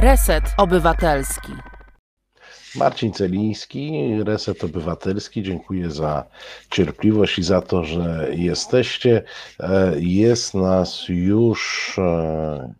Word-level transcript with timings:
Reset 0.00 0.44
Obywatelski. 0.56 1.52
Marcin 2.76 3.12
Celiński, 3.12 3.92
Reset 4.24 4.64
Obywatelski. 4.64 5.42
Dziękuję 5.42 5.90
za 5.90 6.26
cierpliwość 6.70 7.38
i 7.38 7.42
za 7.42 7.62
to, 7.62 7.84
że 7.84 8.28
jesteście. 8.32 9.22
E, 9.60 9.92
jest 9.98 10.54
nas 10.54 11.04
już, 11.08 11.94
e, 11.98 12.74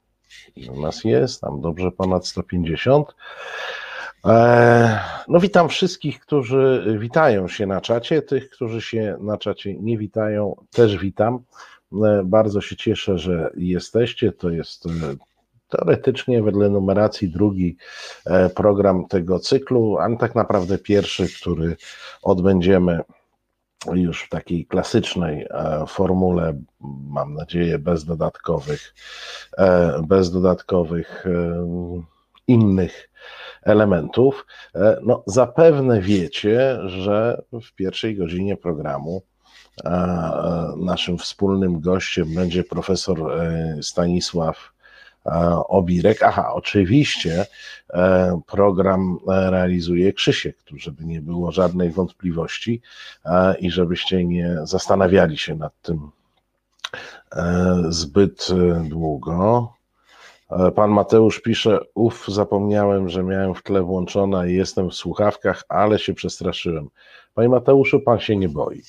ile 0.57 0.73
nas 0.73 1.05
jest? 1.05 1.41
Tam 1.41 1.61
dobrze 1.61 1.91
ponad 1.91 2.27
150. 2.27 3.15
E, 4.27 5.01
no 5.29 5.41
witam 5.41 5.69
wszystkich, 5.69 6.21
którzy 6.21 6.97
witają 6.99 7.49
się 7.49 7.67
na 7.67 7.81
czacie, 7.81 8.23
tych, 8.23 8.51
którzy 8.51 8.81
się 8.81 9.17
na 9.21 9.39
czacie 9.39 9.75
nie 9.75 9.99
witają, 9.99 10.57
też 10.71 10.97
witam. 10.97 11.43
Bardzo 12.25 12.61
się 12.61 12.77
cieszę, 12.77 13.19
że 13.19 13.51
jesteście. 13.57 14.33
To 14.33 14.51
jest 14.51 14.87
teoretycznie 15.71 16.43
wedle 16.43 16.69
numeracji 16.69 17.29
drugi 17.29 17.77
e, 18.27 18.49
program 18.49 19.09
tego 19.09 19.39
cyklu, 19.39 19.99
a 19.99 20.17
tak 20.17 20.35
naprawdę 20.35 20.79
pierwszy, 20.79 21.29
który 21.41 21.77
odbędziemy 22.23 23.01
już 23.93 24.23
w 24.23 24.29
takiej 24.29 24.67
klasycznej 24.67 25.47
e, 25.51 25.85
formule, 25.89 26.61
mam 27.09 27.35
nadzieję, 27.35 27.79
bez 27.79 28.05
dodatkowych, 28.05 28.95
e, 29.59 30.03
bez 30.07 30.31
dodatkowych 30.31 31.25
innych 32.47 33.11
elementów. 33.63 34.47
No, 35.03 35.23
zapewne 35.27 36.01
wiecie, 36.01 36.79
że 36.87 37.43
w 37.53 37.75
pierwszej 37.75 38.17
godzinie 38.17 38.57
programu 38.57 39.23
naszym 40.77 41.19
wspólnym 41.19 41.81
gościem 41.81 42.35
będzie 42.35 42.65
profesor 42.65 43.19
Stanisław 43.83 44.73
Obirek. 45.69 46.23
Aha, 46.23 46.53
oczywiście 46.55 47.47
e, 47.91 48.41
program 48.47 49.19
realizuje 49.27 50.13
Krzysiek, 50.13 50.57
żeby 50.77 51.05
nie 51.05 51.21
było 51.21 51.53
żadnej 51.53 51.91
wątpliwości 51.91 52.81
e, 53.25 53.59
i 53.59 53.71
żebyście 53.71 54.25
nie 54.25 54.57
zastanawiali 54.63 55.39
się 55.39 55.55
nad 55.55 55.73
tym 55.83 56.11
e, 57.33 57.83
zbyt 57.89 58.49
długo. 58.85 59.73
Pan 60.75 60.91
Mateusz 60.91 61.41
pisze, 61.41 61.81
uf, 61.95 62.25
zapomniałem, 62.29 63.09
że 63.09 63.23
miałem 63.23 63.55
w 63.55 63.63
tle 63.63 63.83
włączona 63.83 64.47
i 64.47 64.55
jestem 64.55 64.91
w 64.91 64.95
słuchawkach, 64.95 65.65
ale 65.69 65.99
się 65.99 66.15
przestraszyłem. 66.15 66.89
Panie 67.35 67.49
Mateuszu, 67.49 68.01
pan 68.01 68.21
się 68.21 68.37
nie 68.37 68.49
boi. 68.49 68.83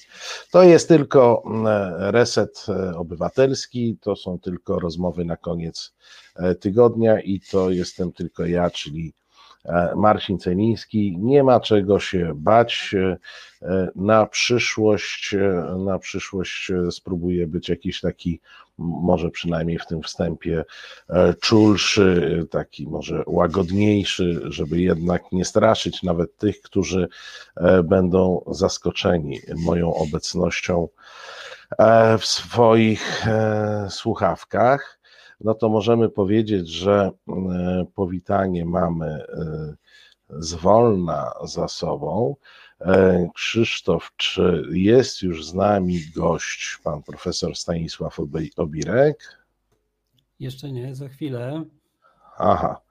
To 0.51 0.63
jest 0.63 0.87
tylko 0.87 1.43
mm, 1.45 1.67
reset 2.11 2.65
e, 2.69 2.97
obywatelski, 2.97 3.97
to 4.01 4.15
są 4.15 4.39
tylko 4.39 4.79
rozmowy 4.79 5.25
na 5.25 5.37
koniec 5.37 5.93
e, 6.35 6.55
tygodnia 6.55 7.21
i 7.21 7.39
to 7.39 7.69
jestem 7.69 8.11
tylko 8.11 8.45
ja, 8.45 8.69
czyli 8.69 9.13
e, 9.65 9.93
Marcin 9.95 10.39
Celiński. 10.39 11.17
Nie 11.19 11.43
ma 11.43 11.59
czego 11.59 11.99
się 11.99 12.31
bać. 12.35 12.95
Na 13.95 14.25
przyszłość, 14.25 15.35
na 15.85 15.99
przyszłość 15.99 16.71
spróbuję 16.91 17.47
być 17.47 17.69
jakiś 17.69 18.01
taki 18.01 18.39
może 18.81 19.29
przynajmniej 19.29 19.79
w 19.79 19.85
tym 19.85 20.01
wstępie 20.01 20.63
e, 21.09 21.33
czulszy, 21.33 22.47
taki 22.51 22.87
może 22.87 23.23
łagodniejszy, 23.27 24.41
żeby 24.43 24.81
jednak 24.81 25.31
nie 25.31 25.45
straszyć 25.45 26.03
nawet 26.03 26.37
tych, 26.37 26.61
którzy 26.61 27.07
e, 27.55 27.83
będą 27.83 28.43
zaskoczeni 28.47 29.39
moją 29.55 29.93
obecnością 29.93 30.87
e, 31.77 32.17
w 32.17 32.25
swoich 32.25 33.25
słuchawkach. 33.89 34.99
No 35.41 35.53
to 35.53 35.69
możemy 35.69 36.09
powiedzieć, 36.09 36.69
że 36.69 37.11
powitanie 37.95 38.65
mamy 38.65 39.25
zwolna 40.29 41.31
za 41.43 41.67
sobą. 41.67 42.35
E, 42.85 43.29
Krzysztof, 43.35 44.11
czy 44.17 44.63
jest 44.71 45.21
już 45.21 45.45
z 45.45 45.53
nami 45.53 45.99
gość, 46.15 46.77
pan 46.83 47.03
profesor 47.03 47.55
Stanisław 47.55 48.19
Obirek? 48.57 49.37
Jeszcze 50.39 50.71
nie, 50.71 50.95
za 50.95 51.09
chwilę. 51.09 51.63
Aha. 52.37 52.81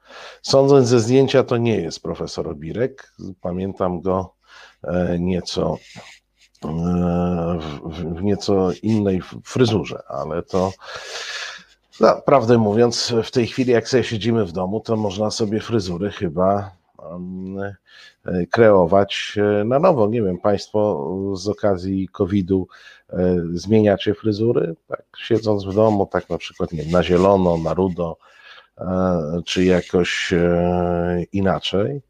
Sądząc 0.42 0.88
ze 0.88 1.00
zdjęcia, 1.00 1.44
to 1.44 1.56
nie 1.56 1.76
jest 1.76 2.02
profesor 2.02 2.48
Obirek. 2.48 3.12
Pamiętam 3.40 4.00
go 4.00 4.34
e, 4.84 5.18
nieco 5.18 5.78
e, 6.64 6.68
w, 7.84 8.22
nieco 8.22 8.70
innej 8.82 9.22
fryzurze, 9.44 10.02
ale 10.08 10.42
to 10.42 10.72
no, 12.00 12.22
prawdę 12.26 12.58
mówiąc, 12.58 13.14
w 13.24 13.30
tej 13.30 13.46
chwili, 13.46 13.72
jak 13.72 13.88
sobie 13.88 14.04
siedzimy 14.04 14.44
w 14.44 14.52
domu, 14.52 14.80
to 14.80 14.96
można 14.96 15.30
sobie 15.30 15.60
fryzury 15.60 16.10
chyba 16.10 16.79
kreować 18.50 19.34
e, 19.36 19.64
na 19.64 19.78
nowo. 19.78 20.08
Nie 20.08 20.22
wiem, 20.22 20.38
Państwo 20.38 21.10
z 21.36 21.48
okazji 21.48 22.08
COVID-u 22.08 22.68
e, 23.08 23.36
zmieniacie 23.52 24.14
fryzury? 24.14 24.74
Tak, 24.88 25.02
siedząc 25.18 25.64
w 25.64 25.74
domu, 25.74 26.06
tak 26.06 26.30
na 26.30 26.38
przykład 26.38 26.72
nie 26.72 26.84
na 26.84 27.02
zielono, 27.02 27.56
na 27.56 27.74
rudo, 27.74 28.16
czy 29.44 29.64
jakoś 29.64 30.34
inaczej. 31.32 32.02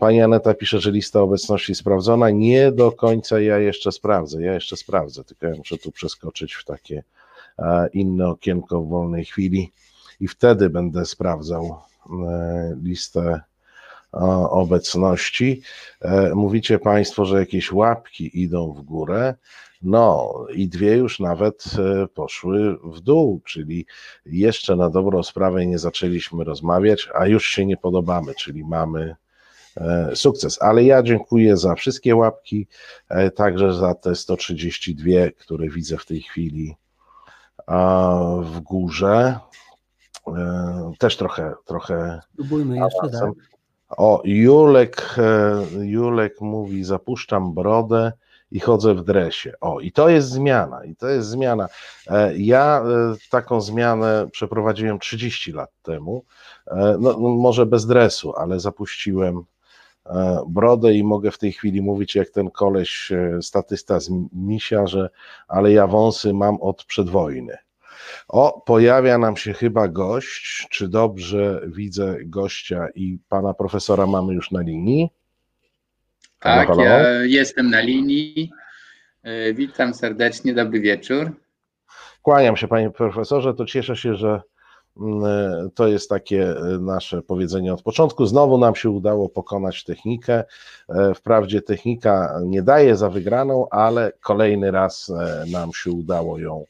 Pani 0.00 0.22
Aneta 0.22 0.54
pisze, 0.54 0.80
że 0.80 0.90
lista 0.90 1.20
obecności 1.20 1.74
sprawdzona. 1.74 2.30
Nie 2.30 2.72
do 2.72 2.92
końca 2.92 3.40
ja 3.40 3.58
jeszcze 3.58 3.92
sprawdzę. 3.92 4.42
Ja 4.42 4.54
jeszcze 4.54 4.76
sprawdzę, 4.76 5.24
tylko 5.24 5.46
ja 5.46 5.54
muszę 5.56 5.78
tu 5.78 5.92
przeskoczyć 5.92 6.54
w 6.54 6.64
takie 6.64 7.02
inne 7.92 8.28
okienko 8.28 8.80
w 8.80 8.88
wolnej 8.88 9.24
chwili 9.24 9.72
i 10.20 10.28
wtedy 10.28 10.70
będę 10.70 11.06
sprawdzał 11.06 11.78
listę 12.82 13.40
obecności. 14.50 15.62
E, 16.00 16.34
mówicie 16.34 16.78
Państwo, 16.78 17.24
że 17.24 17.38
jakieś 17.38 17.72
łapki 17.72 18.42
idą 18.42 18.72
w 18.72 18.82
górę. 18.82 19.34
No 19.82 20.34
i 20.54 20.68
dwie 20.68 20.96
już 20.96 21.20
nawet 21.20 21.64
e, 21.78 22.06
poszły 22.06 22.76
w 22.84 23.00
dół, 23.00 23.40
czyli 23.44 23.86
jeszcze 24.26 24.76
na 24.76 24.90
dobrą 24.90 25.22
sprawę 25.22 25.66
nie 25.66 25.78
zaczęliśmy 25.78 26.44
rozmawiać, 26.44 27.08
a 27.14 27.26
już 27.26 27.48
się 27.48 27.66
nie 27.66 27.76
podobamy, 27.76 28.34
czyli 28.34 28.64
mamy 28.64 29.16
e, 29.76 30.10
sukces. 30.14 30.62
Ale 30.62 30.84
ja 30.84 31.02
dziękuję 31.02 31.56
za 31.56 31.74
wszystkie 31.74 32.16
łapki, 32.16 32.66
także 33.34 33.74
za 33.74 33.94
te 33.94 34.14
132, 34.14 35.10
które 35.38 35.68
widzę 35.68 35.96
w 35.96 36.06
tej 36.06 36.22
chwili 36.22 36.76
w 38.42 38.60
górze. 38.60 39.38
Też 40.98 41.16
trochę, 41.16 41.54
trochę. 41.64 42.20
Spróbujmy 42.32 42.76
jeszcze, 42.76 43.18
tak. 43.20 43.55
O, 43.88 44.22
Julek, 44.24 45.16
e, 45.18 45.62
Julek 45.84 46.40
mówi, 46.40 46.84
zapuszczam 46.84 47.54
brodę 47.54 48.12
i 48.50 48.60
chodzę 48.60 48.94
w 48.94 49.04
dresie. 49.04 49.52
O, 49.60 49.80
i 49.80 49.92
to 49.92 50.08
jest 50.08 50.28
zmiana, 50.28 50.84
i 50.84 50.96
to 50.96 51.08
jest 51.08 51.28
zmiana. 51.28 51.68
E, 52.06 52.38
ja 52.38 52.82
e, 52.82 53.14
taką 53.30 53.60
zmianę 53.60 54.28
przeprowadziłem 54.32 54.98
30 54.98 55.52
lat 55.52 55.70
temu, 55.82 56.24
no, 57.00 57.16
no, 57.18 57.28
może 57.28 57.66
bez 57.66 57.86
dresu, 57.86 58.34
ale 58.36 58.60
zapuściłem 58.60 59.44
brodę 60.48 60.94
i 60.94 61.04
mogę 61.04 61.30
w 61.30 61.38
tej 61.38 61.52
chwili 61.52 61.82
mówić 61.82 62.14
jak 62.14 62.30
ten 62.30 62.50
koleś 62.50 63.12
statysta 63.40 64.00
z 64.00 64.10
Misia, 64.32 64.86
że 64.86 65.10
ale 65.48 65.72
ja 65.72 65.86
wąsy 65.86 66.34
mam 66.34 66.56
od 66.60 66.84
przedwojny. 66.84 67.58
O, 68.28 68.60
pojawia 68.66 69.18
nam 69.18 69.36
się 69.36 69.52
chyba 69.52 69.88
gość. 69.88 70.66
Czy 70.70 70.88
dobrze 70.88 71.60
widzę 71.66 72.16
gościa 72.24 72.88
i 72.94 73.18
pana 73.28 73.54
profesora 73.54 74.06
mamy 74.06 74.34
już 74.34 74.50
na 74.50 74.60
linii? 74.60 75.10
Tak, 76.40 76.68
halo, 76.68 76.82
halo? 76.82 76.88
ja 76.88 77.18
jestem 77.24 77.70
na 77.70 77.80
linii. 77.80 78.50
E, 79.22 79.54
witam 79.54 79.94
serdecznie, 79.94 80.54
dobry 80.54 80.80
wieczór. 80.80 81.32
Kłaniam 82.22 82.56
się 82.56 82.68
panie 82.68 82.90
profesorze, 82.90 83.54
to 83.54 83.64
cieszę 83.64 83.96
się, 83.96 84.14
że 84.14 84.42
mm, 84.96 85.24
e, 85.24 85.68
to 85.74 85.88
jest 85.88 86.08
takie 86.08 86.50
e, 86.50 86.78
nasze 86.80 87.22
powiedzenie 87.22 87.74
od 87.74 87.82
początku. 87.82 88.26
Znowu 88.26 88.58
nam 88.58 88.74
się 88.74 88.90
udało 88.90 89.28
pokonać 89.28 89.84
technikę. 89.84 90.44
Wprawdzie 91.14 91.62
technika 91.62 92.40
nie 92.44 92.62
daje 92.62 92.96
za 92.96 93.10
wygraną, 93.10 93.68
ale 93.70 94.12
kolejny 94.20 94.70
raz 94.70 95.12
nam 95.52 95.72
się 95.72 95.90
udało 95.90 96.38
ją 96.38 96.64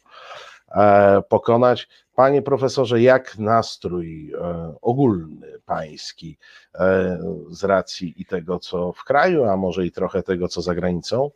pokonać. 1.29 1.89
Panie 2.15 2.43
profesorze, 2.43 3.03
jak 3.03 3.39
nastrój 3.39 4.33
e, 4.33 4.75
ogólny 4.83 5.59
pański 5.67 6.39
e, 6.75 7.19
z 7.51 7.65
racji 7.65 8.15
i 8.17 8.25
tego, 8.25 8.59
co 8.59 8.93
w 8.93 9.05
kraju, 9.05 9.45
a 9.45 9.57
może 9.57 9.87
i 9.87 9.91
trochę 9.93 10.23
tego, 10.23 10.49
co 10.49 10.63
za 10.63 10.75
granicą? 10.75 11.31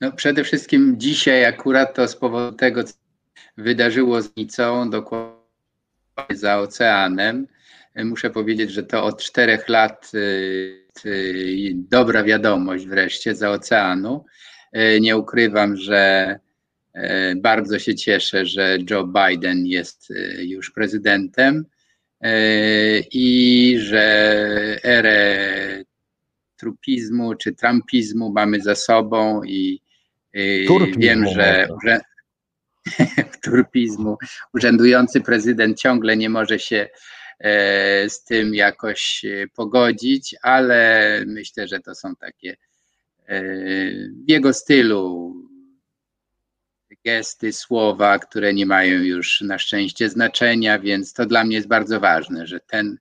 No 0.00 0.12
przede 0.12 0.44
wszystkim 0.44 0.94
dzisiaj 0.98 1.44
akurat 1.44 1.94
to 1.94 2.08
z 2.08 2.16
powodu 2.16 2.56
tego, 2.56 2.84
co 2.84 2.94
wydarzyło 3.56 4.22
z 4.22 4.36
Nicą, 4.36 4.90
dokładnie 4.90 5.36
za 6.30 6.58
oceanem. 6.58 7.46
Muszę 8.04 8.30
powiedzieć, 8.30 8.70
że 8.70 8.82
to 8.82 9.04
od 9.04 9.22
czterech 9.22 9.68
lat 9.68 10.12
dobra 11.74 12.24
wiadomość 12.24 12.86
wreszcie 12.86 13.34
za 13.34 13.50
oceanu. 13.50 14.24
Nie 15.00 15.16
ukrywam, 15.16 15.76
że 15.76 16.38
E, 16.38 16.45
bardzo 17.36 17.78
się 17.78 17.94
cieszę, 17.94 18.46
że 18.46 18.78
Joe 18.90 19.06
Biden 19.06 19.66
jest 19.66 20.10
e, 20.10 20.44
już 20.44 20.70
prezydentem 20.70 21.64
i 23.12 23.76
że 23.80 24.04
erę 24.84 25.84
trupizmu 26.56 27.34
czy 27.34 27.52
trumpizmu 27.52 28.32
mamy 28.32 28.60
za 28.60 28.74
sobą 28.74 29.42
i 29.44 29.80
Turpizmu 30.66 31.00
wiem, 31.00 31.26
że, 31.26 31.68
że 31.84 32.00
turpizmu. 33.44 34.16
Urzędujący 34.54 35.20
prezydent 35.20 35.80
ciągle 35.80 36.16
nie 36.16 36.30
może 36.30 36.58
się 36.58 36.88
z 38.08 38.24
tym 38.24 38.54
jakoś 38.54 39.24
pogodzić, 39.56 40.34
ale 40.42 41.22
myślę, 41.26 41.68
że 41.68 41.80
to 41.80 41.94
są 41.94 42.16
takie 42.16 42.56
w 44.26 44.28
jego 44.30 44.52
stylu 44.52 45.34
gesty, 47.06 47.52
słowa, 47.52 48.18
które 48.18 48.54
nie 48.54 48.66
mają 48.66 49.02
już 49.02 49.40
na 49.40 49.58
szczęście 49.58 50.08
znaczenia, 50.08 50.78
więc 50.78 51.12
to 51.12 51.26
dla 51.26 51.44
mnie 51.44 51.56
jest 51.56 51.68
bardzo 51.68 52.00
ważne, 52.00 52.46
że 52.46 52.60
ten 52.60 52.98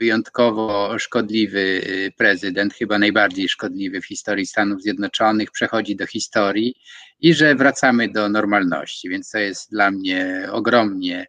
wyjątkowo 0.00 0.98
szkodliwy 0.98 1.58
y, 1.58 2.12
prezydent, 2.16 2.74
chyba 2.74 2.98
najbardziej 2.98 3.48
szkodliwy 3.48 4.00
w 4.00 4.06
historii 4.06 4.46
Stanów 4.46 4.82
Zjednoczonych, 4.82 5.50
przechodzi 5.50 5.96
do 5.96 6.06
historii 6.06 6.74
i 7.20 7.34
że 7.34 7.54
wracamy 7.54 8.08
do 8.08 8.28
normalności. 8.28 9.08
Więc 9.08 9.30
to 9.30 9.38
jest 9.38 9.70
dla 9.70 9.90
mnie 9.90 10.48
ogromnie 10.52 11.26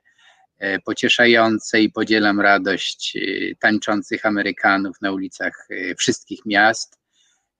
e, 0.57 0.79
pocieszające 0.79 1.81
i 1.81 1.91
podzielam 1.91 2.39
radość 2.39 3.15
y, 3.15 3.55
tańczących 3.59 4.25
Amerykanów 4.25 5.01
na 5.01 5.11
ulicach 5.11 5.67
y, 5.71 5.95
wszystkich 5.97 6.45
miast. 6.45 6.99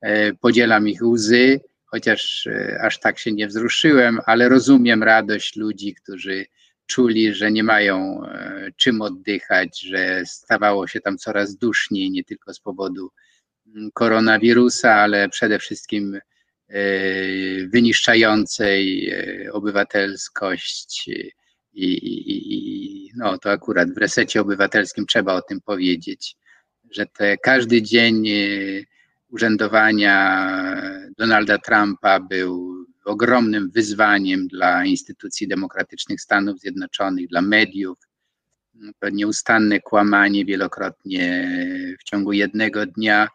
E, 0.02 0.34
podzielam 0.34 0.88
ich 0.88 1.02
łzy, 1.02 1.60
chociaż 1.92 2.48
e, 2.48 2.80
aż 2.82 3.00
tak 3.00 3.20
się 3.20 3.32
nie 3.32 3.48
wzruszyłem, 3.48 4.20
ale 4.26 4.50
rozumiem 4.50 5.04
radość 5.04 5.56
ludzi, 5.56 5.96
którzy 5.96 6.46
czuli, 6.86 7.34
że 7.34 7.52
nie 7.52 7.64
mają 7.64 8.26
e, 8.26 8.72
czym 8.78 9.02
oddychać, 9.02 9.82
że 9.82 10.24
stawało 10.26 10.88
się 10.88 11.00
tam 11.00 11.18
coraz 11.18 11.56
duszniej, 11.56 12.12
nie 12.12 12.24
tylko 12.24 12.54
z 12.54 12.60
powodu 12.60 13.12
mm, 13.76 13.92
koronawirusa, 13.94 14.96
ale 14.96 15.30
przede 15.30 15.60
wszystkim 15.60 16.16
e, 16.16 16.82
wyniszczającej 17.68 19.14
obywatelskość 19.52 21.08
i, 21.74 21.94
i, 21.94 22.44
i, 22.46 23.12
no 23.16 23.38
to 23.38 23.52
akurat 23.52 23.94
w 23.94 23.98
resecie 23.98 24.42
obywatelskim 24.42 25.06
trzeba 25.06 25.34
o 25.34 25.42
tym 25.42 25.62
powiedzieć, 25.62 26.36
że 26.92 27.06
te 27.06 27.38
każdy 27.38 27.82
dzień 27.82 28.28
urzędowania 29.30 30.50
Donalda 31.20 31.58
Trumpa 31.58 32.20
był 32.20 32.86
ogromnym 33.06 33.72
wyzwaniem 33.72 34.48
dla 34.48 34.86
instytucji 34.86 35.48
demokratycznych 35.48 36.22
Stanów 36.22 36.60
Zjednoczonych, 36.60 37.28
dla 37.28 37.42
mediów. 37.42 37.98
To 39.00 39.10
nieustanne 39.10 39.80
kłamanie 39.80 40.46
wielokrotnie 40.46 41.48
w 42.00 42.04
ciągu 42.04 42.32
jednego 42.32 42.86
dnia 42.86 43.28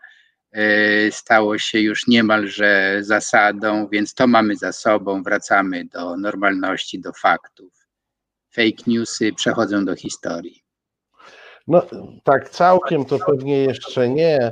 e, 0.53 1.13
stało 1.13 1.59
się 1.59 1.81
już 1.81 2.07
niemalże 2.07 2.99
zasadą, 3.01 3.89
więc 3.93 4.15
to 4.15 4.27
mamy 4.27 4.57
za 4.57 4.73
sobą, 4.73 5.23
wracamy 5.23 5.85
do 5.85 6.17
normalności, 6.17 7.01
do 7.01 7.13
faktów. 7.13 7.73
Fake 8.51 8.83
newsy 8.87 9.33
przechodzą 9.33 9.85
do 9.85 9.97
historii. 9.97 10.65
No 11.67 11.87
tak 12.25 12.51
całkiem 12.51 13.05
to 13.05 13.19
pewnie 13.19 13.65
jeszcze 13.65 14.09
nie, 14.09 14.51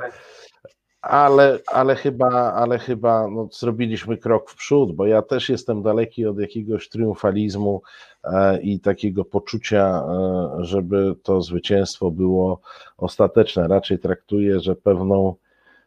ale, 1.02 1.58
ale 1.66 1.96
chyba, 1.96 2.52
ale 2.52 2.78
chyba 2.78 3.28
no, 3.28 3.48
zrobiliśmy 3.52 4.16
krok 4.16 4.50
w 4.50 4.56
przód, 4.56 4.92
bo 4.92 5.06
ja 5.06 5.22
też 5.22 5.48
jestem 5.48 5.82
daleki 5.82 6.26
od 6.26 6.38
jakiegoś 6.38 6.88
triumfalizmu 6.88 7.82
e, 8.24 8.60
i 8.60 8.80
takiego 8.80 9.24
poczucia, 9.24 10.04
e, 10.08 10.64
żeby 10.64 11.14
to 11.22 11.42
zwycięstwo 11.42 12.10
było 12.10 12.60
ostateczne. 12.96 13.68
Raczej 13.68 13.98
traktuję, 13.98 14.60
że 14.60 14.76
pewną 14.76 15.34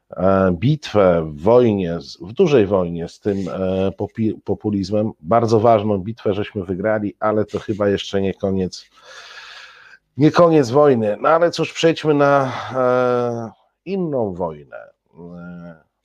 e, 0.09 0.51
bitwę 0.51 1.31
w 1.31 1.41
wojnie, 1.41 2.00
w 2.21 2.33
dużej 2.33 2.67
wojnie 2.67 3.07
z 3.07 3.19
tym 3.19 3.38
populizmem, 4.44 5.12
bardzo 5.19 5.59
ważną 5.59 5.97
bitwę 5.97 6.33
żeśmy 6.33 6.63
wygrali, 6.63 7.15
ale 7.19 7.45
to 7.45 7.59
chyba 7.59 7.89
jeszcze 7.89 8.21
nie 8.21 8.33
koniec, 8.33 8.85
nie 10.17 10.31
koniec 10.31 10.69
wojny. 10.69 11.17
No 11.21 11.29
ale 11.29 11.51
cóż, 11.51 11.73
przejdźmy 11.73 12.13
na 12.13 12.51
inną 13.85 14.33
wojnę 14.33 14.94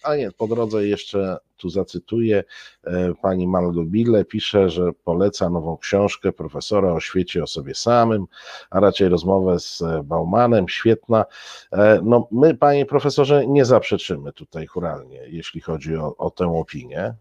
a 0.02 0.16
nie, 0.16 0.32
po 0.32 0.46
drodze 0.46 0.86
jeszcze 0.86 1.36
tu 1.56 1.68
zacytuję 1.70 2.44
e, 2.84 3.14
pani 3.22 3.48
Malgobile, 3.48 4.24
pisze, 4.24 4.70
że 4.70 4.92
poleca 5.04 5.50
nową 5.50 5.76
książkę 5.76 6.32
profesora 6.32 6.92
o 6.92 7.00
świecie 7.00 7.42
o 7.42 7.46
sobie 7.46 7.74
samym, 7.74 8.26
a 8.70 8.80
raczej 8.80 9.08
rozmowę 9.08 9.60
z 9.60 9.82
Baumanem, 10.04 10.68
świetna. 10.68 11.24
E, 11.72 12.00
no 12.04 12.28
my, 12.32 12.54
panie 12.54 12.86
profesorze, 12.86 13.46
nie 13.46 13.64
zaprzeczymy 13.64 14.32
tutaj 14.32 14.66
huralnie, 14.66 15.20
jeśli 15.26 15.60
chodzi 15.60 15.96
o, 15.96 16.16
o 16.16 16.30
tę 16.30 16.46
opinię. 16.46 17.14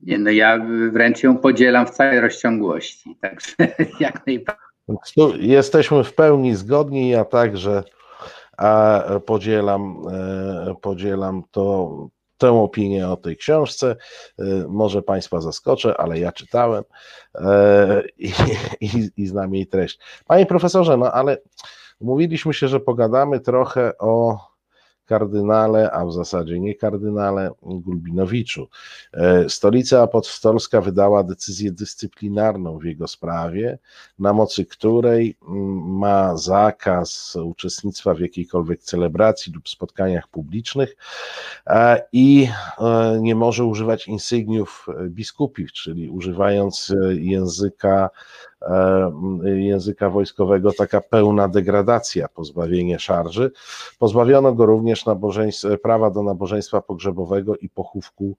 Nie, 0.00 0.18
no 0.18 0.30
ja 0.30 0.66
wręcz 0.92 1.22
ją 1.22 1.38
podzielam 1.38 1.86
w 1.86 1.90
całej 1.90 2.20
rozciągłości, 2.20 3.16
także 3.20 3.54
jak 4.00 4.26
najbardziej. 4.26 4.68
Jesteśmy 5.38 6.04
w 6.04 6.14
pełni 6.14 6.56
zgodni, 6.56 7.10
ja 7.10 7.24
także 7.24 7.82
a 8.58 9.04
podzielam, 9.26 10.02
e, 10.12 10.74
podzielam 10.82 11.42
to, 11.50 11.90
tę 12.38 12.50
opinię 12.50 13.08
o 13.08 13.16
tej 13.16 13.36
książce. 13.36 13.96
E, 14.38 14.44
może 14.68 15.02
Państwa 15.02 15.40
zaskoczę, 15.40 16.00
ale 16.00 16.18
ja 16.18 16.32
czytałem 16.32 16.84
e, 17.34 18.02
i, 18.18 18.32
i, 18.80 19.10
i 19.16 19.26
znam 19.26 19.54
jej 19.54 19.66
treść. 19.66 19.98
Panie 20.26 20.46
profesorze, 20.46 20.96
no 20.96 21.12
ale 21.12 21.38
mówiliśmy 22.00 22.54
się, 22.54 22.68
że 22.68 22.80
pogadamy 22.80 23.40
trochę 23.40 23.98
o 23.98 24.38
kardynale, 25.08 25.90
a 25.90 26.06
w 26.06 26.12
zasadzie 26.12 26.60
nie 26.60 26.74
kardynale 26.74 27.50
Gulbinowiczu. 27.62 28.68
E, 29.12 29.48
Stolica 29.48 30.02
Apostolska 30.02 30.80
wydała 30.80 31.24
decyzję 31.24 31.72
dyscyplinarną 31.72 32.78
w 32.78 32.84
jego 32.84 33.08
sprawie, 33.08 33.78
na 34.18 34.32
mocy 34.32 34.64
której 34.64 35.36
mm, 35.48 35.98
ma 35.98 36.36
zakaz 36.36 37.36
uczestnictwa 37.36 38.14
w 38.14 38.20
jakiejkolwiek 38.20 38.82
celebracji 38.82 39.52
lub 39.52 39.68
spotkaniach 39.68 40.28
publicznych 40.28 40.96
i 42.12 42.48
e, 42.78 43.18
nie 43.20 43.34
może 43.34 43.64
używać 43.64 44.08
insygniów 44.08 44.86
biskupich, 45.08 45.72
czyli 45.72 46.10
używając 46.10 46.94
języka 47.10 48.10
E, 48.10 48.47
języka 49.44 50.10
wojskowego 50.10 50.72
taka 50.72 51.00
pełna 51.00 51.48
degradacja, 51.48 52.28
pozbawienie 52.28 52.98
szarży. 52.98 53.50
Pozbawiono 53.98 54.52
go 54.52 54.66
również 54.66 55.04
prawa 55.82 56.10
do 56.10 56.22
nabożeństwa 56.22 56.80
pogrzebowego 56.80 57.56
i 57.56 57.68
pochówku 57.68 58.36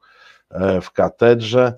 e, 0.50 0.82
w 0.82 0.92
katedrze. 0.92 1.74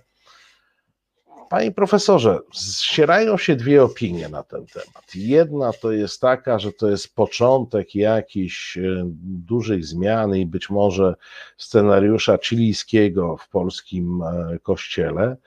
Panie 1.49 1.71
profesorze, 1.71 2.39
ścierają 2.53 3.37
się 3.37 3.55
dwie 3.55 3.83
opinie 3.83 4.29
na 4.29 4.43
ten 4.43 4.65
temat. 4.65 5.15
Jedna 5.15 5.73
to 5.73 5.91
jest 5.91 6.21
taka, 6.21 6.59
że 6.59 6.71
to 6.71 6.89
jest 6.89 7.15
początek 7.15 7.95
jakichś 7.95 8.77
e, 8.77 8.81
dużych 9.23 9.85
zmian 9.85 10.35
i 10.35 10.45
być 10.45 10.69
może 10.69 11.15
scenariusza 11.57 12.37
chilijskiego 12.37 13.37
w 13.37 13.49
polskim 13.49 14.23
kościele, 14.63 15.37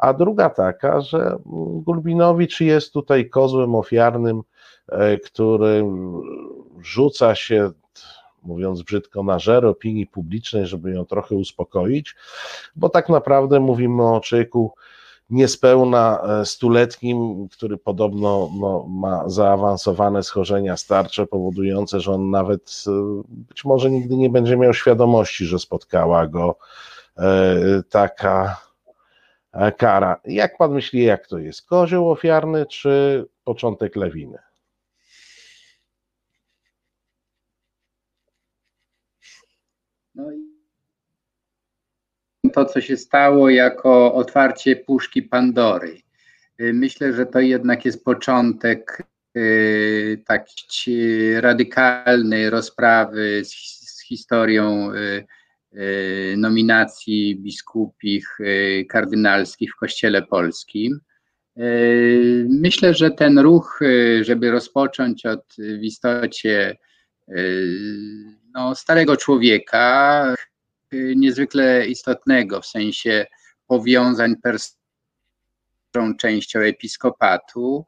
a 0.00 0.12
druga 0.14 0.50
taka, 0.50 1.00
że 1.00 1.36
Gulbinowicz 1.74 2.60
jest 2.60 2.92
tutaj 2.92 3.28
kozłem 3.28 3.74
ofiarnym, 3.74 4.42
e, 4.88 5.18
który 5.18 5.84
rzuca 6.82 7.34
się, 7.34 7.70
mówiąc 8.42 8.82
brzydko, 8.82 9.22
na 9.22 9.38
żer 9.38 9.66
opinii 9.66 10.06
publicznej, 10.06 10.66
żeby 10.66 10.90
ją 10.90 11.04
trochę 11.04 11.34
uspokoić, 11.34 12.16
bo 12.76 12.88
tak 12.88 13.08
naprawdę 13.08 13.60
mówimy 13.60 14.02
o 14.02 14.20
człowieku 14.20 14.72
niespełna 15.30 16.20
e, 16.22 16.46
stuletnim, 16.46 17.48
który 17.48 17.76
podobno 17.76 18.50
no, 18.60 18.86
ma 18.88 19.28
zaawansowane 19.28 20.22
schorzenia 20.22 20.76
starcze, 20.76 21.26
powodujące, 21.26 22.00
że 22.00 22.12
on 22.12 22.30
nawet 22.30 22.84
e, 22.86 22.90
być 23.28 23.64
może 23.64 23.90
nigdy 23.90 24.16
nie 24.16 24.30
będzie 24.30 24.56
miał 24.56 24.74
świadomości, 24.74 25.46
że 25.46 25.58
spotkała 25.58 26.26
go 26.26 26.56
taka 27.90 28.56
kara. 29.78 30.20
Jak 30.24 30.58
pan 30.58 30.72
myśli, 30.72 31.04
jak 31.04 31.26
to 31.26 31.38
jest? 31.38 31.66
Kozioł 31.66 32.10
ofiarny 32.10 32.66
czy 32.66 33.24
początek 33.44 33.96
lewiny? 33.96 34.38
No 40.14 40.24
to, 42.52 42.64
co 42.64 42.80
się 42.80 42.96
stało 42.96 43.50
jako 43.50 44.14
otwarcie 44.14 44.76
puszki 44.76 45.22
Pandory. 45.22 46.02
Y, 46.60 46.72
myślę, 46.74 47.12
że 47.12 47.26
to 47.26 47.40
jednak 47.40 47.84
jest 47.84 48.04
początek 48.04 49.02
y, 49.36 50.22
takiej 50.26 51.40
radykalnej 51.40 52.50
rozprawy 52.50 53.44
z, 53.44 53.50
z 53.96 54.04
historią 54.06 54.92
y, 54.94 55.26
nominacji 56.36 57.36
biskupich, 57.36 58.38
kardynalskich 58.88 59.72
w 59.72 59.76
Kościele 59.76 60.22
Polskim. 60.22 61.00
Myślę, 62.48 62.94
że 62.94 63.10
ten 63.10 63.38
ruch, 63.38 63.80
żeby 64.20 64.50
rozpocząć 64.50 65.26
od 65.26 65.44
w 65.58 65.82
istocie 65.82 66.76
no, 68.54 68.74
starego 68.74 69.16
człowieka, 69.16 70.34
niezwykle 70.92 71.86
istotnego 71.86 72.60
w 72.60 72.66
sensie 72.66 73.26
powiązań 73.66 74.34
personalną 74.36 76.16
częścią 76.18 76.60
episkopatu, 76.60 77.86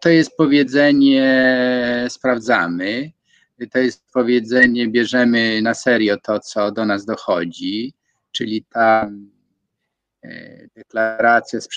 to 0.00 0.08
jest 0.08 0.36
powiedzenie 0.36 2.06
sprawdzamy, 2.08 3.10
to 3.70 3.78
jest 3.78 4.04
powiedzenie 4.12 4.88
bierzemy 4.88 5.62
na 5.62 5.74
serio 5.74 6.16
to, 6.22 6.40
co 6.40 6.72
do 6.72 6.84
nas 6.84 7.04
dochodzi, 7.04 7.94
czyli 8.32 8.64
ta 8.70 9.10
e, 10.24 10.66
deklaracja 10.74 11.60
z 11.60 11.68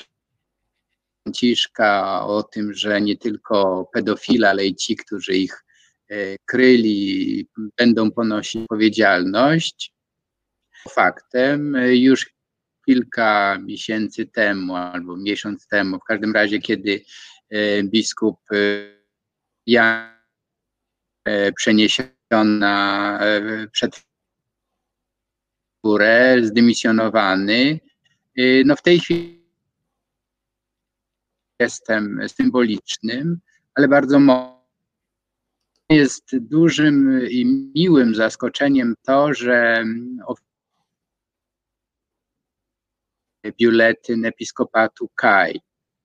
Franciszka 1.23 2.25
o 2.25 2.43
tym, 2.43 2.73
że 2.73 3.01
nie 3.01 3.17
tylko 3.17 3.89
pedofile, 3.93 4.49
ale 4.49 4.65
i 4.65 4.75
ci, 4.75 4.95
którzy 4.95 5.37
ich 5.37 5.63
e, 6.09 6.37
kryli, 6.45 7.47
będą 7.77 8.11
ponosić 8.11 8.61
odpowiedzialność. 8.61 9.93
Faktem 10.89 11.77
już 11.91 12.29
kilka 12.85 13.59
miesięcy 13.59 14.25
temu 14.25 14.75
albo 14.75 15.17
miesiąc 15.17 15.67
temu, 15.67 15.99
w 15.99 16.03
każdym 16.03 16.33
razie, 16.33 16.59
kiedy 16.59 17.01
e, 17.49 17.83
biskup 17.83 18.39
e, 18.51 18.55
Jan 19.65 20.05
e, 20.05 20.18
przeniesiona 21.55 23.19
przed 23.71 24.03
górę, 25.83 26.35
zdymisjonowany, 26.43 27.79
no 28.65 28.75
w 28.75 28.81
tej 28.81 28.99
chwili 28.99 29.39
jestem 31.59 32.19
symbolicznym, 32.27 33.39
ale 33.75 33.87
bardzo 33.87 34.19
mocno 34.19 34.59
jest 35.89 36.37
dużym 36.37 37.27
i 37.29 37.71
miłym 37.75 38.15
zaskoczeniem 38.15 38.95
to, 39.05 39.33
że 39.33 39.83
biuletyn 43.59 44.25
episkopatu 44.25 45.09
Kaj. 45.15 45.61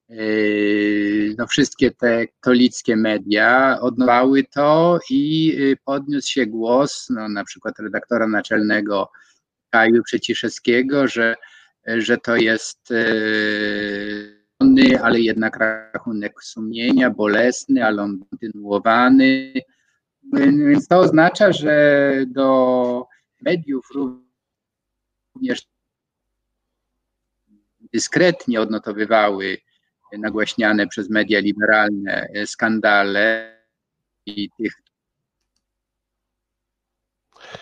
Yy, 0.09 1.35
no, 1.39 1.47
wszystkie 1.47 1.91
te 1.91 2.27
katolickie 2.27 2.97
media 2.97 3.79
odnowały 3.81 4.45
to 4.45 4.99
i 5.11 5.47
yy, 5.47 5.77
podniósł 5.85 6.33
się 6.33 6.47
głos, 6.47 7.07
no, 7.11 7.29
na 7.29 7.45
przykład 7.45 7.79
redaktora 7.79 8.27
naczelnego 8.27 9.11
Kaju 9.71 10.03
Przeciszewskiego, 10.03 11.09
że, 11.09 11.35
że 11.87 12.19
to 12.19 12.37
jest 12.37 12.91
yy, 12.91 14.45
ale 15.03 15.21
jednak 15.21 15.57
rachunek 15.57 16.43
sumienia, 16.43 17.11
bolesny, 17.11 17.85
ale 17.85 18.03
on 18.03 18.25
kontynuowany. 18.31 19.53
Więc 20.33 20.89
to 20.89 20.99
oznacza, 20.99 21.53
że 21.53 22.13
do 22.27 23.07
mediów 23.43 23.87
również 23.95 25.67
dyskretnie 27.93 28.61
odnotowywały 28.61 29.59
nagłaśniane 30.19 30.87
przez 30.87 31.11
media 31.11 31.41
liberalne 31.41 32.29
skandale 32.47 33.55
i 34.27 34.51
tych 34.59 34.73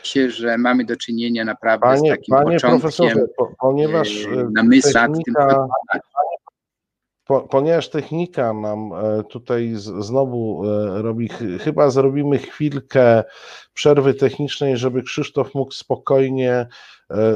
się, 0.02 0.30
że 0.30 0.58
mamy 0.58 0.84
do 0.84 0.96
czynienia 0.96 1.44
naprawdę 1.44 1.86
panie, 1.86 2.10
z 2.10 2.16
takim 2.16 2.34
panie 2.34 2.56
początkiem 2.60 3.18
po, 3.36 3.52
ponieważ 3.58 4.24
e, 4.24 4.48
namysłu 4.54 4.92
tym 5.24 5.34
po, 7.24 7.40
ponieważ 7.40 7.88
technika 7.88 8.52
nam 8.52 8.92
e, 8.92 9.22
tutaj 9.24 9.72
znowu 9.74 10.62
e, 10.64 11.02
robi, 11.02 11.28
chyba 11.60 11.90
zrobimy 11.90 12.38
chwilkę 12.38 13.24
przerwy 13.74 14.14
technicznej, 14.14 14.76
żeby 14.76 15.02
Krzysztof 15.02 15.54
mógł 15.54 15.72
spokojnie 15.72 16.52
e, 16.52 16.66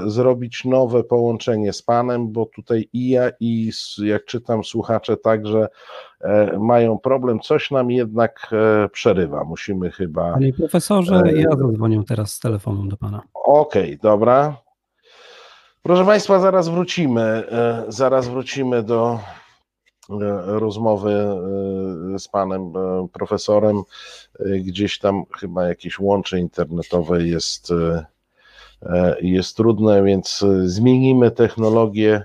zrobić 0.07 0.65
nowe 0.65 1.05
połączenie 1.05 1.73
z 1.73 1.83
Panem, 1.83 2.33
bo 2.33 2.47
tutaj 2.47 2.89
i 2.93 3.09
ja, 3.09 3.31
i 3.41 3.71
jak 3.99 4.25
czytam, 4.25 4.65
słuchacze 4.65 5.17
także 5.17 5.69
mają 6.59 6.99
problem. 6.99 7.41
Coś 7.41 7.71
nam 7.71 7.91
jednak 7.91 8.51
przerywa. 8.93 9.45
Musimy 9.45 9.91
chyba. 9.91 10.33
Panie 10.33 10.53
profesorze, 10.53 11.23
ja 11.35 11.57
zadzwonię 11.57 12.03
teraz 12.09 12.33
z 12.33 12.41
telefonu 12.41 12.87
do 12.87 12.97
Pana. 12.97 13.23
Okej, 13.35 13.85
okay, 13.85 13.99
dobra. 14.03 14.57
Proszę 15.83 16.05
Państwa, 16.05 16.41
zaraz 16.41 16.69
wrócimy. 16.69 17.43
Zaraz 17.89 18.29
wrócimy 18.29 18.83
do 18.83 19.19
E, 20.11 20.59
rozmowy 20.59 21.13
e, 22.15 22.19
z 22.19 22.29
panem 22.29 22.73
e, 22.77 23.09
profesorem. 23.13 23.83
Gdzieś 24.41 24.99
tam 24.99 25.25
chyba 25.39 25.69
jakieś 25.69 25.99
łącze 25.99 26.39
internetowe 26.39 27.27
jest, 27.27 27.73
jest 29.21 29.57
trudne, 29.57 30.03
więc 30.03 30.45
zmienimy 30.65 31.31
technologię 31.31 32.25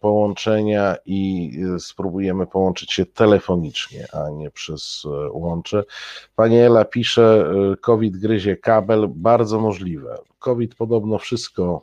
połączenia 0.00 0.96
i 1.06 1.52
spróbujemy 1.78 2.46
połączyć 2.46 2.92
się 2.92 3.06
telefonicznie, 3.06 4.06
a 4.12 4.30
nie 4.30 4.50
przez 4.50 5.02
łącze. 5.32 5.84
Pani 6.36 6.56
Ela 6.56 6.84
pisze, 6.84 7.52
COVID 7.80 8.16
gryzie 8.16 8.56
kabel, 8.56 9.08
bardzo 9.08 9.60
możliwe. 9.60 10.18
COVID 10.38 10.74
podobno 10.74 11.18
wszystko 11.18 11.82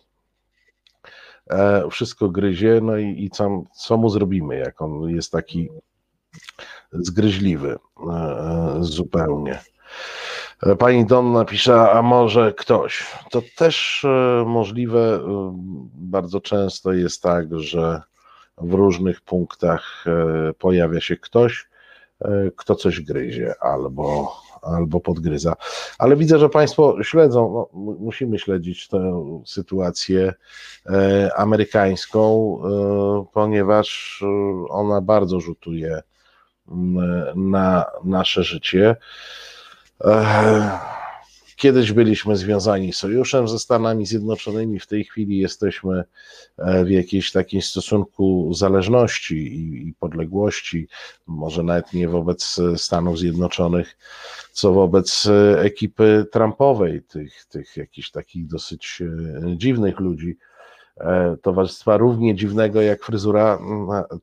E, 1.50 1.89
wszystko 1.89 2.29
gryzie, 2.29 2.79
no 2.81 2.98
i, 2.98 3.24
i 3.24 3.29
co, 3.29 3.63
co 3.75 3.98
mu 3.98 4.09
zrobimy, 4.09 4.55
jak 4.55 4.81
on 4.81 5.09
jest 5.09 5.31
taki 5.31 5.69
zgryźliwy 6.91 7.77
e, 8.09 8.12
e, 8.12 8.77
zupełnie. 8.79 9.59
Pani 10.79 11.05
Donna 11.05 11.45
pisze, 11.45 11.91
a 11.91 12.01
może 12.01 12.53
ktoś. 12.53 13.05
To 13.31 13.41
też 13.57 14.05
możliwe. 14.45 15.19
Bardzo 15.93 16.41
często 16.41 16.93
jest 16.93 17.21
tak, 17.23 17.59
że 17.59 18.01
w 18.57 18.73
różnych 18.73 19.21
punktach 19.21 20.05
pojawia 20.57 21.01
się 21.01 21.17
ktoś, 21.17 21.69
kto 22.55 22.75
coś 22.75 23.01
gryzie 23.01 23.53
albo 23.59 24.31
albo 24.61 24.99
podgryza. 24.99 25.55
Ale 25.97 26.15
widzę, 26.15 26.39
że 26.39 26.49
Państwo 26.49 27.03
śledzą, 27.03 27.69
no, 27.73 27.95
musimy 27.99 28.39
śledzić 28.39 28.87
tę 28.87 29.23
sytuację 29.45 30.33
e, 30.85 31.31
amerykańską, 31.37 32.57
e, 32.57 33.25
ponieważ 33.33 34.19
e, 34.23 34.27
ona 34.69 35.01
bardzo 35.01 35.39
rzutuje 35.39 36.01
na 37.35 37.85
nasze 38.03 38.43
życie. 38.43 38.95
Kiedyś 41.59 41.91
byliśmy 41.91 42.35
związani 42.35 42.93
sojuszem 42.93 43.47
ze 43.47 43.59
Stanami 43.59 44.05
Zjednoczonymi, 44.05 44.79
w 44.79 44.87
tej 44.87 45.03
chwili 45.03 45.37
jesteśmy 45.37 46.03
e, 46.57 46.85
w 46.85 46.89
jakimś 46.89 47.31
takim 47.31 47.61
stosunku 47.61 48.53
zależności 48.53 49.35
i, 49.35 49.87
i 49.87 49.93
podległości, 49.93 50.87
może 51.27 51.63
nawet 51.63 51.93
nie 51.93 52.09
wobec 52.09 52.59
Stanów 52.75 53.19
Zjednoczonych, 53.19 53.97
co 54.51 54.73
wobec 54.73 55.25
e, 55.25 55.61
ekipy 55.61 56.25
Trumpowej, 56.31 57.01
tych, 57.01 57.45
tych 57.45 57.77
jakichś 57.77 58.11
takich 58.11 58.47
dosyć 58.47 59.01
e, 59.01 59.57
dziwnych 59.57 59.99
ludzi, 59.99 60.37
towarzystwa 61.41 61.97
równie 61.97 62.35
dziwnego 62.35 62.81
jak 62.81 63.03
fryzura 63.03 63.59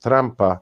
Trumpa. 0.01 0.61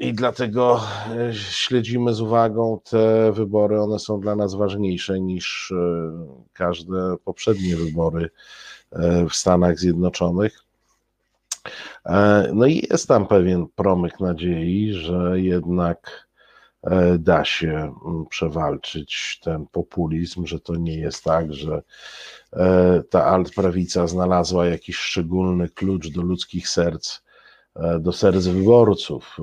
I 0.00 0.14
dlatego 0.14 0.80
e, 1.16 1.34
śledzimy 1.34 2.14
z 2.14 2.20
uwagą 2.20 2.80
te 2.90 3.32
wybory. 3.32 3.80
One 3.80 3.98
są 3.98 4.20
dla 4.20 4.36
nas 4.36 4.54
ważniejsze 4.54 5.20
niż 5.20 5.72
e, 5.72 6.10
każde 6.52 7.16
poprzednie 7.24 7.76
wybory 7.76 8.30
e, 8.92 9.26
w 9.28 9.34
Stanach 9.34 9.78
Zjednoczonych. 9.78 10.64
No 12.52 12.66
i 12.66 12.86
jest 12.90 13.08
tam 13.08 13.26
pewien 13.26 13.66
promyk 13.74 14.20
nadziei, 14.20 14.92
że 14.92 15.40
jednak 15.40 16.28
da 17.18 17.44
się 17.44 17.94
przewalczyć 18.30 19.40
ten 19.42 19.66
populizm, 19.66 20.46
że 20.46 20.60
to 20.60 20.76
nie 20.76 20.98
jest 20.98 21.24
tak, 21.24 21.54
że 21.54 21.82
ta 23.10 23.24
altprawica 23.24 24.06
znalazła 24.06 24.66
jakiś 24.66 24.96
szczególny 24.96 25.68
klucz 25.68 26.08
do 26.08 26.22
ludzkich 26.22 26.68
serc 26.68 27.20
do 27.76 28.12
serc 28.12 28.46
wyborców, 28.46 29.36
e, 29.38 29.42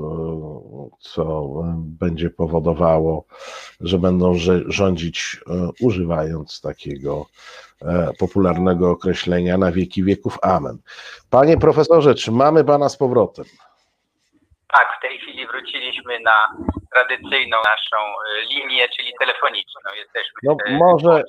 co 1.00 1.50
będzie 1.78 2.30
powodowało, 2.30 3.26
że 3.82 3.98
będą 3.98 4.34
rządzić 4.68 5.38
e, 5.48 5.70
używając 5.82 6.62
takiego 6.62 7.26
popularnego 8.20 8.92
określenia 8.92 9.58
na 9.58 9.72
wieki 9.72 10.04
wieków. 10.04 10.38
Amen. 10.42 10.78
Panie 11.30 11.58
profesorze, 11.58 12.16
czy 12.16 12.32
mamy 12.32 12.64
pana 12.64 12.90
z 12.90 12.98
powrotem? 12.98 13.46
Tak, 14.68 14.88
w 14.98 15.02
tej 15.02 15.20
chwili 15.20 15.48
wróciliśmy 15.48 16.20
na 16.20 16.58
tradycyjną 16.94 17.58
naszą 17.58 17.98
linię, 18.50 18.90
czyli 18.98 19.12
telefoniczną. 19.20 19.92
Jesteśmy 19.98 20.40
no, 20.44 20.56
może, 20.70 21.24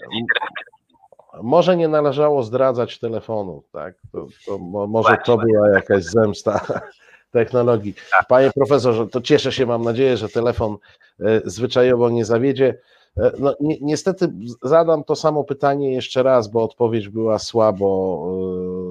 może 1.43 1.77
nie 1.77 1.89
należało 1.89 2.43
zdradzać 2.43 2.99
telefonu, 2.99 3.63
tak? 3.73 3.95
To, 4.13 4.27
to 4.47 4.59
mo, 4.59 4.87
może 4.87 5.17
to 5.25 5.39
była 5.39 5.69
jakaś 5.69 6.05
zemsta 6.05 6.61
technologii. 7.31 7.95
Panie 8.29 8.51
profesorze, 8.55 9.07
to 9.07 9.21
cieszę 9.21 9.53
się, 9.53 9.67
mam 9.67 9.83
nadzieję, 9.83 10.17
że 10.17 10.29
telefon 10.29 10.77
e, 11.21 11.41
zwyczajowo 11.45 12.11
nie 12.11 12.25
zawiedzie. 12.25 12.79
E, 13.17 13.33
No, 13.39 13.57
ni 13.61 13.79
niestety 13.83 14.33
zadam 14.63 15.05
to 15.05 15.17
samo 15.17 15.45
pytanie 15.45 15.95
jeszcze 15.95 16.23
raz, 16.23 16.49
bo 16.49 16.63
odpowiedź 16.63 17.09
była 17.09 17.39
słabo 17.39 18.23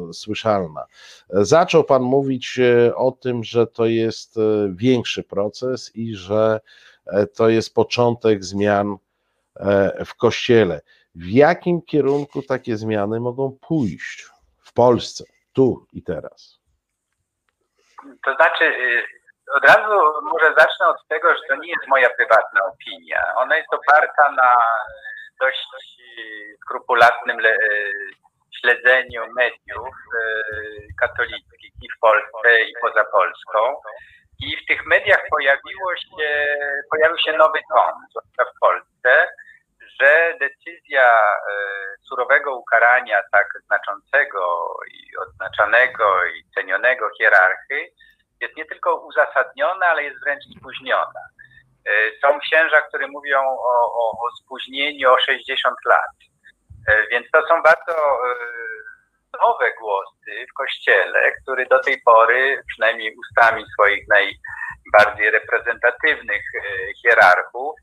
e, 0.10 0.14
słyszalna. 0.14 0.86
Zaczął 1.30 1.84
Pan 1.84 2.02
mówić 2.02 2.60
o 2.96 3.12
tym, 3.12 3.44
że 3.44 3.68
to 3.68 3.86
jest 3.86 4.36
większy 4.72 5.24
proces 5.24 5.96
i 5.96 6.16
że 6.16 6.60
to 7.36 7.50
jest 7.50 7.74
początek 7.74 8.44
zmian 8.44 8.98
w 10.06 10.16
Kościele. 10.16 10.82
W 11.20 11.30
jakim 11.30 11.82
kierunku 11.82 12.42
takie 12.42 12.78
zmiany 12.78 13.20
mogą 13.20 13.58
pójść 13.68 14.30
w 14.64 14.74
Polsce, 14.74 15.24
tu 15.54 15.88
i 15.94 16.04
teraz? 16.04 16.60
To 18.26 18.36
znaczy, 18.36 18.64
y, 18.64 19.04
od 19.56 19.66
razu 19.66 20.22
może 20.24 20.54
zacznę 20.58 20.88
od 20.88 21.08
tego, 21.08 21.30
że 21.36 21.42
to 21.48 21.56
nie 21.56 21.70
jest 21.70 21.88
moja 21.88 22.10
prywatna 22.10 22.62
opinia. 22.66 23.34
Ona 23.36 23.58
jest 23.58 23.74
oparta 23.74 24.32
na 24.32 24.56
dość 25.40 25.68
skrupulatnym 26.62 27.46
y, 27.46 27.58
śledzeniu 28.62 29.22
mediów 29.34 29.96
y, 30.16 30.88
katolickich 31.00 31.74
i 31.82 31.90
w 31.98 32.00
Polsce 32.00 32.64
i 32.64 32.74
poza 32.82 33.06
Polską. 33.06 33.60
I 34.40 34.58
w 34.58 34.66
tych 34.68 34.86
mediach 34.86 35.22
pojawiło 35.30 35.96
się, 35.96 36.46
pojawił 36.92 37.18
się 37.18 37.34
nowy 37.34 37.60
ton, 37.70 37.94
zwłaszcza 38.10 38.54
w 38.56 38.60
Polsce, 38.60 39.28
że 40.02 40.38
decyzja 40.40 41.22
e, 41.22 41.54
surowego 42.10 42.56
ukarania 42.58 43.22
tak 43.32 43.48
znaczącego 43.66 44.68
i 44.92 45.18
odznaczanego 45.18 46.26
i 46.26 46.44
cenionego 46.56 47.10
hierarchy 47.18 47.90
jest 48.42 48.56
nie 48.58 48.66
tylko 48.66 48.96
uzasadniona, 48.96 49.86
ale 49.86 50.04
jest 50.04 50.20
wręcz 50.24 50.44
spóźniona. 50.60 51.22
E, 51.88 51.92
Są 52.22 52.40
księża, 52.40 52.82
które 52.82 53.08
mówią 53.08 53.40
o, 53.42 53.94
o, 53.94 54.12
o 54.12 54.32
spóźnieniu 54.44 55.12
o 55.12 55.20
60 55.20 55.76
lat. 55.86 56.16
E, 56.88 57.08
Więc 57.08 57.28
to 57.32 57.48
są 57.48 57.62
bardzo 57.62 58.20
nowe 59.44 59.74
głosy 59.80 60.46
w 60.52 60.54
Kościele, 60.58 61.32
który 61.42 61.66
do 61.66 61.80
tej 61.80 62.02
pory, 62.02 62.64
przynajmniej 62.68 63.16
ustami 63.16 63.66
swoich 63.74 64.06
najbardziej 64.08 65.32
reprezentatywnych 65.32 66.44
hierarchów, 67.04 67.80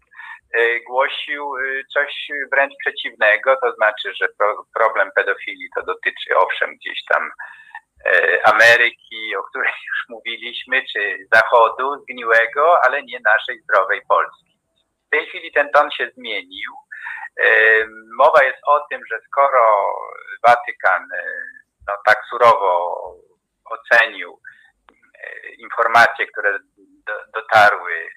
głosił 0.86 1.56
e, 1.56 1.84
coś 1.94 2.28
wręcz 2.52 2.72
przeciwnego, 2.80 3.56
to 3.56 3.72
znaczy, 3.72 4.14
że 4.14 4.28
pro, 4.38 4.66
problem 4.74 5.10
pedofilii 5.14 5.68
to 5.76 5.82
dotyczy 5.82 6.36
owszem 6.36 6.76
gdzieś 6.76 7.04
tam 7.08 7.30
e, 8.06 8.46
Ameryki, 8.46 9.36
o 9.36 9.42
której 9.42 9.72
już 9.90 10.08
mówiliśmy, 10.08 10.82
czy 10.92 11.16
Zachodu 11.32 12.02
zgniłego, 12.02 12.78
ale 12.82 13.02
nie 13.02 13.20
naszej 13.24 13.62
zdrowej 13.62 14.00
Polski. 14.08 14.58
W 15.06 15.10
tej 15.10 15.26
chwili 15.26 15.52
ten 15.52 15.70
ton 15.70 15.90
się 15.90 16.10
zmienił. 16.16 16.72
Mowa 18.18 18.42
jest 18.44 18.58
o 18.66 18.80
tym, 18.90 19.00
że 19.10 19.20
skoro 19.26 19.94
Watykan 20.46 21.02
no, 21.88 21.94
tak 22.06 22.18
surowo 22.30 23.00
ocenił 23.64 24.40
informacje, 25.58 26.26
które 26.26 26.58
do, 27.06 27.12
dotarły 27.34 28.08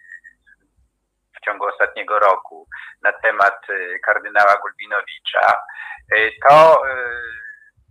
ciągu 1.48 1.66
ostatniego 1.66 2.20
roku 2.20 2.68
na 3.02 3.14
temat 3.14 3.60
e, 3.70 4.00
kardynała 4.00 4.56
Gulbinowicza, 4.62 5.64
e, 6.16 6.30
to 6.50 6.82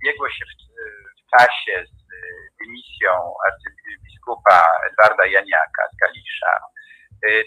biegło 0.04 0.28
się 0.30 0.44
w, 0.44 0.66
czasie 1.38 1.84
z 1.86 1.96
dymisją 2.60 3.34
arcybiskupa 3.46 4.66
Edwarda 4.90 5.26
Janiaka 5.26 5.82
z 5.92 5.96
Kalisza. 6.00 6.60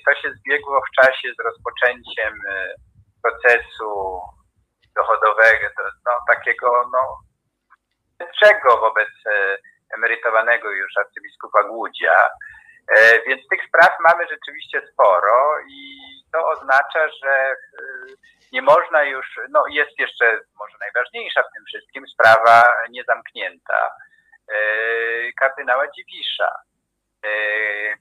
To 0.05 0.21
się 0.21 0.33
zbiegło 0.33 0.81
w 0.81 1.01
czasie 1.01 1.27
z 1.33 1.43
rozpoczęciem 1.45 2.33
procesu 3.23 4.21
dochodowego, 4.95 5.67
no, 6.05 6.11
takiego 6.27 6.89
no, 6.93 7.19
czego 8.39 8.77
wobec 8.77 9.09
e, 9.25 9.57
emerytowanego 9.97 10.71
już 10.71 10.97
arcybiskupa 10.97 11.63
Głudzia. 11.63 12.29
E, 12.89 13.21
Więc 13.27 13.47
tych 13.47 13.59
spraw 13.67 13.89
mamy 13.99 14.27
rzeczywiście 14.29 14.81
sporo 14.93 15.59
i 15.69 15.99
to 16.31 16.47
oznacza, 16.47 17.09
że 17.23 17.31
e, 17.31 17.55
nie 18.51 18.61
można 18.61 19.03
już, 19.03 19.39
no 19.49 19.63
jest 19.69 19.99
jeszcze 19.99 20.39
może 20.59 20.77
najważniejsza 20.79 21.43
w 21.43 21.53
tym 21.53 21.65
wszystkim 21.65 22.07
sprawa 22.07 22.63
niezamknięta 22.89 23.91
e, 24.47 24.55
kardynała 25.39 25.87
Dziwisza. 25.91 26.51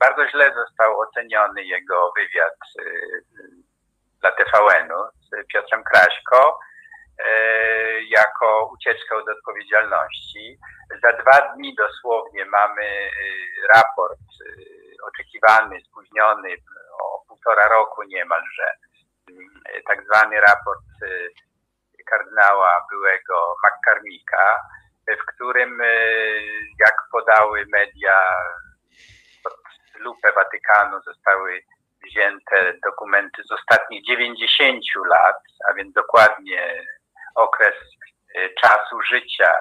Bardzo 0.00 0.28
źle 0.28 0.54
został 0.54 1.00
oceniony 1.00 1.64
jego 1.64 2.12
wywiad 2.16 2.54
dla 4.20 4.32
TVN-u 4.32 5.04
z 5.04 5.46
Piotrem 5.52 5.84
Kraśko 5.84 6.58
jako 8.08 8.70
ucieczkę 8.74 9.16
od 9.16 9.28
odpowiedzialności. 9.28 10.58
Za 11.02 11.12
dwa 11.12 11.54
dni 11.54 11.74
dosłownie 11.74 12.44
mamy 12.44 13.10
raport 13.74 14.18
oczekiwany, 15.02 15.80
spóźniony 15.80 16.56
o 17.02 17.24
półtora 17.28 17.68
roku 17.68 18.02
niemalże, 18.02 18.72
e, 19.28 19.82
tak 19.88 20.04
zwany 20.04 20.40
raport 20.40 20.84
e, 21.02 21.06
kardynała 22.10 22.86
byłego 22.90 23.56
McCarmicka, 23.64 24.60
w 25.08 25.34
którym, 25.34 25.80
e, 25.80 25.86
jak 26.78 26.94
podały 27.12 27.66
media, 27.72 28.24
pod 29.44 29.54
lupę 29.98 30.32
Watykanu 30.32 31.00
zostały 31.02 31.62
wzięte 32.04 32.74
dokumenty 32.84 33.42
z 33.44 33.52
ostatnich 33.52 34.04
90 34.06 34.82
lat, 35.08 35.36
a 35.68 35.74
więc 35.74 35.94
dokładnie 35.94 36.84
okres 37.34 37.74
e, 38.34 38.48
czasu 38.60 39.02
życia 39.02 39.54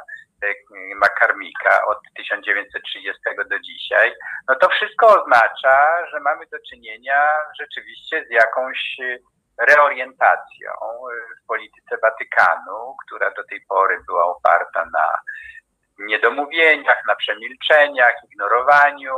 Makarmika 0.95 1.85
od 1.85 1.97
1930 2.15 3.21
do 3.49 3.59
dzisiaj, 3.59 4.13
no 4.47 4.55
to 4.55 4.69
wszystko 4.69 5.21
oznacza, 5.21 6.07
że 6.11 6.19
mamy 6.19 6.45
do 6.51 6.57
czynienia 6.69 7.29
rzeczywiście 7.59 8.25
z 8.27 8.31
jakąś 8.31 8.97
e, 8.99 9.17
reorientacją 9.57 10.71
e, 10.71 11.35
w 11.43 11.47
polityce 11.47 11.97
Watykanu, 12.03 12.95
która 13.05 13.31
do 13.31 13.43
tej 13.43 13.61
pory 13.61 13.97
była 14.07 14.25
oparta 14.25 14.85
na 14.93 15.19
niedomówieniach, 15.99 17.01
na 17.07 17.15
przemilczeniach, 17.15 18.15
ignorowaniu 18.31 19.15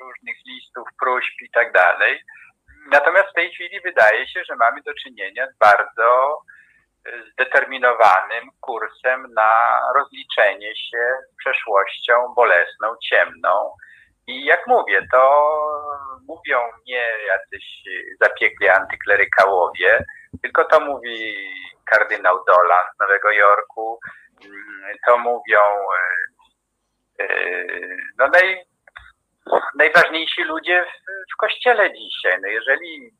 różnych 0.00 0.36
listów, 0.46 0.88
próśb 1.00 1.42
i 1.42 1.50
tak 1.50 1.72
dalej. 1.72 2.22
Natomiast 2.90 3.28
w 3.30 3.34
tej 3.34 3.50
chwili 3.50 3.80
wydaje 3.80 4.28
się, 4.28 4.44
że 4.44 4.56
mamy 4.56 4.82
do 4.82 4.94
czynienia 4.94 5.46
z 5.46 5.58
bardzo 5.58 6.38
zdeterminowanym 7.32 8.50
kursem 8.60 9.26
na 9.34 9.80
rozliczenie 9.94 10.76
się 10.76 11.14
z 11.32 11.36
przeszłością 11.36 12.34
bolesną, 12.36 12.88
ciemną. 13.02 13.70
I 14.26 14.44
jak 14.44 14.66
mówię, 14.66 15.06
to 15.12 15.50
mówią 16.28 16.58
nie 16.86 17.04
jacyś 17.26 17.82
zapiekli 18.20 18.68
antyklerykałowie, 18.68 20.04
tylko 20.42 20.64
to 20.64 20.80
mówi 20.80 21.34
kardynał 21.84 22.44
Dolan 22.44 22.84
z 22.96 23.00
Nowego 23.00 23.30
Jorku, 23.30 23.98
mm, 24.44 24.96
to 25.06 25.18
mówią 25.18 25.60
e, 27.20 27.24
e, 27.24 27.46
no 28.18 28.28
naj, 28.28 28.64
najważniejsi 29.74 30.42
ludzie 30.42 30.84
w, 30.84 31.34
w 31.34 31.36
kościele 31.36 31.92
dzisiaj. 31.92 32.38
No 32.42 32.48
jeżeli 32.48 33.10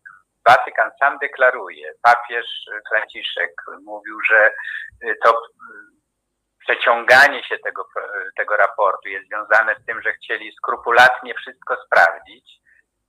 Watykan 0.48 0.90
sam 1.00 1.18
deklaruje, 1.18 1.92
papież 2.02 2.46
Franciszek 2.88 3.52
mówił, 3.85 4.18
że 4.31 4.50
y, 5.05 5.16
to 5.24 5.31
y, 5.31 5.42
przeciąganie 6.59 7.44
się 7.44 7.59
tego, 7.59 7.88
tego 8.37 8.57
raportu 8.57 9.09
jest 9.09 9.26
związane 9.28 9.74
z 9.74 9.85
tym, 9.87 10.02
że 10.02 10.12
chcieli 10.12 10.52
skrupulatnie 10.52 11.35
wszystko 11.35 11.76
sprawdzić, 11.87 12.62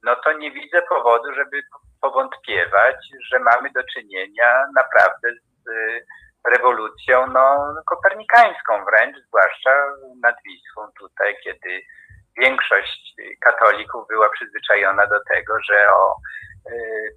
no 0.04 0.16
to 0.16 0.34
nie 0.34 0.52
widzę 0.52 0.82
powodu, 0.82 1.34
żeby 1.34 1.62
powątpiewać, 2.02 2.96
że 3.32 3.40
mamy 3.40 3.70
do 3.76 3.84
czynienia 3.84 4.66
naprawdę 4.76 5.28
z 5.34 5.68
y, 5.68 6.06
rewolucją 6.52 7.28
no, 7.28 7.76
kopernikańską 7.86 8.86
wręcz, 8.86 9.18
zwłaszcza 9.28 9.70
nad 10.24 10.36
Wisłą 10.46 10.88
tutaj, 11.00 11.36
kiedy 11.44 11.82
większość 12.38 13.16
katolików 13.42 14.08
była 14.08 14.30
przyzwyczajona 14.30 15.08
do 15.08 15.20
tego, 15.34 15.54
że 15.70 15.94
o, 15.94 16.16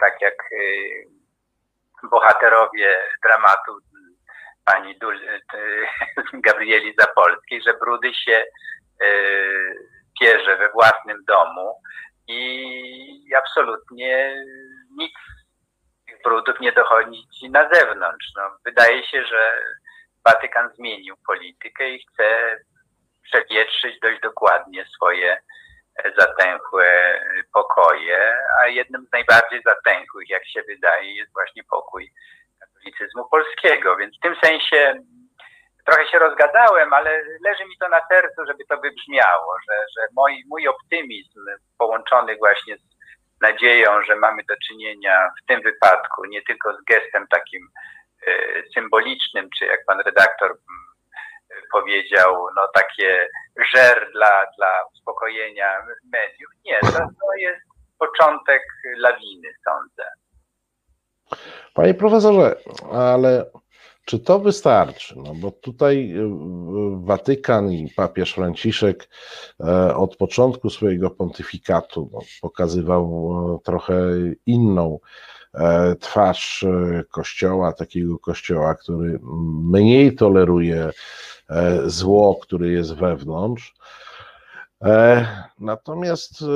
tak 0.00 0.20
jak 0.20 0.34
y, 0.52 1.06
bohaterowie 2.10 3.02
dramatu 3.24 3.78
pani 4.64 4.98
Dul, 4.98 5.16
y, 5.16 5.40
Gabrieli 6.46 6.94
Zapolskiej, 6.98 7.62
że 7.62 7.74
brudy 7.74 8.14
się 8.14 8.44
y, 9.02 9.88
pierze 10.20 10.56
we 10.56 10.68
własnym 10.68 11.24
domu 11.24 11.80
i 12.28 13.34
absolutnie 13.38 14.44
nic 14.98 15.12
tych 16.06 16.22
brudów 16.22 16.60
nie 16.60 16.72
dochodzi 16.72 17.50
na 17.50 17.68
zewnątrz. 17.74 18.26
No, 18.36 18.42
wydaje 18.64 19.06
się, 19.06 19.24
że 19.24 19.58
Watykan 20.24 20.70
zmienił 20.74 21.16
politykę 21.26 21.90
i 21.90 21.98
chce 21.98 22.58
przewietrzyć 23.22 24.00
dość 24.02 24.20
dokładnie 24.20 24.84
swoje 24.94 25.38
zatęchłe 26.18 27.20
pokoje, 27.52 28.38
a 28.60 28.66
jednym 28.66 29.06
z 29.06 29.12
najbardziej 29.12 29.62
zatęchłych, 29.66 30.30
jak 30.30 30.48
się 30.48 30.62
wydaje, 30.62 31.14
jest 31.14 31.32
właśnie 31.32 31.62
pokój 31.64 32.12
katolicyzmu 32.60 33.28
polskiego. 33.30 33.96
Więc 33.96 34.16
w 34.16 34.20
tym 34.20 34.36
sensie 34.44 34.94
trochę 35.86 36.06
się 36.06 36.18
rozgadałem, 36.18 36.92
ale 36.92 37.22
leży 37.44 37.64
mi 37.64 37.76
to 37.80 37.88
na 37.88 38.00
sercu, 38.08 38.46
żeby 38.46 38.64
to 38.68 38.76
wybrzmiało, 38.76 39.56
że, 39.68 39.76
że 39.96 40.06
mój, 40.16 40.44
mój 40.48 40.68
optymizm 40.68 41.40
połączony 41.78 42.36
właśnie 42.36 42.76
z 42.76 42.96
nadzieją, 43.40 44.02
że 44.02 44.16
mamy 44.16 44.42
do 44.48 44.54
czynienia 44.68 45.30
w 45.42 45.46
tym 45.46 45.62
wypadku 45.62 46.24
nie 46.24 46.42
tylko 46.42 46.76
z 46.76 46.84
gestem 46.84 47.26
takim 47.30 47.68
y, 48.28 48.64
symbolicznym, 48.74 49.48
czy 49.58 49.64
jak 49.64 49.84
pan 49.86 50.00
redaktor 50.00 50.50
y, 50.50 50.56
powiedział, 51.72 52.34
no 52.56 52.62
takie 52.74 53.28
żer 53.74 54.08
dla, 54.12 54.46
dla 54.58 54.68
uspokojenia 54.94 55.78
mediów. 56.12 56.50
Nie, 56.64 56.80
to, 56.80 56.98
to 56.98 57.34
jest 57.38 57.60
początek 57.98 58.62
lawiny, 58.96 59.48
sądzę. 59.64 60.04
Panie 61.74 61.94
profesorze, 61.94 62.56
ale 62.92 63.44
czy 64.06 64.18
to 64.18 64.38
wystarczy? 64.38 65.14
No 65.16 65.34
bo 65.34 65.50
tutaj 65.50 66.12
y, 66.12 66.22
Watykan 67.04 67.72
i 67.72 67.90
papież 67.96 68.34
Franciszek 68.34 69.08
e, 69.60 69.96
od 69.96 70.16
początku 70.16 70.70
swojego 70.70 71.10
pontyfikatu 71.10 72.10
no, 72.12 72.18
pokazywał 72.40 73.30
e, 73.56 73.64
trochę 73.64 73.94
inną 74.46 74.98
twarz 76.00 76.64
kościoła, 77.10 77.72
takiego 77.72 78.18
kościoła, 78.18 78.74
który 78.74 79.18
mniej 79.62 80.16
toleruje 80.16 80.90
zło, 81.86 82.38
który 82.42 82.72
jest 82.72 82.94
wewnątrz. 82.94 83.74
E, 84.82 85.26
natomiast 85.60 86.42
e, 86.42 86.46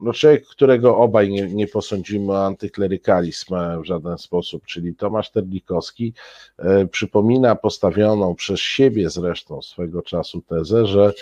no 0.00 0.12
człowiek, 0.12 0.46
którego 0.46 0.96
obaj 0.96 1.30
nie, 1.30 1.54
nie 1.54 1.66
posądzimy 1.66 2.32
o 2.32 2.46
antyklerykalizm 2.46 3.54
w 3.82 3.84
żaden 3.84 4.18
sposób, 4.18 4.66
czyli 4.66 4.94
Tomasz 4.94 5.30
Terlikowski, 5.30 6.14
e, 6.58 6.86
przypomina 6.86 7.54
postawioną 7.54 8.34
przez 8.34 8.60
siebie 8.60 9.10
zresztą 9.10 9.62
swego 9.62 10.02
czasu 10.02 10.42
tezę, 10.42 10.86
że 10.86 11.12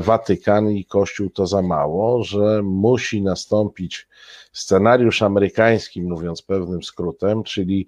Watykan 0.00 0.70
i 0.70 0.84
Kościół 0.84 1.30
to 1.30 1.46
za 1.46 1.62
mało, 1.62 2.24
że 2.24 2.62
musi 2.62 3.22
nastąpić 3.22 4.08
scenariusz 4.52 5.22
amerykański, 5.22 6.02
mówiąc 6.02 6.42
pewnym 6.42 6.82
skrótem, 6.82 7.42
czyli 7.42 7.86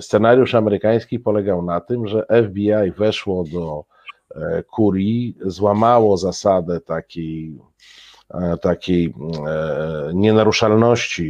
scenariusz 0.00 0.54
amerykański 0.54 1.18
polegał 1.18 1.62
na 1.62 1.80
tym, 1.80 2.06
że 2.06 2.26
FBI 2.48 2.92
weszło 2.96 3.44
do 3.44 3.84
E, 4.34 4.62
kurii 4.62 5.36
złamało 5.40 6.16
zasadę 6.16 6.80
takiej, 6.80 7.58
e, 8.30 8.56
takiej 8.56 9.14
e, 9.46 10.10
nienaruszalności 10.14 11.24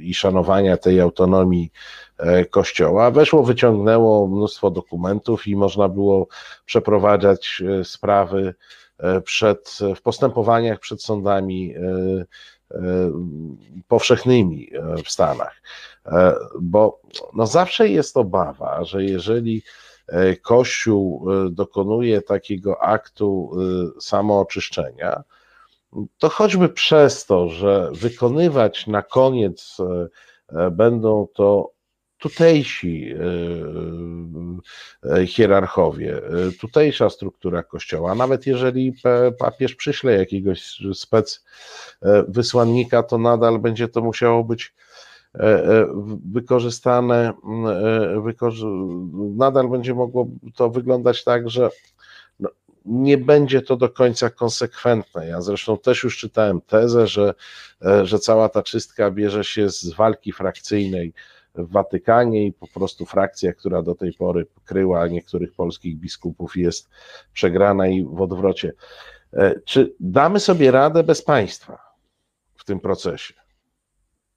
i 0.00 0.14
szanowania 0.14 0.76
tej 0.76 1.00
autonomii 1.00 1.70
Kościoła. 2.50 3.10
Weszło, 3.10 3.42
wyciągnęło 3.42 4.28
mnóstwo 4.28 4.70
dokumentów 4.70 5.46
i 5.46 5.56
można 5.56 5.88
było 5.88 6.26
przeprowadzać 6.64 7.62
sprawy 7.84 8.54
przed, 9.24 9.78
w 9.96 10.02
postępowaniach 10.02 10.80
przed 10.80 11.02
sądami 11.02 11.74
powszechnymi 13.88 14.70
w 15.04 15.10
Stanach. 15.10 15.62
Bo 16.60 17.00
no 17.34 17.46
zawsze 17.46 17.88
jest 17.88 18.16
obawa, 18.16 18.84
że 18.84 19.04
jeżeli 19.04 19.62
Kościół 20.42 21.26
e, 21.30 21.50
dokonuje 21.50 22.22
takiego 22.22 22.82
aktu 22.82 23.50
e, 23.96 24.00
samooczyszczenia, 24.00 25.22
to 26.18 26.28
choćby 26.28 26.68
przez 26.68 27.26
to, 27.26 27.48
że 27.48 27.90
wykonywać 27.92 28.86
na 28.86 29.02
koniec 29.02 29.76
będą 30.70 31.26
to 31.34 31.70
tutejsi 32.18 33.14
hierarchowie, 35.26 36.20
tutejsza 36.60 37.10
struktura 37.10 37.62
kościoła, 37.62 38.14
nawet 38.14 38.46
jeżeli 38.46 38.94
papież 39.38 39.74
przyśle 39.74 40.12
jakiegoś 40.12 40.78
spec 40.94 41.44
wysłannika, 42.28 43.02
to 43.02 43.18
nadal 43.18 43.58
będzie 43.58 43.88
to 43.88 44.00
musiało 44.00 44.44
być 44.44 44.74
E, 44.76 45.15
e, 45.15 45.15
wykorzystane, 46.32 47.32
e, 47.68 48.20
wykorzy 48.20 48.66
nadal 49.36 49.68
będzie 49.68 49.94
mogło 49.94 50.26
to 50.54 50.70
wyglądać 50.70 51.24
tak, 51.24 51.50
że 51.50 51.70
no, 52.40 52.48
nie 52.84 53.18
będzie 53.18 53.62
to 53.62 53.76
do 53.76 53.88
końca 53.88 54.30
konsekwentne. 54.30 55.26
Ja 55.26 55.40
zresztą 55.40 55.78
też 55.78 56.04
już 56.04 56.18
czytałem 56.18 56.60
tezę, 56.60 57.06
że, 57.06 57.34
że 58.02 58.18
cała 58.18 58.48
ta 58.48 58.62
czystka 58.62 59.10
bierze 59.10 59.44
się 59.44 59.70
z 59.70 59.94
walki 59.94 60.32
frakcyjnej 60.32 61.12
w 61.54 61.70
Watykanie 61.72 62.46
i 62.46 62.52
po 62.52 62.66
prostu 62.66 63.06
frakcja, 63.06 63.52
która 63.52 63.82
do 63.82 63.94
tej 63.94 64.12
pory 64.12 64.46
kryła 64.64 65.08
niektórych 65.08 65.52
polskich 65.52 65.98
biskupów, 65.98 66.56
jest 66.56 66.88
przegrana 67.32 67.88
i 67.88 68.04
w 68.04 68.20
odwrocie. 68.20 68.72
Czy 69.64 69.94
damy 70.00 70.40
sobie 70.40 70.70
radę 70.70 71.02
bez 71.02 71.22
państwa 71.22 71.78
w 72.56 72.64
tym 72.64 72.80
procesie? 72.80 73.45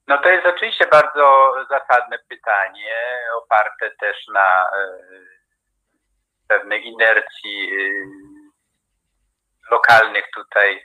No 0.10 0.18
to 0.18 0.30
jest 0.30 0.46
oczywiście 0.46 0.88
bardzo 0.88 1.54
zasadne 1.70 2.20
pytanie, 2.30 2.96
oparte 3.44 3.92
też 4.00 4.28
na 4.34 4.64
e, 4.64 5.00
pewnej 6.48 6.88
inercji 6.88 7.72
e, 7.72 7.86
lokalnych 9.72 10.26
tutaj 10.36 10.84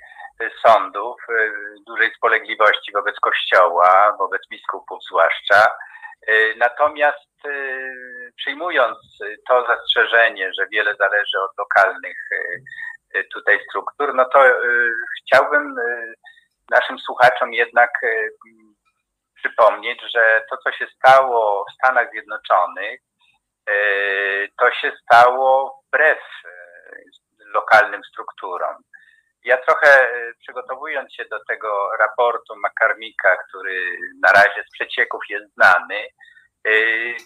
sądów, 0.66 1.16
e, 1.28 1.50
dużej 1.86 2.14
spolegliwości 2.14 2.92
wobec 2.92 3.20
Kościoła, 3.20 4.16
wobec 4.18 4.42
biskupów 4.50 5.04
zwłaszcza. 5.04 5.70
Natomiast 6.56 7.42
przyjmując 8.36 8.98
to 9.48 9.66
zastrzeżenie, 9.66 10.50
że 10.58 10.66
wiele 10.72 10.94
zależy 10.96 11.40
od 11.40 11.58
lokalnych 11.58 12.16
tutaj 13.32 13.60
struktur, 13.68 14.14
no 14.14 14.24
to 14.24 14.44
chciałbym 15.22 15.74
naszym 16.70 16.98
słuchaczom 16.98 17.52
jednak 17.52 17.90
przypomnieć, 19.44 20.00
że 20.14 20.42
to, 20.50 20.56
co 20.56 20.72
się 20.72 20.86
stało 20.96 21.64
w 21.64 21.74
Stanach 21.74 22.10
Zjednoczonych, 22.10 23.00
e, 23.68 23.74
to 24.58 24.70
się 24.70 24.92
stało 25.02 25.80
wbrew 25.86 26.18
e, 26.18 26.50
lokalnym 27.54 28.00
strukturom. 28.04 28.74
Ja 29.44 29.56
trochę 29.56 29.88
e, 29.88 30.32
przygotowując 30.40 31.14
się 31.14 31.24
do 31.24 31.44
tego 31.48 31.96
raportu 31.98 32.56
Makarmika, 32.56 33.36
który 33.36 33.98
na 34.22 34.32
razie 34.32 34.64
z 34.68 34.72
przecieków 34.72 35.20
jest 35.28 35.54
znany, 35.54 36.06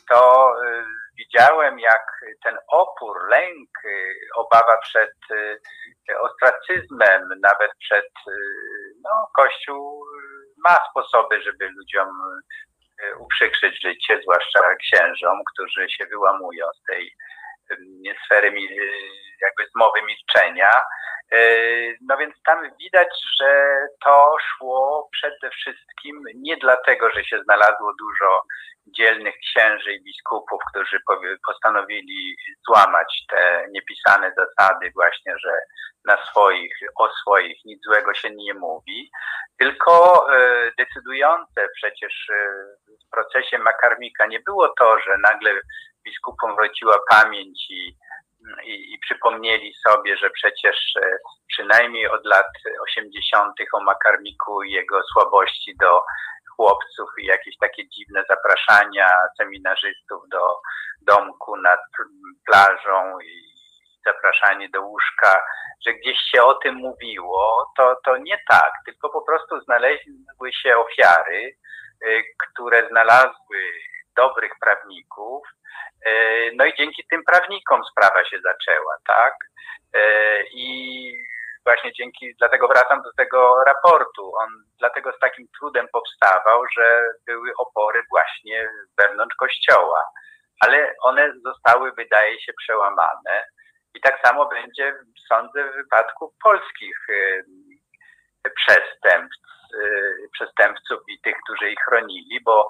to 0.08 0.52
widziałem, 1.16 1.78
jak 1.78 2.20
ten 2.44 2.58
opór, 2.68 3.28
lęk, 3.28 3.70
obawa 4.34 4.76
przed 4.76 5.14
ostracyzmem, 6.20 7.28
nawet 7.42 7.70
przed 7.78 8.08
no, 9.04 9.28
Kościół 9.36 10.04
ma 10.64 10.78
sposoby, 10.90 11.42
żeby 11.42 11.68
ludziom 11.68 12.08
e, 13.02 13.16
uprzykrzyć 13.16 13.82
życie, 13.82 14.20
zwłaszcza 14.22 14.60
księżom, 14.76 15.38
którzy 15.52 15.88
się 15.90 16.06
wyłamują 16.06 16.66
z 16.80 16.82
tej 16.82 17.12
sfery 18.24 18.52
jakby 19.40 19.66
z 19.70 19.74
mowy 19.74 20.02
milczenia. 20.02 20.70
E, 21.32 21.38
no 22.00 22.16
więc 22.16 22.34
tam 22.46 22.70
widać, 22.80 23.08
że 23.40 23.78
to 24.04 24.36
szło 24.40 25.08
przede 25.12 25.50
wszystkim 25.50 26.22
nie 26.34 26.56
dlatego, 26.56 27.10
że 27.10 27.24
się 27.24 27.42
znalazło 27.42 27.92
dużo 27.98 28.42
dzielnych 28.86 29.34
księży 29.34 29.92
i 29.92 30.04
biskupów, 30.04 30.60
którzy 30.70 31.00
postanowili 31.46 32.36
złamać 32.66 33.24
te 33.30 33.66
niepisane 33.70 34.32
zasady 34.36 34.90
właśnie, 34.94 35.34
że 35.38 35.50
na 36.04 36.24
swoich, 36.26 36.74
o 36.96 37.08
swoich 37.08 37.64
nic 37.64 37.84
złego 37.84 38.14
się 38.14 38.30
nie 38.30 38.54
mówi, 38.54 39.10
tylko 39.58 40.26
e, 40.34 40.72
decydujące 40.78 41.68
przecież 41.74 42.30
e, 42.30 42.34
w 43.06 43.10
procesie 43.10 43.58
Makarmika 43.58 44.26
nie 44.26 44.40
było 44.40 44.68
to, 44.68 44.98
że 44.98 45.18
nagle 45.18 45.50
biskupom 46.08 46.56
wróciła 46.56 46.98
pamięć 47.10 47.70
i, 47.70 47.96
i, 48.64 48.94
i 48.94 48.98
przypomnieli 48.98 49.74
sobie, 49.88 50.16
że 50.16 50.30
przecież 50.30 50.76
e, 51.02 51.18
przynajmniej 51.48 52.08
od 52.08 52.24
lat 52.24 52.46
80. 52.82 53.54
o 53.72 53.80
Makarmiku 53.80 54.62
i 54.62 54.70
jego 54.72 55.00
słabości 55.12 55.76
do 55.80 56.02
chłopców 56.56 57.08
i 57.18 57.26
jakieś 57.26 57.56
takie 57.60 57.88
dziwne 57.88 58.24
zapraszania 58.28 59.08
seminarzystów 59.36 60.22
do 60.28 60.60
domku 61.02 61.56
nad 61.56 61.80
plażą 62.46 63.20
i 63.20 63.48
zapraszanie 64.06 64.68
do 64.68 64.82
łóżka, 64.82 65.40
że 65.86 65.92
gdzieś 65.94 66.18
się 66.30 66.42
o 66.42 66.54
tym 66.54 66.74
mówiło, 66.74 67.72
to, 67.76 67.96
to 68.04 68.16
nie 68.16 68.38
tak, 68.50 68.72
tylko 68.84 69.10
po 69.10 69.22
prostu 69.22 69.60
znaleźły 69.60 70.52
się 70.62 70.76
ofiary, 70.76 71.56
y, 72.06 72.24
które 72.38 72.88
znalazły 72.88 73.58
dobrych 74.20 74.52
prawników. 74.60 75.42
E, 76.06 76.12
no 76.56 76.64
i 76.64 76.76
dzięki 76.78 77.02
tym 77.10 77.22
prawnikom 77.24 77.80
sprawa 77.90 78.24
się 78.24 78.38
zaczęła, 78.40 78.94
tak? 79.06 79.34
E, 79.94 80.00
I 80.52 80.68
właśnie 81.64 81.92
dzięki, 81.92 82.34
dlatego 82.38 82.68
wracam 82.68 83.02
do 83.02 83.12
tego 83.12 83.64
raportu. 83.66 84.32
On 84.36 84.48
dlatego 84.78 85.12
z 85.12 85.18
takim 85.18 85.46
trudem 85.58 85.86
powstawał, 85.92 86.62
że 86.76 87.02
były 87.26 87.50
opory 87.58 88.02
właśnie 88.10 88.70
wewnątrz 88.98 89.36
kościoła, 89.36 90.04
ale 90.60 90.94
one 91.02 91.32
zostały, 91.44 91.92
wydaje 91.92 92.40
się, 92.40 92.52
przełamane. 92.52 93.44
I 93.94 94.00
tak 94.00 94.20
samo 94.26 94.46
będzie, 94.46 94.94
sądzę, 95.28 95.64
w 95.64 95.76
wypadku 95.76 96.34
polskich 96.44 96.98
przestępstw, 98.56 99.48
przestępców 100.32 101.00
i 101.08 101.20
tych, 101.20 101.36
którzy 101.44 101.70
ich 101.70 101.78
chronili, 101.88 102.40
bo 102.44 102.68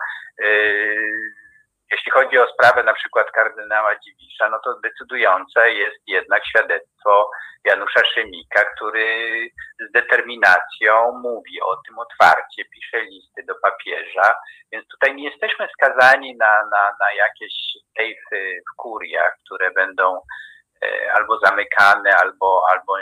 jeśli 1.92 2.12
chodzi 2.12 2.38
o 2.38 2.52
sprawę 2.52 2.82
na 2.82 2.94
przykład 2.94 3.30
kardynała 3.30 3.98
Dziwisza, 3.98 4.48
no 4.50 4.58
to 4.64 4.80
decydujące 4.80 5.72
jest 5.72 6.00
jednak 6.06 6.46
świadectwo 6.46 7.30
Janusza 7.64 8.00
Szymika, 8.14 8.64
który 8.64 9.28
z 9.88 9.92
determinacją 9.92 11.12
mówi 11.12 11.61
o 11.62 11.76
tym 11.76 11.98
otwarcie, 11.98 12.64
pisze 12.64 13.00
listy 13.00 13.42
do 13.42 13.54
papieża, 13.54 14.34
więc 14.72 14.88
tutaj 14.88 15.14
nie 15.14 15.30
jesteśmy 15.30 15.68
skazani 15.72 16.37
na, 16.37 16.64
na, 16.70 16.90
na 17.00 17.12
jakieś 17.12 17.54
sejfy 17.96 18.61
w 18.72 18.76
kuriach, 18.76 19.37
które 19.44 19.70
będą 19.70 20.20
e, 20.82 21.12
albo 21.12 21.38
zamykane, 21.38 22.16
albo, 22.16 22.62
albo 22.70 22.98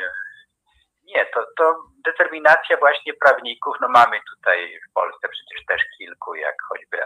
nie, 1.07 1.27
to, 1.35 1.47
to 1.59 1.75
determinacja 2.05 2.77
właśnie 2.77 3.15
prawników, 3.15 3.77
no 3.81 3.89
mamy 3.89 4.21
tutaj 4.35 4.79
w 4.91 4.93
Polsce 4.93 5.29
przecież 5.29 5.67
też 5.67 5.83
kilku, 5.99 6.35
jak 6.35 6.55
choćby 6.69 6.99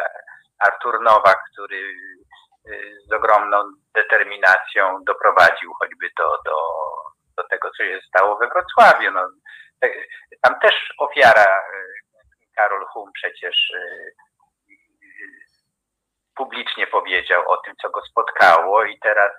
Artur 0.59 1.03
Nowak, 1.03 1.39
który 1.53 1.77
y, 1.77 2.99
z 3.09 3.13
ogromną 3.13 3.57
determinacją 3.95 5.05
doprowadził 5.05 5.73
choćby 5.79 6.11
do, 6.19 6.39
do, 6.45 6.57
do 7.37 7.49
tego, 7.49 7.71
co 7.71 7.85
się 7.85 8.01
stało 8.09 8.39
we 8.39 8.49
Wrocławiu. 8.49 9.11
No, 9.11 9.29
tam 10.43 10.61
też 10.61 10.75
ofiara 10.99 11.59
y, 11.59 12.01
Karol 12.57 12.87
Hum 12.87 13.11
przecież 13.15 13.71
y, 13.71 14.13
publicznie 16.41 16.87
powiedział 16.87 17.43
o 17.49 17.57
tym, 17.57 17.75
co 17.83 17.91
go 17.91 18.01
spotkało 18.11 18.85
i 18.85 18.99
teraz 18.99 19.33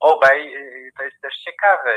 obaj, 0.00 0.54
to 0.98 1.02
jest 1.04 1.20
też 1.22 1.34
ciekawe, 1.44 1.92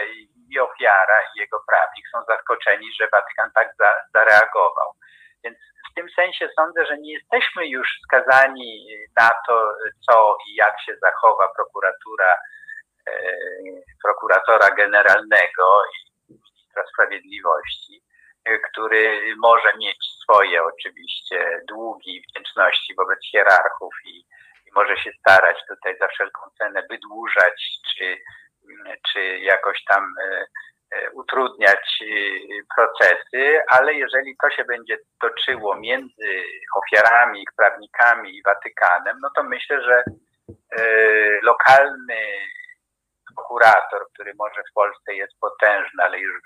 i 0.49 0.60
ofiara, 0.60 1.17
i 1.21 1.39
jego 1.39 1.63
prawnik 1.67 2.06
są 2.12 2.17
zaskoczeni, 2.28 2.88
że 2.99 3.08
Watykan 3.12 3.52
tak 3.56 3.67
za, 3.80 3.91
zareagował. 4.13 4.89
Więc 5.43 5.58
w 5.91 5.93
tym 5.95 6.10
sensie 6.15 6.49
sądzę, 6.56 6.86
że 6.86 6.97
nie 6.97 7.13
jesteśmy 7.13 7.67
już 7.67 7.88
skazani 8.04 8.88
na 9.17 9.30
to, 9.47 9.73
co 10.10 10.38
i 10.47 10.56
jak 10.56 10.82
się 10.86 10.95
zachowa 11.02 11.47
prokuratura, 11.56 12.36
e, 13.08 13.12
prokuratora 14.04 14.69
generalnego 14.69 15.84
i 15.95 16.34
ministra 16.34 16.84
sprawiedliwości, 16.93 18.02
który 18.71 19.21
może 19.38 19.73
mieć 19.78 20.18
swoje 20.30 20.63
oczywiście 20.63 21.62
długi 21.68 22.22
wdzięczności 22.22 22.96
wobec 22.96 23.20
hierarchów 23.32 23.94
i, 24.06 24.20
i 24.68 24.72
może 24.76 24.98
się 24.98 25.12
starać 25.20 25.58
tutaj 25.68 25.98
za 26.00 26.08
wszelką 26.08 26.42
cenę 26.58 26.84
wydłużać 26.89 27.80
czy, 27.98 28.18
czy 29.13 29.39
jakoś 29.39 29.84
tam 29.84 30.13
e, 30.24 30.46
E, 30.92 31.12
utrudniać 31.12 32.02
e, 32.02 32.06
procesy, 32.76 33.62
ale 33.68 33.94
jeżeli 33.94 34.38
to 34.42 34.50
się 34.50 34.63
będzie 34.63 34.98
toczyło 35.22 35.76
między 35.76 36.44
ofiarami, 36.76 37.42
ich 37.42 37.50
prawnikami 37.58 38.38
i 38.38 38.44
Watykanem, 38.44 39.18
no 39.22 39.30
to 39.36 39.44
myślę, 39.44 39.82
że 39.82 40.04
lokalny 41.44 42.22
prokurator, 43.36 44.08
który 44.13 44.34
może 44.34 44.62
w 44.72 44.74
Polsce 44.74 45.13
jest 45.13 45.34
potężny, 45.39 46.04
ale 46.04 46.20
już 46.20 46.42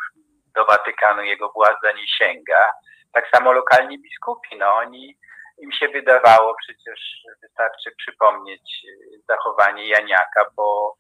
do 0.56 0.66
Watykanu 0.66 1.22
jego 1.22 1.52
władza 1.52 1.92
nie 1.92 2.08
sięga, 2.08 2.72
tak 3.14 3.30
samo 3.30 3.54
lokalni 3.54 4.00
biskupi, 4.00 4.58
no 4.58 4.74
oni 4.74 5.18
im 5.58 5.72
się 5.72 5.88
wydawało, 5.88 6.56
przecież 6.56 7.26
wystarczy 7.42 7.92
przypomnieć 7.98 8.86
zachowanie 9.28 9.88
Janiaka 9.88 10.46
po 10.56 10.96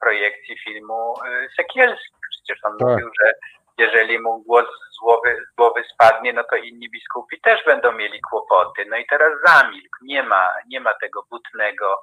projekcji 0.00 0.58
filmu 0.58 1.14
Sekielski 1.56 2.22
Przecież 2.32 2.64
on 2.64 2.78
tak. 2.78 2.88
mówił, 2.88 3.10
że 3.20 3.32
jeżeli 3.78 4.18
mu 4.18 4.42
głos 4.42 4.66
z 4.92 4.98
głowy, 5.00 5.36
z 5.52 5.56
głowy 5.56 5.84
spadnie, 5.94 6.32
no 6.32 6.44
to 6.44 6.56
inni 6.56 6.90
biskupi 6.90 7.40
też 7.40 7.64
będą 7.64 7.92
mieli 7.92 8.20
kłopoty. 8.30 8.84
No 8.90 8.96
i 8.96 9.06
teraz 9.06 9.32
zamilkł. 9.46 9.98
Nie 10.02 10.22
ma, 10.22 10.54
nie 10.66 10.80
ma 10.80 10.94
tego 10.94 11.22
butnego, 11.30 12.02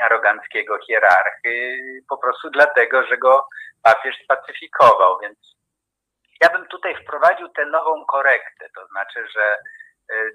aroganckiego 0.00 0.78
hierarchy, 0.86 1.78
po 2.08 2.18
prostu 2.18 2.50
dlatego, 2.50 3.06
że 3.06 3.18
go 3.18 3.48
papież 3.82 4.16
spacyfikował. 4.24 5.18
Więc 5.22 5.55
ja 6.40 6.48
bym 6.48 6.66
tutaj 6.66 6.94
wprowadził 7.02 7.48
tę 7.48 7.66
nową 7.66 8.04
korektę, 8.04 8.68
to 8.74 8.86
znaczy, 8.86 9.26
że 9.34 9.56
y, 10.12 10.32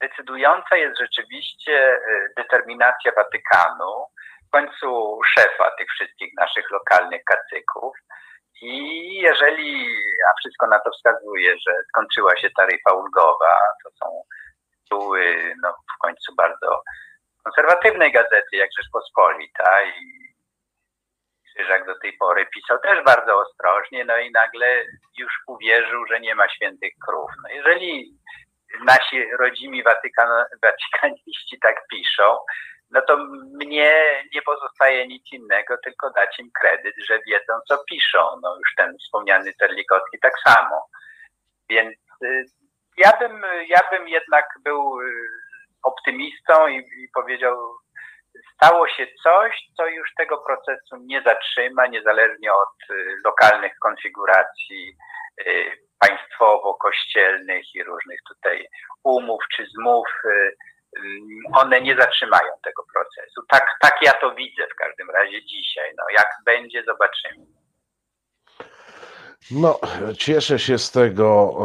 decydująca 0.00 0.76
jest 0.76 1.00
rzeczywiście 1.00 1.96
y, 1.96 2.32
determinacja 2.36 3.12
Watykanu, 3.16 4.06
w 4.48 4.50
końcu 4.50 5.20
szefa 5.34 5.70
tych 5.78 5.88
wszystkich 5.90 6.32
naszych 6.36 6.70
lokalnych 6.70 7.22
kacyków, 7.24 7.96
i 8.62 9.14
jeżeli, 9.14 9.96
a 10.28 10.32
wszystko 10.38 10.66
na 10.66 10.78
to 10.78 10.90
wskazuje, 10.90 11.54
że 11.66 11.72
skończyła 11.88 12.36
się 12.36 12.50
taryfa 12.50 12.92
ulgowa, 12.92 13.58
to 13.84 13.90
są 13.90 14.22
tytuły 14.82 15.54
no, 15.62 15.72
w 15.72 15.98
końcu 15.98 16.34
bardzo 16.34 16.82
konserwatywnej 17.44 18.12
gazety, 18.12 18.56
jak 18.56 18.70
Rzeczpospolita 18.78 19.82
i 19.82 20.33
Krzyżak 21.54 21.86
do 21.86 21.98
tej 21.98 22.12
pory 22.12 22.46
pisał 22.46 22.78
też 22.78 23.04
bardzo 23.04 23.40
ostrożnie, 23.40 24.04
no 24.04 24.18
i 24.18 24.30
nagle 24.30 24.84
już 25.18 25.32
uwierzył, 25.46 26.06
że 26.06 26.20
nie 26.20 26.34
ma 26.34 26.48
świętych 26.48 26.92
krów. 27.06 27.30
No 27.42 27.48
jeżeli 27.54 28.18
nasi 28.84 29.30
rodzimi 29.38 29.82
Watykan, 29.82 30.28
watykaniści 30.62 31.58
tak 31.62 31.86
piszą, 31.90 32.36
no 32.90 33.00
to 33.08 33.16
mnie 33.64 34.22
nie 34.34 34.42
pozostaje 34.42 35.06
nic 35.06 35.32
innego, 35.32 35.76
tylko 35.84 36.10
dać 36.10 36.38
im 36.38 36.50
kredyt, 36.60 36.94
że 37.08 37.20
wiedzą, 37.26 37.52
co 37.68 37.78
piszą. 37.90 38.40
No 38.42 38.56
już 38.56 38.74
ten 38.76 38.96
wspomniany 38.98 39.52
Terlikowski 39.54 40.18
tak 40.22 40.32
samo. 40.46 40.86
Więc 41.70 41.96
y, 42.24 42.44
ja 42.96 43.12
bym, 43.20 43.42
ja 43.68 43.80
bym 43.90 44.08
jednak 44.08 44.44
był 44.64 45.00
y, 45.00 45.28
optymistą 45.82 46.68
i, 46.68 46.78
i 46.78 47.08
powiedział, 47.14 47.56
stało 48.56 48.88
się 48.88 49.06
coś, 49.22 49.68
co 49.76 49.86
już 49.86 50.08
tego 50.18 50.38
procesu 50.38 50.96
nie 51.00 51.22
zatrzyma, 51.22 51.86
niezależnie 51.86 52.52
od 52.52 52.90
y, 52.90 52.94
lokalnych 53.24 53.72
konfiguracji 53.82 54.96
państwowo-kościelnych 56.00 57.74
i 57.74 57.82
różnych 57.82 58.20
tutaj 58.28 58.66
umów 59.04 59.42
czy 59.56 59.66
zmów 59.66 60.06
one 61.54 61.80
nie 61.80 61.96
zatrzymają 61.96 62.52
tego 62.64 62.84
procesu. 62.94 63.42
Tak, 63.48 63.66
tak 63.80 63.94
ja 64.02 64.12
to 64.12 64.34
widzę 64.34 64.66
w 64.66 64.74
każdym 64.74 65.10
razie 65.10 65.44
dzisiaj. 65.44 65.92
No, 65.98 66.04
jak 66.16 66.26
będzie, 66.44 66.82
zobaczymy. 66.86 67.46
No, 69.50 69.78
cieszę 70.18 70.58
się 70.58 70.78
z 70.78 70.90
tego, 70.90 71.56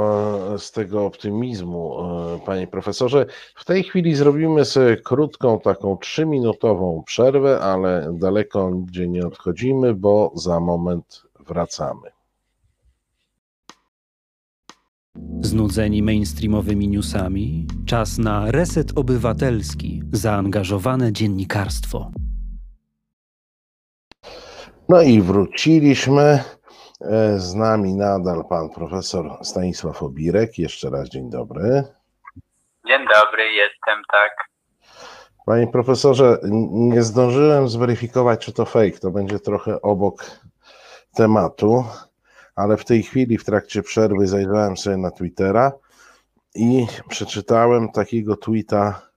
e, 0.54 0.60
z 0.60 0.72
tego 0.72 1.06
optymizmu, 1.06 1.98
e, 2.36 2.40
panie 2.46 2.68
profesorze. 2.68 3.26
W 3.56 3.66
tej 3.66 3.84
chwili 3.84 4.16
zrobimy 4.16 4.66
sobie 4.66 4.98
krótką, 4.98 5.60
taką 5.60 5.98
trzyminutową 5.98 7.04
przerwę, 7.06 7.60
ale 7.60 8.14
daleko 8.14 8.72
gdzie 8.72 9.08
nie 9.08 9.28
odchodzimy, 9.28 9.94
bo 9.94 10.32
za 10.36 10.60
moment 10.60 11.24
wracamy. 11.48 12.12
Znudzeni 15.42 16.04
mainstreamowymi 16.04 16.88
newsami? 16.88 17.68
Czas 17.86 18.18
na 18.18 18.52
reset 18.52 18.98
obywatelski, 18.98 20.04
zaangażowane 20.12 21.14
dziennikarstwo. 21.14 22.12
No 24.90 25.02
i 25.02 25.22
wróciliśmy. 25.22 26.44
E, 27.02 27.40
z 27.40 27.56
nami 27.56 27.94
nadal 27.94 28.46
pan 28.50 28.70
profesor 28.70 29.38
Stanisław 29.42 30.04
Obirek. 30.04 30.58
Jeszcze 30.58 30.90
raz 30.90 31.10
dzień 31.10 31.30
dobry. 31.30 31.84
Dzień 32.88 33.08
dobry, 33.08 33.44
jestem, 33.54 34.04
tak. 34.12 34.32
Panie 35.46 35.68
profesorze, 35.68 36.38
nie 36.72 37.04
zdążyłem 37.04 37.70
zweryfikować, 37.70 38.46
czy 38.46 38.54
to 38.54 38.66
fake. 38.66 39.00
To 39.02 39.12
będzie 39.12 39.40
trochę 39.40 39.82
obok 39.82 40.24
tematu 41.16 41.84
ale 42.60 42.78
w 42.78 42.86
tej 42.86 43.04
chwili 43.04 43.38
w 43.38 43.46
trakcie 43.46 43.84
przerwy 43.84 44.28
zajrzałem 44.28 44.78
sobie 44.78 44.98
na 44.98 45.12
Twittera 45.12 45.72
i 46.56 46.88
przeczytałem 47.10 47.92
takiego 47.92 48.38
tweeta 48.38 49.09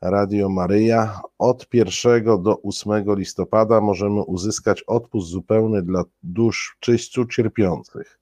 Radio 0.00 0.48
Maryja. 0.48 1.20
Od 1.38 1.66
1 1.72 2.42
do 2.42 2.62
8 2.62 3.04
listopada 3.16 3.80
możemy 3.80 4.22
uzyskać 4.22 4.82
odpust 4.82 5.28
zupełny 5.28 5.82
dla 5.82 6.02
dusz 6.22 6.76
czyściu 6.80 7.24
cierpiących. 7.24 8.18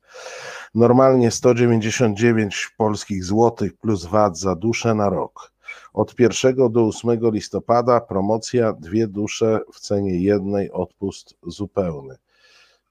Normalnie 0.75 1.31
199 1.31 2.71
polskich 2.77 3.25
złotych 3.25 3.77
plus 3.77 4.05
VAT 4.05 4.39
za 4.39 4.55
duszę 4.55 4.95
na 4.95 5.11
rok. 5.11 5.53
Od 5.93 6.21
1 6.21 6.73
do 6.73 6.87
8 6.87 7.19
listopada 7.23 8.01
promocja 8.01 8.73
dwie 8.73 9.07
dusze 9.07 9.61
w 9.73 9.81
cenie 9.81 10.21
jednej, 10.21 10.71
odpust 10.71 11.35
zupełny. 11.43 12.17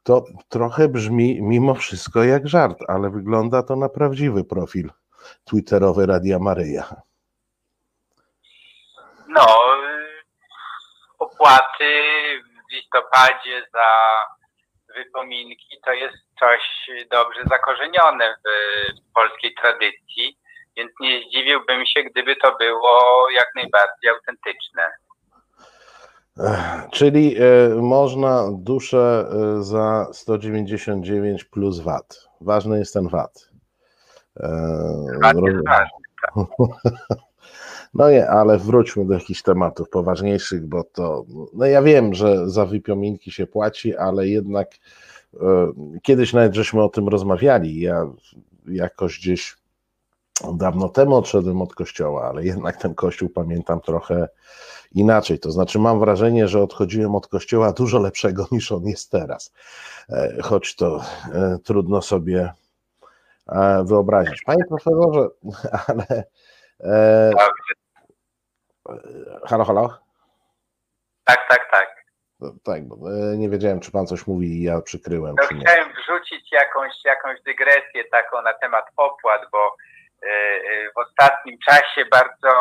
To 0.03 0.25
trochę 0.49 0.89
brzmi 0.89 1.41
mimo 1.41 1.75
wszystko 1.75 2.23
jak 2.23 2.47
żart, 2.47 2.79
ale 2.87 3.09
wygląda 3.09 3.63
to 3.63 3.75
na 3.75 3.89
prawdziwy 3.89 4.43
profil 4.43 4.89
twitterowy 5.43 6.05
Radia 6.05 6.39
Maryja. 6.39 6.95
No, 9.35 9.45
opłaty 11.43 11.91
w 12.69 12.73
listopadzie 12.73 13.63
za 13.73 13.89
wypominki 14.95 15.77
to 15.85 15.91
jest 15.91 16.15
coś 16.39 16.61
dobrze 17.11 17.41
zakorzenione 17.49 18.35
w 18.35 19.13
polskiej 19.13 19.55
tradycji, 19.61 20.39
więc 20.77 20.91
nie 20.99 21.21
zdziwiłbym 21.27 21.85
się, 21.85 22.03
gdyby 22.03 22.35
to 22.35 22.55
było 22.59 23.25
jak 23.29 23.47
najbardziej 23.55 24.09
autentyczne. 24.09 24.91
Czyli 26.91 27.35
e, 27.37 27.75
można 27.75 28.47
duszę 28.51 29.25
e, 29.31 29.63
za 29.63 30.07
199 30.11 31.43
plus 31.43 31.79
VAT. 31.79 32.29
Ważny 32.41 32.79
jest 32.79 32.93
ten 32.93 33.07
VAT. 33.07 33.49
E, 34.39 34.49
VAT 35.21 35.35
jest 35.45 35.65
ważny. 35.67 36.03
No 37.93 38.09
nie, 38.09 38.29
ale 38.29 38.57
wróćmy 38.57 39.05
do 39.05 39.13
jakichś 39.13 39.41
tematów 39.41 39.89
poważniejszych, 39.89 40.67
bo 40.67 40.83
to, 40.83 41.25
no 41.53 41.65
ja 41.65 41.81
wiem, 41.81 42.13
że 42.13 42.49
za 42.49 42.65
wypiominki 42.65 43.31
się 43.31 43.47
płaci, 43.47 43.95
ale 43.95 44.27
jednak 44.27 44.71
e, 45.33 45.71
kiedyś 46.01 46.33
nawet 46.33 46.53
żeśmy 46.53 46.83
o 46.83 46.89
tym 46.89 47.07
rozmawiali. 47.07 47.79
Ja 47.79 48.07
jakoś 48.67 49.19
gdzieś 49.19 49.57
dawno 50.53 50.89
temu 50.89 51.15
odszedłem 51.15 51.61
od 51.61 51.75
kościoła, 51.75 52.27
ale 52.29 52.45
jednak 52.45 52.77
ten 52.77 52.95
kościół 52.95 53.29
pamiętam 53.29 53.81
trochę 53.81 54.27
inaczej. 54.91 55.39
To 55.39 55.51
znaczy, 55.51 55.79
mam 55.79 55.99
wrażenie, 55.99 56.47
że 56.47 56.61
odchodziłem 56.61 57.15
od 57.15 57.27
kościoła 57.27 57.73
dużo 57.73 57.99
lepszego 57.99 58.47
niż 58.51 58.71
on 58.71 58.83
jest 58.83 59.11
teraz. 59.11 59.53
E, 60.09 60.37
choć 60.41 60.75
to 60.75 61.01
e, 61.33 61.57
trudno 61.63 62.01
sobie 62.01 62.53
wyobrazić. 63.85 64.41
Panie 64.45 64.63
profesorze, 64.69 65.27
ale. 65.87 66.23
Halo, 69.45 69.65
halo? 69.65 69.97
Tak, 71.25 71.47
tak, 71.49 71.71
tak. 71.71 72.03
Tak, 72.65 72.87
bo 72.87 72.95
e, 72.95 73.37
nie 73.37 73.49
wiedziałem, 73.49 73.79
czy 73.79 73.91
pan 73.91 74.07
coś 74.07 74.27
mówi 74.27 74.47
i 74.47 74.63
ja 74.63 74.81
przykryłem. 74.81 75.35
No, 75.41 75.47
chciałem 75.47 75.93
wrzucić 75.93 76.51
jakąś, 76.51 76.93
jakąś 77.05 77.41
dygresję 77.41 78.03
taką 78.11 78.41
na 78.41 78.53
temat 78.53 78.85
opłat, 78.97 79.41
bo 79.51 79.75
e, 80.23 80.27
e, 80.27 80.91
w 80.91 80.97
ostatnim 80.97 81.57
czasie 81.69 82.05
bardzo 82.11 82.53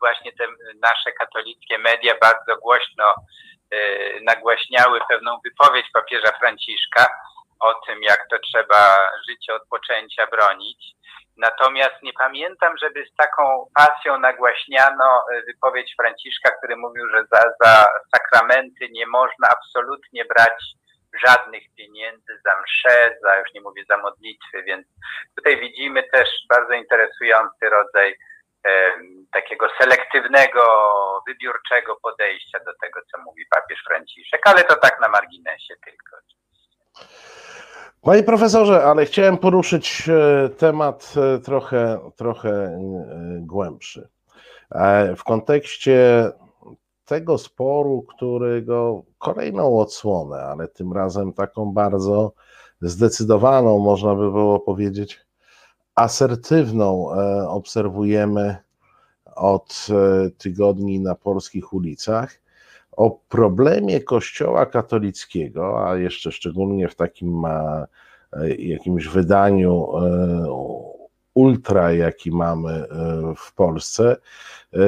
właśnie 0.00 0.32
te 0.32 0.44
nasze 0.82 1.12
katolickie 1.12 1.78
media 1.78 2.14
bardzo 2.20 2.56
głośno 2.56 3.14
nagłaśniały 4.22 5.00
pewną 5.08 5.38
wypowiedź 5.44 5.86
papieża 5.92 6.32
Franciszka 6.40 7.06
o 7.60 7.74
tym, 7.74 8.02
jak 8.02 8.28
to 8.30 8.38
trzeba 8.38 9.10
życie 9.28 9.54
od 9.54 9.62
poczęcia 9.68 10.26
bronić. 10.26 10.94
Natomiast 11.36 12.02
nie 12.02 12.12
pamiętam, 12.12 12.76
żeby 12.82 13.06
z 13.12 13.16
taką 13.16 13.66
pasją 13.74 14.18
nagłaśniano 14.18 15.24
e, 15.32 15.42
wypowiedź 15.42 15.94
Franciszka, 16.00 16.50
który 16.50 16.76
mówił, 16.76 17.08
że 17.08 17.24
za, 17.32 17.42
za 17.62 17.86
sakramenty 18.16 18.88
nie 18.90 19.06
można 19.06 19.48
absolutnie 19.48 20.24
brać 20.24 20.62
żadnych 21.26 21.62
pieniędzy 21.76 22.40
za 22.44 22.62
msze, 22.62 23.16
za 23.22 23.36
już 23.36 23.52
nie 23.54 23.60
mówię 23.60 23.84
za 23.88 23.96
modlitwy, 23.96 24.62
więc 24.62 24.86
tutaj 25.36 25.60
widzimy 25.60 26.02
też 26.02 26.28
bardzo 26.48 26.72
interesujący 26.72 27.68
rodzaj 27.70 28.16
e, 28.66 28.92
takiego 29.32 29.68
selektywnego, 29.80 30.62
wybiórczego 31.26 31.96
podejścia 32.02 32.58
do 32.58 32.72
tego, 32.82 33.00
co 33.10 33.22
mówi 33.22 33.46
papież 33.50 33.82
Franciszek, 33.88 34.40
ale 34.44 34.64
to 34.64 34.76
tak 34.76 35.00
na 35.00 35.08
marginesie 35.08 35.74
tylko. 35.84 36.16
Panie 38.02 38.22
profesorze, 38.22 38.84
ale 38.84 39.06
chciałem 39.06 39.38
poruszyć 39.38 40.08
e, 40.08 40.48
temat 40.48 41.14
e, 41.16 41.38
trochę, 41.38 41.98
trochę 42.16 42.50
e, 42.50 42.80
głębszy. 43.40 44.08
W 45.16 45.24
kontekście 45.24 46.30
tego 47.04 47.38
sporu, 47.38 48.02
którego 48.02 49.02
kolejną 49.18 49.78
odsłonę, 49.80 50.42
ale 50.42 50.68
tym 50.68 50.92
razem 50.92 51.32
taką 51.32 51.72
bardzo 51.72 52.32
zdecydowaną, 52.80 53.78
można 53.78 54.14
by 54.14 54.30
było 54.30 54.60
powiedzieć, 54.60 55.20
asertywną, 55.94 57.08
obserwujemy 57.48 58.56
od 59.36 59.86
tygodni 60.38 61.00
na 61.00 61.14
polskich 61.14 61.72
ulicach 61.72 62.41
o 62.96 63.10
problemie 63.28 64.00
Kościoła 64.00 64.66
katolickiego, 64.66 65.88
a 65.88 65.96
jeszcze 65.96 66.32
szczególnie 66.32 66.88
w 66.88 66.94
takim 66.94 67.44
e, 67.44 67.86
jakimś 68.58 69.08
wydaniu 69.08 69.86
e, 69.96 70.82
ultra, 71.34 71.92
jaki 71.92 72.30
mamy 72.30 72.70
e, 72.70 72.86
w 73.36 73.54
Polsce, 73.54 74.16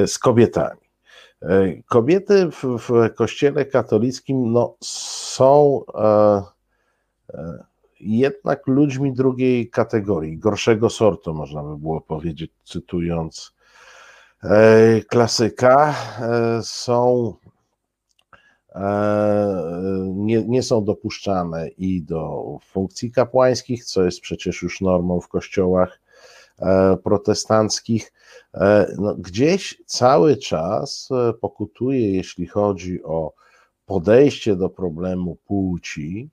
z 0.06 0.18
kobietami. 0.18 0.80
Kobiety 1.86 2.50
w, 2.50 2.64
w 2.78 3.14
Kościele 3.14 3.64
katolickim 3.64 4.52
no, 4.52 4.76
są 4.82 5.80
jednak 8.00 8.66
ludźmi 8.66 9.12
drugiej 9.12 9.70
kategorii, 9.70 10.38
gorszego 10.38 10.90
sortu, 10.90 11.34
można 11.34 11.62
by 11.62 11.76
było 11.76 12.00
powiedzieć, 12.00 12.50
cytując 12.64 13.54
klasyka. 15.08 15.94
Są 16.62 17.34
nie, 20.04 20.44
nie 20.44 20.62
są 20.62 20.84
dopuszczane 20.84 21.68
i 21.68 22.02
do 22.02 22.44
funkcji 22.64 23.12
kapłańskich, 23.12 23.84
co 23.84 24.04
jest 24.04 24.20
przecież 24.20 24.62
już 24.62 24.80
normą 24.80 25.20
w 25.20 25.28
kościołach 25.28 26.00
e, 26.58 26.96
protestanckich. 26.96 28.12
E, 28.54 28.94
no, 28.98 29.14
gdzieś 29.14 29.82
cały 29.86 30.36
czas 30.36 31.08
pokutuje, 31.40 32.16
jeśli 32.16 32.46
chodzi 32.46 33.02
o 33.02 33.32
podejście 33.86 34.56
do 34.56 34.68
problemu 34.68 35.36
płci, 35.36 36.30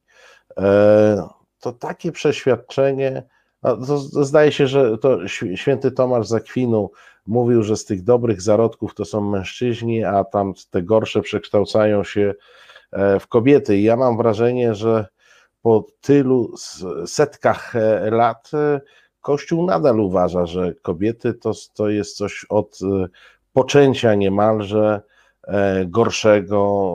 to 1.60 1.72
takie 1.72 2.12
przeświadczenie, 2.12 3.24
to 3.62 3.98
zdaje 4.26 4.52
się, 4.52 4.68
że 4.68 4.98
to 4.98 5.28
święty 5.56 5.92
Tomasz 5.92 6.28
Zakwinu 6.28 6.92
mówił, 7.28 7.64
że 7.64 7.78
z 7.78 7.86
tych 7.86 8.04
dobrych 8.04 8.42
zarodków 8.42 8.96
to 8.96 9.06
są 9.06 9.22
mężczyźni, 9.22 10.04
a 10.04 10.24
tam 10.24 10.54
te 10.72 10.84
gorsze 10.84 11.22
przekształcają 11.22 12.04
się 12.04 12.34
e, 12.92 13.20
w 13.20 13.28
kobiety. 13.28 13.78
I 13.78 13.84
ja 13.84 13.96
mam 13.96 14.18
wrażenie, 14.18 14.76
że 14.76 15.08
po 15.62 15.86
tylu 16.02 16.54
setkach 17.06 17.76
e, 17.76 18.12
lat 18.12 18.52
e, 18.54 18.82
Kościół 19.22 19.66
nadal 19.66 20.00
uważa, 20.00 20.46
że 20.46 20.74
kobiety 20.74 21.34
to, 21.34 21.52
to 21.74 21.90
jest 21.90 22.18
coś 22.18 22.46
od 22.50 22.80
poczęcia 23.54 24.16
niemalże 24.16 25.02
gorszego, 25.86 26.94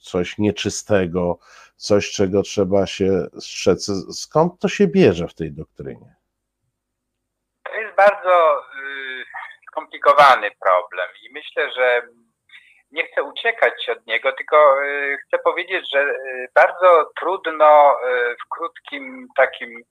coś 0.00 0.38
nieczystego, 0.38 1.38
coś, 1.78 2.10
czego 2.10 2.42
trzeba 2.42 2.86
się 2.86 3.26
strzec. 3.40 3.90
Skąd 4.22 4.60
to 4.60 4.68
się 4.68 4.86
bierze 4.86 5.28
w 5.28 5.34
tej 5.34 5.52
doktrynie? 5.52 6.14
To 7.64 7.74
jest 7.74 7.96
bardzo 7.96 8.62
skomplikowany 9.70 10.50
problem 10.60 11.08
i 11.22 11.32
myślę, 11.32 11.72
że 11.76 12.02
nie 12.90 13.06
chcę 13.06 13.22
uciekać 13.22 13.88
od 13.88 14.06
niego, 14.06 14.32
tylko 14.32 14.84
y, 14.84 15.18
chcę 15.26 15.38
powiedzieć, 15.38 15.90
że 15.92 16.00
y, 16.00 16.48
bardzo 16.54 17.10
trudno 17.20 17.92
y, 17.94 18.36
w 18.44 18.48
krótkim 18.48 19.28
takim, 19.36 19.82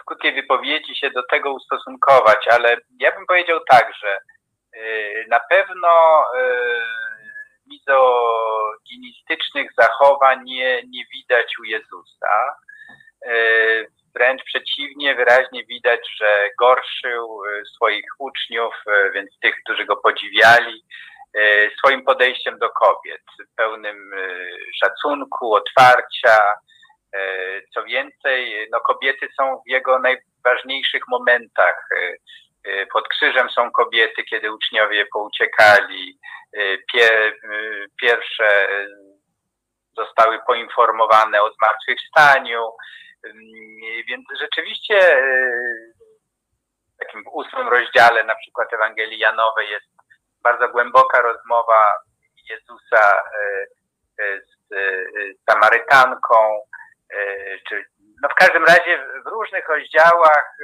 w 0.00 0.04
krótkiej 0.04 0.34
wypowiedzi 0.34 0.96
się 0.96 1.10
do 1.10 1.22
tego 1.22 1.52
ustosunkować, 1.52 2.48
ale 2.50 2.76
ja 3.00 3.12
bym 3.12 3.26
powiedział 3.26 3.60
tak, 3.68 3.92
że 4.02 4.18
na 5.28 5.40
pewno 5.40 6.24
mizoginistycznych 7.72 9.70
zachowań 9.78 10.44
nie, 10.44 10.82
nie 10.82 11.04
widać 11.14 11.58
u 11.60 11.64
Jezusa 11.64 12.56
Wręcz 14.14 14.44
przeciwnie, 14.44 15.14
wyraźnie 15.14 15.64
widać, 15.64 16.00
że 16.16 16.48
gorszył 16.58 17.42
e, 17.44 17.64
swoich 17.64 18.04
uczniów, 18.18 18.74
e, 18.86 19.10
więc 19.10 19.30
tych, 19.42 19.54
którzy 19.64 19.84
go 19.84 19.96
podziwiali, 19.96 20.84
e, 21.34 21.70
swoim 21.78 22.04
podejściem 22.04 22.58
do 22.58 22.70
kobiet, 22.70 23.22
pełnym 23.56 24.12
szacunku, 24.84 25.54
otwarcia. 25.54 26.54
Co 27.74 27.84
więcej, 27.84 28.68
no 28.72 28.80
kobiety 28.80 29.28
są 29.36 29.62
w 29.66 29.70
jego 29.70 29.98
najważniejszych 29.98 31.02
momentach. 31.08 31.88
Pod 32.92 33.08
krzyżem 33.08 33.50
są 33.50 33.70
kobiety, 33.70 34.24
kiedy 34.24 34.52
uczniowie 34.52 35.06
pouciekali. 35.12 36.18
Pierwsze 38.00 38.68
zostały 39.96 40.38
poinformowane 40.46 41.42
o 41.42 41.52
zmartwychwstaniu. 41.52 42.72
Więc 44.08 44.26
rzeczywiście 44.40 45.22
w 46.94 46.98
takim 46.98 47.22
ósmym 47.32 47.68
rozdziale 47.68 48.24
na 48.24 48.34
przykład 48.34 48.72
Ewangelii 48.72 49.18
Janowej 49.18 49.70
jest 49.70 49.86
bardzo 50.42 50.68
głęboka 50.68 51.20
rozmowa 51.20 51.92
Jezusa 52.50 53.22
z 54.18 54.74
Samarytanką, 55.50 56.60
czy 57.68 57.84
no 58.22 58.28
w 58.28 58.34
każdym 58.34 58.64
razie 58.64 59.06
w 59.24 59.26
różnych 59.26 59.68
rozdziałach 59.68 60.56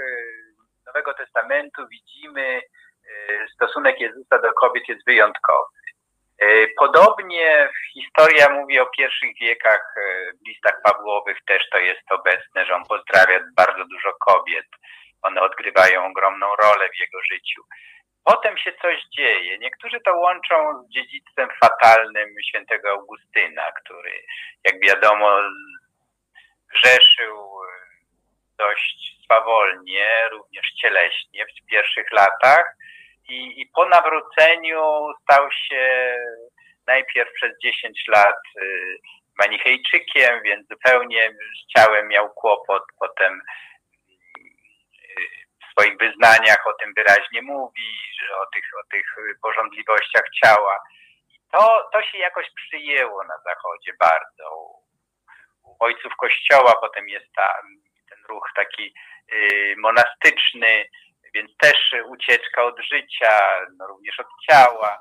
Nowego 0.89 1.15
Testamentu 1.15 1.89
widzimy 1.89 2.61
stosunek 3.55 4.01
Jezusa 4.01 4.39
do 4.39 4.53
kobiet 4.53 4.89
jest 4.89 5.07
wyjątkowy. 5.07 5.79
Podobnie 6.79 7.69
historia 7.95 8.49
mówi 8.49 8.81
o 8.81 8.87
pierwszych 8.87 9.39
wiekach, 9.41 9.95
w 10.43 10.49
listach 10.49 10.83
Pawłowych 10.85 11.39
też 11.47 11.69
to 11.73 11.79
jest 11.79 12.13
obecne, 12.13 12.67
że 12.67 12.75
on 12.75 12.85
pozdrawia 12.85 13.41
bardzo 13.57 13.85
dużo 13.85 14.13
kobiet. 14.27 14.67
One 15.23 15.41
odgrywają 15.41 16.07
ogromną 16.07 16.57
rolę 16.57 16.89
w 16.89 17.01
jego 17.01 17.19
życiu. 17.33 17.63
Potem 18.25 18.59
się 18.59 18.73
coś 18.83 19.05
dzieje. 19.05 19.59
Niektórzy 19.59 20.01
to 20.01 20.17
łączą 20.17 20.85
z 20.85 20.91
dziedzictwem 20.91 21.49
fatalnym 21.65 22.35
świętego 22.49 22.91
Augustyna, 22.91 23.73
który, 23.73 24.23
jak 24.65 24.81
wiadomo, 24.81 25.41
grzeszył 26.73 27.61
dość 28.59 29.18
swawolnie, 29.29 30.29
również 30.31 30.73
cieleśnie 30.83 31.47
w 31.47 31.71
pierwszych 31.71 32.13
latach 32.13 32.75
i, 33.29 33.61
i 33.61 33.67
po 33.67 33.89
nawróceniu 33.89 34.83
stał 35.23 35.53
się 35.53 36.15
najpierw 36.87 37.33
przez 37.33 37.59
10 37.63 38.05
lat 38.09 38.37
y, 38.63 38.99
manichejczykiem, 39.39 40.43
więc 40.43 40.69
zupełnie 40.69 41.31
z 41.31 41.73
ciałem 41.77 42.09
miał 42.09 42.31
kłopot, 42.31 42.83
potem 43.01 43.43
w 45.63 45.71
swoich 45.71 45.99
wyznaniach 45.99 46.67
o 46.67 46.73
tym 46.73 46.95
wyraźnie 46.95 47.43
mówi, 47.43 47.91
że 48.21 48.37
o 48.37 48.47
tych, 48.55 48.65
o 48.85 48.91
tych 48.91 49.07
porządliwościach 49.43 50.25
ciała. 50.45 50.79
To, 51.53 51.89
to 51.93 52.03
się 52.03 52.19
jakoś 52.19 52.47
przyjęło 52.55 53.25
na 53.25 53.39
Zachodzie 53.39 53.93
bardzo. 54.01 54.51
U 55.63 55.77
ojców 55.79 56.13
Kościoła 56.17 56.75
potem 56.81 57.09
jest 57.09 57.33
ta, 57.37 57.63
ten 58.09 58.19
ruch 58.29 58.51
taki 58.55 58.85
y, 58.87 58.93
monastyczny, 59.77 60.85
więc 61.35 61.57
też 61.57 61.95
ucieczka 62.09 62.65
od 62.65 62.81
życia, 62.81 63.67
no 63.79 63.87
również 63.87 64.21
od 64.21 64.27
ciała. 64.51 64.99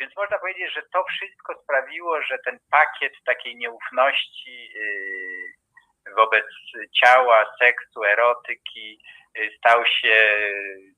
Więc 0.00 0.16
można 0.16 0.38
powiedzieć, 0.38 0.74
że 0.74 0.82
to 0.92 1.04
wszystko 1.04 1.62
sprawiło, 1.62 2.22
że 2.22 2.38
ten 2.44 2.58
pakiet 2.70 3.12
takiej 3.24 3.56
nieufności 3.56 4.72
y, 4.76 6.14
wobec 6.16 6.44
ciała, 7.04 7.54
seksu, 7.58 8.04
erotyki 8.04 8.98
y, 9.38 9.50
stał 9.58 9.86
się 9.86 10.36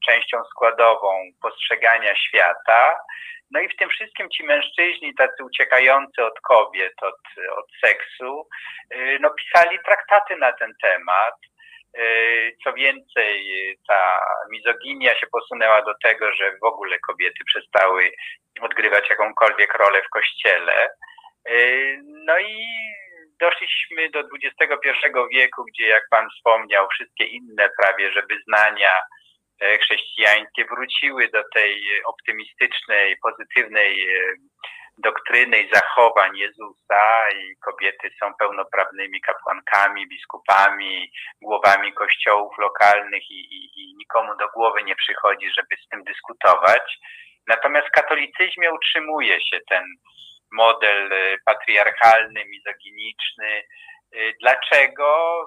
częścią 0.07 0.45
składową 0.45 1.31
postrzegania 1.43 2.17
świata. 2.17 3.01
No 3.51 3.61
i 3.61 3.69
w 3.69 3.77
tym 3.77 3.89
wszystkim 3.91 4.31
ci 4.31 4.45
mężczyźni, 4.45 5.15
tacy 5.15 5.45
uciekający 5.45 6.25
od 6.25 6.41
kobiet, 6.41 6.95
od, 7.03 7.21
od 7.57 7.67
seksu, 7.85 8.49
y, 8.95 9.19
no 9.21 9.31
pisali 9.31 9.79
traktaty 9.85 10.37
na 10.37 10.53
ten 10.53 10.73
temat. 10.83 11.35
Co 12.65 12.73
więcej, 12.73 13.57
ta 13.89 14.21
mizoginia 14.51 15.19
się 15.19 15.27
posunęła 15.27 15.83
do 15.83 15.95
tego, 16.03 16.33
że 16.33 16.57
w 16.63 16.65
ogóle 16.65 16.99
kobiety 16.99 17.45
przestały 17.47 18.11
odgrywać 18.61 19.11
jakąkolwiek 19.11 19.75
rolę 19.75 20.03
w 20.03 20.09
kościele. 20.09 20.89
No 22.27 22.39
i 22.39 22.67
doszliśmy 23.41 24.11
do 24.11 24.21
XXI 24.21 24.91
wieku, 25.33 25.65
gdzie, 25.65 25.87
jak 25.89 26.03
Pan 26.11 26.29
wspomniał, 26.31 26.89
wszystkie 26.89 27.25
inne 27.25 27.71
prawie, 27.81 28.13
że 28.13 28.23
wyznania 28.23 28.93
chrześcijańskie 29.83 30.65
wróciły 30.65 31.29
do 31.29 31.43
tej 31.55 31.83
optymistycznej, 32.05 33.17
pozytywnej 33.23 34.07
doktryny 34.99 35.59
i 35.59 35.71
zachowań 35.75 36.37
Jezusa 36.37 37.31
i 37.31 37.57
kobiety 37.57 38.11
są 38.21 38.35
pełnoprawnymi 38.35 39.21
kapłankami, 39.21 40.09
biskupami, 40.09 41.13
głowami 41.43 41.93
kościołów 41.93 42.59
lokalnych 42.59 43.31
i, 43.31 43.41
i, 43.57 43.71
i 43.77 43.95
nikomu 43.97 44.37
do 44.37 44.49
głowy 44.49 44.83
nie 44.83 44.97
przychodzi, 44.97 45.51
żeby 45.57 45.77
z 45.85 45.89
tym 45.89 46.05
dyskutować. 46.05 46.99
Natomiast 47.47 47.89
w 47.89 48.01
katolicyzmie 48.01 48.73
utrzymuje 48.73 49.41
się 49.41 49.61
ten 49.69 49.85
model 50.53 51.11
patriarchalny, 51.45 52.45
mizoginiczny. 52.45 53.63
Dlaczego? 54.41 55.39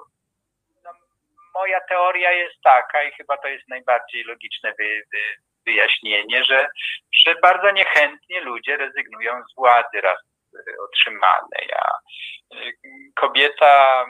Moja 1.54 1.80
teoria 1.80 2.32
jest 2.32 2.62
taka 2.62 3.02
i 3.04 3.12
chyba 3.12 3.36
to 3.36 3.48
jest 3.48 3.68
najbardziej 3.68 4.24
logiczne 4.24 4.72
wy, 4.78 5.02
wy, 5.12 5.18
wyjaśnienie, 5.66 6.44
że, 6.44 6.68
że 7.26 7.34
bardzo 7.42 7.70
niechętnie 7.70 8.40
ludzie 8.40 8.76
rezygnują 8.76 9.42
z 9.52 9.54
władzy 9.54 10.00
raz 10.00 10.18
otrzymanej. 10.80 11.72
A 11.76 11.90
kobieta 13.16 14.04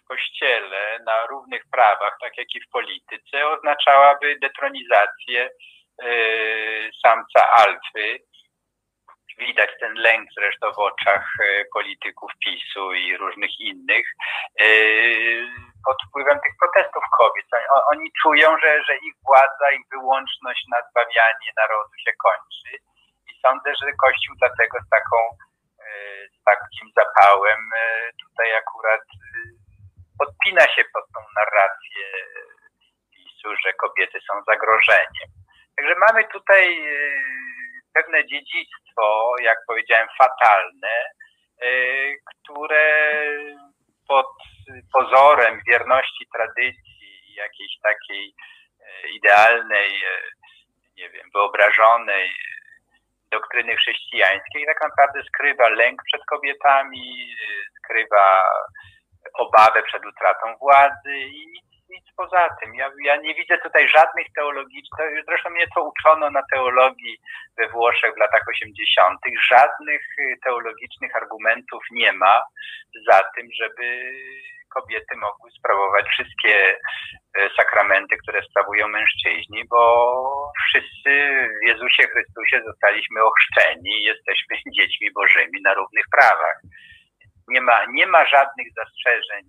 w 0.00 0.08
kościele 0.08 0.98
na 1.06 1.26
równych 1.26 1.62
prawach, 1.72 2.16
tak 2.20 2.38
jak 2.38 2.54
i 2.54 2.60
w 2.60 2.68
polityce, 2.68 3.48
oznaczałaby 3.48 4.38
detronizację 4.42 5.50
samca 7.02 7.50
alfy. 7.50 8.18
Widać 9.38 9.70
ten 9.80 9.94
lęk 9.94 10.28
zresztą 10.36 10.72
w 10.72 10.78
oczach 10.78 11.32
polityków 11.72 12.32
PiSu 12.44 12.94
i 12.94 13.16
różnych 13.16 13.60
innych 13.60 14.06
pod 15.86 15.96
wpływem 16.08 16.38
tych 16.40 16.54
protestów 16.60 17.04
kobiet. 17.18 17.46
Oni 17.92 18.12
czują, 18.22 18.58
że, 18.62 18.84
że 18.84 18.96
ich 18.96 19.14
władza, 19.26 19.66
ich 19.70 19.86
wyłączność 19.92 20.62
na 20.72 20.78
zbawianie 20.90 21.50
narodu 21.56 21.94
się 22.04 22.12
kończy 22.26 22.72
i 23.28 23.30
sądzę, 23.44 23.70
że 23.80 23.92
Kościół 24.04 24.34
dlatego 24.38 24.78
z 24.86 24.88
taką 24.88 25.16
z 26.36 26.44
takim 26.44 26.88
zapałem 26.96 27.60
tutaj 28.22 28.56
akurat 28.56 29.00
podpina 30.18 30.66
się 30.74 30.84
pod 30.94 31.04
tą 31.14 31.20
narrację 31.36 32.06
PiSu, 33.14 33.56
że 33.64 33.72
kobiety 33.72 34.18
są 34.20 34.42
zagrożeniem. 34.46 35.28
Także 35.76 35.94
mamy 35.94 36.24
tutaj 36.28 36.64
pewne 37.94 38.26
dziedzictwo, 38.26 39.34
jak 39.40 39.58
powiedziałem, 39.66 40.08
fatalne, 40.18 41.10
które 42.30 43.06
pod 44.08 44.26
pozorem 44.92 45.60
wierności 45.68 46.26
tradycji, 46.34 47.34
jakiejś 47.34 47.72
takiej 47.82 48.34
idealnej, 49.14 50.02
nie 50.96 51.10
wiem, 51.10 51.30
wyobrażonej 51.34 52.30
doktryny 53.30 53.76
chrześcijańskiej, 53.76 54.66
tak 54.66 54.82
naprawdę 54.82 55.22
skrywa 55.22 55.68
lęk 55.68 56.02
przed 56.04 56.24
kobietami, 56.24 57.34
skrywa 57.78 58.44
obawę 59.34 59.82
przed 59.82 60.06
utratą 60.06 60.56
władzy 60.56 61.18
i 61.18 61.46
nic, 61.90 62.04
poza 62.16 62.48
tym. 62.60 62.74
Ja, 62.74 62.90
ja 63.04 63.16
nie 63.16 63.34
widzę 63.34 63.58
tutaj 63.58 63.88
żadnych 63.88 64.26
teologicznych, 64.36 65.24
zresztą 65.28 65.50
mnie 65.50 65.66
to 65.74 65.82
uczono 65.82 66.30
na 66.30 66.42
teologii 66.52 67.18
we 67.58 67.68
Włoszech 67.68 68.14
w 68.14 68.18
latach 68.18 68.42
80., 68.48 69.20
żadnych 69.48 70.02
teologicznych 70.44 71.16
argumentów 71.16 71.82
nie 71.90 72.12
ma 72.12 72.42
za 73.10 73.22
tym, 73.36 73.48
żeby 73.60 74.12
kobiety 74.74 75.16
mogły 75.16 75.50
sprawować 75.58 76.06
wszystkie 76.08 76.76
sakramenty, 77.56 78.16
które 78.16 78.42
sprawują 78.42 78.88
mężczyźni, 78.88 79.64
bo 79.70 79.80
wszyscy 80.68 81.10
w 81.62 81.66
Jezusie 81.66 82.02
Chrystusie 82.08 82.62
zostaliśmy 82.66 83.24
ochrzczeni 83.24 84.02
jesteśmy 84.02 84.56
dziećmi 84.76 85.12
Bożymi 85.12 85.62
na 85.62 85.74
równych 85.74 86.04
prawach. 86.10 86.60
Nie 87.48 87.60
ma, 87.60 87.84
nie 87.90 88.06
ma 88.06 88.26
żadnych 88.26 88.66
zastrzeżeń 88.76 89.44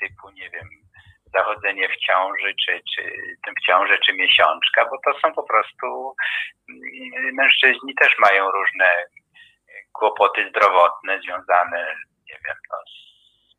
typu, 0.00 0.30
nie 0.30 0.50
wiem, 0.50 0.68
zachodzenie 1.36 1.88
w 1.88 1.96
ciąży, 1.96 2.54
czy, 2.64 2.80
czy 2.94 3.02
w 3.56 3.66
ciąży, 3.66 3.98
czy 4.06 4.12
miesiączka, 4.12 4.84
bo 4.90 4.96
to 5.04 5.20
są 5.20 5.34
po 5.34 5.42
prostu 5.42 6.14
mężczyźni 7.32 7.94
też 7.94 8.18
mają 8.18 8.50
różne 8.50 9.04
kłopoty 9.92 10.48
zdrowotne 10.50 11.20
związane, 11.20 11.96
nie 12.28 12.38
wiem, 12.46 12.56
no, 12.70 12.76
z 12.86 13.05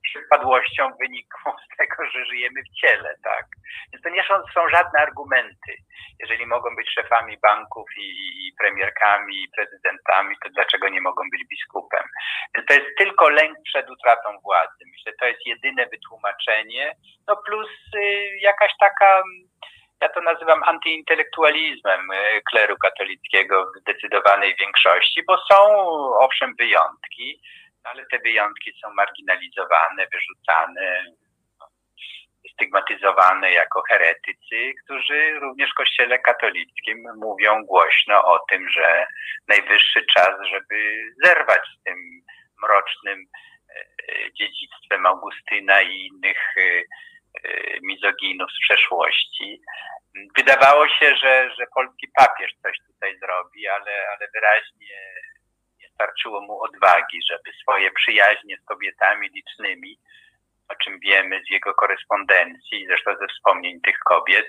przypadłością 0.09 0.91
wyniku 1.01 1.51
z 1.63 1.67
tego, 1.77 2.05
że 2.11 2.25
żyjemy 2.25 2.61
w 2.63 2.79
ciele, 2.81 3.15
tak. 3.23 3.45
Więc 3.93 4.03
to 4.03 4.09
nie 4.09 4.23
są, 4.23 4.33
są 4.53 4.69
żadne 4.69 4.99
argumenty. 4.99 5.73
Jeżeli 6.19 6.45
mogą 6.45 6.75
być 6.75 6.89
szefami 6.93 7.37
banków 7.37 7.85
i, 7.97 8.07
i 8.47 8.53
premierkami, 8.59 9.43
i 9.43 9.51
prezydentami, 9.55 10.35
to 10.43 10.49
dlaczego 10.49 10.89
nie 10.89 11.01
mogą 11.01 11.23
być 11.31 11.41
biskupem? 11.49 12.03
To 12.67 12.73
jest 12.73 12.97
tylko 12.97 13.29
lęk 13.29 13.57
przed 13.63 13.89
utratą 13.89 14.39
władzy. 14.43 14.83
Myślę, 14.91 15.11
to 15.19 15.25
jest 15.25 15.45
jedyne 15.45 15.85
wytłumaczenie. 15.85 16.95
No 17.27 17.37
plus 17.45 17.69
y, 17.95 18.37
jakaś 18.41 18.71
taka 18.79 19.23
ja 20.01 20.09
to 20.09 20.21
nazywam 20.21 20.63
antyintelektualizmem 20.63 22.01
kleru 22.49 22.77
katolickiego 22.77 23.65
w 23.65 23.79
zdecydowanej 23.79 24.55
większości, 24.59 25.23
bo 25.27 25.37
są 25.37 25.57
owszem 26.19 26.55
wyjątki, 26.55 27.41
ale 27.88 28.05
te 28.05 28.19
wyjątki 28.19 28.73
są 28.81 28.93
marginalizowane, 28.93 30.07
wyrzucane. 30.13 31.05
Stygmatyzowane 32.53 33.51
jako 33.51 33.83
heretycy, 33.89 34.73
którzy 34.83 35.39
również 35.39 35.71
w 35.71 35.77
Kościele 35.77 36.19
katolickim 36.19 37.03
mówią 37.15 37.63
głośno 37.65 38.25
o 38.25 38.39
tym, 38.49 38.69
że 38.69 39.07
najwyższy 39.47 40.05
czas, 40.15 40.29
żeby 40.51 41.03
zerwać 41.23 41.61
z 41.79 41.83
tym 41.83 41.95
mrocznym 42.63 43.25
dziedzictwem 44.33 45.05
Augustyna 45.05 45.81
i 45.81 46.05
innych 46.05 46.55
mizoginów 47.81 48.51
z 48.51 48.59
przeszłości. 48.59 49.61
Wydawało 50.38 50.88
się, 50.88 51.15
że, 51.15 51.49
że 51.59 51.65
polski 51.75 52.07
papież 52.15 52.51
coś 52.63 52.77
tutaj 52.88 53.19
zrobi, 53.19 53.67
ale, 53.67 54.09
ale 54.09 54.27
wyraźnie 54.33 54.77
nie 54.79 55.26
starczyło 55.97 56.41
mu 56.41 56.63
odwagi, 56.63 57.19
żeby 57.31 57.57
swoje 57.61 57.91
przyjaźnie 57.91 58.57
z 58.57 58.65
kobietami 58.65 59.29
licznymi, 59.29 59.99
o 60.69 60.75
czym 60.75 60.99
wiemy 60.99 61.41
z 61.47 61.49
jego 61.49 61.73
korespondencji, 61.73 62.85
zresztą 62.87 63.11
ze 63.19 63.27
wspomnień 63.27 63.81
tych 63.81 63.99
kobiet, 63.99 64.47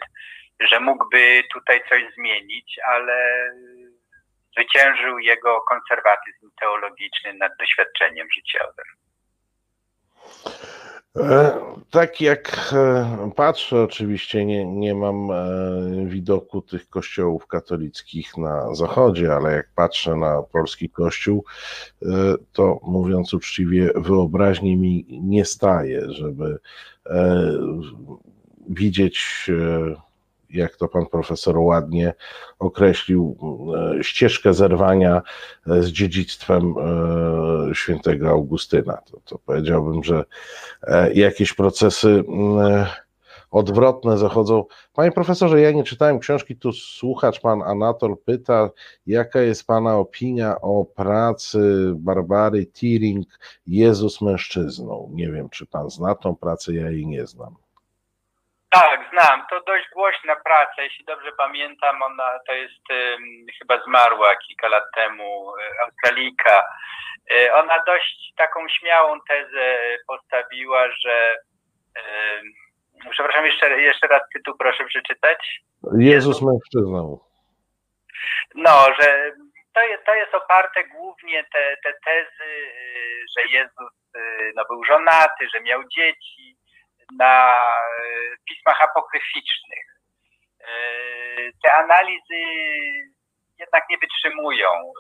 że 0.61 0.81
mógłby 0.81 1.43
tutaj 1.53 1.81
coś 1.89 2.03
zmienić, 2.15 2.79
ale 2.85 3.51
zwyciężył 4.53 5.19
jego 5.19 5.61
konserwatyzm 5.61 6.51
teologiczny 6.61 7.35
nad 7.35 7.53
doświadczeniem 7.59 8.29
życiowym. 8.35 8.87
E, 11.17 11.53
tak 11.91 12.21
jak 12.21 12.71
e, 12.73 13.31
patrzę, 13.37 13.83
oczywiście 13.83 14.45
nie, 14.45 14.65
nie 14.67 14.95
mam 14.95 15.31
e, 15.31 16.07
widoku 16.07 16.63
tych 16.63 16.89
kościołów 16.89 17.47
katolickich 17.47 18.37
na 18.37 18.75
zachodzie, 18.75 19.35
ale 19.35 19.53
jak 19.53 19.69
patrzę 19.75 20.17
na 20.17 20.43
polski 20.43 20.91
kościół, 20.91 21.45
to 22.53 22.81
mówiąc 22.83 23.35
uczciwie, 23.35 23.91
wyobraźni 23.97 24.77
mi 24.77 25.07
nie 25.23 25.45
staje, 25.45 26.11
żeby 26.11 26.59
widzieć 28.69 29.51
jak 30.51 30.77
to 30.77 30.89
pan 30.89 31.07
profesor 31.07 31.59
ładnie 31.59 32.15
określił, 32.59 33.37
e, 33.99 34.05
ścieżkę 34.05 34.55
zerwania 34.55 35.23
e, 35.67 35.83
z 35.83 35.89
dziedzictwem 35.89 36.75
e, 36.79 37.75
świętego 37.75 38.29
Augustyna. 38.29 38.97
To, 39.11 39.21
to 39.25 39.39
powiedziałbym, 39.39 40.05
że 40.05 40.25
jakieś 41.15 41.53
procesy 41.53 42.25
odwrotne 43.51 44.19
zachodzą. 44.19 44.65
Panie 44.93 45.13
profesorze, 45.13 45.61
ja 45.61 45.71
nie 45.71 45.85
czytałem 45.85 46.19
książki, 46.19 46.57
tu 46.57 46.73
słuchacz 46.73 47.41
pan 47.41 47.63
Anatol 47.63 48.17
pyta, 48.25 48.71
jaka 49.07 49.41
jest 49.41 49.67
pana 49.67 49.97
opinia 49.97 50.61
o 50.61 50.85
pracy 50.85 51.93
Barbary 51.95 52.67
Tiring 52.67 53.27
Jezus 53.67 54.21
mężczyzną. 54.21 55.11
Nie 55.13 55.33
wiem, 55.33 55.49
czy 55.49 55.67
pan 55.67 55.91
zna 55.91 56.15
tą 56.15 56.37
pracę, 56.37 56.75
ja 56.75 56.91
jej 56.91 57.07
nie 57.07 57.27
znam. 57.27 57.55
Tak, 58.71 59.11
znam. 59.13 59.47
To 59.51 59.61
dość 59.61 59.89
głośna 59.95 60.37
praca. 60.37 60.83
Jeśli 60.83 61.05
dobrze 61.05 61.33
pamiętam, 61.33 62.03
ona 62.03 62.39
to 62.47 62.53
jest 62.53 62.91
um, 62.91 63.21
chyba 63.59 63.85
zmarła 63.85 64.37
kilka 64.37 64.69
lat 64.69 64.85
temu, 64.95 65.53
e, 65.57 65.85
Australijka. 65.85 66.65
E, 67.31 67.55
ona 67.55 67.83
dość 67.87 68.33
taką 68.37 68.69
śmiałą 68.69 69.21
tezę 69.29 69.77
postawiła, 70.07 70.89
że 70.91 71.37
um, 71.97 72.53
przepraszam, 73.11 73.47
jeszcze, 73.47 73.81
jeszcze 73.81 74.07
raz 74.07 74.23
tytuł 74.33 74.55
proszę 74.59 74.85
przeczytać. 74.85 75.61
Jezus 75.99 76.43
mężczyzną. 76.43 77.19
No, 78.55 78.87
że 79.01 79.33
to 79.75 79.83
jest, 79.83 80.05
to 80.05 80.15
jest 80.15 80.35
oparte 80.35 80.85
głównie 80.85 81.45
te, 81.45 81.77
te 81.85 81.93
tezy, 82.05 82.45
e, 82.45 82.91
że 83.37 83.49
Jezus 83.59 83.93
no, 84.57 84.65
był 84.69 84.85
żonaty, 84.85 85.49
że 85.55 85.61
miał 85.61 85.83
dzieci, 85.85 86.48
na 87.13 87.65
e, 87.79 88.37
pismach 88.49 88.83
apokryficznych. 88.83 89.87
E, 90.61 90.69
te 91.63 91.73
analizy 91.73 92.43
jednak 93.59 93.85
nie 93.91 93.99
wytrzymują 93.99 94.69
e, 94.71 94.93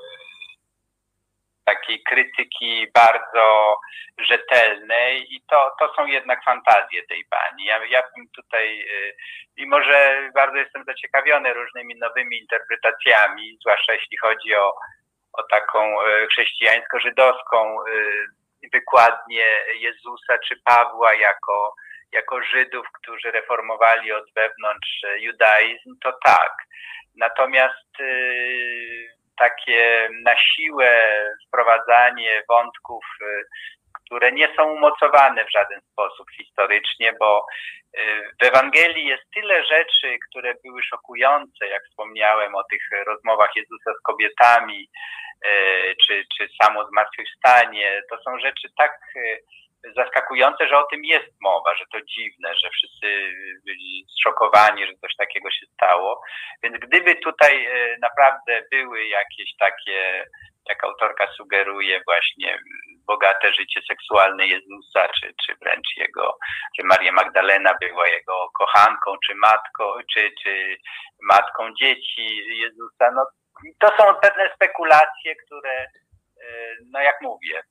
takiej 1.64 2.02
krytyki 2.02 2.86
bardzo 2.94 3.76
rzetelnej 4.18 5.34
i 5.34 5.42
to, 5.50 5.70
to 5.78 5.94
są 5.94 6.06
jednak 6.06 6.44
fantazje 6.44 7.06
tej 7.06 7.24
pani. 7.24 7.64
Ja, 7.64 7.84
ja 7.84 8.02
bym 8.16 8.28
tutaj, 8.36 8.84
mimo 9.56 9.82
że 9.82 10.30
bardzo 10.34 10.56
jestem 10.56 10.84
zaciekawiony 10.84 11.54
różnymi 11.54 11.94
nowymi 11.98 12.38
interpretacjami, 12.38 13.58
zwłaszcza 13.60 13.92
jeśli 13.92 14.16
chodzi 14.16 14.54
o, 14.54 14.74
o 15.32 15.42
taką 15.42 15.96
chrześcijańsko-żydowską 16.30 17.76
wykładnię 18.72 19.46
Jezusa 19.74 20.38
czy 20.48 20.56
Pawła 20.64 21.14
jako 21.14 21.74
jako 22.12 22.42
Żydów, 22.42 22.86
którzy 22.92 23.30
reformowali 23.30 24.12
od 24.12 24.24
wewnątrz 24.34 25.04
e, 25.04 25.18
judaizm, 25.18 25.94
to 26.02 26.12
tak. 26.24 26.52
Natomiast 27.18 28.00
y, 28.00 29.08
takie 29.38 30.08
na 30.24 30.36
siłę 30.36 31.24
wprowadzanie 31.46 32.42
wątków, 32.48 33.04
y, 33.22 33.44
które 33.92 34.32
nie 34.32 34.48
są 34.56 34.72
umocowane 34.72 35.44
w 35.44 35.52
żaden 35.52 35.80
sposób 35.92 36.26
historycznie, 36.36 37.12
bo 37.20 37.46
y, 37.98 38.00
w 38.42 38.44
Ewangelii 38.44 39.06
jest 39.06 39.24
tyle 39.34 39.64
rzeczy, 39.64 40.18
które 40.28 40.54
były 40.64 40.82
szokujące, 40.82 41.66
jak 41.66 41.82
wspomniałem 41.84 42.54
o 42.54 42.64
tych 42.64 42.82
rozmowach 43.06 43.50
Jezusa 43.56 43.92
z 43.98 44.02
kobietami, 44.02 44.88
czy, 46.06 46.24
czy 46.38 46.48
samo 46.62 46.86
zmartwychwstanie. 46.88 48.02
To 48.10 48.22
są 48.22 48.38
rzeczy 48.38 48.68
tak 48.78 48.98
zaskakujące, 49.96 50.68
że 50.68 50.78
o 50.78 50.86
tym 50.90 51.04
jest 51.04 51.32
mowa, 51.40 51.74
że 51.74 51.84
to 51.92 51.98
dziwne, 52.00 52.54
że 52.62 52.70
wszyscy 52.70 53.06
byli 53.66 54.06
zszokowani, 54.18 54.86
że 54.86 54.92
coś 55.00 55.16
takiego 55.18 55.50
się 55.50 55.66
stało. 55.74 56.22
Więc 56.62 56.76
gdyby 56.78 57.14
tutaj 57.14 57.66
e, 57.66 57.98
naprawdę 57.98 58.62
były 58.70 59.06
jakieś 59.06 59.56
takie, 59.58 60.26
jak 60.68 60.84
autorka 60.84 61.26
sugeruje, 61.36 62.00
właśnie 62.06 62.58
bogate 63.06 63.52
życie 63.52 63.80
seksualne 63.88 64.46
Jezusa, 64.46 65.08
czy, 65.20 65.34
czy 65.46 65.54
wręcz 65.62 65.96
jego, 65.96 66.38
że 66.78 66.86
Maria 66.86 67.12
Magdalena 67.12 67.74
była 67.80 68.08
jego 68.08 68.50
kochanką, 68.58 69.16
czy 69.26 69.34
matką, 69.34 69.84
czy, 70.14 70.30
czy 70.42 70.76
matką 71.22 71.74
dzieci 71.80 72.36
Jezusa, 72.58 73.10
no 73.14 73.26
to 73.80 73.88
są 73.96 74.14
pewne 74.14 74.54
spekulacje, 74.54 75.36
które, 75.46 75.72
e, 75.72 76.76
no 76.92 77.00
jak 77.00 77.22
mówię, 77.22 77.62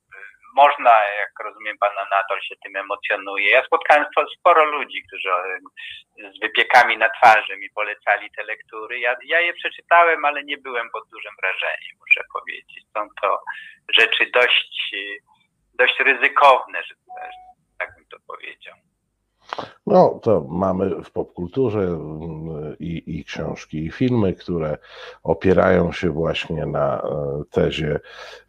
można, 0.61 0.91
jak 1.21 1.33
rozumiem, 1.45 1.77
pan 1.77 1.97
Anatol 1.97 2.39
się 2.41 2.55
tym 2.63 2.75
emocjonuje. 2.75 3.49
Ja 3.51 3.65
spotkałem 3.65 4.05
sporo 4.39 4.65
ludzi, 4.65 5.03
którzy 5.07 5.29
e, 5.29 6.31
z 6.33 6.39
wypiekami 6.39 6.97
na 6.97 7.09
twarzy 7.09 7.57
mi 7.57 7.69
polecali 7.69 8.31
te 8.35 8.43
lektury. 8.43 8.99
Ja, 8.99 9.15
ja 9.25 9.39
je 9.41 9.53
przeczytałem, 9.53 10.25
ale 10.25 10.43
nie 10.43 10.57
byłem 10.57 10.87
pod 10.89 11.03
dużym 11.13 11.31
wrażeniem, 11.41 11.93
muszę 11.99 12.21
powiedzieć. 12.33 12.83
Są 12.97 13.07
to 13.21 13.29
rzeczy 13.99 14.31
dość, 14.33 14.95
dość 15.73 15.99
ryzykowne, 15.99 16.83
że, 16.83 16.95
tak 17.79 17.95
bym 17.95 18.05
to 18.11 18.17
powiedział. 18.27 18.75
No, 19.87 20.19
to 20.23 20.45
mamy 20.49 21.03
w 21.03 21.11
popkulturze 21.11 21.79
mm, 21.79 22.56
książki, 23.27 23.85
i 23.85 23.91
filmy, 23.91 24.33
które 24.33 24.77
opierają 25.23 25.91
się 25.91 26.09
właśnie 26.09 26.65
na 26.65 27.01
e, 27.01 27.43
tezie 27.51 27.99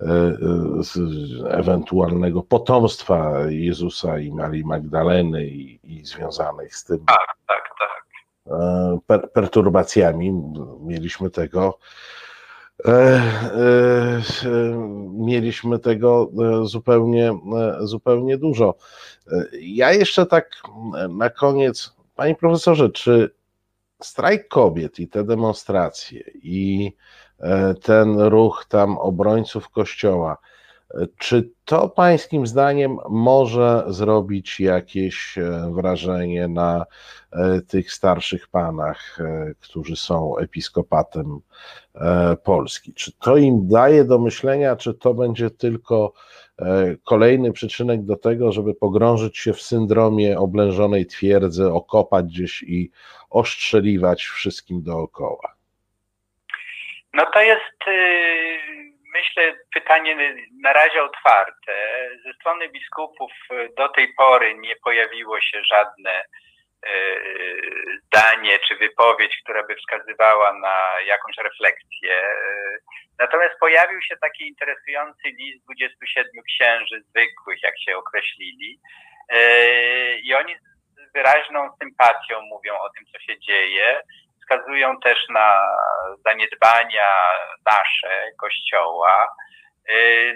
e, 0.01 0.05
e, 0.05 1.51
ewentualnego 1.51 2.43
potomstwa 2.43 3.41
Jezusa 3.49 4.18
i 4.18 4.33
Marii 4.33 4.64
Magdaleny 4.64 5.47
i, 5.47 5.81
i 5.85 6.07
związanych 6.07 6.76
z 6.76 6.85
tym. 6.85 6.99
Tak, 6.99 7.37
tak, 7.47 7.62
tak. 7.79 7.99
Per, 9.07 9.33
perturbacjami. 9.33 10.43
Mieliśmy 10.81 11.31
tego 11.31 11.79
mieliśmy 15.12 15.79
tego 15.79 16.31
zupełnie, 16.62 17.39
zupełnie 17.81 18.39
dużo. 18.39 18.74
Ja 19.61 19.93
jeszcze 19.93 20.26
tak 20.26 20.51
na 21.09 21.31
koniec, 21.31 21.97
panie 22.16 22.35
profesorze, 22.35 22.91
czy 22.91 23.38
strajk 24.03 24.49
kobiet 24.49 25.01
i 25.01 25.09
te 25.09 25.25
demonstracje 25.25 26.25
i 26.43 26.93
e, 27.41 27.75
ten 27.75 28.21
ruch 28.21 28.67
tam 28.69 28.99
obrońców 28.99 29.69
kościoła, 29.69 30.37
e, 30.91 31.07
czy 31.19 31.51
to 31.65 31.89
pańskim 31.89 32.47
zdaniem 32.47 32.99
może 33.09 33.85
zrobić 33.89 34.61
jakieś 34.61 35.39
e, 35.39 35.73
wrażenie 35.75 36.49
na 36.49 36.85
tych 37.69 37.93
starszych 37.93 38.49
panach, 38.49 39.19
którzy 39.61 39.97
są 39.97 40.37
episkopatem 40.37 41.41
Polski? 42.45 42.95
Czy 42.95 43.13
to 43.13 43.37
im 43.37 43.69
daje 43.69 44.05
do 44.05 44.19
myślenia, 44.19 44.77
czy 44.77 44.95
to 44.95 45.15
będzie 45.15 45.51
tylko 45.51 46.13
kolejny 47.05 47.53
przyczynek 47.53 48.05
do 48.05 48.17
tego, 48.17 48.53
żeby 48.53 48.75
pogrążyć 48.75 49.39
się 49.39 49.53
w 49.53 49.63
syndromie 49.63 50.39
oblężonej 50.39 51.07
twierdzy, 51.07 51.73
okopać 51.73 52.27
gdzieś 52.27 52.63
i 52.63 52.91
ostrzeliwać 53.31 54.24
wszystkim 54.24 54.83
dookoła? 54.83 55.55
No 57.12 57.26
to 57.26 57.43
jest, 57.43 57.89
y, 57.89 58.59
myślę, 59.14 59.57
pytanie 59.74 60.37
na 60.62 60.72
razie 60.72 61.03
otwarte. 61.03 61.72
Ze 62.24 62.33
strony 62.33 62.68
biskupów 62.68 63.33
do 63.76 63.89
tej 63.89 64.14
pory 64.14 64.55
nie 64.55 64.76
pojawiło 64.76 65.41
się 65.41 65.62
żadne 65.64 66.24
zdanie 68.07 68.59
czy 68.68 68.76
wypowiedź, 68.76 69.41
która 69.43 69.66
by 69.66 69.76
wskazywała 69.76 70.53
na 70.53 71.01
jakąś 71.07 71.37
refleksję. 71.37 72.22
Natomiast 73.18 73.59
pojawił 73.61 74.03
się 74.03 74.16
taki 74.16 74.49
interesujący 74.49 75.29
list 75.29 75.64
27 75.64 76.43
księży 76.43 77.03
zwykłych, 77.03 77.62
jak 77.62 77.74
się 77.81 77.97
określili, 77.97 78.81
i 80.22 80.35
oni 80.35 80.57
wyraźną 81.15 81.71
sympatią 81.83 82.41
mówią 82.41 82.79
o 82.79 82.91
tym, 82.91 83.05
co 83.13 83.19
się 83.19 83.41
dzieje. 83.41 84.01
Wskazują 84.41 85.01
też 85.01 85.29
na 85.29 85.77
zaniedbania 86.27 87.09
nasze, 87.67 88.31
Kościoła. 88.41 89.29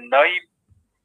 No 0.00 0.24
i 0.24 0.40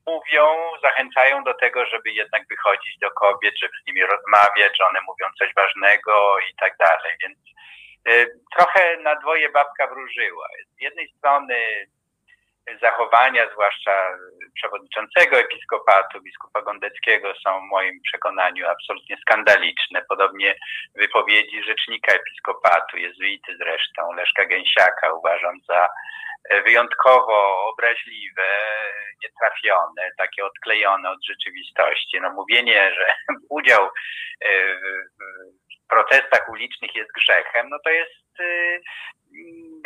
mówią, 0.08 0.46
zachęcają 0.84 1.44
do 1.44 1.54
tego, 1.54 1.86
żeby 1.86 2.12
jednak 2.12 2.48
wychodzić 2.48 2.98
do 3.00 3.12
kobiet, 3.12 3.54
żeby 3.62 3.74
z 3.84 3.88
nimi 3.88 4.02
rozmawiać, 4.02 4.78
że 4.78 4.88
one 4.88 5.00
mówią 5.02 5.26
coś 5.40 5.54
ważnego 5.54 6.40
i 6.52 6.56
tak 6.56 6.78
dalej. 6.78 7.14
Więc 7.22 7.38
y, 8.10 8.40
trochę 8.56 8.98
na 8.98 9.16
dwoje 9.16 9.50
babka 9.50 9.88
wróżyła. 9.88 10.48
Z 10.78 10.82
jednej 10.82 11.08
strony 11.18 11.88
zachowania, 12.82 13.50
zwłaszcza 13.54 14.18
przewodniczącego 14.56 15.38
episkopatu, 15.38 16.22
biskupa 16.22 16.62
Gondeckiego, 16.62 17.34
są 17.44 17.60
w 17.60 17.70
moim 17.70 18.02
przekonaniu 18.02 18.68
absolutnie 18.68 19.18
skandaliczne. 19.22 20.02
Podobnie 20.10 20.56
wypowiedzi 20.96 21.64
rzecznika 21.64 22.14
episkopatu, 22.14 22.98
jezuity 22.98 23.58
zresztą, 23.58 24.14
Leszka 24.14 24.46
Gęsiaka 24.46 25.14
uważam 25.14 25.56
za 25.68 25.88
wyjątkowo 26.66 27.68
obraźliwe, 27.74 28.44
nietrafione, 29.24 30.12
takie 30.18 30.46
odklejone 30.46 31.10
od 31.10 31.26
rzeczywistości. 31.26 32.22
No 32.22 32.34
mówienie, 32.34 32.94
że 32.94 33.14
udział 33.50 33.86
e, 33.86 33.90
w 35.86 35.88
protestach 35.90 36.50
ulicznych 36.50 36.96
jest 36.96 37.12
grzechem, 37.12 37.70
no 37.70 37.78
to 37.84 37.90
jest 37.90 38.40
e, 38.40 38.80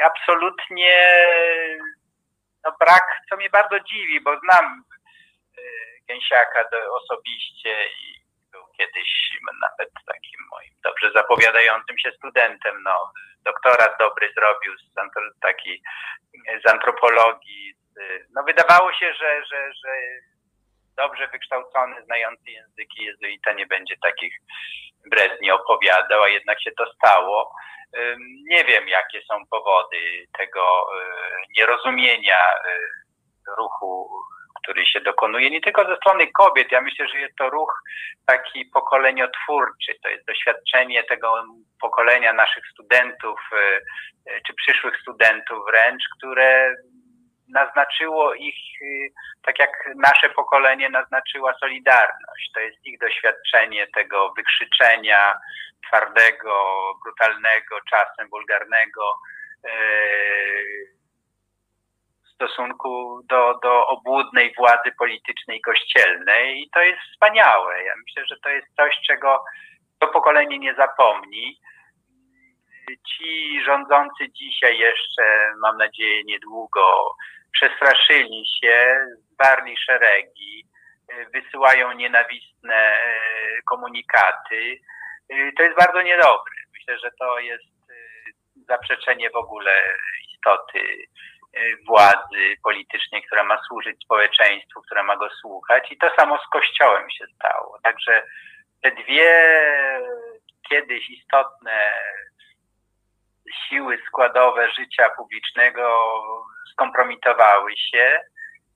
absolutnie 0.03 1.25
no 2.65 2.75
brak, 2.79 3.05
co 3.29 3.37
mnie 3.37 3.49
bardzo 3.49 3.79
dziwi, 3.79 4.21
bo 4.21 4.39
znam 4.39 4.83
e, 5.57 5.61
Gęsiaka 6.07 6.63
osobiście 6.91 7.87
i 7.87 8.21
był 8.51 8.67
kiedyś 8.77 9.31
nawet 9.61 9.89
takim 10.05 10.39
moim 10.51 10.71
dobrze 10.83 11.11
zapowiadającym 11.11 11.97
się 11.97 12.11
studentem. 12.11 12.83
No, 12.83 13.11
doktorat 13.45 13.99
dobry 13.99 14.33
zrobił 14.33 14.77
z, 14.77 14.93
taki, 15.41 15.83
z 16.65 16.71
antropologii. 16.71 17.73
No 18.35 18.43
wydawało 18.43 18.93
się, 18.93 19.13
że, 19.13 19.45
że, 19.45 19.73
że 19.73 19.91
dobrze 20.97 21.27
wykształcony, 21.27 21.95
znający 22.05 22.51
języki 22.51 23.03
jezuita 23.03 23.53
nie 23.53 23.65
będzie 23.65 23.95
takich 24.01 24.33
bredni 25.09 25.51
opowiadał, 25.51 26.23
a 26.23 26.29
jednak 26.29 26.61
się 26.61 26.71
to 26.71 26.93
stało. 26.93 27.51
Nie 28.49 28.63
wiem, 28.63 28.87
jakie 28.87 29.21
są 29.21 29.45
powody 29.49 30.27
tego 30.37 30.61
e, 30.61 31.03
nierozumienia 31.57 32.53
e, 32.53 32.79
ruchu 33.57 34.09
który 34.63 34.85
się 34.85 35.01
dokonuje 35.01 35.49
nie 35.49 35.61
tylko 35.61 35.85
ze 35.85 35.95
strony 35.95 36.31
kobiet. 36.31 36.71
Ja 36.71 36.81
myślę, 36.81 37.07
że 37.07 37.19
jest 37.19 37.35
to 37.35 37.49
ruch 37.49 37.81
taki 38.25 38.65
pokoleniotwórczy. 38.65 39.95
To 40.03 40.09
jest 40.09 40.27
doświadczenie 40.27 41.03
tego 41.03 41.43
pokolenia 41.81 42.33
naszych 42.33 42.63
studentów, 42.73 43.39
e, 43.53 44.41
czy 44.47 44.53
przyszłych 44.53 45.01
studentów 45.01 45.65
wręcz, 45.65 46.03
które 46.17 46.75
naznaczyło 47.51 48.33
ich, 48.33 48.55
e, 48.81 48.85
tak 49.45 49.59
jak 49.59 49.69
nasze 49.95 50.29
pokolenie 50.29 50.89
naznaczyła 50.89 51.53
Solidarność. 51.59 52.51
To 52.53 52.59
jest 52.59 52.85
ich 52.85 52.99
doświadczenie 52.99 53.87
tego 53.95 54.33
wykrzyczenia 54.37 55.37
twardego, 55.87 56.53
brutalnego, 57.03 57.77
czasem 57.89 58.29
wulgarnego, 58.29 59.03
stosunku 62.41 63.21
do, 63.29 63.59
do 63.63 63.87
obłudnej 63.87 64.53
władzy 64.57 64.91
politycznej 64.97 65.57
i 65.57 65.61
kościelnej 65.61 66.61
i 66.61 66.69
to 66.69 66.81
jest 66.81 67.01
wspaniałe. 67.11 67.83
Ja 67.83 67.93
myślę, 68.07 68.25
że 68.25 68.35
to 68.43 68.49
jest 68.49 68.67
coś, 68.75 68.99
czego 69.07 69.43
to 69.99 70.07
pokolenie 70.07 70.59
nie 70.59 70.75
zapomni. 70.75 71.59
Ci 73.07 73.61
rządzący 73.65 74.31
dzisiaj 74.31 74.77
jeszcze, 74.77 75.53
mam 75.61 75.77
nadzieję, 75.77 76.23
niedługo 76.23 77.15
przestraszyli 77.53 78.43
się, 78.59 79.07
zwarli 79.33 79.77
szeregi, 79.77 80.65
wysyłają 81.33 81.91
nienawistne 81.91 82.75
e, 82.75 83.21
komunikaty. 83.65 84.77
E, 85.29 85.51
to 85.57 85.63
jest 85.63 85.77
bardzo 85.77 86.01
niedobre. 86.01 86.53
Myślę, 86.73 86.99
że 86.99 87.11
to 87.19 87.39
jest 87.39 87.71
zaprzeczenie 88.67 89.29
w 89.29 89.35
ogóle 89.35 89.71
istoty 90.33 91.07
Y, 91.57 91.77
władzy 91.87 92.55
politycznej, 92.63 93.23
która 93.23 93.43
ma 93.43 93.61
służyć 93.67 94.03
społeczeństwu, 94.03 94.81
która 94.81 95.03
ma 95.03 95.17
go 95.17 95.29
słuchać 95.29 95.91
i 95.91 95.97
to 95.97 96.09
samo 96.15 96.37
z 96.37 96.49
Kościołem 96.51 97.09
się 97.09 97.25
stało. 97.35 97.79
Także 97.83 98.23
te 98.81 98.91
dwie 98.91 99.61
kiedyś 100.69 101.09
istotne 101.09 101.93
siły 103.67 103.97
składowe 104.07 104.71
życia 104.71 105.09
publicznego 105.09 106.13
skompromitowały 106.71 107.71
się 107.77 108.21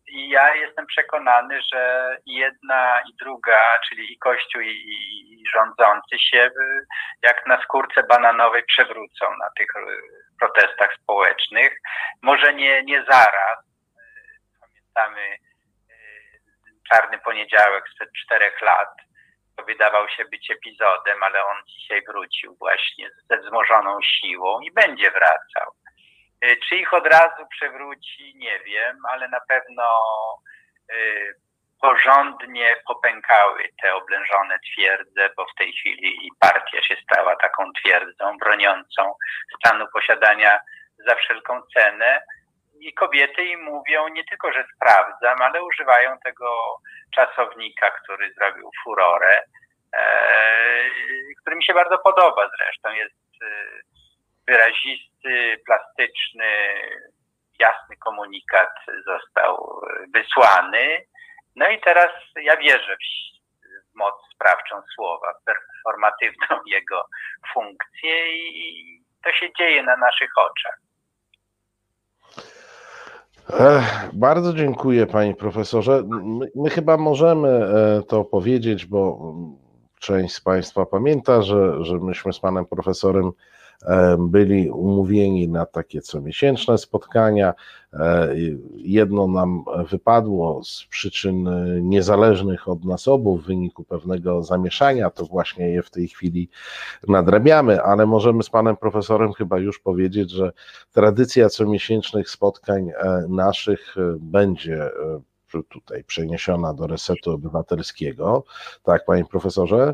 i 0.08 0.30
ja 0.30 0.56
jestem 0.56 0.86
przekonany, 0.86 1.60
że 1.74 2.18
jedna 2.26 3.02
i 3.10 3.16
druga, 3.16 3.80
czyli 3.90 4.14
i 4.14 4.18
Kościół 4.18 4.62
i, 4.62 4.70
i 4.70 5.44
rządzący 5.56 6.20
się 6.20 6.52
jak 7.22 7.48
na 7.48 7.62
skórce 7.64 8.04
bananowej 8.04 8.64
przewrócą 8.64 9.38
na 9.40 9.50
tych 9.58 9.68
protestach 10.40 10.94
społecznych. 11.04 11.78
Może 12.22 12.54
nie, 12.54 12.84
nie 12.84 13.04
zaraz. 13.04 13.58
Pamiętamy 14.62 15.22
e, 15.22 15.38
czarny 16.92 17.20
poniedziałek 17.20 17.90
sprzed 17.90 18.10
czterech 18.24 18.62
lat. 18.62 18.90
To 19.58 19.64
wydawał 19.64 20.10
się 20.10 20.26
być 20.26 20.52
epizodem, 20.52 21.24
ale 21.24 21.46
on 21.46 21.58
dzisiaj 21.66 22.02
wrócił 22.08 22.56
właśnie 22.56 23.10
ze 23.30 23.38
wzmożoną 23.38 24.00
siłą 24.02 24.60
i 24.60 24.72
będzie 24.72 25.12
wracał. 25.12 25.72
E, 26.46 26.56
czy 26.56 26.76
ich 26.76 26.94
od 26.94 27.08
razu 27.08 27.48
przewróci, 27.50 28.34
nie 28.36 28.60
wiem, 28.60 28.98
ale 29.10 29.28
na 29.28 29.40
pewno 29.40 29.84
e, 30.92 30.96
porządnie 31.82 32.76
popękały 32.88 33.70
te 33.82 33.96
oblężone 33.96 34.60
twierdze, 34.60 35.30
bo 35.38 35.46
w 35.46 35.56
tej 35.58 35.74
chwili 35.74 36.32
partia 36.40 36.84
się 36.84 36.96
stała 37.04 37.36
taką 37.36 37.74
twierdzą 37.74 38.38
broniącą 38.38 39.16
stanu 39.58 39.86
posiadania 39.94 40.60
za 41.08 41.16
wszelką 41.16 41.62
cenę. 41.74 42.22
I 42.80 42.94
kobiety 42.94 43.44
im 43.44 43.64
mówią 43.64 44.08
nie 44.08 44.24
tylko, 44.26 44.52
że 44.52 44.66
sprawdzam, 44.76 45.42
ale 45.42 45.64
używają 45.64 46.18
tego 46.24 46.80
czasownika, 47.16 47.92
który 47.92 48.34
zrobił 48.34 48.70
furorę, 48.84 49.42
e, 49.94 50.90
który 51.42 51.56
mi 51.56 51.64
się 51.64 51.74
bardzo 51.74 51.98
podoba 51.98 52.50
zresztą. 52.58 52.92
Jest 52.92 53.16
e, 53.42 53.95
wyrazisty, 54.48 55.62
plastyczny, 55.66 56.46
jasny 57.60 57.98
komunikat 57.98 58.74
został 59.06 59.82
wysłany 60.14 61.06
no 61.56 61.68
i 61.70 61.82
teraz 61.82 62.10
ja 62.44 62.58
wierzę 62.58 62.98
w 63.94 63.98
moc 63.98 64.14
sprawczą 64.36 64.76
słowa, 64.96 65.28
performatywną 65.46 66.64
jego 66.76 67.06
funkcję 67.54 68.38
i 68.38 69.02
to 69.24 69.32
się 69.32 69.48
dzieje 69.60 69.84
na 69.84 69.98
naszych 69.98 70.30
oczach. 70.38 70.80
Bardzo 74.14 74.54
dziękuję 74.54 75.08
panie 75.08 75.36
profesorze. 75.36 76.04
My, 76.08 76.48
my, 76.56 76.70
chyba 76.70 76.98
możemy 76.98 77.50
e, 77.50 78.02
to 78.04 78.24
powiedzieć, 78.24 78.86
bo 78.86 79.34
część 80.00 80.36
z 80.36 80.42
państwa 80.42 80.86
pamięta, 80.86 81.42
że, 81.42 81.84
że 81.84 81.98
myśmy 81.98 82.34
z 82.34 82.40
panem 82.40 82.66
profesorem 82.66 83.32
byli 84.20 84.70
umówieni 84.70 85.48
na 85.48 85.66
takie 85.66 86.02
comiesięczne 86.02 86.78
spotkania. 86.78 87.54
E, 87.94 88.36
jedno 88.76 89.28
nam 89.28 89.64
wypadło 89.90 90.64
z 90.64 90.86
przyczyn 90.90 91.50
niezależnych 91.82 92.68
od 92.68 92.86
nas 92.86 93.08
obu 93.08 93.38
w 93.38 93.46
wyniku 93.46 93.84
pewnego 93.84 94.44
zamieszania, 94.44 95.10
to 95.10 95.26
właśnie 95.26 95.70
je 95.70 95.84
w 95.84 95.90
tej 95.90 96.08
chwili 96.08 96.50
nadrabiamy, 97.08 97.82
ale 97.82 98.06
możemy 98.06 98.44
z 98.44 98.50
panem 98.50 98.78
profesorem 98.78 99.34
chyba 99.34 99.60
już 99.60 99.80
powiedzieć, 99.80 100.32
że 100.32 100.52
tradycja 100.94 101.50
comiesięcznych 101.50 102.30
spotkań 102.30 102.90
e, 102.90 103.26
naszych 103.30 103.96
e, 103.98 104.02
będzie 104.20 104.90
tutaj 105.70 106.04
przeniesiona 106.04 106.74
do 106.74 106.88
resetu 106.88 107.32
obywatelskiego. 107.32 108.44
Tak, 108.84 109.06
panie 109.06 109.26
profesorze? 109.26 109.94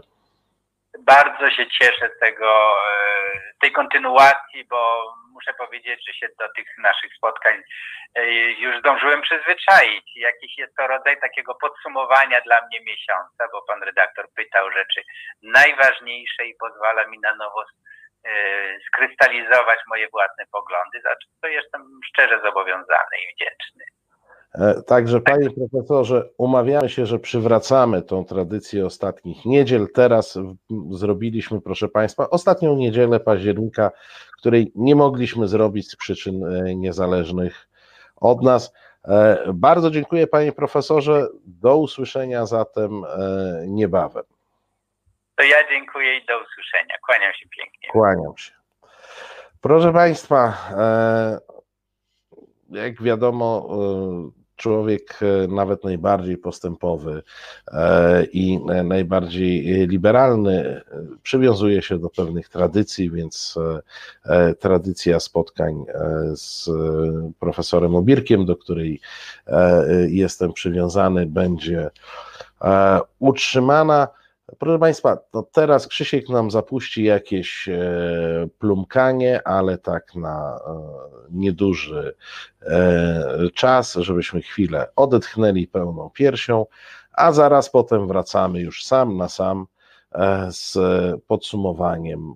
Bardzo 1.05 1.49
się 1.49 1.67
cieszę 1.67 2.09
z 2.15 2.19
tego, 2.19 2.75
e, 2.93 3.53
tej 3.61 3.71
kontynuacji, 3.71 4.65
bo 4.65 5.13
muszę 5.33 5.53
powiedzieć, 5.53 6.05
że 6.07 6.13
się 6.13 6.27
do 6.39 6.49
tych 6.55 6.67
naszych 6.77 7.15
spotkań 7.15 7.61
e, 8.15 8.31
już 8.51 8.79
zdążyłem 8.79 9.21
przyzwyczaić. 9.21 10.15
Jakiś 10.15 10.57
jest 10.57 10.75
to 10.75 10.87
rodzaj 10.87 11.19
takiego 11.19 11.55
podsumowania 11.55 12.41
dla 12.41 12.61
mnie 12.67 12.81
miesiąca, 12.81 13.47
bo 13.51 13.61
pan 13.61 13.83
redaktor 13.83 14.25
pytał 14.35 14.71
rzeczy 14.71 15.03
najważniejsze 15.41 16.45
i 16.45 16.55
pozwala 16.55 17.07
mi 17.07 17.19
na 17.19 17.35
nowo 17.35 17.63
e, 17.63 18.29
skrystalizować 18.87 19.79
moje 19.87 20.09
własne 20.09 20.45
poglądy, 20.51 21.01
za 21.01 21.15
co 21.41 21.47
jestem 21.47 21.99
szczerze 22.07 22.41
zobowiązany 22.43 23.15
i 23.21 23.33
wdzięczny. 23.33 24.00
E, 24.55 24.81
Także, 24.81 25.21
panie 25.21 25.49
profesorze, 25.49 26.29
umawiamy 26.37 26.89
się, 26.89 27.05
że 27.05 27.19
przywracamy 27.19 28.01
tą 28.01 28.25
tradycję 28.25 28.85
ostatnich 28.85 29.45
niedziel. 29.45 29.87
Teraz 29.93 30.39
zrobiliśmy, 30.91 31.61
proszę 31.61 31.87
państwa, 31.87 32.29
ostatnią 32.29 32.75
niedzielę 32.75 33.19
października, 33.19 33.91
której 34.37 34.71
nie 34.75 34.95
mogliśmy 34.95 35.47
zrobić 35.47 35.91
z 35.91 35.95
przyczyn 35.95 36.45
e, 36.45 36.75
niezależnych 36.75 37.67
od 38.15 38.41
nas. 38.43 38.73
E, 39.07 39.43
Bardzo 39.53 39.91
dziękuję, 39.91 40.27
panie 40.27 40.51
profesorze. 40.51 41.27
Do 41.45 41.77
usłyszenia 41.77 42.45
zatem 42.45 43.03
niebawem. 43.67 44.23
To 45.35 45.43
ja 45.43 45.67
dziękuję 45.69 46.17
i 46.17 46.25
do 46.25 46.33
usłyszenia. 46.43 46.95
Kłaniam 47.05 47.33
się 47.33 47.49
pięknie. 47.57 47.89
Kłaniam 47.91 48.37
się. 48.37 48.51
Proszę 49.61 49.93
Państwa, 49.93 50.57
jak 52.69 53.01
wiadomo, 53.01 53.69
człowiek 54.61 55.19
e, 55.21 55.47
nawet 55.47 55.83
najbardziej 55.83 56.37
postępowy 56.37 57.23
e, 57.71 58.23
i 58.23 58.59
e, 58.69 58.83
najbardziej 58.83 59.87
liberalny 59.87 60.81
przywiązuje 61.23 61.81
się 61.81 61.99
do 61.99 62.09
pewnych 62.09 62.49
tradycji, 62.49 63.11
więc 63.11 63.55
tradycja 64.59 65.19
spotkań 65.19 65.85
z 66.35 66.69
profesorem 67.39 67.95
Obirkiem, 67.95 68.45
do 68.45 68.55
której 68.55 69.01
jestem 70.07 70.53
przywiązany, 70.53 71.25
będzie 71.25 71.89
utrzymana. 73.19 74.07
Proszę 74.59 74.79
Państwa, 74.79 75.17
to 75.17 75.43
teraz 75.43 75.87
Krzysiek 75.87 76.29
nam 76.29 76.51
zapuści 76.51 77.03
jakieś 77.03 77.69
e, 77.69 77.79
plumkanie, 78.59 79.47
ale 79.47 79.77
tak 79.77 80.15
na 80.15 80.59
e, 80.67 80.81
nieduży 81.31 82.15
e, 82.61 83.49
czas, 83.53 83.93
żebyśmy 83.93 84.41
chwilę 84.41 84.87
odetchnęli 84.95 85.67
pełną 85.67 86.09
piersią, 86.09 86.65
a 87.13 87.31
zaraz 87.31 87.69
potem 87.69 88.07
wracamy 88.07 88.59
już 88.59 88.85
sam 88.85 89.17
na 89.17 89.29
sam 89.29 89.67
z 90.49 90.77
podsumowaniem 91.27 92.33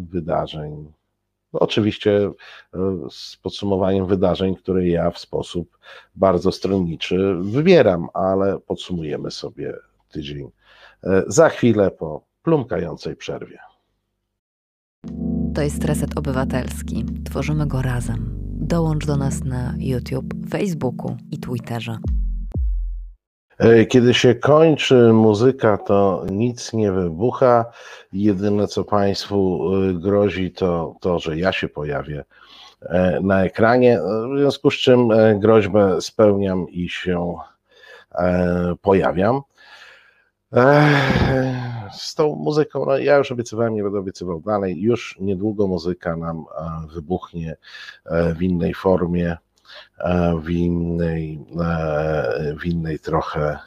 wydarzeń. 0.00 0.92
No, 1.52 1.60
oczywiście 1.60 2.30
z 3.10 3.36
podsumowaniem 3.36 4.06
wydarzeń, 4.06 4.56
które 4.56 4.88
ja 4.88 5.10
w 5.10 5.18
sposób 5.18 5.78
bardzo 6.14 6.52
stronniczy 6.52 7.34
wybieram, 7.40 8.08
ale 8.14 8.58
podsumujemy 8.58 9.30
sobie 9.30 9.74
tydzień 10.10 10.50
E, 11.04 11.22
za 11.26 11.48
chwilę 11.48 11.90
po 11.90 12.24
plumkającej 12.42 13.16
przerwie. 13.16 13.58
To 15.54 15.62
jest 15.62 15.84
Reset 15.84 16.18
Obywatelski. 16.18 17.04
Tworzymy 17.24 17.66
go 17.66 17.82
razem. 17.82 18.30
Dołącz 18.62 19.06
do 19.06 19.16
nas 19.16 19.44
na 19.44 19.74
YouTube, 19.78 20.34
Facebooku 20.50 21.16
i 21.30 21.38
Twitterze. 21.38 21.98
E, 23.58 23.86
Kiedy 23.86 24.14
się 24.14 24.34
kończy 24.34 25.12
muzyka, 25.12 25.78
to 25.78 26.24
nic 26.30 26.72
nie 26.72 26.92
wybucha. 26.92 27.64
Jedyne, 28.12 28.66
co 28.66 28.84
Państwu 28.84 29.60
e, 29.74 29.94
grozi, 29.94 30.52
to 30.52 30.94
to, 31.00 31.18
że 31.18 31.38
ja 31.38 31.52
się 31.52 31.68
pojawię 31.68 32.24
na 33.22 33.44
ekranie. 33.44 34.00
W 34.34 34.38
związku 34.38 34.70
z 34.70 34.74
czym 34.74 35.08
groźbę 35.38 36.00
spełniam 36.00 36.68
i 36.68 36.88
się 36.88 37.34
pojawiam. 38.82 39.40
Z 41.92 42.14
tą 42.14 42.36
muzyką, 42.36 42.84
no 42.86 42.98
ja 42.98 43.16
już 43.16 43.32
obiecywałem, 43.32 43.74
nie 43.74 43.82
będę 43.82 43.98
obiecywał 43.98 44.40
dalej. 44.40 44.80
Już 44.80 45.16
niedługo 45.20 45.66
muzyka 45.66 46.16
nam 46.16 46.38
e, 46.38 46.86
wybuchnie 46.94 47.56
e, 48.04 48.34
w 48.34 48.42
innej 48.42 48.74
formie, 48.74 49.36
e, 49.98 50.40
w 50.42 50.50
innej, 50.50 51.40
w 52.60 52.66
innej 52.66 52.98
trochę 52.98 53.58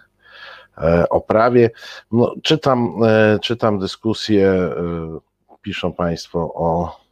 oprawie. 1.10 1.70
No, 2.12 2.34
czytam, 2.44 2.94
czytam 3.42 3.80
dyskusję, 3.80 4.70
piszą 5.62 5.94
Państwo 5.94 6.40
o 6.40 7.03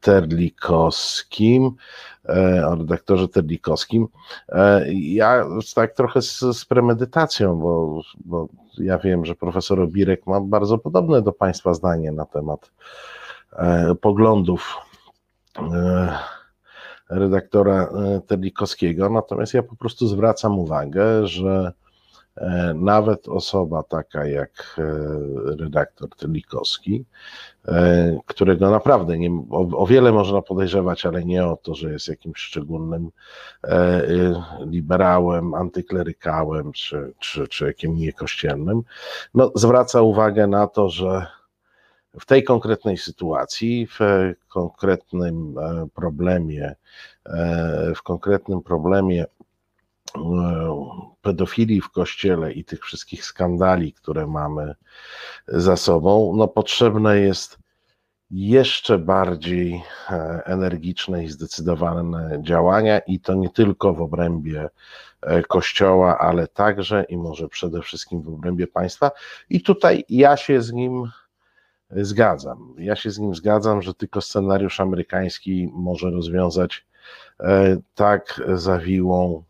Terlikowskim, 0.00 1.70
e, 2.28 2.66
o 2.66 2.74
redaktorze 2.74 3.28
Terlikowskim. 3.28 4.08
E, 4.48 4.92
Ja 4.92 5.44
tak 5.74 5.94
trochę 5.94 6.22
z, 6.22 6.38
z 6.40 6.64
premedytacją, 6.64 7.58
bo, 7.58 8.02
bo 8.24 8.48
ja 8.78 8.98
wiem, 8.98 9.24
że 9.24 9.34
profesor 9.34 9.80
Obirek 9.80 10.26
ma 10.26 10.40
bardzo 10.40 10.78
podobne 10.78 11.22
do 11.22 11.32
Państwa 11.32 11.74
zdanie 11.74 12.12
na 12.12 12.24
temat 12.24 12.70
e, 13.52 13.94
poglądów 13.94 14.76
e, 15.58 16.18
redaktora 17.10 17.82
e, 17.82 18.20
Terlikowskiego, 18.26 19.10
natomiast 19.10 19.54
ja 19.54 19.62
po 19.62 19.76
prostu 19.76 20.06
zwracam 20.08 20.58
uwagę, 20.58 21.26
że 21.26 21.72
e, 21.72 21.87
nawet 22.74 23.28
osoba 23.28 23.82
taka 23.82 24.26
jak 24.26 24.76
e, 24.78 24.82
redaktor 25.56 26.08
Terlikowski, 26.08 27.04
e, 27.68 28.18
którego 28.26 28.70
naprawdę 28.70 29.18
nie, 29.18 29.30
o, 29.50 29.68
o 29.82 29.86
wiele 29.86 30.12
można 30.12 30.42
podejrzewać, 30.42 31.06
ale 31.06 31.24
nie 31.24 31.46
o 31.46 31.56
to, 31.56 31.74
że 31.74 31.92
jest 31.92 32.08
jakimś 32.08 32.38
szczególnym 32.38 33.10
e, 33.64 33.68
e, 33.68 34.08
liberałem, 34.66 35.54
antyklerykałem 35.54 36.72
czy, 36.72 37.12
czy, 37.18 37.48
czy 37.48 37.66
jakimś 37.66 38.00
niekościelnym, 38.00 38.82
no, 39.34 39.52
zwraca 39.54 40.02
uwagę 40.02 40.46
na 40.46 40.66
to, 40.66 40.88
że 40.88 41.26
w 42.20 42.26
tej 42.26 42.44
konkretnej 42.44 42.96
sytuacji, 42.96 43.86
w 43.86 43.98
konkretnym 44.48 45.58
e, 45.58 45.86
problemie, 45.94 46.74
e, 47.26 47.92
w 47.96 48.02
konkretnym 48.02 48.62
problemie 48.62 49.24
e, 49.24 49.37
pedofilii 51.22 51.80
w 51.80 51.90
kościele 51.90 52.52
i 52.52 52.64
tych 52.64 52.84
wszystkich 52.84 53.24
skandali, 53.24 53.92
które 53.92 54.26
mamy 54.26 54.74
za 55.48 55.76
sobą, 55.76 56.32
no 56.36 56.48
potrzebne 56.48 57.18
jest 57.18 57.58
jeszcze 58.30 58.98
bardziej 58.98 59.82
e, 60.10 60.42
energiczne 60.44 61.24
i 61.24 61.28
zdecydowane 61.28 62.42
działania 62.42 62.98
i 62.98 63.20
to 63.20 63.34
nie 63.34 63.50
tylko 63.50 63.94
w 63.94 64.00
obrębie 64.00 64.68
e, 65.20 65.42
Kościoła, 65.42 66.18
ale 66.18 66.48
także 66.48 67.04
i 67.08 67.16
może 67.16 67.48
przede 67.48 67.82
wszystkim 67.82 68.22
w 68.22 68.28
obrębie 68.28 68.66
państwa. 68.66 69.10
I 69.50 69.60
tutaj 69.60 70.04
ja 70.08 70.36
się 70.36 70.62
z 70.62 70.72
nim 70.72 71.10
zgadzam. 71.90 72.74
Ja 72.78 72.96
się 72.96 73.10
z 73.10 73.18
nim 73.18 73.34
zgadzam, 73.34 73.82
że 73.82 73.94
tylko 73.94 74.20
scenariusz 74.20 74.80
amerykański 74.80 75.70
może 75.72 76.10
rozwiązać 76.10 76.86
e, 77.40 77.76
tak 77.94 78.40
zawiłą 78.54 79.42
e, 79.42 79.47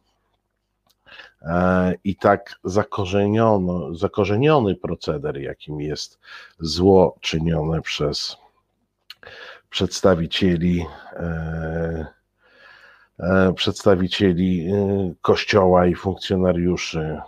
i 2.04 2.16
tak 2.16 2.54
zakorzeniono, 2.64 3.94
zakorzeniony 3.94 4.74
proceder, 4.74 5.36
jakim 5.36 5.80
jest 5.80 6.18
zło 6.60 7.16
czynione 7.20 7.82
przez 7.82 8.36
przedstawicieli 9.70 10.86
e, 11.12 12.06
e, 13.18 13.52
przedstawicieli 13.54 14.70
e, 14.70 15.14
kościoła 15.22 15.86
i 15.86 15.94
funkcjonariuszy 15.94 17.20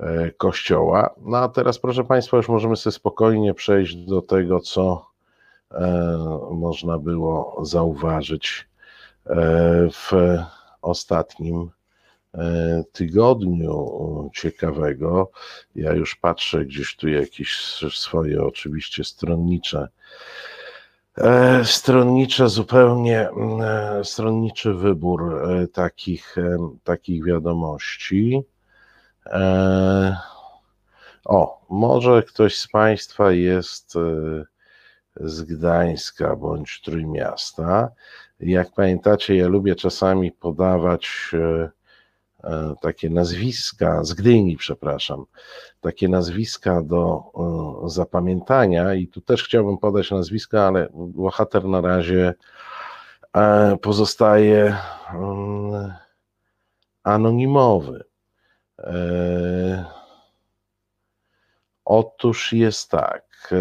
e, 0.00 0.30
kościoła. 0.30 1.14
No 1.20 1.38
a 1.38 1.48
teraz, 1.48 1.78
proszę 1.78 2.04
Państwa, 2.04 2.36
już 2.36 2.48
możemy 2.48 2.76
sobie 2.76 2.92
spokojnie 2.94 3.54
przejść 3.54 3.96
do 3.96 4.22
tego, 4.22 4.60
co 4.60 5.06
e, 5.70 6.38
można 6.50 6.98
było 6.98 7.60
zauważyć 7.62 8.68
e, 9.26 9.36
w 9.90 10.12
ostatnim 10.82 11.60
e, 11.62 11.81
tygodniu 12.92 14.30
ciekawego. 14.34 15.30
Ja 15.74 15.92
już 15.92 16.16
patrzę 16.16 16.64
gdzieś 16.64 16.96
tu 16.96 17.08
jakieś 17.08 17.56
swoje 17.90 18.42
oczywiście 18.44 19.04
stronnicze 19.04 19.88
E, 21.18 21.64
Stronnicze, 21.64 22.48
zupełnie 22.48 23.28
e, 23.30 24.04
stronniczy 24.04 24.74
wybór 24.74 25.50
e, 25.50 25.68
takich, 25.68 26.38
e, 26.38 26.56
takich 26.84 27.24
wiadomości. 27.24 28.42
E, 29.26 30.16
O, 31.24 31.60
może 31.70 32.22
ktoś 32.22 32.56
z 32.58 32.68
Państwa 32.68 33.32
jest 33.32 33.96
e, 33.96 34.44
z 35.16 35.42
Gdańska 35.42 36.36
bądź 36.36 36.80
Trójmiasta. 36.84 37.88
Jak 38.40 38.72
pamiętacie, 38.72 39.36
ja 39.36 39.48
lubię 39.48 39.74
czasami 39.74 40.32
podawać 40.32 41.30
e, 41.34 41.38
e, 41.38 41.70
takie 42.80 43.10
nazwiska, 43.10 44.04
z 44.04 44.14
Gdyni, 44.14 44.56
przepraszam, 44.56 45.24
takie 45.80 46.08
nazwiska 46.08 46.82
do 46.82 47.22
e, 47.84 47.88
zapamiętania 47.88 48.94
i 48.94 49.08
tu 49.08 49.20
też 49.20 49.44
chciałbym 49.44 49.78
podać 49.78 50.10
nazwiska, 50.10 50.66
ale 50.66 50.88
bohater 50.94 51.64
na 51.64 51.80
razie 51.80 52.34
e, 53.36 53.76
pozostaje 53.82 54.76
mm, 55.14 55.92
anonimowy. 57.02 58.04
Otóż 61.84 62.52
jest 62.52 62.90
tak. 62.90 63.52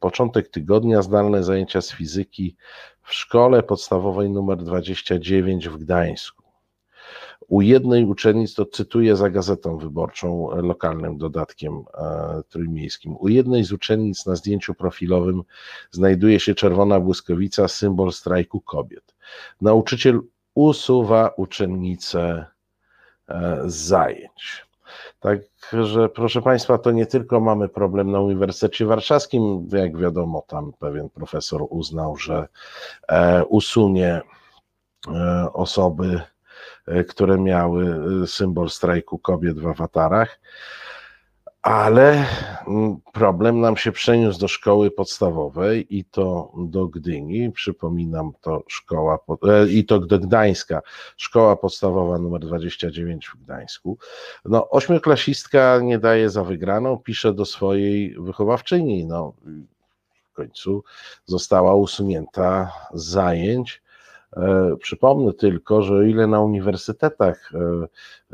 Początek 0.00 0.48
tygodnia, 0.48 1.02
zdalne 1.02 1.42
zajęcia 1.44 1.80
z 1.80 1.92
fizyki 1.92 2.56
w 3.02 3.14
szkole 3.14 3.62
podstawowej 3.62 4.30
numer 4.30 4.58
29 4.58 5.68
w 5.68 5.76
Gdańsku. 5.76 6.45
U 7.48 7.60
jednej 7.60 8.04
uczennic, 8.04 8.54
to 8.54 8.66
cytuję 8.66 9.16
za 9.16 9.30
gazetą 9.30 9.78
wyborczą, 9.78 10.48
lokalnym 10.50 11.18
dodatkiem 11.18 11.84
e, 11.94 12.42
trójmiejskim, 12.48 13.16
u 13.16 13.28
jednej 13.28 13.64
z 13.64 13.72
uczennic 13.72 14.26
na 14.26 14.36
zdjęciu 14.36 14.74
profilowym 14.74 15.42
znajduje 15.90 16.40
się 16.40 16.54
czerwona 16.54 17.00
błyskowica, 17.00 17.68
symbol 17.68 18.12
strajku 18.12 18.60
kobiet. 18.60 19.14
Nauczyciel 19.60 20.20
usuwa 20.54 21.30
uczennicę 21.36 22.46
e, 23.28 23.62
z 23.66 23.74
zajęć. 23.74 24.66
Także, 25.20 26.08
proszę 26.08 26.42
Państwa, 26.42 26.78
to 26.78 26.90
nie 26.90 27.06
tylko 27.06 27.40
mamy 27.40 27.68
problem 27.68 28.10
na 28.10 28.20
Uniwersytecie 28.20 28.86
Warszawskim. 28.86 29.68
Jak 29.72 29.98
wiadomo, 29.98 30.44
tam 30.48 30.72
pewien 30.78 31.10
profesor 31.10 31.66
uznał, 31.70 32.16
że 32.16 32.48
e, 33.08 33.44
usunie 33.44 34.22
osoby, 35.52 36.20
które 37.08 37.38
miały 37.38 37.96
symbol 38.26 38.70
strajku 38.70 39.18
kobiet 39.18 39.58
w 39.58 39.66
awatarach 39.66 40.38
ale 41.66 42.26
mm, 42.66 42.96
problem 43.12 43.60
nam 43.60 43.76
się 43.76 43.92
przeniósł 43.92 44.40
do 44.40 44.48
szkoły 44.48 44.90
podstawowej 44.90 45.96
i 45.98 46.04
to 46.04 46.52
do 46.56 46.88
Gdyni, 46.88 47.52
przypominam 47.52 48.32
to 48.40 48.62
szkoła, 48.68 49.18
e, 49.48 49.68
i 49.68 49.84
to 49.84 49.98
do 49.98 50.18
Gdańska, 50.18 50.82
szkoła 51.16 51.56
podstawowa 51.56 52.18
numer 52.18 52.40
29 52.40 53.28
w 53.28 53.44
Gdańsku. 53.44 53.98
No, 54.44 54.70
ośmioklasistka 54.70 55.80
nie 55.82 55.98
daje 55.98 56.30
za 56.30 56.44
wygraną, 56.44 56.98
pisze 56.98 57.34
do 57.34 57.44
swojej 57.44 58.16
wychowawczyni, 58.18 59.06
no 59.06 59.32
w 60.30 60.32
końcu 60.32 60.84
została 61.24 61.74
usunięta 61.74 62.72
z 62.94 63.04
zajęć, 63.04 63.82
E, 63.82 63.85
przypomnę 64.80 65.32
tylko, 65.32 65.82
że 65.82 65.94
o 65.94 66.02
ile 66.02 66.26
na 66.26 66.40
uniwersytetach 66.40 67.52
e, 67.54 67.58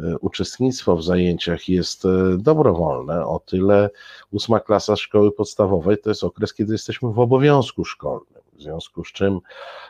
e, 0.02 0.18
uczestnictwo 0.18 0.96
w 0.96 1.04
zajęciach 1.04 1.68
jest 1.68 2.02
dobrowolne, 2.38 3.26
o 3.26 3.38
tyle 3.38 3.90
ósma 4.30 4.60
klasa 4.60 4.96
szkoły 4.96 5.32
podstawowej 5.32 5.98
to 5.98 6.10
jest 6.10 6.24
okres, 6.24 6.54
kiedy 6.54 6.72
jesteśmy 6.72 7.12
w 7.12 7.18
obowiązku 7.18 7.84
szkolnym. 7.84 8.42
W 8.52 8.62
związku 8.62 9.04
z 9.04 9.12
czym, 9.12 9.40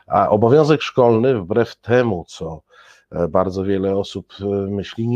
a 0.07 0.29
obowiązek 0.29 0.83
szkolny, 0.83 1.41
wbrew 1.41 1.77
temu, 1.77 2.25
co 2.29 2.61
bardzo 3.29 3.65
wiele 3.65 3.97
osób 3.97 4.35
myśli, 4.69 5.09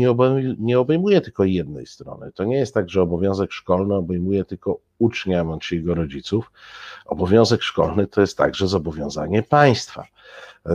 nie 0.59 0.79
obejmuje 0.79 1.21
tylko 1.21 1.43
jednej 1.43 1.85
strony. 1.85 2.31
To 2.31 2.43
nie 2.43 2.57
jest 2.57 2.73
tak, 2.73 2.89
że 2.89 3.01
obowiązek 3.01 3.51
szkolny 3.51 3.95
obejmuje 3.95 4.45
tylko 4.45 4.77
ucznia 4.99 5.45
bądź 5.45 5.71
jego 5.71 5.95
rodziców. 5.95 6.51
Obowiązek 7.05 7.63
szkolny 7.63 8.07
to 8.07 8.21
jest 8.21 8.37
także 8.37 8.67
zobowiązanie 8.67 9.43
państwa 9.43 10.07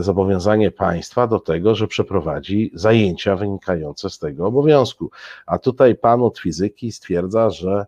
zobowiązanie 0.01 0.71
państwa 0.71 1.27
do 1.27 1.39
tego, 1.39 1.75
że 1.75 1.87
przeprowadzi 1.87 2.71
zajęcia 2.73 3.35
wynikające 3.35 4.09
z 4.09 4.19
tego 4.19 4.47
obowiązku. 4.47 5.11
A 5.45 5.59
tutaj 5.59 5.95
pan 5.95 6.21
od 6.21 6.39
fizyki 6.39 6.91
stwierdza, 6.91 7.49
że 7.49 7.85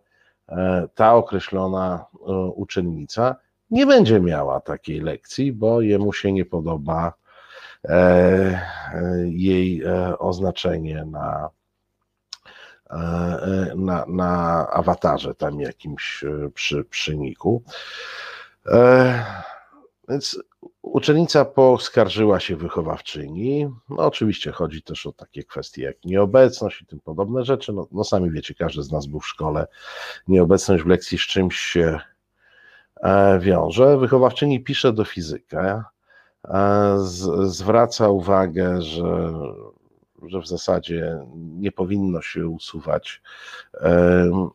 e, 0.49 0.87
ta 0.95 1.15
określona 1.15 2.05
e, 2.13 2.33
uczennica 2.35 3.35
nie 3.71 3.85
będzie 3.85 4.19
miała 4.19 4.59
takiej 4.61 5.01
lekcji, 5.01 5.53
bo 5.53 5.81
jemu 5.81 6.13
się 6.13 6.31
nie 6.31 6.45
podoba 6.45 7.13
e, 7.83 8.61
jej 9.25 9.83
oznaczenie 10.19 11.05
na, 11.05 11.49
na, 13.75 14.05
na 14.07 14.67
awatarze 14.73 15.35
tam 15.35 15.59
jakimś 15.59 16.25
przy, 16.53 16.83
przy 16.83 17.17
niku. 17.17 17.63
Więc 20.09 20.39
Uczennica 20.81 21.45
poskarżyła 21.45 22.39
się 22.39 22.55
wychowawczyni. 22.55 23.69
No, 23.89 23.97
oczywiście 23.97 24.51
chodzi 24.51 24.83
też 24.83 25.05
o 25.05 25.11
takie 25.11 25.43
kwestie 25.43 25.83
jak 25.83 26.05
nieobecność 26.05 26.81
i 26.81 26.85
tym 26.85 26.99
podobne 26.99 27.43
rzeczy. 27.43 27.73
No, 27.73 27.87
no 27.91 28.03
sami 28.03 28.31
wiecie, 28.31 28.53
każdy 28.53 28.83
z 28.83 28.91
nas 28.91 29.05
był 29.05 29.19
w 29.19 29.27
szkole. 29.27 29.67
Nieobecność 30.27 30.83
w 30.83 30.87
lekcji 30.87 31.17
z 31.17 31.21
czymś 31.21 31.59
się 31.59 31.99
e, 33.01 33.39
wiąże. 33.39 33.97
Wychowawczyni 33.97 34.63
pisze 34.63 34.93
do 34.93 35.05
fizyka, 35.05 35.89
e, 36.43 36.95
z, 36.99 37.51
zwraca 37.51 38.09
uwagę, 38.09 38.81
że, 38.81 39.33
że 40.23 40.39
w 40.39 40.47
zasadzie 40.47 41.19
nie 41.35 41.71
powinno 41.71 42.21
się 42.21 42.47
usuwać. 42.47 43.21
E, 43.73 44.49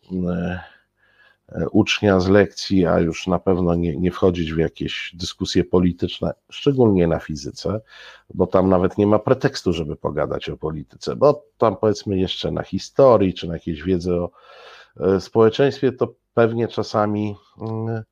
ucznia 1.71 2.21
z 2.21 2.29
lekcji, 2.29 2.87
a 2.87 3.01
już 3.01 3.27
na 3.27 3.39
pewno 3.39 3.75
nie, 3.75 3.97
nie 3.97 4.11
wchodzić 4.11 4.53
w 4.53 4.59
jakieś 4.59 5.15
dyskusje 5.15 5.65
polityczne, 5.65 6.33
szczególnie 6.51 7.07
na 7.07 7.19
fizyce, 7.19 7.81
bo 8.35 8.47
tam 8.47 8.69
nawet 8.69 8.99
nie 8.99 9.07
ma 9.07 9.19
pretekstu, 9.19 9.73
żeby 9.73 9.97
pogadać 9.97 10.49
o 10.49 10.57
polityce, 10.57 11.17
bo 11.17 11.45
tam 11.59 11.77
powiedzmy 11.77 12.19
jeszcze 12.19 12.51
na 12.51 12.63
historii, 12.63 13.35
czy 13.35 13.49
na 13.49 13.55
jakiejś 13.55 13.83
wiedzy 13.83 14.15
o 14.15 14.31
e, 15.01 15.21
społeczeństwie, 15.21 15.93
to 15.93 16.15
pewnie 16.35 16.69
czasami 16.69 17.37
mm, 17.61 18.03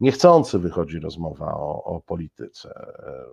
niechcący 0.00 0.58
wychodzi 0.58 0.98
rozmowa 0.98 1.54
o, 1.54 1.84
o 1.84 2.00
polityce. 2.00 2.70
E, 2.98 3.24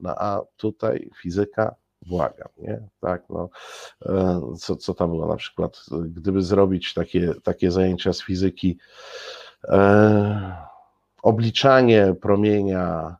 no 0.00 0.10
a 0.18 0.40
tutaj 0.56 1.10
fizyka 1.22 1.74
błagam, 2.06 2.48
nie? 2.58 2.80
Tak, 3.00 3.22
no, 3.30 3.48
e, 4.06 4.40
co, 4.58 4.76
co 4.76 4.94
tam 4.94 5.10
było 5.10 5.26
na 5.26 5.36
przykład, 5.36 5.84
gdyby 5.90 6.42
zrobić 6.42 6.94
takie, 6.94 7.34
takie 7.42 7.70
zajęcia 7.70 8.12
z 8.12 8.22
fizyki, 8.22 8.78
e, 9.64 10.56
obliczanie 11.22 12.14
promienia 12.20 13.16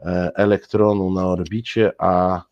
e, 0.00 0.32
elektronu 0.34 1.10
na 1.10 1.26
orbicie, 1.26 1.92
a 1.98 2.42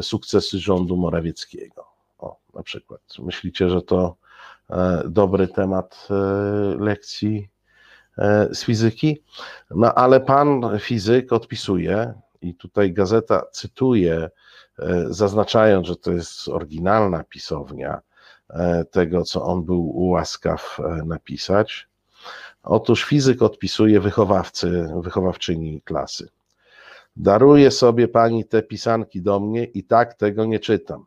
sukcesy 0.00 0.58
rządu 0.58 0.96
Morawieckiego. 0.96 1.86
O, 2.18 2.36
na 2.54 2.62
przykład. 2.62 3.00
Myślicie, 3.18 3.70
że 3.70 3.82
to 3.82 4.16
e, 4.70 5.02
dobry 5.08 5.48
temat 5.48 6.08
lekcji 6.78 7.48
z 8.52 8.64
fizyki? 8.64 9.22
No 9.70 9.94
ale 9.94 10.20
pan 10.20 10.78
fizyk 10.78 11.32
odpisuje, 11.32 12.14
i 12.46 12.54
tutaj 12.54 12.92
gazeta 12.92 13.42
cytuje 13.52 14.30
zaznaczając, 15.08 15.86
że 15.86 15.96
to 15.96 16.12
jest 16.12 16.48
oryginalna 16.48 17.24
pisownia 17.24 18.00
e, 18.50 18.84
tego, 18.84 19.22
co 19.22 19.42
on 19.42 19.64
był 19.64 19.92
łaskaw 19.96 20.78
e, 20.80 21.02
napisać. 21.04 21.88
Otóż 22.62 23.04
fizyk 23.04 23.42
odpisuje 23.42 24.00
wychowawcy, 24.00 24.88
wychowawczyni 25.00 25.82
klasy. 25.82 26.28
Daruje 27.16 27.70
sobie 27.70 28.08
pani 28.08 28.44
te 28.44 28.62
pisanki 28.62 29.22
do 29.22 29.40
mnie 29.40 29.64
i 29.64 29.84
tak 29.84 30.14
tego 30.14 30.44
nie 30.44 30.60
czytam. 30.60 31.06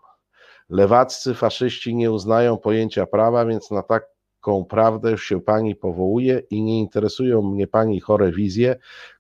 Lewaccy 0.70 1.34
faszyści 1.34 1.96
nie 1.96 2.12
uznają 2.12 2.58
pojęcia 2.58 3.06
prawa, 3.06 3.46
więc 3.46 3.72
na 3.72 3.84
taką 3.84 4.66
prawdę 4.66 5.12
już 5.12 5.24
się 5.24 5.42
pani 5.42 5.76
powołuje 5.76 6.42
i 6.50 6.62
nie 6.62 6.80
interesują 6.80 7.42
mnie 7.42 7.68
pani 7.68 8.00
chore 8.00 8.32
wizje, 8.32 8.76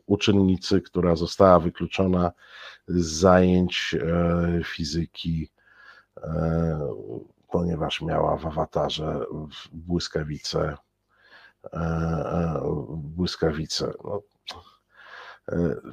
uczennicy, 0.05 0.82
która 0.82 1.15
została 1.15 1.59
wykluczona 1.59 2.32
z 2.88 3.05
zajęć 3.05 3.95
e, 4.01 4.63
fizyki, 4.63 5.49
e, 6.17 6.80
ponieważ 7.51 8.01
miała 8.01 8.38
w 8.38 8.45
awatarze 8.45 9.19
błyskawice. 9.71 10.77
Błyskawice. 12.91 13.93
No. 14.03 14.21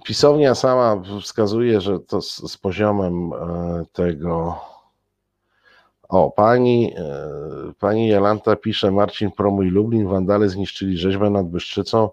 Pisownia 0.04 0.54
sama 0.54 1.02
wskazuje, 1.22 1.80
że 1.80 2.00
to 2.00 2.22
z, 2.22 2.52
z 2.52 2.58
poziomem 2.58 3.30
tego 3.92 4.60
O, 6.08 6.30
pani, 6.30 6.94
e, 6.96 7.72
pani 7.80 8.08
Jolanta 8.08 8.56
pisze, 8.56 8.90
Marcin 8.90 9.30
promuj 9.30 9.70
Lublin, 9.70 10.08
wandale 10.08 10.48
zniszczyli 10.48 10.98
rzeźbę 10.98 11.30
nad 11.30 11.46
Byszczycą, 11.46 12.10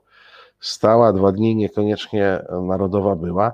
stała 0.64 1.14
dwa 1.14 1.32
dni, 1.32 1.56
niekoniecznie 1.56 2.46
narodowa 2.62 3.16
była. 3.16 3.52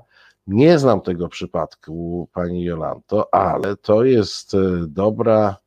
Nie 0.48 0.80
znam 0.80 1.02
tego 1.02 1.28
przypadku, 1.28 2.28
pani 2.34 2.64
Jolanto, 2.64 3.34
ale 3.34 3.76
to 3.76 4.04
jest 4.04 4.54
e, 4.54 4.58
dobra 4.88 5.58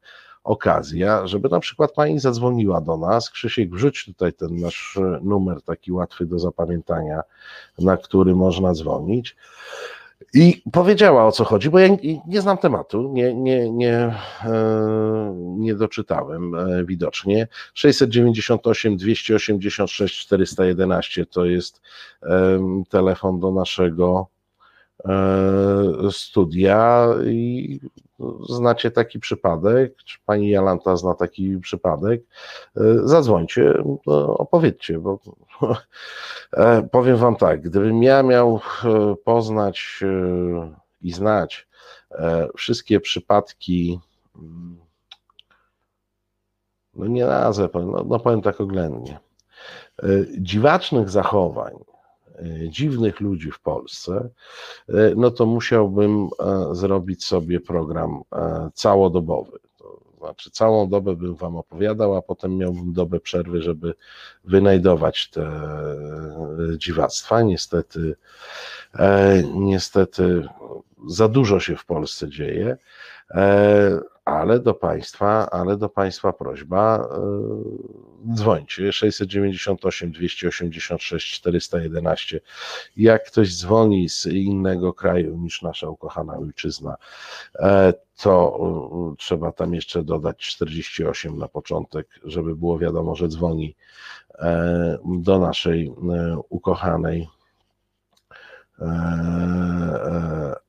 okazja, 0.44 1.26
żeby 1.26 1.48
na 1.48 1.60
przykład 1.60 1.92
pani 1.92 2.18
zadzwoniła 2.18 2.80
do 2.80 2.96
nas. 2.96 3.30
Krzysiek, 3.30 3.70
wrzuć 3.70 4.04
tutaj 4.04 4.32
ten 4.32 4.56
nasz 4.56 4.96
e, 4.96 5.20
numer 5.22 5.62
taki 5.62 5.92
łatwy 5.92 6.26
do 6.26 6.38
zapamiętania, 6.38 7.22
na 7.78 7.96
który 7.96 8.34
można 8.34 8.74
dzwonić. 8.74 9.36
I 10.34 10.62
powiedziała 10.72 11.26
o 11.26 11.32
co 11.32 11.44
chodzi, 11.44 11.70
bo 11.70 11.78
ja 11.78 11.88
nie 12.26 12.40
znam 12.40 12.58
tematu, 12.58 13.10
nie, 13.12 13.34
nie, 13.34 13.70
nie, 13.70 13.94
e, 13.94 15.34
nie 15.36 15.74
doczytałem 15.74 16.54
e, 16.54 16.84
widocznie. 16.84 17.48
698 17.74 18.96
286 18.96 20.18
411 20.20 21.26
to 21.26 21.44
jest 21.44 21.80
telefon 22.90 23.40
do 23.40 23.52
naszego 23.52 24.31
studia 26.10 27.08
i 27.26 27.80
znacie 28.48 28.90
taki 28.90 29.20
przypadek, 29.20 29.96
czy 29.96 30.18
pani 30.26 30.50
Jalanta 30.50 30.96
zna 30.96 31.14
taki 31.14 31.58
przypadek, 31.58 32.22
e, 32.76 32.80
zadzwońcie, 33.04 33.74
opowiedzcie, 34.26 34.98
bo 34.98 35.18
e, 36.52 36.88
powiem 36.90 37.16
wam 37.16 37.36
tak, 37.36 37.60
gdybym 37.62 38.02
ja 38.02 38.22
miał 38.22 38.60
poznać 39.24 40.00
i 41.02 41.12
znać 41.12 41.68
wszystkie 42.56 43.00
przypadki, 43.00 44.00
mm, 44.36 44.78
no 46.94 47.06
nie 47.06 47.26
nazwę, 47.26 47.68
no, 47.74 48.04
no 48.08 48.18
powiem 48.18 48.42
tak 48.42 48.60
oględnie, 48.60 49.18
dziwacznych 50.38 51.10
zachowań, 51.10 51.74
E, 51.74 51.91
dziwnych 52.68 53.20
ludzi 53.20 53.50
w 53.50 53.60
Polsce, 53.60 54.28
e, 54.88 54.92
no 55.16 55.30
to 55.30 55.46
musiałbym 55.46 56.28
e, 56.40 56.74
zrobić 56.74 57.24
sobie 57.24 57.60
program 57.60 58.22
całodobowy. 58.74 59.58
To 59.78 59.98
znaczy, 60.18 60.50
całą 60.50 60.88
dobę 60.88 61.16
bym 61.16 61.34
Wam 61.34 61.56
opowiadał, 61.56 62.16
a 62.16 62.22
potem 62.22 62.56
miałbym 62.56 62.92
dobę 62.92 63.20
przerwy, 63.20 63.62
żeby 63.62 63.94
wynajdować 64.44 65.30
te 65.30 65.50
dziwactwa. 66.78 67.42
Niestety, 67.42 68.16
niestety 69.54 70.48
za 71.08 71.28
dużo 71.28 71.60
się 71.60 71.76
w 71.76 71.84
Polsce 71.84 72.28
dzieje 72.28 72.76
ale 74.24 74.60
do 74.60 74.74
Państwa, 74.74 75.50
ale 75.50 75.76
do 75.76 75.88
Państwa 75.88 76.32
prośba, 76.32 77.08
yy, 78.24 78.34
dzwońcie 78.34 78.92
698 78.92 80.12
286 80.12 81.32
411. 81.32 82.40
Jak 82.96 83.26
ktoś 83.26 83.56
dzwoni 83.56 84.08
z 84.08 84.26
innego 84.26 84.92
kraju 84.92 85.36
niż 85.36 85.62
nasza 85.62 85.88
ukochana 85.88 86.36
ojczyzna, 86.36 86.96
e, 87.58 87.92
to 88.22 88.58
yy, 89.10 89.16
trzeba 89.16 89.52
tam 89.52 89.74
jeszcze 89.74 90.02
dodać 90.02 90.38
48 90.38 91.38
na 91.38 91.48
początek, 91.48 92.08
żeby 92.24 92.56
było 92.56 92.78
wiadomo, 92.78 93.16
że 93.16 93.28
dzwoni 93.28 93.76
e, 94.34 94.98
do 95.04 95.38
naszej 95.38 95.86
e, 95.86 95.92
ukochanej 96.48 97.28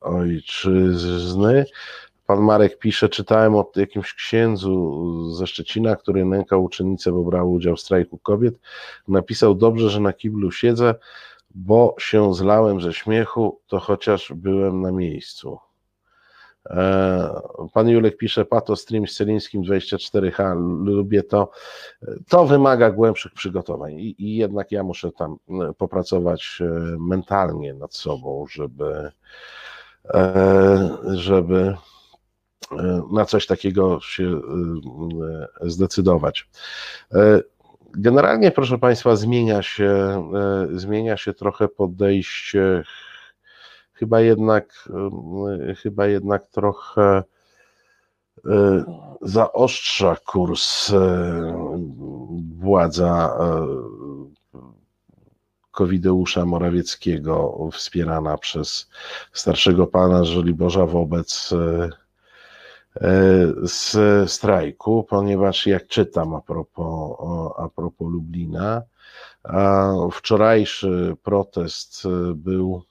ojczyzny. 0.00 1.64
Pan 2.26 2.40
Marek 2.40 2.78
pisze, 2.78 3.08
czytałem 3.08 3.54
o 3.54 3.70
jakimś 3.76 4.14
księdzu 4.14 5.30
ze 5.30 5.46
Szczecina, 5.46 5.96
który 5.96 6.24
nękał 6.24 6.64
uczennicę, 6.64 7.12
bo 7.12 7.24
brał 7.24 7.52
udział 7.52 7.76
w 7.76 7.80
strajku 7.80 8.18
kobiet. 8.18 8.54
Napisał 9.08 9.54
dobrze, 9.54 9.90
że 9.90 10.00
na 10.00 10.12
kiblu 10.12 10.50
siedzę, 10.52 10.94
bo 11.54 11.94
się 11.98 12.34
zlałem 12.34 12.80
ze 12.80 12.92
śmiechu, 12.92 13.60
to 13.66 13.78
chociaż 13.80 14.32
byłem 14.36 14.80
na 14.80 14.92
miejscu. 14.92 15.58
E, 16.70 17.40
pan 17.72 17.88
Julek 17.88 18.16
pisze, 18.16 18.44
pato 18.44 18.76
stream 18.76 19.06
z 19.06 19.16
Celińskim 19.16 19.62
24H, 19.62 20.56
lubię 20.84 21.22
to. 21.22 21.50
To 22.28 22.46
wymaga 22.46 22.90
głębszych 22.90 23.32
przygotowań 23.32 23.92
i, 23.92 24.22
i 24.22 24.36
jednak 24.36 24.72
ja 24.72 24.82
muszę 24.82 25.12
tam 25.12 25.36
e, 25.50 25.72
popracować 25.78 26.58
e, 26.60 26.64
mentalnie 26.98 27.74
nad 27.74 27.94
sobą, 27.94 28.46
żeby 28.50 29.10
żeby 31.14 31.76
na 33.12 33.24
coś 33.24 33.46
takiego 33.46 34.00
się 34.00 34.40
e, 35.62 35.70
zdecydować. 35.70 36.48
E, 37.14 37.40
generalnie, 37.92 38.50
proszę 38.50 38.78
Państwa, 38.78 39.16
zmienia 39.16 39.62
się, 39.62 39.90
e, 40.34 40.78
zmienia 40.78 41.16
się 41.16 41.32
trochę 41.32 41.68
podejście, 41.68 42.84
chyba 43.92 44.20
jednak, 44.20 44.88
chyba 45.82 46.06
jednak 46.06 46.46
trochę 46.46 47.22
zaostrza 49.22 50.16
kurs 50.26 50.92
władza 52.58 53.38
Kowideusza 55.70 56.44
Morawieckiego, 56.44 57.68
wspierana 57.72 58.38
przez 58.38 58.90
starszego 59.32 59.86
pana 59.86 60.24
Żoliborza 60.24 60.86
wobec 60.86 61.52
E, 61.52 62.03
z 63.62 63.96
strajku, 64.30 65.04
ponieważ 65.04 65.66
jak 65.66 65.86
czytam 65.86 66.34
a 66.34 66.40
propos, 66.40 67.16
a 67.58 67.68
propos 67.68 68.08
Lublina, 68.12 68.82
wczorajszy 70.12 71.16
protest 71.22 72.02
był 72.34 72.82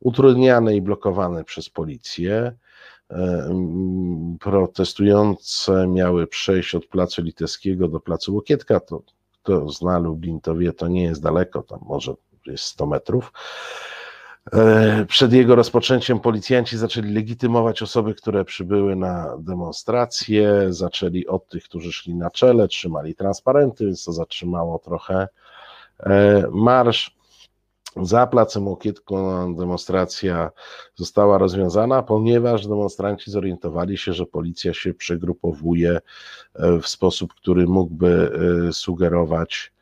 utrudniany 0.00 0.76
i 0.76 0.82
blokowany 0.82 1.44
przez 1.44 1.70
policję. 1.70 2.52
E, 3.10 3.48
protestujące 4.40 5.86
miały 5.86 6.26
przejść 6.26 6.74
od 6.74 6.86
placu 6.86 7.22
litewskiego 7.22 7.88
do 7.88 8.00
placu 8.00 8.34
Łokietka. 8.34 8.80
To, 8.80 9.02
kto 9.42 9.68
zna 9.68 9.98
Lublin, 9.98 10.40
to 10.40 10.56
wie, 10.56 10.72
to 10.72 10.88
nie 10.88 11.02
jest 11.02 11.22
daleko, 11.22 11.62
tam 11.62 11.78
może 11.82 12.14
jest 12.46 12.64
100 12.64 12.86
metrów. 12.86 13.32
E, 14.52 15.04
przed 15.08 15.32
jego 15.32 15.54
rozpoczęciem 15.54 16.20
policjanci 16.20 16.78
zaczęli 16.78 17.12
legitymować 17.12 17.82
osoby, 17.82 18.14
które 18.14 18.44
przybyły 18.44 18.96
na 18.96 19.36
demonstrację, 19.38 20.66
zaczęli 20.68 21.26
od 21.26 21.48
tych, 21.48 21.64
którzy 21.64 21.92
szli 21.92 22.14
na 22.14 22.30
czele, 22.30 22.68
trzymali 22.68 23.14
transparenty, 23.14 23.86
więc 23.86 24.04
to 24.04 24.12
zatrzymało 24.12 24.78
trochę 24.78 25.28
e, 26.00 26.44
marsz. 26.50 27.16
Za 28.02 28.26
placem 28.26 28.68
Łokietką 28.68 29.54
demonstracja 29.54 30.50
została 30.94 31.38
rozwiązana, 31.38 32.02
ponieważ 32.02 32.66
demonstranci 32.66 33.30
zorientowali 33.30 33.98
się, 33.98 34.12
że 34.12 34.26
policja 34.26 34.74
się 34.74 34.94
przegrupowuje 34.94 35.98
e, 36.54 36.78
w 36.78 36.88
sposób, 36.88 37.34
który 37.34 37.66
mógłby 37.66 38.30
sugerować 38.72 39.72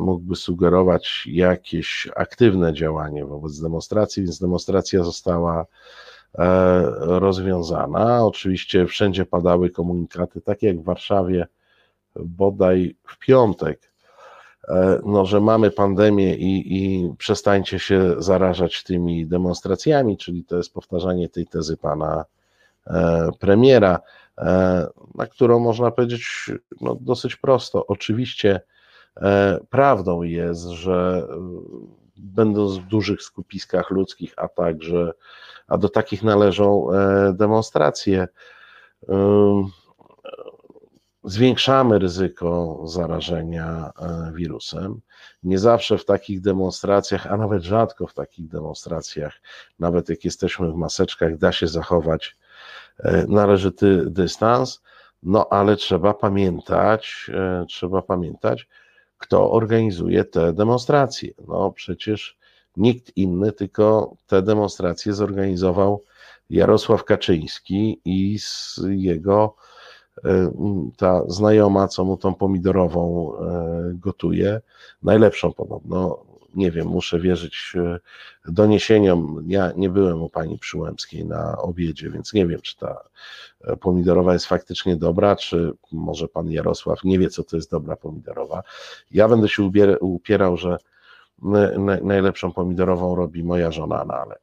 mógłby 0.00 0.36
sugerować 0.36 1.24
jakieś 1.26 2.08
aktywne 2.16 2.72
działanie 2.72 3.24
wobec 3.24 3.60
demonstracji, 3.60 4.22
więc 4.22 4.38
demonstracja 4.38 5.04
została 5.04 5.60
e, 5.60 6.46
rozwiązana. 6.98 8.26
Oczywiście 8.26 8.86
wszędzie 8.86 9.26
padały 9.26 9.70
komunikaty, 9.70 10.40
takie 10.40 10.66
jak 10.66 10.80
w 10.80 10.84
Warszawie, 10.84 11.46
bodaj 12.16 12.96
w 13.06 13.18
piątek, 13.18 13.92
e, 14.68 15.00
no, 15.06 15.26
że 15.26 15.40
mamy 15.40 15.70
pandemię 15.70 16.34
i, 16.34 16.76
i 16.76 17.12
przestańcie 17.18 17.78
się 17.78 18.14
zarażać 18.18 18.82
tymi 18.82 19.26
demonstracjami, 19.26 20.16
czyli 20.16 20.44
to 20.44 20.56
jest 20.56 20.74
powtarzanie 20.74 21.28
tej 21.28 21.46
tezy 21.46 21.76
pana 21.76 22.24
premiera, 23.40 24.00
na 25.14 25.26
którą 25.30 25.58
można 25.58 25.90
powiedzieć 25.90 26.50
no, 26.80 26.98
dosyć 27.00 27.36
prosto. 27.36 27.86
Oczywiście 27.86 28.60
E, 28.60 28.77
prawdą 29.70 30.22
jest, 30.22 30.62
że 30.62 31.26
e, 31.30 31.36
będąc 32.16 32.78
w 32.78 32.86
dużych 32.86 33.22
skupiskach 33.22 33.90
ludzkich, 33.90 34.34
a 34.36 34.48
także, 34.48 35.12
a 35.66 35.78
do 35.78 35.88
takich 35.88 36.22
należą 36.22 36.92
e, 36.92 37.32
demonstracje, 37.32 38.28
zwiększamy 41.24 41.98
ryzyko 41.98 42.82
zarażenia 42.84 43.90
wirusem. 44.34 45.00
Nie 45.42 45.58
zawsze 45.58 45.98
w 45.98 46.04
takich 46.04 46.40
demonstracjach, 46.40 47.26
a 47.26 47.36
nawet 47.36 47.62
rzadko 47.62 48.06
w 48.06 48.14
takich 48.14 48.48
demonstracjach, 48.48 49.34
nawet 49.78 50.08
jak 50.08 50.24
jesteśmy 50.24 50.72
w 50.72 50.74
maseczkach, 50.74 51.38
da 51.38 51.52
się 51.52 51.66
zachować 51.66 52.36
należyty 53.28 54.04
dystans. 54.10 54.82
No 55.22 55.46
ale 55.50 55.76
trzeba 55.76 56.14
pamiętać, 56.14 57.30
trzeba 57.68 58.02
pamiętać, 58.02 58.68
kto 59.18 59.50
organizuje 59.52 60.24
te 60.24 60.52
demonstracje. 60.52 61.32
No 61.48 61.72
przecież 61.72 62.38
nikt 62.76 63.16
inny, 63.16 63.52
tylko 63.52 64.14
te 64.26 64.42
demonstracje 64.42 65.12
zorganizował 65.12 66.04
Jarosław 66.50 67.04
Kaczyński 67.04 68.00
i 68.04 68.38
jego 68.88 69.54
ta 70.96 71.22
znajoma, 71.28 71.88
co 71.88 72.04
mu 72.04 72.16
tą 72.16 72.34
pomidorową 72.34 73.32
gotuje, 73.94 74.60
najlepszą 75.02 75.52
podobno, 75.52 76.24
nie 76.54 76.70
wiem, 76.70 76.86
muszę 76.86 77.20
wierzyć 77.20 77.72
doniesieniom. 78.48 79.44
Ja 79.46 79.72
nie 79.76 79.90
byłem 79.90 80.22
u 80.22 80.28
pani 80.28 80.58
Przyłębskiej 80.58 81.24
na 81.24 81.58
obiedzie, 81.58 82.10
więc 82.10 82.32
nie 82.32 82.46
wiem, 82.46 82.60
czy 82.60 82.76
ta 82.76 83.00
pomidorowa 83.80 84.32
jest 84.32 84.46
faktycznie 84.46 84.96
dobra, 84.96 85.36
czy 85.36 85.72
może 85.92 86.28
pan 86.28 86.50
Jarosław 86.50 87.04
nie 87.04 87.18
wie, 87.18 87.30
co 87.30 87.44
to 87.44 87.56
jest 87.56 87.70
dobra 87.70 87.96
pomidorowa. 87.96 88.62
Ja 89.10 89.28
będę 89.28 89.48
się 89.48 89.70
upierał, 90.00 90.56
że 90.56 90.78
najlepszą 92.02 92.52
pomidorową 92.52 93.14
robi 93.14 93.44
moja 93.44 93.70
żona, 93.70 94.04
no 94.04 94.14
ale 94.14 94.36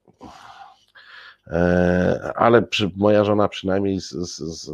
e, 1.47 2.33
ale 2.35 2.61
przy, 2.61 2.91
moja 2.95 3.23
żona 3.23 3.47
przynajmniej 3.47 4.01
z, 4.01 4.09
z, 4.09 4.37
z, 4.37 4.71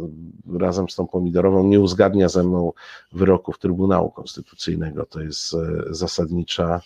razem 0.58 0.88
z 0.88 0.94
tą 0.94 1.06
pomidorową 1.06 1.64
nie 1.64 1.80
uzgadnia 1.80 2.28
ze 2.28 2.44
mną 2.44 2.72
wyroków 3.12 3.58
Trybunału 3.58 4.10
Konstytucyjnego. 4.10 5.06
To 5.06 5.20
jest 5.20 5.54
e, 5.54 5.58
zasadnicza 5.90 6.80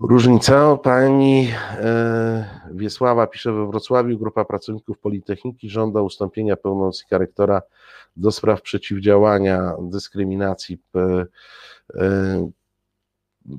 różnica. 0.00 0.76
Pani 0.76 1.48
e, 1.80 2.60
Wiesława 2.70 3.26
pisze 3.26 3.52
we 3.52 3.66
Wrocławiu, 3.66 4.18
grupa 4.18 4.44
pracowników 4.44 4.98
Politechniki 4.98 5.70
żąda 5.70 6.02
ustąpienia 6.02 6.56
pełnomocnika 6.56 7.18
rektora 7.18 7.62
do 8.16 8.32
spraw 8.32 8.62
przeciwdziałania 8.62 9.74
dyskryminacji 9.80 10.78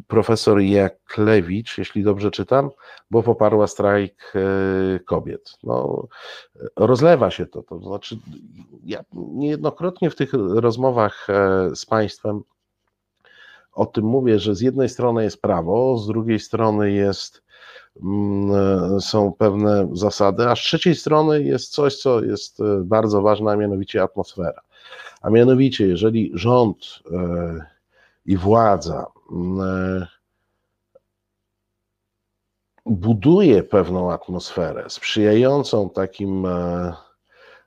profesor 0.08 0.62
Jaklewicz, 0.62 1.78
jeśli 1.78 2.04
dobrze 2.04 2.32
czytam, 2.32 2.70
bo 3.12 3.24
poparła 3.24 3.68
strajk 3.68 4.34
e, 4.36 5.00
kobiet. 5.00 5.58
No, 5.64 6.08
rozlewa 6.76 7.32
się 7.32 7.46
to, 7.46 7.64
to 7.64 7.80
znaczy 7.80 8.18
ja 8.84 9.04
niejednokrotnie 9.14 10.10
w 10.10 10.16
tych 10.16 10.34
rozmowach 10.34 11.28
e, 11.30 11.76
z 11.76 11.86
państwem 11.86 12.42
o 13.76 13.86
tym 13.86 14.06
mówię, 14.06 14.40
że 14.40 14.56
z 14.56 14.62
jednej 14.62 14.90
strony 14.90 15.24
jest 15.24 15.42
prawo, 15.42 15.98
z 15.98 16.08
drugiej 16.08 16.40
strony 16.40 16.92
jest, 16.92 17.44
mm, 18.04 19.02
są 19.02 19.34
pewne 19.34 19.88
zasady, 19.94 20.50
a 20.50 20.56
z 20.56 20.60
trzeciej 20.60 20.96
strony 20.96 21.44
jest 21.44 21.72
coś, 21.72 21.96
co 21.96 22.24
jest 22.24 22.60
e, 22.60 22.64
bardzo 22.84 23.22
ważne, 23.22 23.52
a 23.52 23.56
mianowicie 23.56 24.04
atmosfera. 24.04 24.62
A 25.22 25.30
mianowicie, 25.30 25.88
jeżeli 25.88 26.32
rząd 26.34 26.78
i 28.26 28.38
władza 28.38 29.06
mm, 29.32 30.06
buduje 32.86 33.64
pewną 33.64 34.12
atmosferę 34.12 34.90
sprzyjającą 34.90 35.90
takim, 35.90 36.46
e, 36.46 36.94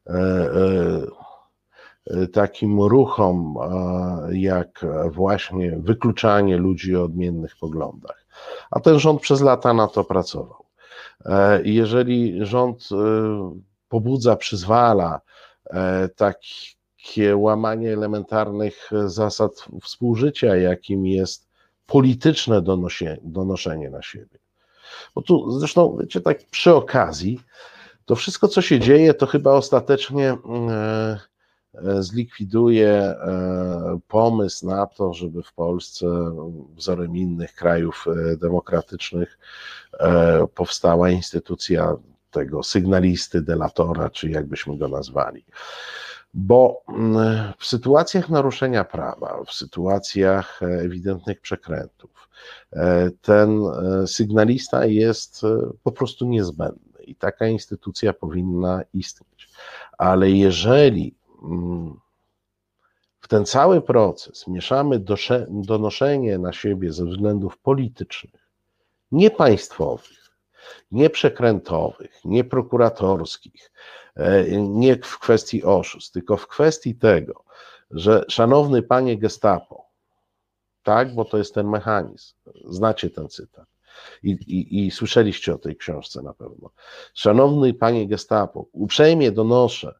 e, 0.06 0.12
e, 0.12 1.00
takim 2.32 2.80
ruchom, 2.80 3.54
jak 4.30 4.86
właśnie 5.10 5.76
wykluczanie 5.80 6.56
ludzi 6.56 6.96
o 6.96 7.04
odmiennych 7.04 7.56
poglądach. 7.60 8.26
A 8.70 8.80
ten 8.80 8.98
rząd 8.98 9.20
przez 9.20 9.40
lata 9.40 9.74
na 9.74 9.86
to 9.86 10.04
pracował. 10.04 10.64
Jeżeli 11.64 12.46
rząd 12.46 12.88
pobudza, 13.88 14.36
przyzwala 14.36 15.20
taki 16.16 16.78
takie 17.08 17.36
łamanie 17.36 17.92
elementarnych 17.92 18.90
zasad 19.06 19.64
współżycia, 19.82 20.56
jakim 20.56 21.06
jest 21.06 21.48
polityczne 21.86 22.62
donoszenie, 23.22 23.90
na 23.90 24.02
siebie. 24.02 24.38
Bo 25.14 25.22
tu 25.22 25.58
zresztą, 25.58 25.96
wiecie, 26.00 26.20
tak 26.20 26.38
przy 26.50 26.74
okazji, 26.74 27.40
to 28.04 28.16
wszystko, 28.16 28.48
co 28.48 28.62
się 28.62 28.80
dzieje, 28.80 29.14
to 29.14 29.26
chyba 29.26 29.52
ostatecznie 29.52 30.30
e, 30.30 30.36
e, 30.70 31.18
zlikwiduje 32.00 32.88
e, 32.88 33.98
pomysł 34.08 34.66
na 34.66 34.86
to, 34.86 35.14
żeby 35.14 35.42
w 35.42 35.52
Polsce, 35.52 36.06
wzorem 36.74 37.16
innych 37.16 37.54
krajów 37.54 38.06
demokratycznych, 38.40 39.38
powstała 40.54 41.10
instytucja 41.10 41.96
tego 42.30 42.62
sygnalisty, 42.62 43.42
delatora, 43.42 44.10
czy 44.10 44.30
jakbyśmy 44.30 44.78
go 44.78 44.88
nazwali 44.88 45.44
bo 46.34 46.82
w 47.58 47.66
sytuacjach 47.66 48.28
naruszenia 48.28 48.84
prawa, 48.84 49.44
w 49.46 49.52
sytuacjach 49.52 50.62
ewidentnych 50.62 51.40
przekrętów, 51.40 52.28
e, 52.72 53.10
ten 53.10 53.60
e, 53.66 54.06
sygnalista 54.06 54.86
jest 54.86 55.44
e, 55.44 55.70
po 55.82 55.92
prostu 55.92 56.26
niezbędny 56.26 57.02
i 57.04 57.14
taka 57.14 57.46
instytucja 57.46 58.12
powinna 58.12 58.82
istnieć. 58.94 59.48
Ale 59.98 60.30
jeżeli 60.30 61.14
w 63.20 63.28
ten 63.28 63.46
cały 63.46 63.82
proces 63.82 64.46
mieszamy 64.46 65.04
donoszenie 65.48 66.38
na 66.38 66.52
siebie 66.52 66.92
ze 66.92 67.04
względów 67.04 67.58
politycznych, 67.58 68.48
nie 69.12 69.30
państwowych, 69.30 70.30
nie 70.90 71.10
przekrętowych, 71.10 72.24
nie 72.24 72.44
prokuratorskich, 72.44 73.70
E, 74.18 74.44
nie 74.60 74.96
w 74.96 75.18
kwestii 75.18 75.64
oszustw, 75.64 76.12
tylko 76.12 76.36
w 76.36 76.48
kwestii 76.48 76.94
tego, 76.94 77.44
że 77.90 78.24
szanowny 78.28 78.82
panie 78.82 79.18
Gestapo, 79.18 79.84
tak, 80.82 81.14
bo 81.14 81.24
to 81.24 81.38
jest 81.38 81.54
ten 81.54 81.68
mechanizm, 81.68 82.34
znacie 82.64 83.10
ten 83.10 83.28
cytat 83.28 83.66
i, 84.22 84.30
i, 84.30 84.86
i 84.86 84.90
słyszeliście 84.90 85.54
o 85.54 85.58
tej 85.58 85.76
książce 85.76 86.22
na 86.22 86.34
pewno. 86.34 86.70
Szanowny 87.14 87.74
panie 87.74 88.08
Gestapo, 88.08 88.66
uprzejmie 88.72 89.32
donoszę, 89.32 89.98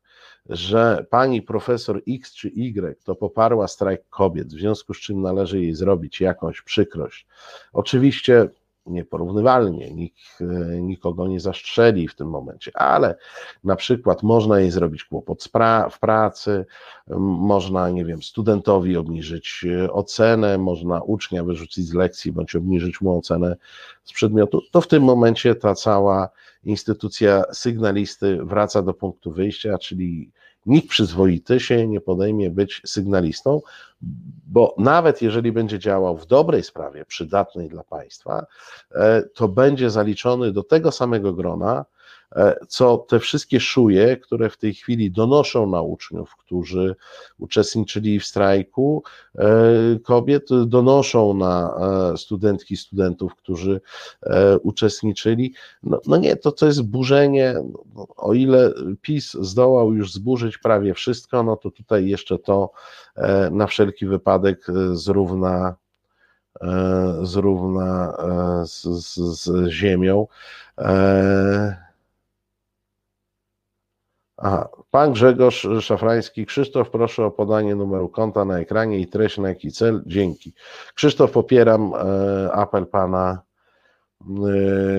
że 0.48 1.06
pani 1.10 1.42
profesor 1.42 2.02
X 2.08 2.34
czy 2.34 2.48
Y 2.48 3.04
to 3.04 3.14
poparła 3.14 3.68
strajk 3.68 4.08
kobiet, 4.10 4.48
w 4.48 4.58
związku 4.58 4.94
z 4.94 5.00
czym 5.00 5.22
należy 5.22 5.60
jej 5.60 5.74
zrobić 5.74 6.20
jakąś 6.20 6.62
przykrość. 6.62 7.26
Oczywiście 7.72 8.48
nieporównywalnie, 8.88 9.90
nikt 9.94 10.16
e, 10.40 10.44
nikogo 10.80 11.28
nie 11.28 11.40
zastrzeli 11.40 12.08
w 12.08 12.14
tym 12.14 12.28
momencie, 12.28 12.76
ale 12.76 13.16
na 13.64 13.76
przykład 13.76 14.22
można 14.22 14.60
jej 14.60 14.70
zrobić 14.70 15.04
kłopot 15.04 15.48
w 15.90 15.98
pracy, 16.00 16.66
można, 17.18 17.90
nie 17.90 18.04
wiem, 18.04 18.22
studentowi 18.22 18.96
obniżyć 18.96 19.66
e, 19.84 19.92
ocenę, 19.92 20.58
można 20.58 21.02
ucznia 21.02 21.44
wyrzucić 21.44 21.86
z 21.86 21.94
lekcji 21.94 22.32
bądź 22.32 22.56
obniżyć 22.56 23.00
mu 23.00 23.18
ocenę 23.18 23.56
z 24.04 24.12
przedmiotu, 24.12 24.62
to 24.70 24.80
w 24.80 24.86
tym 24.86 25.02
momencie 25.02 25.54
ta 25.54 25.74
cała 25.74 26.28
instytucja 26.64 27.42
sygnalisty 27.52 28.38
wraca 28.44 28.82
do 28.82 28.94
punktu 28.94 29.32
wyjścia, 29.32 29.78
czyli 29.78 30.30
nikt 30.68 30.88
przyzwoity 30.88 31.60
się 31.60 31.86
nie 31.86 32.00
podejmie 32.00 32.50
być 32.50 32.82
sygnalistą, 32.86 33.60
bo 34.46 34.74
nawet 34.78 35.22
jeżeli 35.22 35.52
będzie 35.52 35.78
działał 35.78 36.16
w 36.16 36.26
dobrej 36.26 36.62
sprawie, 36.62 37.04
przydatnej 37.04 37.68
dla 37.68 37.84
państwa, 37.84 38.46
e, 38.94 39.22
to 39.22 39.48
będzie 39.48 39.90
zaliczony 39.90 40.52
do 40.52 40.62
tego 40.62 40.92
samego 40.92 41.32
grona, 41.32 41.84
co 42.68 42.98
te 42.98 43.20
wszystkie 43.20 43.60
szuje, 43.60 44.16
które 44.16 44.50
w 44.50 44.56
tej 44.56 44.74
chwili 44.74 45.10
donoszą 45.10 45.70
na 45.70 45.82
uczniów, 45.82 46.36
którzy 46.36 46.96
uczestniczyli 47.38 48.20
w 48.20 48.26
strajku 48.26 49.02
e, 49.38 49.48
kobiet, 50.02 50.48
donoszą 50.66 51.34
na 51.34 51.78
e, 52.12 52.16
studentki, 52.16 52.76
studentów, 52.76 53.34
którzy 53.34 53.80
uczestniczyli. 54.62 55.54
No, 55.82 56.00
no 56.06 56.16
nie, 56.16 56.36
to 56.36 56.52
to 56.52 56.66
jest 56.66 56.82
burzenie, 56.82 57.54
no, 57.94 58.06
o 58.16 58.34
ile 58.34 58.72
PiS 59.02 59.32
zdołał 59.32 59.94
już 59.94 60.12
zburzyć 60.12 60.58
prawie 60.58 60.94
wszystko, 60.94 61.42
no 61.42 61.56
to 61.56 61.70
tutaj 61.70 62.06
jeszcze 62.06 62.38
to 62.38 62.70
na 63.50 63.66
wszelki 63.66 64.06
wypadek 64.06 64.66
zrówna 64.92 65.74
zrówna 67.22 68.16
z, 68.66 68.82
z, 68.82 69.14
z 69.16 69.68
ziemią. 69.68 70.26
Aha. 74.38 74.68
Pan 74.90 75.12
Grzegorz 75.12 75.66
Szafrański. 75.80 76.46
Krzysztof, 76.46 76.90
proszę 76.90 77.24
o 77.24 77.30
podanie 77.30 77.74
numeru 77.74 78.08
konta 78.08 78.44
na 78.44 78.58
ekranie 78.58 78.98
i 78.98 79.06
treść 79.06 79.38
na 79.38 79.48
jaki 79.48 79.72
cel. 79.72 80.02
Dzięki. 80.06 80.52
Krzysztof, 80.94 81.30
popieram 81.30 81.92
e, 81.94 82.52
apel 82.52 82.86
pana 82.86 83.42
e, 84.20 84.24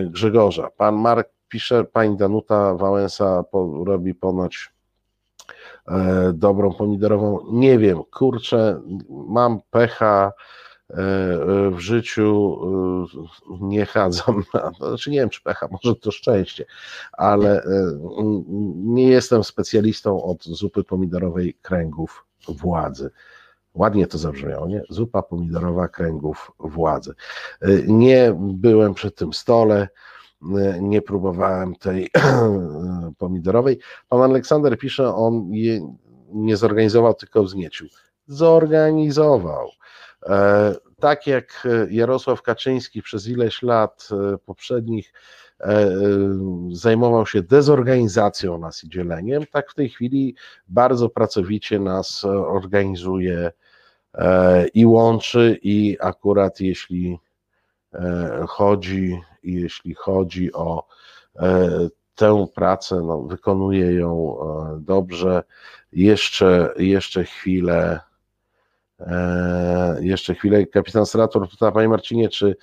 Grzegorza. 0.09 0.69
Pan 0.77 0.95
Mark 0.95 1.29
pisze, 1.49 1.83
pani 1.83 2.17
Danuta 2.17 2.75
Wałęsa 2.75 3.43
robi 3.85 4.15
ponoć 4.15 4.73
e, 5.87 6.31
dobrą 6.33 6.73
pomidorową. 6.73 7.39
Nie 7.51 7.77
wiem, 7.77 8.03
kurczę, 8.11 8.81
mam 9.09 9.59
pecha 9.69 10.31
w 11.71 11.79
życiu 11.79 12.57
nie 13.61 13.85
chadzam, 13.85 14.43
znaczy 14.77 15.11
nie 15.11 15.19
wiem 15.19 15.29
czy 15.29 15.41
pecha, 15.41 15.67
może 15.83 15.95
to 15.95 16.11
szczęście, 16.11 16.65
ale 17.11 17.63
nie 18.75 19.07
jestem 19.07 19.43
specjalistą 19.43 20.23
od 20.23 20.43
zupy 20.43 20.83
pomidorowej 20.83 21.53
kręgów 21.61 22.25
władzy. 22.47 23.11
Ładnie 23.73 24.07
to 24.07 24.17
zabrzmiało, 24.17 24.67
nie? 24.67 24.83
Zupa 24.89 25.21
pomidorowa 25.21 25.87
kręgów 25.87 26.51
władzy. 26.59 27.13
Nie 27.87 28.35
byłem 28.37 28.93
przy 28.93 29.11
tym 29.11 29.33
stole, 29.33 29.87
nie 30.81 31.01
próbowałem 31.01 31.75
tej 31.75 32.09
pomidorowej. 33.17 33.79
Pan 34.09 34.21
Aleksander 34.21 34.77
pisze, 34.77 35.15
on 35.15 35.53
je, 35.53 35.95
nie 36.33 36.57
zorganizował, 36.57 37.13
tylko 37.13 37.43
wzniecił. 37.43 37.87
Zorganizował. 38.27 39.69
E, 40.25 40.75
tak 40.99 41.27
jak 41.27 41.67
Jarosław 41.89 42.41
Kaczyński 42.41 43.01
przez 43.01 43.27
ileś 43.27 43.61
lat 43.61 44.09
poprzednich 44.45 45.13
zajmował 46.71 47.25
się 47.25 47.41
dezorganizacją 47.41 48.57
nas 48.57 48.83
i 48.83 48.89
dzieleniem, 48.89 49.43
tak 49.51 49.71
w 49.71 49.75
tej 49.75 49.89
chwili 49.89 50.35
bardzo 50.67 51.09
pracowicie 51.09 51.79
nas 51.79 52.25
organizuje 52.25 53.51
i 54.73 54.85
łączy 54.85 55.59
i 55.63 55.97
akurat 55.99 56.59
jeśli 56.59 57.19
chodzi, 58.47 59.21
jeśli 59.43 59.93
chodzi 59.93 60.53
o 60.53 60.87
tę 62.19 62.47
pracę, 62.55 63.01
no, 63.05 63.21
wykonuje 63.21 63.93
ją 63.93 64.37
e, 64.41 64.79
dobrze. 64.81 65.43
Jeszcze, 65.91 66.73
jeszcze 66.77 67.23
chwilę, 67.23 67.99
e, 68.99 69.97
jeszcze 70.01 70.35
chwilę. 70.35 70.65
Kapitan 70.65 71.05
Strator 71.05 71.49
pyta, 71.49 71.71
panie 71.71 71.89
Marcinie, 71.89 72.29
czy 72.29 72.55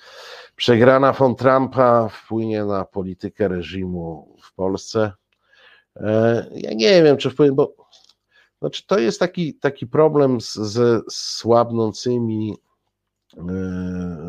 przegrana 0.55 1.13
von 1.13 1.35
Trumpa 1.35 2.09
wpłynie 2.09 2.65
na 2.65 2.85
politykę 2.85 3.47
reżimu 3.47 4.35
w 4.41 4.53
Polsce? 4.53 5.11
E, 5.95 6.47
ja 6.53 6.73
nie 6.73 7.03
wiem, 7.03 7.17
czy 7.17 7.29
wpłynie, 7.29 7.51
bo 7.51 7.75
znaczy 8.59 8.87
to 8.87 8.99
jest 8.99 9.19
taki, 9.19 9.53
taki 9.53 9.87
problem 9.87 10.41
z, 10.41 10.53
ze 10.53 11.01
słabnącymi 11.09 12.57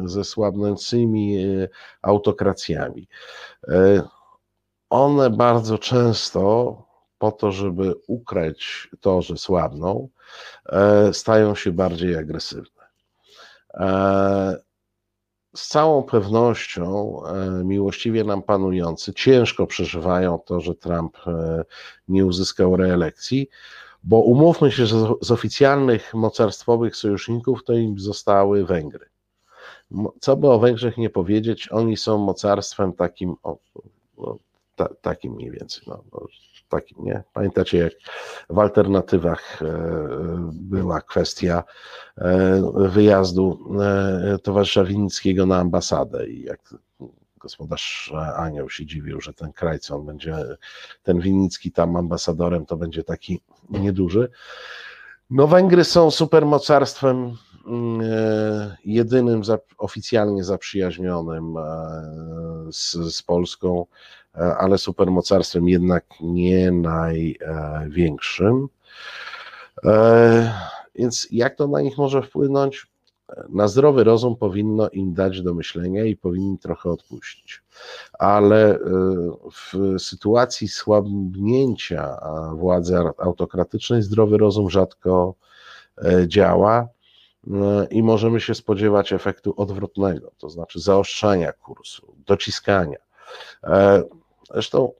ze 0.04 0.24
słabnącymi 0.24 1.38
autokracjami 2.02 3.08
one 4.90 5.30
bardzo 5.30 5.78
często 5.78 6.87
po 7.18 7.32
to, 7.32 7.52
żeby 7.52 7.94
ukryć 8.06 8.88
to, 9.00 9.22
że 9.22 9.36
słabną, 9.36 10.08
e, 10.66 11.12
stają 11.14 11.54
się 11.54 11.72
bardziej 11.72 12.16
agresywne. 12.16 12.82
E, 13.74 14.56
z 15.56 15.68
całą 15.68 16.02
pewnością 16.02 17.20
e, 17.24 17.64
miłościwie 17.64 18.24
nam 18.24 18.42
panujący 18.42 19.14
ciężko 19.14 19.66
przeżywają 19.66 20.38
to, 20.38 20.60
że 20.60 20.74
Trump 20.74 21.16
nie 22.08 22.26
uzyskał 22.26 22.76
reelekcji, 22.76 23.48
bo 24.04 24.20
umówmy 24.20 24.72
się, 24.72 24.86
że 24.86 24.96
z 25.20 25.30
oficjalnych 25.30 26.14
mocarstwowych 26.14 26.96
sojuszników 26.96 27.64
to 27.64 27.72
im 27.72 27.98
zostały 27.98 28.66
Węgry. 28.66 29.06
Co 30.20 30.36
by 30.36 30.50
o 30.50 30.58
Węgrzech 30.58 30.96
nie 30.96 31.10
powiedzieć, 31.10 31.68
oni 31.72 31.96
są 31.96 32.18
mocarstwem 32.18 32.92
takim, 32.92 33.36
no, 34.18 34.38
ta, 34.76 34.88
takim 35.00 35.32
mniej 35.32 35.50
więcej. 35.50 35.84
No, 35.86 36.04
no, 36.12 36.26
takim, 36.68 37.04
nie? 37.04 37.22
Pamiętacie, 37.32 37.78
jak 37.78 37.92
w 38.50 38.58
alternatywach 38.58 39.62
e, 39.62 39.66
była 40.52 41.00
kwestia 41.00 41.64
e, 42.18 42.72
wyjazdu 42.74 43.58
e, 43.80 44.38
towarzysza 44.38 44.84
Winnickiego 44.84 45.46
na 45.46 45.58
ambasadę 45.58 46.28
i 46.28 46.42
jak 46.42 46.74
gospodarz 47.40 48.12
Anioł 48.36 48.70
się 48.70 48.86
dziwił, 48.86 49.20
że 49.20 49.34
ten 49.34 49.52
kraj, 49.52 49.78
co 49.78 49.96
on 49.96 50.06
będzie, 50.06 50.36
ten 51.02 51.20
Winnicki 51.20 51.72
tam 51.72 51.96
ambasadorem, 51.96 52.66
to 52.66 52.76
będzie 52.76 53.04
taki 53.04 53.40
nieduży. 53.70 54.30
No 55.30 55.46
Węgry 55.46 55.84
są 55.84 56.10
supermocarstwem 56.10 57.36
mm, 57.66 58.00
jedynym 58.84 59.42
oficjalnie 59.78 60.44
zaprzyjaźnionym 60.44 61.54
z, 62.72 62.92
z 63.16 63.22
Polską 63.22 63.86
ale 64.58 64.78
supermocarstwem 64.78 65.68
jednak 65.68 66.04
nie 66.20 66.70
największym. 66.70 68.68
E, 69.84 70.52
więc 70.94 71.28
jak 71.30 71.54
to 71.54 71.66
na 71.66 71.80
nich 71.80 71.98
może 71.98 72.22
wpłynąć? 72.22 72.86
Na 73.48 73.68
zdrowy 73.68 74.04
rozum 74.04 74.36
powinno 74.36 74.88
im 74.88 75.14
dać 75.14 75.42
do 75.42 75.54
myślenia 75.54 76.04
i 76.04 76.16
powinni 76.16 76.58
trochę 76.58 76.90
odpuścić. 76.90 77.62
Ale 78.18 78.74
e, 78.74 78.78
w 79.52 79.98
sytuacji 79.98 80.68
słabnięcia 80.68 82.18
władzy 82.54 82.96
autokratycznej 83.18 84.02
zdrowy 84.02 84.38
rozum 84.38 84.70
rzadko 84.70 85.34
działa 86.26 86.88
i 87.90 88.02
możemy 88.02 88.40
się 88.40 88.54
spodziewać 88.54 89.12
efektu 89.12 89.54
odwrotnego, 89.56 90.30
to 90.38 90.50
znaczy 90.50 90.80
zaostrzania 90.80 91.52
kursu, 91.52 92.14
dociskania. 92.26 92.98
Zresztą, 94.52 94.92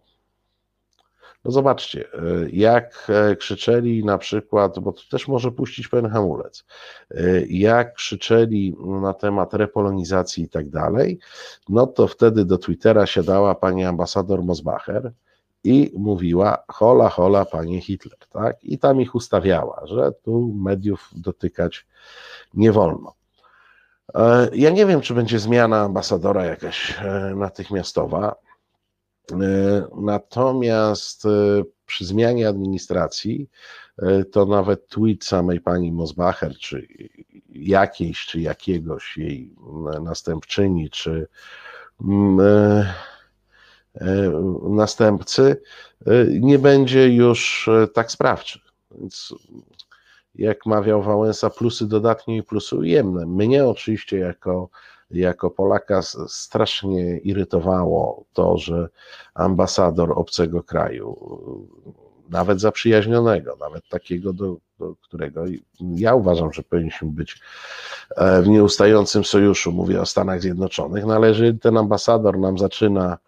no 1.45 1.51
zobaczcie, 1.51 2.05
e, 2.15 2.51
jak 2.51 3.07
e, 3.09 3.37
krzyczeli 3.37 4.05
na 4.05 4.19
przykład, 4.19 4.79
bo 4.79 4.93
to 4.93 5.03
też 5.11 5.29
może 5.29 5.53
puścić 5.53 5.89
pewien 5.89 6.11
hamulec, 6.11 6.65
e, 7.11 7.47
jak 7.47 7.95
krzyczeli 7.95 8.77
na 9.03 9.15
temat 9.15 9.55
repolonizacji 9.55 10.45
i 10.45 10.49
tak 10.49 10.69
dalej, 10.69 11.19
no 11.69 11.87
to 11.87 12.09
wtedy 12.09 12.45
do 12.45 12.59
Twittera 12.59 13.07
siadała 13.07 13.55
pani 13.55 13.85
ambasador 13.85 14.43
Mosbacher 14.43 15.13
i 15.65 15.93
mówiła 15.97 16.59
hola, 16.69 17.09
hola, 17.09 17.45
panie 17.45 17.81
Hitler, 17.81 18.19
tak? 18.33 18.65
I 18.65 18.79
tam 18.79 19.01
ich 19.01 19.15
ustawiała, 19.15 19.83
że 19.85 20.13
tu 20.23 20.55
mediów 20.57 21.11
dotykać 21.17 21.87
nie 22.55 22.73
wolno. 22.73 23.15
Ja 24.53 24.71
nie 24.71 24.87
wiem, 24.87 25.01
czy 25.01 25.15
będzie 25.15 25.39
zmiana 25.39 25.81
ambasadora 25.81 26.45
jakaś 26.45 26.99
natychmiastowa. 27.35 28.35
E, 29.33 29.87
natomiast 29.97 31.27
e, 31.27 31.29
przy 31.87 32.05
zmianie 32.05 32.49
administracji 32.49 33.51
e, 33.99 34.25
to 34.25 34.47
nawet 34.47 34.89
tweet 34.89 35.25
samej 35.25 35.61
pani 35.61 35.93
Mosbacher, 35.93 36.57
czy 36.59 36.89
jakiejś, 37.49 38.27
czy 38.27 38.41
jakiegoś 38.41 39.17
jej 39.17 39.55
następczyni, 40.03 40.91
czy 40.91 41.29
mm, 42.01 42.87
następcy 44.71 45.63
nie 46.41 46.59
będzie 46.59 47.09
już 47.09 47.71
tak 47.95 48.11
sprawczy. 48.13 48.61
Więc 48.91 49.35
jak 50.35 50.67
mawiał 50.67 51.03
Wałęsa, 51.03 51.51
plusy 51.51 51.89
dodatnie 51.89 52.37
i 52.37 52.43
plusy 52.43 52.77
ujemne. 52.77 53.27
Mnie 53.27 53.67
oczywiście 53.67 54.19
jako 54.19 54.69
jako 55.11 55.51
Polaka 55.51 56.03
strasznie 56.29 57.19
irytowało 57.19 58.25
to, 58.33 58.59
że 58.59 58.89
ambasador 59.35 60.13
obcego 60.17 60.63
kraju, 60.63 61.17
nawet 62.31 62.61
zaprzyjaźnionego, 62.61 63.57
nawet 63.61 63.89
takiego, 63.89 64.33
do, 64.33 64.57
do 64.79 64.95
którego 65.03 65.45
ja 65.81 66.15
uważam, 66.15 66.53
że 66.53 66.63
powinniśmy 66.63 67.09
być 67.09 67.41
e, 68.17 68.43
w 68.43 68.49
nieustającym 68.49 69.25
sojuszu, 69.25 69.73
mówię 69.73 70.01
o 70.01 70.07
Stanach 70.07 70.41
Zjednoczonych, 70.41 71.05
no 71.07 71.15
ale 71.15 71.29
jeżeli 71.29 71.59
ten 71.59 71.77
ambasador 71.77 72.39
nam 72.39 72.59
zaczyna 72.59 73.19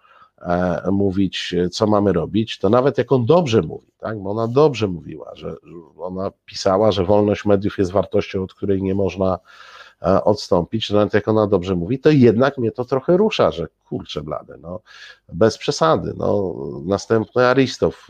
e, 0.43 0.91
mówić, 0.91 1.55
co 1.73 1.87
mamy 1.87 2.13
robić, 2.13 2.59
to 2.59 2.69
nawet 2.69 2.99
jak 2.99 3.13
on 3.13 3.27
dobrze 3.27 3.63
mówi, 3.63 3.87
tak, 3.99 4.19
bo 4.19 4.31
ona 4.31 4.49
dobrze 4.49 4.89
mówiła, 4.89 5.31
że 5.35 5.55
ona 5.99 6.31
pisała, 6.47 6.93
że 6.93 7.05
wolność 7.05 7.45
mediów 7.45 7.79
jest 7.79 7.93
wartością, 7.93 8.43
od 8.43 8.55
której 8.55 8.83
nie 8.83 8.95
można 8.95 9.39
E, 10.03 10.25
odstąpić, 10.25 10.91
nawet 10.91 11.15
jak 11.15 11.29
ona 11.29 11.47
dobrze 11.47 11.75
mówi, 11.75 11.99
to 11.99 12.11
jednak 12.11 12.59
mnie 12.59 12.73
to 12.73 12.85
trochę 12.85 13.17
rusza, 13.17 13.51
że 13.51 13.67
kurczę 13.89 14.23
blade, 14.23 14.57
no. 14.63 14.81
Bez 15.33 15.59
przesady, 15.59 16.15
no. 16.17 16.55
Następny 16.85 17.47
Aristow, 17.47 18.09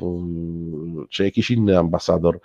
czy 1.09 1.25
jakiś 1.25 1.51
inny 1.51 1.79
ambasador 1.79 2.41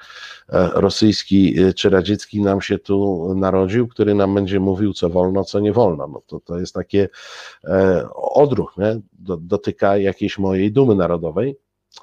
e, 0.50 0.70
rosyjski 0.74 1.60
e, 1.60 1.74
czy 1.74 1.90
radziecki 1.90 2.42
nam 2.42 2.62
się 2.62 2.78
tu 2.78 3.34
narodził, 3.36 3.88
który 3.88 4.16
nam 4.16 4.36
będzie 4.36 4.60
mówił, 4.60 4.94
co 4.94 5.10
wolno, 5.10 5.44
co 5.44 5.60
nie 5.60 5.74
wolno, 5.74 6.08
no 6.08 6.22
to, 6.28 6.40
to 6.40 6.60
jest 6.60 6.74
takie 6.74 7.10
odruch, 8.16 8.78
nie? 8.78 9.02
dotyka 9.40 9.98
jakiejś 9.98 10.40
mojej 10.40 10.72
dumy 10.72 10.96
narodowej, 10.96 11.58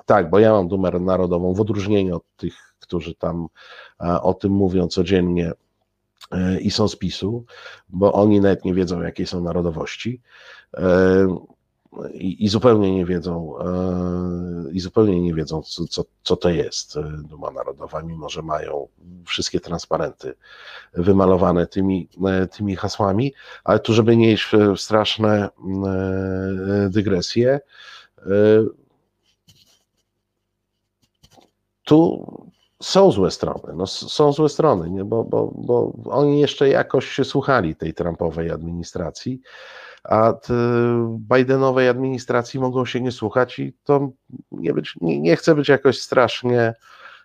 tak, 0.07 0.31
bo 0.31 0.39
ja 0.39 0.53
mam 0.53 0.69
dumę 0.69 0.91
narodową 0.91 1.55
w 1.55 1.61
odróżnieniu 1.61 2.17
od 2.17 2.25
tych, 2.37 2.75
którzy 2.81 3.15
tam 3.15 3.47
o 4.23 4.35
tym 4.35 4.53
mówią 4.53 4.89
codziennie 4.89 5.53
i 6.61 6.71
są 6.71 6.89
z 6.89 6.97
PiSu, 6.97 7.45
bo 7.89 8.13
oni 8.13 8.41
nawet 8.41 8.65
nie 8.65 8.75
wiedzą, 8.75 9.03
jakie 9.03 9.27
są 9.27 9.41
narodowości. 9.41 10.21
E, 10.75 11.37
I, 12.15 12.45
i, 12.45 12.49
zupełnie 12.49 12.95
nie 12.95 13.07
wiedzą, 13.07 13.59
e, 13.59 14.73
i 14.73 14.81
zupełnie 14.81 15.21
nie 15.21 15.35
wiedzą, 15.35 15.63
co, 15.63 15.87
co, 15.87 16.05
co 16.23 16.37
to 16.37 16.49
jest 16.49 16.97
e, 16.97 17.03
Duma 17.29 17.51
Narodowa, 17.51 18.03
mimo 18.03 18.29
że 18.29 18.43
mają 18.43 18.89
wszystkie 19.27 19.61
transparenty 19.61 20.35
wymalowane 20.95 21.67
tymi, 21.67 22.09
tymi 22.51 22.77
hasłami, 22.77 23.35
ale 23.65 23.79
tu, 23.79 23.93
żeby 23.95 24.17
nie 24.17 24.33
iść 24.33 24.47
w 24.77 24.81
straszne 24.81 25.49
dygresje, 26.91 27.61
tu 31.85 32.27
są 32.83 33.13
złe 33.13 33.31
strony, 33.31 33.73
no 33.77 33.87
są 33.87 34.33
złe 34.33 34.49
strony, 34.49 34.91
nie? 34.91 35.05
Bo, 35.05 35.25
bo, 35.25 35.53
bo 35.55 35.93
oni 36.05 36.41
jeszcze 36.41 36.69
jakoś 36.69 37.09
się 37.09 37.25
słuchali 37.25 37.77
tej 37.77 37.95
Trumpowej 37.95 38.51
administracji, 38.51 39.41
a 40.05 40.33
Bidenowej 41.19 41.89
administracji 41.89 42.61
mogą 42.61 42.85
się 42.85 43.01
nie 43.01 43.13
słuchać 43.13 43.59
i 43.59 43.73
to 43.85 44.11
nie, 44.53 44.75
być, 44.75 44.95
nie, 45.01 45.21
nie 45.21 45.37
chcę 45.37 45.55
być 45.55 45.69
jakoś 45.69 46.01
strasznie 46.01 46.75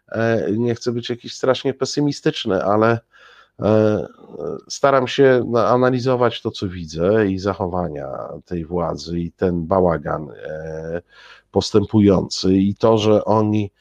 e, 0.09 0.51
nie 0.51 0.75
chcę 0.75 0.91
być 0.91 1.09
jakiś 1.09 1.33
strasznie 1.35 1.73
pesymistyczny, 1.73 2.63
ale 2.63 2.99
e, 3.59 4.07
staram 4.69 5.07
się 5.07 5.53
analizować 5.67 6.41
to, 6.41 6.51
co 6.51 6.67
widzę 6.67 7.27
i 7.27 7.39
zachowania 7.39 8.07
tej 8.45 8.65
władzy 8.65 9.19
i 9.19 9.31
ten 9.31 9.65
bałagan 9.65 10.27
postępujący 11.51 12.53
i 12.53 12.75
to, 12.75 12.97
że 12.97 13.25
oni 13.25 13.71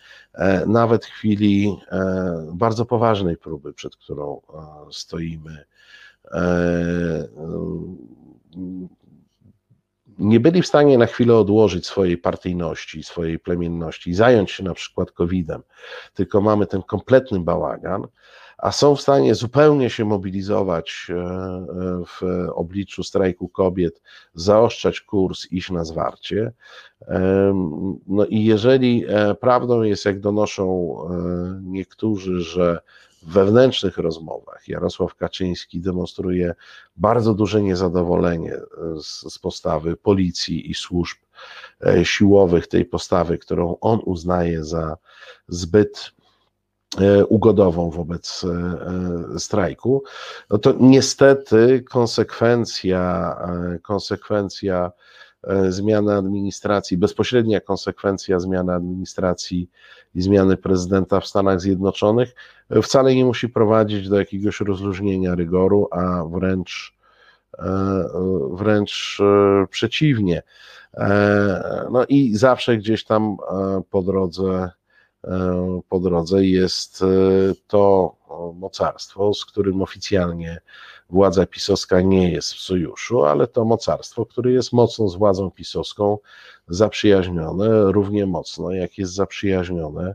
nawet 0.67 1.05
w 1.05 1.11
chwili 1.11 1.77
bardzo 2.53 2.87
poważnej 2.87 3.37
próby, 3.37 3.73
przed 3.73 3.97
którą 3.97 4.41
stoimy, 4.91 5.65
nie 10.19 10.41
byli 10.41 10.63
w 10.63 10.67
stanie 10.67 10.99
na 10.99 11.07
chwilę 11.07 11.37
odłożyć 11.37 11.87
swojej 11.87 12.19
partyjności, 12.19 13.03
swojej 13.03 13.39
plemienności, 13.39 14.15
zająć 14.15 14.51
się 14.51 14.65
na 14.65 14.75
przykład 14.75 15.11
COVID-em, 15.11 15.63
tylko 16.15 16.41
mamy 16.41 16.67
ten 16.67 16.83
kompletny 16.83 17.41
bałagan, 17.41 18.07
a 18.59 18.73
są 18.73 18.97
w 18.97 19.01
stanie 19.01 19.35
zupełnie 19.35 19.91
się 19.91 20.05
mobilizować 20.05 21.07
e, 21.11 21.15
e, 21.15 21.65
w 22.07 22.23
obliczu 22.55 23.03
strajku 23.05 23.49
kobiet, 23.49 24.03
zaostrzać 24.35 25.01
kurs, 25.01 25.47
iść 25.53 25.71
na 25.71 25.85
zwarcie. 25.85 26.53
No 28.07 28.27
i 28.27 28.45
jeżeli 28.45 29.05
e, 29.09 29.35
prawdą 29.35 29.83
jest, 29.83 30.05
jak 30.05 30.21
donoszą 30.21 30.97
niektórzy, 31.63 32.41
że 32.41 32.79
w 33.23 33.33
wewnętrznych 33.33 33.99
rozmowach 33.99 34.69
Jarosław 34.69 35.15
Kaczyński 35.15 35.81
demonstruje 35.81 36.55
bardzo 36.97 37.35
duże 37.35 37.63
niezadowolenie 37.63 38.57
z, 39.03 39.35
z 39.35 39.39
postawy 39.39 39.97
policji 39.97 40.71
i 40.71 40.75
służb 40.75 41.17
siłowych, 42.03 42.67
tej 42.67 42.85
postawy, 42.85 43.39
którą 43.39 43.77
on 43.81 44.01
uznaje 44.05 44.65
za 44.65 44.97
zbyt 45.49 46.13
ugodową 47.29 47.91
wobec 47.91 48.43
strajku, 49.39 50.03
no 50.51 50.59
to 50.59 50.75
niestety 50.81 51.85
konsekwencja, 51.91 53.37
konsekwencja 53.83 54.93
zmiany 55.69 56.15
administracji, 56.15 56.97
bezpośrednia 56.97 57.61
konsekwencja 57.61 58.41
zmiany 58.41 58.73
administracji 58.73 59.71
i 60.15 60.23
zmiany 60.23 60.57
prezydenta 60.57 61.21
w 61.21 61.27
Stanach 61.27 61.61
Zjednoczonych 61.61 62.35
wcale 62.83 63.15
nie 63.15 63.25
musi 63.25 63.49
prowadzić 63.49 64.09
do 64.09 64.19
jakiegoś 64.19 64.61
rozluźnienia 64.61 65.35
rygoru, 65.35 65.89
a 65.91 66.25
wręcz, 66.25 66.95
e, 67.59 67.65
wręcz 68.53 69.19
e, 69.21 69.67
przeciwnie. 69.71 70.43
E, 70.95 71.89
no 71.93 72.05
i 72.09 72.37
zawsze 72.37 72.77
gdzieś 72.77 73.05
tam 73.05 73.37
po 73.91 74.03
drodze, 74.03 74.71
po 75.89 76.01
drodze 76.01 76.45
jest 76.45 77.05
to 77.67 78.15
mocarstwo, 78.55 79.35
z 79.35 79.45
którym 79.45 79.83
oficjalnie 79.83 80.61
władza 81.11 81.47
pisowska 81.47 82.01
nie 82.01 82.33
jest 82.33 82.55
w 82.55 82.61
sojuszu, 82.61 83.25
ale 83.25 83.47
to 83.47 83.65
mocarstwo, 83.65 84.27
które 84.27 84.53
jest 84.53 84.73
mocno 84.73 85.09
z 85.09 85.17
władzą 85.17 85.51
pisowską 85.51 86.19
zaprzyjaźnione, 86.69 87.93
równie 87.93 88.27
mocno 88.27 88.71
jak 88.71 88.99
jest 88.99 89.15
zaprzyjaźnione 89.15 90.15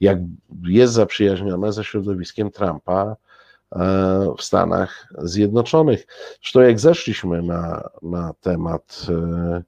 jak 0.00 0.18
jest 0.62 0.92
zaprzyjaźnione 0.92 1.72
ze 1.72 1.84
środowiskiem 1.84 2.50
Trumpa 2.50 3.16
e, 3.72 4.34
w 4.38 4.42
Stanach 4.42 5.08
Zjednoczonych. 5.18 6.06
Zresztą 6.42 6.60
jak 6.60 6.80
zeszliśmy 6.80 7.42
na, 7.42 7.90
na 8.02 8.34
temat 8.40 9.06
e, 9.08 9.62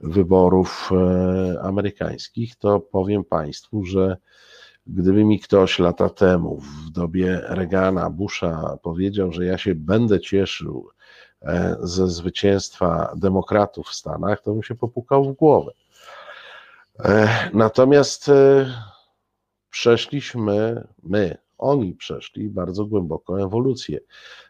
wyborów 0.00 0.90
e, 0.92 1.60
amerykańskich, 1.62 2.56
to 2.56 2.80
powiem 2.80 3.24
Państwu, 3.24 3.84
że 3.84 4.16
gdyby 4.86 5.24
mi 5.24 5.40
ktoś 5.40 5.78
lata 5.78 6.08
temu, 6.08 6.60
w 6.60 6.90
dobie 6.90 7.40
Reagana, 7.48 8.10
Busha, 8.10 8.78
powiedział, 8.82 9.32
że 9.32 9.44
ja 9.44 9.58
się 9.58 9.74
będę 9.74 10.20
cieszył 10.20 10.90
ze 11.80 12.08
zwycięstwa 12.08 13.12
demokratów 13.16 13.86
w 13.88 13.94
Stanach, 13.94 14.42
to 14.42 14.52
bym 14.52 14.62
się 14.62 14.74
popukał 14.74 15.24
w 15.24 15.32
głowę. 15.32 15.72
Natomiast 17.52 18.30
przeszliśmy, 19.70 20.86
my, 21.02 21.38
oni 21.58 21.94
przeszli 21.94 22.50
bardzo 22.50 22.84
głęboką 22.84 23.36
ewolucję. 23.36 24.00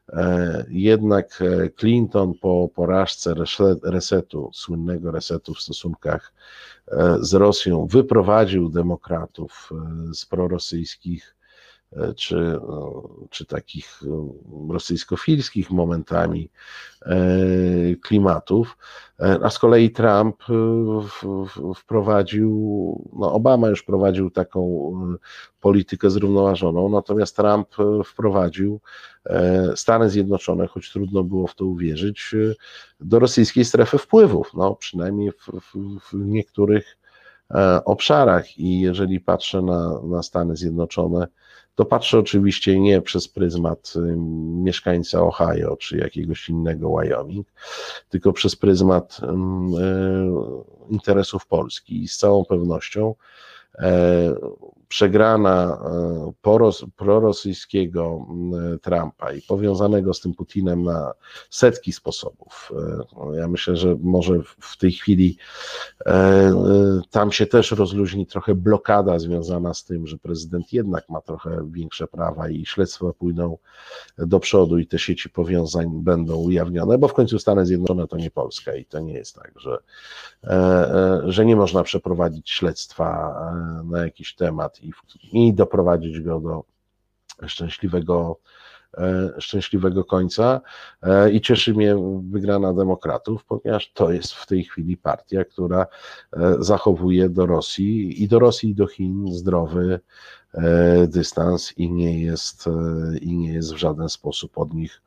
E, 0.08 0.64
jednak 0.68 1.42
e, 1.42 1.70
Clinton 1.70 2.34
po 2.34 2.68
porażce 2.74 3.34
resetu, 3.82 4.50
słynnego 4.54 5.10
resetu 5.10 5.54
w 5.54 5.60
stosunkach 5.60 6.32
e, 6.88 7.16
z 7.20 7.34
Rosją, 7.34 7.86
wyprowadził 7.86 8.68
demokratów 8.68 9.70
z 10.12 10.26
prorosyjskich 10.26 11.37
czy, 12.16 12.58
czy 13.30 13.44
takich 13.44 14.00
e, 14.02 14.72
rosyjskofilskich 14.72 15.70
momentami 15.70 16.50
e, 17.02 17.16
klimatów, 18.02 18.76
a 19.42 19.50
z 19.50 19.58
kolei 19.58 19.90
Trump 19.90 20.36
wprowadził, 21.76 22.50
no 23.12 23.32
Obama 23.32 23.68
już 23.68 23.82
prowadził 23.82 24.30
taką 24.30 24.92
politykę 25.60 26.10
zrównoważoną, 26.10 26.88
natomiast 26.88 27.36
Trump 27.36 27.68
wprowadził 28.04 28.80
Stany 29.74 30.10
Zjednoczone, 30.10 30.66
choć 30.66 30.92
trudno 30.92 31.24
było 31.24 31.46
w 31.46 31.54
to 31.54 31.64
uwierzyć, 31.64 32.34
do 33.00 33.18
rosyjskiej 33.18 33.64
strefy 33.64 33.98
wpływów, 33.98 34.50
no 34.54 34.74
przynajmniej 34.74 35.32
w, 35.32 35.46
w, 35.46 35.98
w 36.12 36.14
niektórych 36.14 36.98
obszarach. 37.84 38.58
I 38.58 38.80
jeżeli 38.80 39.20
patrzę 39.20 39.62
na, 39.62 40.00
na 40.02 40.22
Stany 40.22 40.56
Zjednoczone, 40.56 41.26
to 41.78 41.84
patrzę 41.84 42.18
oczywiście 42.18 42.80
nie 42.80 43.02
przez 43.02 43.28
pryzmat 43.28 43.94
mieszkańca 44.64 45.22
Ohio 45.22 45.76
czy 45.76 45.96
jakiegoś 45.96 46.48
innego 46.48 46.96
Wyoming, 46.96 47.46
tylko 48.08 48.32
przez 48.32 48.56
pryzmat 48.56 49.20
e, 49.22 49.36
interesów 50.90 51.46
Polski 51.46 52.02
i 52.02 52.08
z 52.08 52.16
całą 52.16 52.44
pewnością 52.44 53.14
e, 53.78 54.34
przegrana 54.88 55.78
e, 55.84 56.88
prorosyjskiego 56.96 58.26
Trumpa 58.82 59.32
i 59.32 59.42
powiązanego 59.42 60.14
z 60.14 60.20
tym 60.20 60.34
Putinem 60.34 60.82
na 60.82 61.12
setki 61.50 61.92
sposobów. 61.92 62.72
E, 63.32 63.36
ja 63.36 63.48
myślę, 63.48 63.76
że 63.76 63.96
może 64.00 64.40
w 64.60 64.76
tej 64.76 64.92
chwili 64.92 65.36
e, 66.06 66.52
tam 67.10 67.32
się 67.32 67.46
też 67.46 67.70
rozluźni 67.70 68.26
trochę 68.26 68.54
blokada 68.54 69.18
związana 69.18 69.74
z 69.74 69.84
tym, 69.84 70.06
że 70.06 70.18
prezydent 70.18 70.72
jednak 70.72 71.08
ma 71.08 71.20
trochę 71.20 71.68
większe 71.70 72.06
prawa 72.06 72.48
i 72.48 72.66
śledztwa 72.66 73.12
pójdą 73.12 73.58
do 74.18 74.40
przodu 74.40 74.78
i 74.78 74.86
te 74.86 74.98
sieci 74.98 75.30
powiązań 75.30 76.02
będą 76.02 76.36
ujawnione, 76.36 76.98
bo 76.98 77.08
w 77.08 77.14
końcu 77.14 77.38
Stany 77.38 77.66
Zjednoczone 77.66 78.08
to 78.08 78.16
nie 78.16 78.30
Polska 78.30 78.74
i 78.74 78.84
to 78.84 79.00
nie 79.00 79.12
jest 79.12 79.34
tak, 79.34 79.52
że, 79.56 79.78
że 81.24 81.46
nie 81.46 81.56
można 81.56 81.82
przeprowadzić 81.82 82.50
śledztwa 82.50 83.34
na 83.84 84.04
jakiś 84.04 84.34
temat 84.34 84.77
i, 85.32 85.54
doprowadzić 85.54 86.20
go 86.20 86.40
do 86.40 86.64
szczęśliwego, 87.48 88.40
szczęśliwego 89.38 90.04
końca. 90.04 90.60
E, 91.02 91.30
I 91.30 91.40
cieszy 91.40 91.74
mnie 91.74 91.96
wygrana 92.30 92.74
demokratów, 92.74 93.44
ponieważ 93.44 93.92
to 93.92 94.12
jest 94.12 94.32
w 94.32 94.46
tej 94.46 94.64
chwili 94.64 94.96
partia, 94.96 95.44
która 95.44 95.86
e, 96.32 96.54
zachowuje 96.58 97.28
do 97.28 97.46
Rosji 97.46 98.22
i 98.22 98.28
do 98.28 98.38
Rosji 98.38 98.70
i 98.70 98.74
do 98.74 98.86
Chin 98.86 99.32
zdrowy 99.32 100.00
dystans 101.08 101.78
i 101.78 101.92
nie 101.92 102.22
jest, 102.22 102.64
i 103.20 103.36
nie 103.36 103.52
jest 103.52 103.74
w 103.74 103.76
żaden 103.76 104.08
sposób 104.08 104.58
od 104.58 104.74
nich 104.74 105.02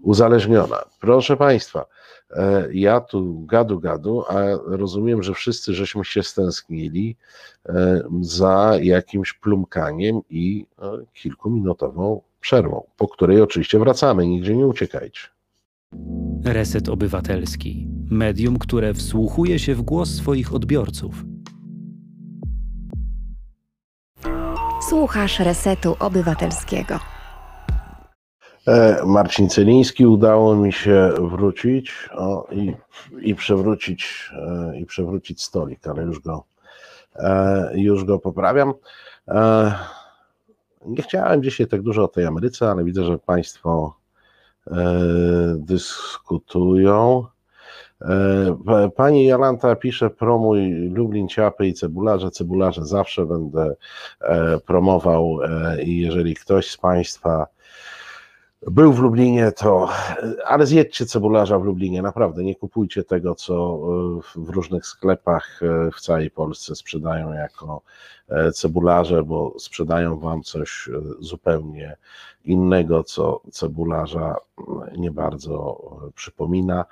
uzależniona. 0.00 0.82
Proszę 1.00 1.36
Państwa, 1.36 1.86
E, 2.30 2.68
ja 2.72 3.00
tu 3.00 3.46
gadu 3.46 3.80
gadu, 3.80 4.24
a 4.28 4.34
rozumiem, 4.64 5.22
że 5.22 5.34
wszyscy 5.34 5.74
żeśmy 5.74 6.04
się 6.04 6.22
stęsknili 6.22 7.16
e, 7.68 8.02
za 8.20 8.72
jakimś 8.80 9.32
plumkaniem 9.32 10.20
i 10.30 10.66
e, 10.78 11.04
kilkuminutową 11.14 12.20
przerwą, 12.46 12.86
po 12.96 13.08
której 13.08 13.40
oczywiście 13.40 13.78
wracamy, 13.78 14.26
nigdzie 14.26 14.56
nie 14.56 14.66
uciekajcie. 14.66 15.20
Reset 16.44 16.88
Obywatelski. 16.88 17.88
Medium, 18.10 18.58
które 18.58 18.94
wsłuchuje 18.94 19.58
się 19.58 19.74
w 19.74 19.82
głos 19.82 20.08
swoich 20.08 20.54
odbiorców. 20.54 21.24
Słuchasz 24.88 25.38
Resetu 25.38 25.96
Obywatelskiego. 25.98 26.98
E, 28.66 29.02
Marcin 29.06 29.48
Celiński, 29.48 30.06
udało 30.06 30.56
mi 30.56 30.72
się 30.72 31.12
wrócić 31.18 32.08
o, 32.12 32.46
i, 32.52 32.74
i, 33.20 33.34
przewrócić, 33.34 34.30
e, 34.32 34.78
i 34.78 34.86
przewrócić 34.86 35.42
stolik, 35.42 35.86
ale 35.86 36.02
już 36.02 36.20
go, 36.20 36.44
e, 37.14 37.70
już 37.74 38.04
go 38.04 38.18
poprawiam. 38.18 38.74
Nie 40.86 41.02
chciałem 41.02 41.42
dzisiaj 41.42 41.66
tak 41.66 41.82
dużo 41.82 42.04
o 42.04 42.08
tej 42.08 42.26
Ameryce, 42.26 42.70
ale 42.70 42.84
widzę, 42.84 43.04
że 43.04 43.18
Państwo 43.18 43.96
dyskutują. 45.56 47.24
E, 48.02 48.90
pani 48.96 49.26
Jolanta 49.26 49.76
pisze, 49.76 50.10
promuj 50.10 50.88
Lublin, 50.88 51.28
ciapy 51.28 51.66
i 51.66 51.74
cebularze. 51.74 52.30
Cebularze 52.30 52.86
zawsze 52.86 53.26
będę 53.26 53.74
e, 54.20 54.58
promował 54.60 55.38
i 55.84 55.98
jeżeli 55.98 56.34
ktoś 56.34 56.70
z 56.70 56.76
Państwa 56.76 57.46
był 58.70 58.92
w 58.92 58.98
Lublinie, 58.98 59.52
to 59.52 59.88
ale 60.46 60.66
zjedźcie 60.66 61.06
cebularza 61.06 61.58
w 61.58 61.64
Lublinie, 61.64 62.02
naprawdę 62.02 62.44
nie 62.44 62.54
kupujcie 62.54 63.04
tego, 63.04 63.34
co 63.34 63.78
w 64.36 64.48
różnych 64.48 64.86
sklepach 64.86 65.60
w 65.92 66.00
całej 66.00 66.30
Polsce 66.30 66.76
sprzedają 66.76 67.32
jako 67.32 67.82
cebularze, 68.54 69.22
bo 69.22 69.54
sprzedają 69.58 70.18
wam 70.18 70.42
coś 70.42 70.90
zupełnie 71.18 71.96
innego, 72.44 73.04
co 73.04 73.40
cebularza 73.52 74.36
nie 74.96 75.10
bardzo 75.10 75.80
przypomina. 76.14 76.84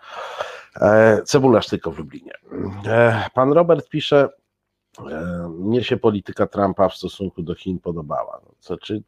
Cebularz 1.24 1.68
tylko 1.68 1.90
w 1.90 1.98
Lublinie. 1.98 2.32
Pan 3.34 3.52
Robert 3.52 3.88
pisze, 3.88 4.28
mnie 5.48 5.84
się 5.84 5.96
polityka 5.96 6.46
Trumpa 6.46 6.88
w 6.88 6.94
stosunku 6.94 7.42
do 7.42 7.54
Chin 7.54 7.78
podobała. 7.78 8.40
Znaczy, 8.60 9.02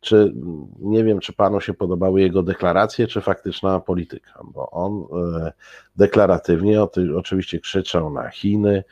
czy 0.00 0.32
nie 0.78 1.04
wiem, 1.04 1.20
czy 1.20 1.32
panu 1.32 1.60
się 1.60 1.74
podobały 1.74 2.20
jego 2.20 2.42
deklaracje, 2.42 3.06
czy 3.06 3.20
faktyczna 3.20 3.80
polityka, 3.80 4.40
bo 4.44 4.70
on 4.70 5.06
e, 5.36 5.52
deklaratywnie 5.96 6.82
oczywiście 7.16 7.60
krzyczał 7.60 8.10
na 8.10 8.30
Chiny, 8.30 8.84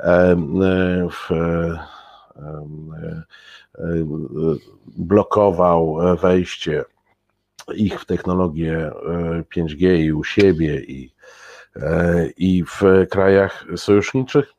e, 0.00 0.02
e, 0.02 0.36
w, 1.10 1.30
blokował 4.86 5.96
wejście 6.20 6.84
ich 7.74 8.00
w 8.00 8.04
technologię 8.04 8.90
5G 9.56 9.98
i 9.98 10.12
u 10.12 10.24
siebie 10.24 10.80
i, 10.80 11.14
i 12.36 12.64
w 12.64 12.82
krajach 13.10 13.64
sojuszniczych, 13.76 14.52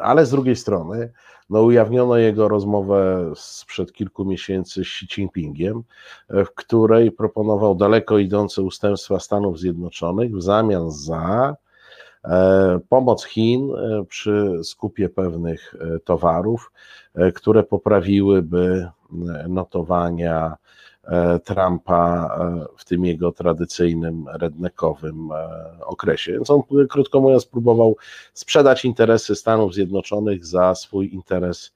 ale 0.00 0.26
z 0.26 0.30
drugiej 0.30 0.56
strony 0.56 1.12
no, 1.52 1.62
ujawniono 1.62 2.16
jego 2.16 2.48
rozmowę 2.48 3.32
sprzed 3.36 3.92
kilku 3.92 4.24
miesięcy 4.24 4.84
z 4.84 4.86
Xi 4.86 5.06
Jinpingiem, 5.16 5.82
w 6.28 6.46
której 6.54 7.12
proponował 7.12 7.74
daleko 7.74 8.18
idące 8.18 8.62
ustępstwa 8.62 9.20
Stanów 9.20 9.58
Zjednoczonych 9.58 10.36
w 10.36 10.42
zamian 10.42 10.90
za 10.90 11.56
e, 12.24 12.80
pomoc 12.88 13.24
Chin 13.24 13.70
e, 13.74 14.04
przy 14.04 14.60
skupie 14.62 15.08
pewnych 15.08 15.74
e, 15.80 15.98
towarów, 15.98 16.72
które 17.34 17.62
poprawiłyby 17.62 18.88
notowania 19.48 20.56
E, 20.56 20.61
Trumpa 21.44 22.30
e, 22.40 22.66
w 22.76 22.84
tym 22.84 23.04
jego 23.04 23.32
tradycyjnym 23.32 24.24
redneckowym 24.32 25.28
e, 25.32 25.86
okresie. 25.86 26.32
Więc 26.32 26.50
on, 26.50 26.62
krótko 26.90 27.20
mówiąc, 27.20 27.46
próbował 27.46 27.96
sprzedać 28.34 28.84
interesy 28.84 29.34
Stanów 29.34 29.74
Zjednoczonych 29.74 30.46
za 30.46 30.74
swój 30.74 31.14
interes 31.14 31.74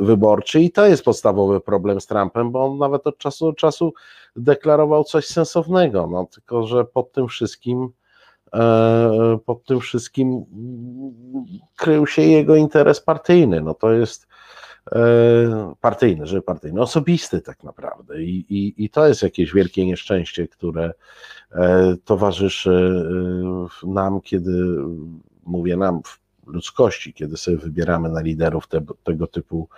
wyborczy. 0.00 0.60
I 0.60 0.70
to 0.70 0.86
jest 0.86 1.04
podstawowy 1.04 1.60
problem 1.60 2.00
z 2.00 2.06
Trumpem, 2.06 2.50
bo 2.50 2.64
on 2.64 2.78
nawet 2.78 3.06
od 3.06 3.18
czasu 3.18 3.46
do 3.46 3.52
czasu 3.52 3.94
deklarował 4.36 5.04
coś 5.04 5.26
sensownego, 5.26 6.06
no 6.06 6.26
tylko 6.34 6.66
że 6.66 6.84
pod 6.84 7.12
tym 7.12 7.28
wszystkim 7.28 7.88
pod 9.46 9.64
tym 9.64 9.80
wszystkim 9.80 10.44
krył 11.76 12.06
się 12.06 12.22
jego 12.22 12.56
interes 12.56 13.00
partyjny, 13.00 13.60
no 13.60 13.74
to 13.74 13.92
jest 13.92 14.26
E, 14.26 14.33
partyjny, 15.80 16.26
że 16.26 16.42
partyjny, 16.42 16.80
osobisty 16.80 17.40
tak 17.40 17.64
naprawdę. 17.64 18.22
I, 18.22 18.46
i, 18.48 18.84
I 18.84 18.90
to 18.90 19.08
jest 19.08 19.22
jakieś 19.22 19.52
wielkie 19.52 19.86
nieszczęście, 19.86 20.48
które 20.48 20.92
e, 21.52 21.96
towarzyszy 22.04 23.04
e, 23.84 23.86
nam, 23.86 24.20
kiedy 24.20 24.50
mówię 25.46 25.76
nam 25.76 26.02
w 26.02 26.20
ludzkości, 26.46 27.14
kiedy 27.14 27.36
sobie 27.36 27.56
wybieramy 27.56 28.08
na 28.08 28.20
liderów 28.20 28.66
te, 28.66 28.80
tego 29.04 29.26
typu 29.26 29.68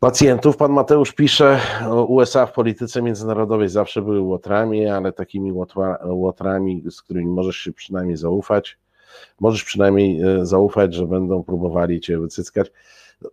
pacjentów. 0.00 0.56
Pan 0.56 0.72
Mateusz 0.72 1.12
pisze, 1.12 1.60
USA 2.08 2.46
w 2.46 2.52
polityce 2.52 3.02
międzynarodowej 3.02 3.68
zawsze 3.68 4.02
były 4.02 4.20
łotrami, 4.20 4.86
ale 4.86 5.12
takimi 5.12 5.52
łotrami, 6.04 6.82
z 6.90 7.02
którymi 7.02 7.30
możesz 7.30 7.56
się 7.56 7.72
przynajmniej 7.72 8.16
zaufać. 8.16 8.78
Możesz 9.40 9.64
przynajmniej 9.64 10.20
zaufać, 10.42 10.94
że 10.94 11.06
będą 11.06 11.42
próbowali 11.42 12.00
cię 12.00 12.18
wycyckać. 12.18 12.70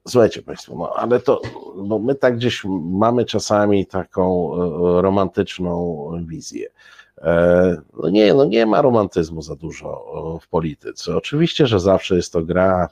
Słuchajcie 0.07 0.41
Państwo, 0.41 0.75
no 0.77 0.93
ale 0.95 1.19
to, 1.19 1.41
bo 1.77 1.99
my 1.99 2.15
tak 2.15 2.35
gdzieś 2.35 2.63
mamy 2.81 3.25
czasami 3.25 3.85
taką 3.85 4.53
e, 4.53 5.01
romantyczną 5.01 6.07
wizję. 6.25 6.69
E, 7.17 7.75
no 7.93 8.09
nie, 8.09 8.33
no 8.33 8.45
nie 8.45 8.65
ma 8.65 8.81
romantyzmu 8.81 9.41
za 9.41 9.55
dużo 9.55 10.05
w 10.41 10.47
polityce. 10.47 11.15
Oczywiście, 11.15 11.67
że 11.67 11.79
zawsze 11.79 12.15
jest 12.15 12.33
to 12.33 12.41
gra 12.41 12.89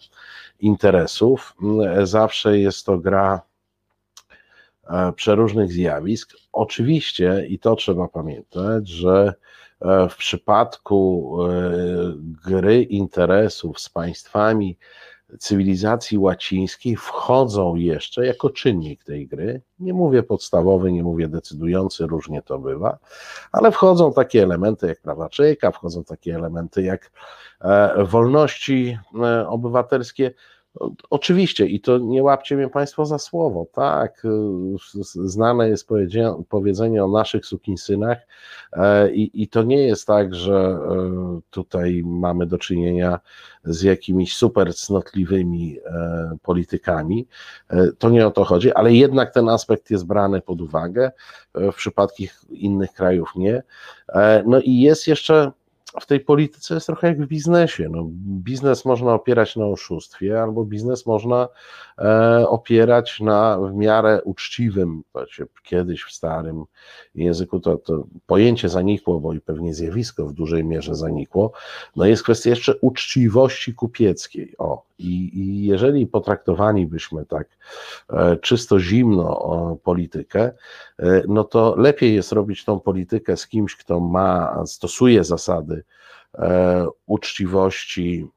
interesów, 0.59 1.55
zawsze 2.03 2.59
jest 2.59 2.85
to 2.85 2.97
gra 2.97 3.41
e, 4.89 5.13
przeróżnych 5.13 5.71
zjawisk. 5.71 6.33
Oczywiście, 6.51 7.45
i 7.49 7.59
to 7.59 7.75
trzeba 7.75 8.07
pamiętać, 8.07 8.87
że 8.87 9.33
w 10.09 10.15
przypadku 10.15 11.37
gry 12.45 12.83
interesów 12.83 13.79
z 13.79 13.89
państwami 13.89 14.77
cywilizacji 15.39 16.17
łacińskiej 16.17 16.95
wchodzą 16.95 17.75
jeszcze 17.75 18.25
jako 18.25 18.49
czynnik 18.49 19.03
tej 19.03 19.27
gry. 19.27 19.61
Nie 19.79 19.93
mówię 19.93 20.23
podstawowy, 20.23 20.91
nie 20.91 21.03
mówię 21.03 21.27
decydujący, 21.27 22.07
różnie 22.07 22.41
to 22.41 22.59
bywa, 22.59 22.97
ale 23.51 23.71
wchodzą 23.71 24.13
takie 24.13 24.43
elementy 24.43 24.87
jak 24.87 25.01
prawa 25.01 25.29
człowieka, 25.29 25.71
wchodzą 25.71 26.03
takie 26.03 26.35
elementy 26.35 26.83
jak 26.83 27.11
e, 27.61 28.03
wolności 28.03 28.97
e, 29.23 29.47
obywatelskie. 29.47 30.31
Oczywiście, 31.09 31.65
i 31.65 31.81
to 31.81 31.97
nie 31.97 32.23
łapcie 32.23 32.55
mnie 32.55 32.69
Państwo 32.69 33.05
za 33.05 33.19
słowo, 33.19 33.67
tak, 33.73 34.27
znane 35.25 35.69
jest 35.69 35.87
powiedzenie 36.49 37.03
o 37.03 37.07
naszych 37.07 37.45
sukinsynach 37.45 38.17
e, 38.73 39.11
i, 39.11 39.43
i 39.43 39.47
to 39.47 39.63
nie 39.63 39.87
jest 39.87 40.07
tak, 40.07 40.35
że 40.35 40.55
e, 40.55 41.39
tutaj 41.49 42.01
mamy 42.05 42.45
do 42.45 42.57
czynienia 42.57 43.19
z 43.63 43.81
jakimiś 43.81 44.35
super 44.35 44.75
cnotliwymi 44.75 45.77
e, 45.85 46.37
politykami, 46.41 47.27
to 47.97 48.09
nie 48.09 48.27
o 48.27 48.31
to 48.31 48.43
chodzi, 48.43 48.73
ale 48.73 48.93
jednak 48.93 49.33
ten 49.33 49.49
aspekt 49.49 49.91
jest 49.91 50.05
brany 50.05 50.41
pod 50.41 50.61
uwagę, 50.61 51.11
w 51.55 51.75
przypadku 51.75 52.23
innych 52.49 52.93
krajów 52.93 53.29
nie. 53.35 53.63
No 54.45 54.59
i 54.59 54.79
jest 54.79 55.07
jeszcze 55.07 55.51
w 55.99 56.05
tej 56.05 56.19
polityce 56.19 56.73
jest 56.73 56.85
trochę 56.85 57.07
jak 57.07 57.21
w 57.21 57.27
biznesie. 57.27 57.89
No, 57.89 58.03
biznes 58.23 58.85
można 58.85 59.13
opierać 59.13 59.55
na 59.55 59.65
oszustwie, 59.65 60.41
albo 60.41 60.65
biznes 60.65 61.05
można 61.05 61.47
e, 61.97 62.45
opierać 62.49 63.19
na 63.19 63.57
w 63.57 63.73
miarę 63.73 64.21
uczciwym, 64.23 65.03
kiedyś 65.63 66.03
w 66.03 66.11
starym 66.11 66.63
języku 67.15 67.59
to, 67.59 67.77
to 67.77 68.03
pojęcie 68.25 68.69
zanikło, 68.69 69.19
bo 69.19 69.33
i 69.33 69.41
pewnie 69.41 69.73
zjawisko 69.73 70.25
w 70.25 70.33
dużej 70.33 70.63
mierze 70.63 70.95
zanikło. 70.95 71.51
No 71.95 72.05
jest 72.05 72.23
kwestia 72.23 72.49
jeszcze 72.49 72.75
uczciwości 72.75 73.73
kupieckiej. 73.73 74.57
O, 74.57 74.83
i, 74.99 75.39
i 75.39 75.65
jeżeli 75.65 76.07
potraktowani 76.07 76.87
byśmy 76.87 77.25
tak 77.25 77.47
e, 78.09 78.37
czysto 78.37 78.79
zimno 78.79 79.39
o, 79.39 79.77
politykę, 79.83 80.51
e, 80.99 81.23
no 81.27 81.43
to 81.43 81.75
lepiej 81.77 82.15
jest 82.15 82.31
robić 82.31 82.65
tą 82.65 82.79
politykę 82.79 83.37
z 83.37 83.47
kimś, 83.47 83.75
kto 83.75 83.99
ma, 83.99 84.63
stosuje 84.65 85.23
zasady 85.23 85.80
e, 86.33 86.87
uczciwości, 87.05 88.27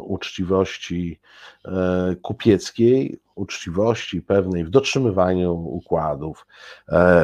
uczciwości 0.00 1.20
kupieckiej, 2.22 3.20
uczciwości 3.34 4.22
pewnej 4.22 4.64
w 4.64 4.70
dotrzymywaniu 4.70 5.52
układów, 5.52 6.46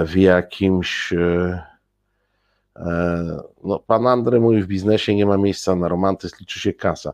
w 0.06 0.12
jakimś 0.16 1.14
no, 3.64 3.78
pan 3.78 4.06
Andrzej 4.06 4.40
mówi 4.40 4.62
w 4.62 4.66
biznesie 4.66 5.14
nie 5.14 5.26
ma 5.26 5.36
miejsca 5.36 5.76
na 5.76 5.88
romantyzm, 5.88 6.36
liczy 6.40 6.60
się 6.60 6.72
kasa. 6.72 7.12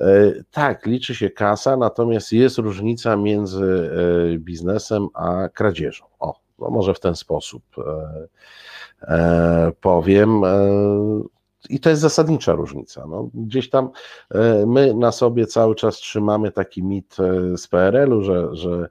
E, 0.00 0.32
tak, 0.50 0.86
liczy 0.86 1.14
się 1.14 1.30
kasa, 1.30 1.76
natomiast 1.76 2.32
jest 2.32 2.58
różnica 2.58 3.16
między 3.16 3.90
e, 4.34 4.38
biznesem 4.38 5.08
a 5.14 5.48
kradzieżą. 5.48 6.04
O, 6.18 6.40
no 6.58 6.70
może 6.70 6.94
w 6.94 7.00
ten 7.00 7.16
sposób 7.16 7.62
e, 7.78 7.82
powiem. 9.80 10.42
I 11.68 11.80
to 11.80 11.90
jest 11.90 12.02
zasadnicza 12.02 12.52
różnica. 12.52 13.06
No, 13.06 13.30
gdzieś 13.34 13.70
tam 13.70 13.90
e, 14.30 14.66
my 14.66 14.94
na 14.94 15.12
sobie 15.12 15.46
cały 15.46 15.74
czas 15.74 15.96
trzymamy 15.96 16.52
taki 16.52 16.82
mit 16.82 17.16
e, 17.20 17.58
z 17.58 17.68
PRL-u, 17.68 18.22
że, 18.22 18.48
że 18.52 18.88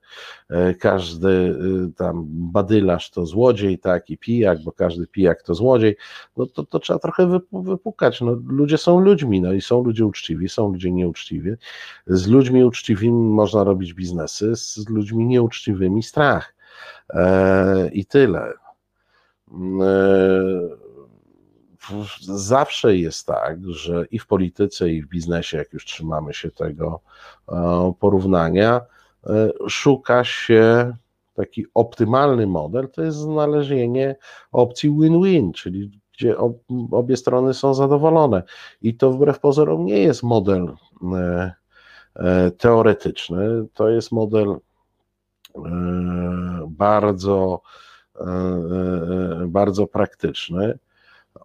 e, 0.49 0.73
każdy 0.73 1.59
tam 1.97 2.25
badylarz 2.27 3.11
to 3.11 3.25
złodziej, 3.25 3.79
tak, 3.79 4.09
i 4.09 4.17
pijak, 4.17 4.63
bo 4.63 4.71
każdy 4.71 5.07
pijak 5.07 5.43
to 5.43 5.55
złodziej, 5.55 5.97
no 6.37 6.45
to, 6.45 6.63
to 6.63 6.79
trzeba 6.79 6.99
trochę 6.99 7.39
wypukać. 7.51 8.21
No, 8.21 8.37
ludzie 8.47 8.77
są 8.77 8.99
ludźmi, 8.99 9.41
no 9.41 9.53
i 9.53 9.61
są 9.61 9.83
ludzie 9.83 10.05
uczciwi, 10.05 10.49
są 10.49 10.71
ludzie 10.71 10.91
nieuczciwi. 10.91 11.51
Z 12.07 12.27
ludźmi 12.27 12.63
uczciwymi 12.63 13.33
można 13.33 13.63
robić 13.63 13.93
biznesy, 13.93 14.55
z 14.55 14.89
ludźmi 14.89 15.25
nieuczciwymi 15.25 16.03
strach. 16.03 16.55
I 17.91 18.05
tyle. 18.05 18.53
Zawsze 22.21 22.97
jest 22.97 23.27
tak, 23.27 23.69
że 23.69 24.05
i 24.11 24.19
w 24.19 24.27
polityce, 24.27 24.89
i 24.89 25.01
w 25.01 25.07
biznesie, 25.07 25.57
jak 25.57 25.73
już 25.73 25.85
trzymamy 25.85 26.33
się 26.33 26.51
tego 26.51 26.99
porównania, 27.99 28.81
szuka 29.67 30.23
się 30.23 30.93
taki 31.33 31.65
optymalny 31.73 32.47
model, 32.47 32.89
to 32.89 33.01
jest 33.01 33.17
znalezienie 33.17 34.15
opcji 34.51 34.89
win-win, 34.89 35.53
czyli 35.53 35.99
gdzie 36.13 36.35
obie 36.91 37.17
strony 37.17 37.53
są 37.53 37.73
zadowolone. 37.73 38.43
I 38.81 38.95
to 38.95 39.11
wbrew 39.11 39.39
pozorom 39.39 39.85
nie 39.85 39.99
jest 39.99 40.23
model 40.23 40.75
e, 41.13 41.53
e, 42.15 42.51
teoretyczny, 42.51 43.65
to 43.73 43.89
jest 43.89 44.11
model 44.11 44.49
e, 44.49 44.59
bardzo, 46.67 47.61
bardzo 49.47 49.87
praktyczny. 49.87 50.79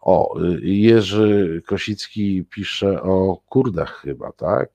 O, 0.00 0.34
Jerzy 0.62 1.62
Kosicki 1.66 2.44
pisze 2.50 3.02
o 3.02 3.36
Kurdach 3.48 4.00
chyba, 4.00 4.32
tak? 4.32 4.68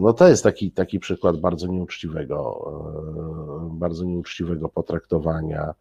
No 0.00 0.12
to 0.12 0.28
jest 0.28 0.42
taki, 0.42 0.70
taki 0.70 1.00
przykład 1.00 1.36
bardzo 1.36 1.66
nieuczciwego, 1.66 2.72
bardzo 3.70 4.04
nieuczciwego 4.04 4.68
potraktowania 4.68 5.74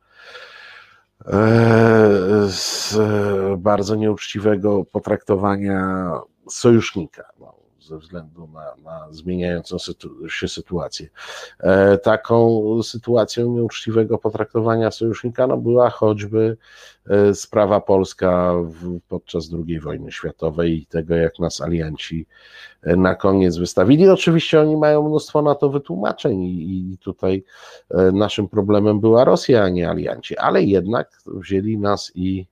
E, 1.26 2.48
z 2.48 2.96
bardzo 3.58 3.96
nieuczciwego 3.96 4.86
potraktowania 4.86 6.12
sojusznika. 6.50 7.24
No, 7.40 7.57
ze 7.88 7.98
względu 7.98 8.48
na, 8.48 8.76
na 8.84 9.08
zmieniającą 9.12 9.78
się 10.28 10.48
sytuację. 10.48 11.08
E, 11.60 11.98
taką 11.98 12.64
sytuacją 12.84 13.52
nieuczciwego 13.52 14.18
potraktowania 14.18 14.92
sojusznika 14.92 15.48
no, 15.48 15.58
była 15.58 15.90
choćby 15.90 16.58
e, 17.10 17.34
sprawa 17.34 17.82
polska 17.82 18.54
w, 18.64 19.00
podczas 19.08 19.50
II 19.68 19.80
wojny 19.80 20.12
światowej 20.12 20.78
i 20.78 20.86
tego, 20.86 21.16
jak 21.16 21.40
nas 21.40 21.62
alianci 21.62 22.26
e, 22.84 22.96
na 22.96 23.16
koniec 23.16 23.58
wystawili. 23.58 24.10
Oczywiście 24.10 24.62
oni 24.62 24.78
mają 24.78 25.08
mnóstwo 25.08 25.42
na 25.42 25.56
to 25.56 25.70
wytłumaczeń 25.70 26.44
i, 26.44 26.92
i 26.94 26.98
tutaj 26.98 27.44
naszym 28.14 28.48
problemem 28.48 29.00
była 29.00 29.24
Rosja, 29.24 29.64
a 29.64 29.70
nie 29.70 29.90
alianci, 29.90 30.38
ale 30.38 30.64
jednak 30.64 31.22
wzięli 31.26 31.78
nas 31.78 32.12
i 32.16 32.48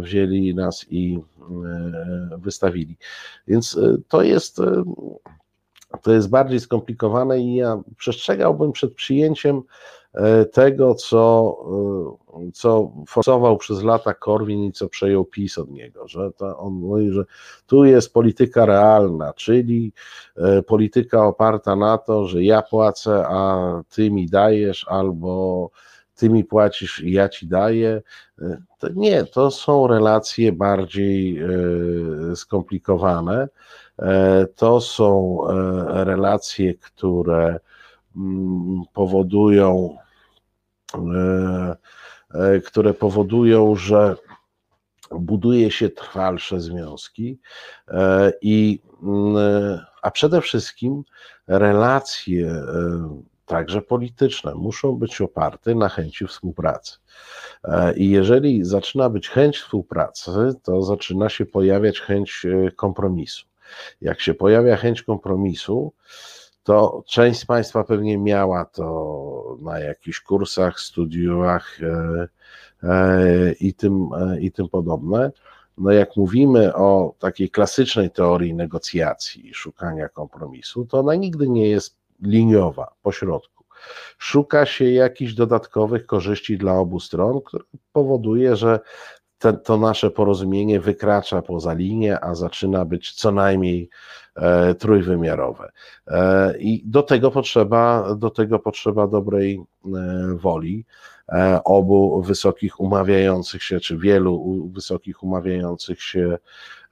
wzięli 0.00 0.54
nas 0.54 0.86
i 0.90 1.18
E, 1.48 2.38
wystawili. 2.38 2.96
Więc 3.48 3.76
e, 3.76 3.96
to 4.08 4.22
jest, 4.22 4.60
e, 4.60 4.84
to 6.02 6.12
jest 6.12 6.30
bardziej 6.30 6.60
skomplikowane 6.60 7.40
i 7.40 7.54
ja 7.54 7.82
przestrzegałbym 7.96 8.72
przed 8.72 8.94
przyjęciem 8.94 9.62
tego, 10.52 10.94
co, 10.94 11.56
co 12.54 12.92
forsował 13.08 13.56
przez 13.56 13.82
lata 13.82 14.14
Korwin 14.14 14.64
i 14.64 14.72
co 14.72 14.88
przejął 14.88 15.24
PiS 15.24 15.58
od 15.58 15.70
niego, 15.70 16.08
że 16.08 16.30
on 16.56 16.72
mówi, 16.72 17.10
że 17.10 17.24
tu 17.66 17.84
jest 17.84 18.12
polityka 18.12 18.66
realna, 18.66 19.32
czyli 19.32 19.92
polityka 20.66 21.26
oparta 21.26 21.76
na 21.76 21.98
to, 21.98 22.26
że 22.26 22.44
ja 22.44 22.62
płacę, 22.62 23.24
a 23.28 23.72
ty 23.90 24.10
mi 24.10 24.26
dajesz, 24.26 24.86
albo 24.88 25.70
ty 26.18 26.30
mi 26.30 26.44
płacisz 26.44 27.00
i 27.00 27.12
ja 27.12 27.28
ci 27.28 27.46
daję. 27.46 28.02
To 28.78 28.88
nie, 28.94 29.24
to 29.24 29.50
są 29.50 29.86
relacje 29.86 30.52
bardziej 30.52 31.38
e, 31.38 31.46
skomplikowane. 32.36 33.48
E, 33.98 34.46
to 34.56 34.80
są 34.80 35.38
e, 35.48 36.04
relacje, 36.04 36.74
które 36.74 37.60
mm, 38.16 38.82
powodują, 38.92 39.96
które 42.64 42.94
powodują, 42.94 43.76
że 43.76 44.16
buduje 45.10 45.70
się 45.70 45.88
trwalsze 45.88 46.60
związki 46.60 47.38
i 48.42 48.80
mm, 49.02 49.36
a 50.02 50.10
przede 50.10 50.40
wszystkim 50.40 51.04
relacje 51.46 52.62
także 53.48 53.82
polityczne, 53.82 54.54
muszą 54.54 54.96
być 54.96 55.20
oparte 55.20 55.74
na 55.74 55.88
chęci 55.88 56.26
współpracy. 56.26 56.98
E, 57.64 57.94
I 57.94 58.10
jeżeli 58.10 58.64
zaczyna 58.64 59.10
być 59.10 59.28
chęć 59.28 59.58
współpracy, 59.58 60.30
to 60.62 60.82
zaczyna 60.82 61.28
się 61.28 61.46
pojawiać 61.46 62.00
chęć 62.00 62.46
e, 62.46 62.70
kompromisu. 62.70 63.46
Jak 64.00 64.20
się 64.20 64.34
pojawia 64.34 64.76
chęć 64.76 65.02
kompromisu, 65.02 65.92
to 66.62 67.04
część 67.06 67.40
z 67.40 67.44
Państwa 67.44 67.84
pewnie 67.84 68.18
miała 68.18 68.64
to 68.64 69.56
na 69.60 69.78
jakichś 69.78 70.20
kursach, 70.20 70.80
studiach 70.80 71.78
e, 72.82 73.52
i 73.60 73.74
tym, 73.74 74.08
i 74.40 74.52
tym 74.52 74.68
podobne. 74.68 75.30
No 75.78 75.90
jak 75.90 76.16
mówimy 76.16 76.74
o 76.74 77.14
takiej 77.18 77.50
klasycznej 77.50 78.10
teorii 78.10 78.54
negocjacji 78.54 79.48
i 79.48 79.54
szukania 79.54 80.08
kompromisu, 80.08 80.84
to 80.84 80.98
ona 80.98 81.14
nigdy 81.14 81.48
nie 81.48 81.68
jest 81.68 81.97
liniowa, 82.22 82.94
pośrodku. 83.02 83.64
Szuka 84.18 84.66
się 84.66 84.90
jakichś 84.90 85.32
dodatkowych 85.32 86.06
korzyści 86.06 86.58
dla 86.58 86.74
obu 86.74 87.00
stron, 87.00 87.40
które 87.44 87.64
powoduje, 87.92 88.56
że 88.56 88.80
te, 89.38 89.52
to 89.52 89.76
nasze 89.76 90.10
porozumienie 90.10 90.80
wykracza 90.80 91.42
poza 91.42 91.72
linię, 91.72 92.20
a 92.20 92.34
zaczyna 92.34 92.84
być 92.84 93.12
co 93.12 93.32
najmniej 93.32 93.90
e, 94.36 94.74
trójwymiarowe. 94.74 95.70
E, 96.06 96.58
I 96.58 96.82
do 96.86 97.02
tego 97.02 97.30
potrzeba, 97.30 98.14
do 98.14 98.30
tego 98.30 98.58
potrzeba 98.58 99.06
dobrej 99.06 99.56
e, 99.56 100.34
woli 100.34 100.84
e, 101.28 101.60
obu 101.64 102.22
wysokich 102.22 102.80
umawiających 102.80 103.62
się, 103.62 103.80
czy 103.80 103.98
wielu 103.98 104.68
wysokich 104.72 105.22
umawiających 105.22 106.02
się 106.02 106.38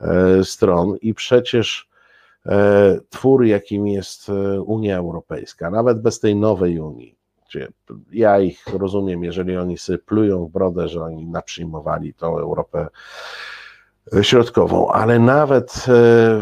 e, 0.01 0.45
stron. 0.45 0.97
I 1.01 1.15
przecież 1.15 1.89
twór, 3.11 3.45
jakim 3.45 3.87
jest 3.87 4.29
e, 4.29 4.61
Unia 4.61 4.97
Europejska, 4.97 5.71
nawet 5.71 6.03
bez 6.03 6.21
tej 6.21 6.37
nowej 6.37 6.81
Unii. 6.81 7.17
Ja 8.13 8.41
ich 8.41 8.67
rozumiem, 8.73 9.25
jeżeli 9.25 9.57
oni 9.57 9.79
sobie 9.79 9.99
plują 9.99 10.47
w 10.47 10.51
brodę, 10.51 10.89
że 10.89 11.03
oni 11.03 11.27
naprzyjmowali 11.27 12.15
tą 12.15 12.39
Europę 12.39 12.89
Środkową, 14.23 14.89
ale 14.89 15.19
nawet 15.19 15.73
e, 15.73 15.83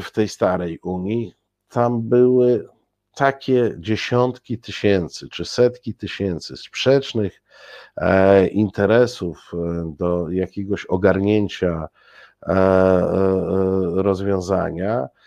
w 0.01 0.10
tej 0.12 0.28
starej 0.28 0.78
Unii 0.82 1.35
tam 1.68 2.02
były 2.02 2.68
takie 3.14 3.74
dziesiątki 3.78 4.59
tysięcy 4.59 5.28
czy 5.28 5.44
setki 5.44 5.94
tysięcy 5.94 6.56
sprzecznych 6.56 7.43
interesów 8.51 9.52
do 9.98 10.31
jakiegoś 10.31 10.86
ogarnięcia 10.86 11.89
rozwiązania, 13.94 15.09
E, 15.09 15.23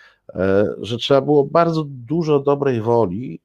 że 0.81 0.97
trzeba 0.97 1.21
było 1.21 1.43
bardzo 1.43 1.83
dużo 1.87 2.39
dobrej 2.39 2.81
woli, 2.81 3.41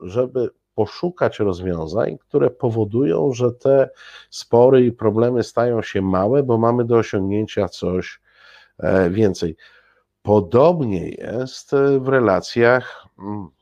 żeby 0.00 0.50
poszukać 0.74 1.38
rozwiązań, 1.38 2.18
które 2.18 2.50
powodują, 2.50 3.32
że 3.32 3.52
te 3.52 3.90
spory 4.30 4.86
i 4.86 4.92
problemy 4.92 5.42
stają 5.42 5.82
się 5.82 6.02
małe, 6.02 6.42
bo 6.42 6.58
mamy 6.58 6.84
do 6.84 6.96
osiągnięcia 6.96 7.68
coś 7.68 8.20
e, 8.78 9.10
więcej. 9.10 9.56
Podobnie 10.22 11.08
jest 11.08 11.72
w 12.00 12.08
relacjach 12.08 13.06
mm, 13.18 13.44
e, 13.44 13.55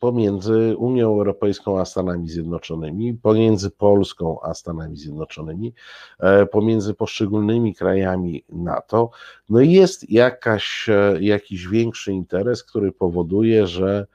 pomiędzy 0.00 0.74
Unią 0.76 1.08
Europejską 1.08 1.80
a 1.80 1.84
Stanami 1.84 2.28
Zjednoczonymi, 2.28 3.14
pomiędzy 3.14 3.70
Polską 3.70 4.38
a 4.42 4.54
Stanami 4.54 4.96
Zjednoczonymi, 4.96 5.74
e, 6.20 6.46
pomiędzy 6.46 6.94
poszczególnymi 6.94 7.74
krajami 7.74 8.44
NATO, 8.48 9.10
no 9.48 9.60
jest 9.60 10.10
jakaś, 10.10 10.88
e, 10.88 11.16
jakiś 11.20 11.68
większy 11.68 12.12
interes, 12.12 12.64
który 12.64 12.92
powoduje, 12.92 13.66
że 13.66 14.06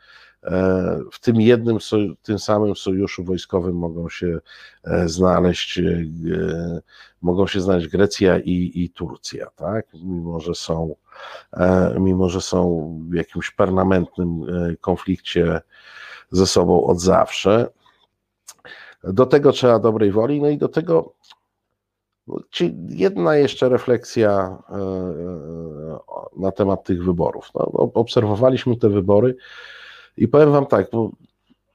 w 1.12 1.20
tym 1.22 1.42
jednym, 1.42 1.78
tym 2.22 2.40
samym 2.40 2.76
sojuszu 2.76 3.24
wojskowym 3.24 3.76
mogą 3.76 4.10
się 4.10 4.40
znaleźć, 5.06 5.82
mogą 7.22 7.48
się 7.48 7.62
znaleźć 7.62 7.88
Grecja 7.88 8.40
i, 8.40 8.72
i 8.76 8.90
Turcja, 8.90 9.48
tak? 9.56 9.86
Mimo, 9.94 10.40
że 10.40 10.56
są 10.56 10.96
E, 11.54 11.96
mimo 12.00 12.30
że 12.30 12.42
są 12.42 12.90
w 13.10 13.14
jakimś 13.14 13.52
permanentnym 13.52 14.42
e, 14.44 14.76
konflikcie 14.76 15.62
ze 16.32 16.48
sobą 16.48 16.84
od 16.84 17.00
zawsze. 17.00 17.70
Do 19.04 19.26
tego 19.26 19.52
trzeba 19.52 19.80
dobrej 19.80 20.12
woli, 20.12 20.42
no 20.42 20.50
i 20.50 20.58
do 20.58 20.68
tego 20.68 21.14
no, 22.28 22.40
jedna 22.90 23.36
jeszcze 23.36 23.70
refleksja 23.70 24.58
e, 24.70 24.78
na 26.38 26.52
temat 26.52 26.84
tych 26.84 27.04
wyborów. 27.04 27.50
No, 27.56 27.66
obserwowaliśmy 27.94 28.78
te 28.78 28.90
wybory 28.90 29.36
i 30.18 30.28
powiem 30.28 30.52
Wam 30.52 30.66
tak, 30.66 30.88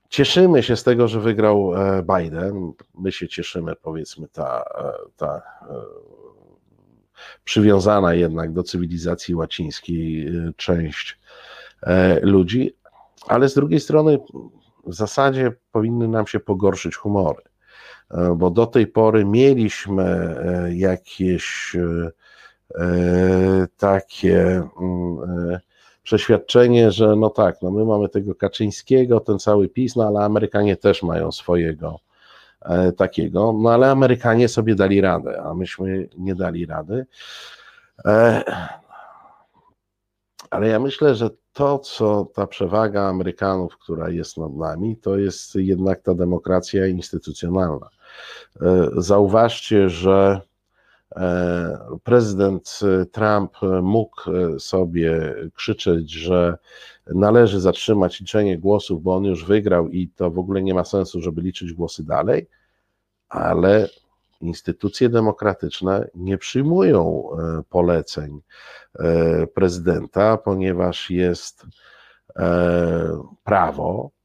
cieszymy 0.08 0.62
się 0.62 0.76
z 0.76 0.84
tego, 0.84 1.08
że 1.08 1.20
wygrał 1.20 1.72
Biden. 2.16 2.72
My 2.94 3.12
się 3.12 3.28
cieszymy, 3.28 3.76
powiedzmy, 3.82 4.28
ta, 4.28 4.64
ta 5.16 5.42
przywiązana 7.44 8.14
jednak 8.14 8.52
do 8.52 8.62
cywilizacji 8.62 9.34
łacińskiej 9.34 10.32
część 10.56 11.18
e, 11.82 12.20
ludzi, 12.20 12.76
ale 13.26 13.48
z 13.48 13.54
drugiej 13.54 13.80
strony 13.80 14.18
w 14.86 14.94
zasadzie 14.94 15.52
powinny 15.72 16.08
nam 16.08 16.26
się 16.26 16.40
pogorszyć 16.40 16.96
humory. 16.96 17.42
bo 18.36 18.50
do 18.50 18.66
tej 18.66 18.86
pory 18.86 19.24
mieliśmy 19.24 20.36
jakieś 20.74 21.76
takie 23.76 24.62
mm, 24.80 25.58
przeświadczenie, 26.02 26.90
że 26.90 27.16
no 27.16 27.30
tak, 27.30 27.62
no 27.62 27.70
my 27.70 27.84
mamy 27.84 28.08
tego 28.08 28.34
Kaczyńskiego, 28.34 29.20
ten 29.20 29.38
cały 29.38 29.68
PiS, 29.68 29.96
no 29.96 30.06
ale 30.06 30.20
Amerykanie 30.20 30.76
też 30.76 31.02
mają 31.02 31.32
swojego 31.32 31.98
e, 32.62 32.92
takiego, 32.92 33.52
no 33.52 33.70
ale 33.70 33.90
Amerykanie 33.90 34.48
sobie 34.48 34.74
dali 34.74 35.00
radę, 35.00 35.42
a 35.42 35.54
myśmy 35.54 36.08
nie 36.18 36.34
dali 36.34 36.66
rady. 36.66 37.06
E, 38.04 38.44
ale 40.50 40.68
ja 40.68 40.80
myślę, 40.80 41.14
że 41.14 41.30
to, 41.52 41.78
co 41.78 42.24
ta 42.34 42.46
przewaga 42.46 43.02
Amerykanów, 43.02 43.78
która 43.78 44.10
jest 44.10 44.36
nad 44.38 44.54
nami, 44.54 44.96
to 44.96 45.18
jest 45.18 45.54
jednak 45.54 46.02
ta 46.02 46.14
demokracja 46.14 46.86
instytucjonalna. 46.86 47.88
E, 48.62 48.88
zauważcie, 48.96 49.88
że 49.88 50.40
prezydent 52.04 52.80
Trump 53.12 53.56
mógł 53.82 54.20
sobie 54.58 55.34
krzyczeć, 55.54 56.10
że 56.10 56.58
należy 57.14 57.60
zatrzymać 57.60 58.20
liczenie 58.20 58.58
głosów, 58.58 59.02
bo 59.02 59.16
on 59.16 59.24
już 59.24 59.44
wygrał 59.44 59.88
i 59.88 60.08
to 60.08 60.30
w 60.30 60.38
ogóle 60.38 60.62
nie 60.62 60.74
ma 60.74 60.84
sensu, 60.84 61.20
żeby 61.20 61.42
liczyć 61.42 61.72
głosy 61.72 62.04
dalej, 62.04 62.48
ale 63.28 63.88
instytucje 64.40 65.08
demokratyczne 65.08 66.08
nie 66.14 66.38
przyjmują 66.38 67.22
e, 67.30 67.62
poleceń 67.70 68.40
e, 68.98 69.46
prezydenta, 69.46 70.36
ponieważ 70.36 71.10
jest 71.10 71.66
prawo, 73.44 74.10
E, 74.14 74.19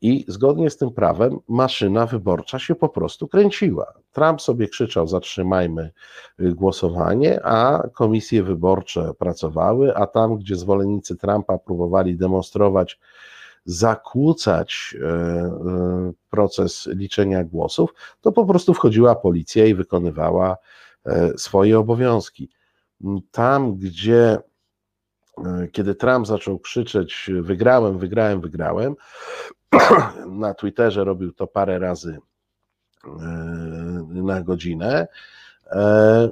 I 0.00 0.24
zgodnie 0.28 0.70
z 0.70 0.76
tym 0.76 0.90
prawem 0.90 1.38
maszyna 1.48 2.06
wyborcza 2.06 2.58
się 2.58 2.74
po 2.74 2.88
prostu 2.88 3.28
kręciła. 3.28 3.92
Trump 4.12 4.42
sobie 4.42 4.68
krzyczał: 4.68 5.08
Zatrzymajmy 5.08 5.90
y, 6.40 6.54
głosowanie, 6.54 7.40
a 7.44 7.88
komisje 7.94 8.42
wyborcze 8.42 9.14
pracowały, 9.18 9.96
a 9.96 10.06
tam, 10.06 10.36
gdzie 10.36 10.56
zwolennicy 10.56 11.16
Trumpa 11.16 11.58
próbowali 11.58 12.16
demonstrować, 12.16 12.98
zakłócać 13.64 14.96
e, 15.00 15.06
e, 15.06 16.12
proces 16.30 16.88
liczenia 16.92 17.44
głosów, 17.44 17.94
to 18.20 18.32
po 18.32 18.46
prostu 18.46 18.74
wchodziła 18.74 19.14
policja 19.14 19.66
i 19.66 19.74
wykonywała 19.74 20.56
swoje 21.36 21.78
obowiązki. 21.78 22.50
Tam, 23.30 23.76
gdzie 23.76 24.38
E, 24.38 24.55
kiedy 25.72 25.94
Trump 25.94 26.26
zaczął 26.26 26.58
krzyczeć 26.58 27.30
wygrałem, 27.40 27.98
wygrałem, 27.98 28.40
wygrałem, 28.40 28.96
na 30.26 30.54
Twitterze 30.54 31.04
robił 31.04 31.32
to 31.32 31.46
parę 31.46 31.78
razy 31.78 32.18
e, 33.04 33.08
na 34.08 34.42
godzinę. 34.42 35.08
E, 35.66 36.28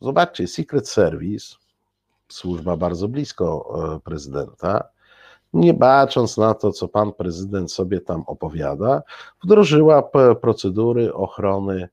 zobaczcie, 0.00 0.48
Secret 0.48 0.88
Service, 0.88 1.56
służba 2.28 2.76
bardzo 2.76 3.08
blisko 3.08 3.74
prezydenta, 4.04 4.88
nie 5.52 5.74
bacząc 5.74 6.36
na 6.36 6.54
to, 6.54 6.72
co 6.72 6.88
pan 6.88 7.12
prezydent 7.12 7.72
sobie 7.72 8.00
tam 8.00 8.22
opowiada, 8.26 9.02
wdrożyła 9.44 10.02
procedury 10.40 11.14
ochrony 11.14 11.88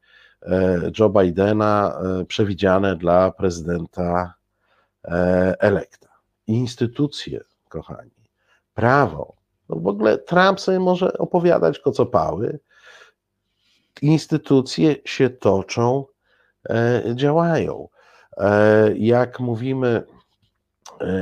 Joe 0.99 1.09
Bidena 1.09 1.97
przewidziane 2.27 2.95
dla 2.95 3.31
prezydenta 3.31 4.33
E, 4.42 4.42
elekta. 5.59 6.09
Instytucje, 6.47 7.43
kochani, 7.69 8.11
prawo. 8.73 9.35
No 9.69 9.75
w 9.75 9.87
ogóle 9.87 10.17
Trump 10.17 10.59
sobie 10.59 10.79
może 10.79 11.17
opowiadać 11.17 11.79
kocopały. 11.79 12.59
Instytucje 14.01 14.95
się 15.05 15.29
toczą, 15.29 16.05
e, 16.69 17.03
działają. 17.15 17.89
E, 18.37 18.97
jak 18.97 19.39
mówimy, 19.39 20.03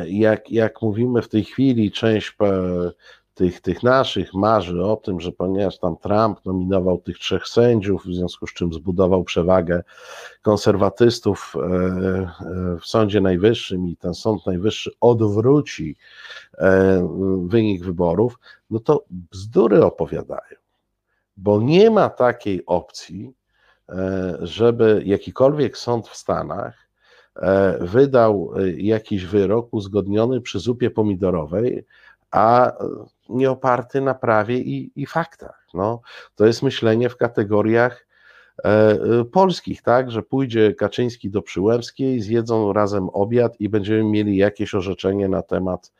jak, 0.05 0.51
jak 0.51 0.81
mówimy 0.81 1.21
w 1.21 1.29
tej 1.29 1.43
chwili, 1.43 1.91
część 1.91 2.37
tych, 3.41 3.61
tych 3.61 3.83
naszych 3.83 4.33
marzy 4.33 4.83
o 4.83 4.95
tym, 4.95 5.19
że 5.19 5.31
ponieważ 5.31 5.79
tam 5.79 5.97
Trump 5.97 6.45
nominował 6.45 6.97
tych 6.97 7.17
trzech 7.17 7.47
sędziów, 7.47 8.05
w 8.05 8.13
związku 8.13 8.47
z 8.47 8.53
czym 8.53 8.73
zbudował 8.73 9.23
przewagę 9.23 9.83
konserwatystów 10.41 11.53
e, 11.55 11.59
e, 11.59 12.29
w 12.81 12.85
Sądzie 12.85 13.21
Najwyższym 13.21 13.87
i 13.87 13.97
ten 13.97 14.13
Sąd 14.13 14.45
Najwyższy 14.45 14.91
odwróci 14.99 15.95
e, 16.57 17.07
wynik 17.45 17.83
wyborów, 17.83 18.39
no 18.69 18.79
to 18.79 19.05
bzdury 19.09 19.85
opowiadają, 19.85 20.57
bo 21.37 21.61
nie 21.61 21.89
ma 21.91 22.09
takiej 22.09 22.65
opcji, 22.65 23.33
żeby 24.39 25.01
jakikolwiek 25.05 25.77
sąd 25.77 26.07
w 26.07 26.15
Stanach 26.15 26.89
wydał 27.79 28.53
jakiś 28.77 29.25
wyrok 29.25 29.67
uzgodniony 29.71 30.41
przy 30.41 30.59
zupie 30.59 30.89
pomidorowej, 30.89 31.85
a 32.31 32.71
nie 33.29 33.51
oparty 33.51 34.01
na 34.01 34.13
prawie 34.13 34.57
i, 34.57 34.91
i 34.95 35.05
faktach. 35.05 35.67
No, 35.73 36.01
to 36.35 36.45
jest 36.45 36.63
myślenie 36.63 37.09
w 37.09 37.17
kategoriach 37.17 38.07
e, 38.65 38.69
e, 38.69 39.25
polskich, 39.25 39.81
tak, 39.81 40.11
że 40.11 40.23
pójdzie 40.23 40.73
Kaczyński 40.73 41.29
do 41.29 41.41
Przyłębskiej, 41.41 42.21
zjedzą 42.21 42.73
razem 42.73 43.09
obiad 43.09 43.59
i 43.59 43.69
będziemy 43.69 44.03
mieli 44.03 44.37
jakieś 44.37 44.75
orzeczenie 44.75 45.29
na 45.29 45.41
temat 45.41 45.91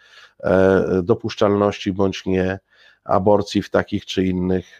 e, 0.44 1.02
dopuszczalności 1.04 1.94
bądź 1.94 2.26
nie 2.26 2.60
aborcji 3.04 3.62
w 3.62 3.70
takich 3.70 4.06
czy 4.06 4.26
innych 4.26 4.80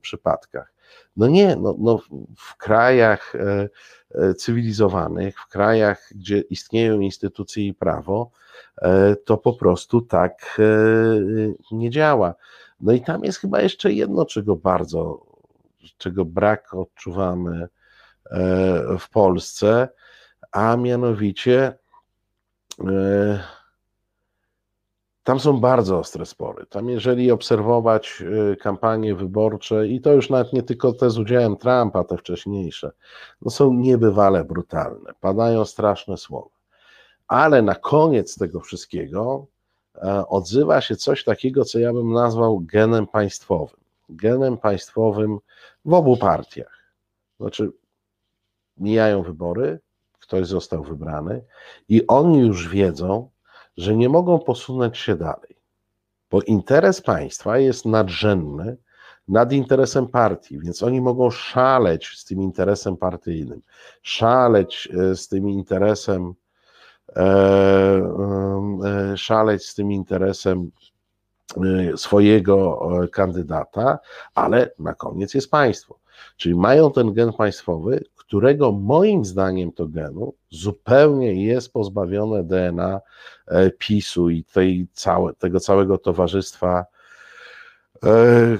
przypadkach. 0.00 0.72
No 1.16 1.26
nie, 1.26 1.56
no, 1.56 1.74
no 1.78 1.98
w 2.36 2.56
krajach 2.56 3.32
cywilizowanych, 4.36 5.40
w 5.40 5.48
krajach, 5.48 6.10
gdzie 6.14 6.40
istnieją 6.40 7.00
instytucje 7.00 7.66
i 7.66 7.74
prawo, 7.74 8.30
E, 8.82 9.16
to 9.16 9.38
po 9.38 9.52
prostu 9.52 10.00
tak 10.00 10.58
e, 10.58 11.76
nie 11.76 11.90
działa. 11.90 12.34
No 12.80 12.92
i 12.92 13.00
tam 13.00 13.24
jest 13.24 13.38
chyba 13.38 13.60
jeszcze 13.60 13.92
jedno, 13.92 14.26
czego 14.26 14.56
bardzo, 14.56 15.26
czego 15.98 16.24
brak 16.24 16.74
odczuwamy 16.74 17.62
e, 17.62 17.68
w 18.98 19.10
Polsce, 19.10 19.88
a 20.52 20.76
mianowicie 20.76 21.78
tam 25.28 25.40
są 25.40 25.60
bardzo 25.60 25.98
ostre 25.98 26.26
spory. 26.26 26.66
Tam, 26.66 26.88
jeżeli 26.88 27.30
obserwować 27.30 28.22
kampanie 28.60 29.14
wyborcze, 29.14 29.88
i 29.88 30.00
to 30.00 30.12
już 30.12 30.30
nawet 30.30 30.52
nie 30.52 30.62
tylko 30.62 30.92
te 30.92 31.10
z 31.10 31.18
udziałem 31.18 31.56
Trumpa, 31.56 32.04
te 32.04 32.16
wcześniejsze, 32.16 32.92
no 33.42 33.50
są 33.50 33.74
niebywale 33.74 34.44
brutalne. 34.44 35.12
Padają 35.20 35.64
straszne 35.64 36.16
słowa 36.16 36.58
ale 37.28 37.62
na 37.62 37.74
koniec 37.74 38.38
tego 38.38 38.60
wszystkiego 38.60 39.46
e, 39.94 40.28
odzywa 40.28 40.80
się 40.80 40.96
coś 40.96 41.24
takiego, 41.24 41.64
co 41.64 41.78
ja 41.78 41.92
bym 41.92 42.12
nazwał 42.12 42.60
genem 42.60 43.06
państwowym. 43.06 43.80
Genem 44.08 44.58
państwowym 44.58 45.38
w 45.84 45.94
obu 45.94 46.16
partiach. 46.16 46.92
Znaczy, 47.40 47.72
mijają 48.76 49.22
wybory, 49.22 49.80
ktoś 50.18 50.46
został 50.46 50.82
wybrany 50.82 51.44
i 51.88 52.06
oni 52.06 52.38
już 52.38 52.68
wiedzą, 52.68 53.30
że 53.78 53.96
nie 53.96 54.08
mogą 54.08 54.38
posunąć 54.38 54.98
się 54.98 55.16
dalej, 55.16 55.56
bo 56.30 56.42
interes 56.42 57.00
państwa 57.00 57.58
jest 57.58 57.86
nadrzędny 57.86 58.76
nad 59.28 59.52
interesem 59.52 60.06
partii, 60.06 60.58
więc 60.58 60.82
oni 60.82 61.00
mogą 61.00 61.30
szaleć 61.30 62.08
z 62.16 62.24
tym 62.24 62.42
interesem 62.42 62.96
partyjnym, 62.96 63.62
szaleć 64.02 64.88
e, 64.92 65.16
z 65.16 65.28
tym 65.28 65.48
interesem 65.48 66.34
E, 67.16 67.24
e, 68.84 69.16
szaleć 69.16 69.66
z 69.66 69.74
tym 69.74 69.92
interesem 69.92 70.70
swojego 71.96 72.80
kandydata, 73.12 73.98
ale 74.34 74.70
na 74.78 74.94
koniec 74.94 75.34
jest 75.34 75.50
państwo. 75.50 75.98
Czyli 76.36 76.54
mają 76.54 76.92
ten 76.92 77.12
gen 77.12 77.32
państwowy, 77.32 78.04
którego 78.16 78.72
moim 78.72 79.24
zdaniem 79.24 79.72
to 79.72 79.86
genu 79.86 80.34
zupełnie 80.50 81.44
jest 81.44 81.72
pozbawione 81.72 82.44
DNA 82.44 83.00
PiSu 83.78 84.30
i 84.30 84.44
tej 84.44 84.86
całe, 84.92 85.34
tego 85.34 85.60
całego 85.60 85.98
towarzystwa, 85.98 86.84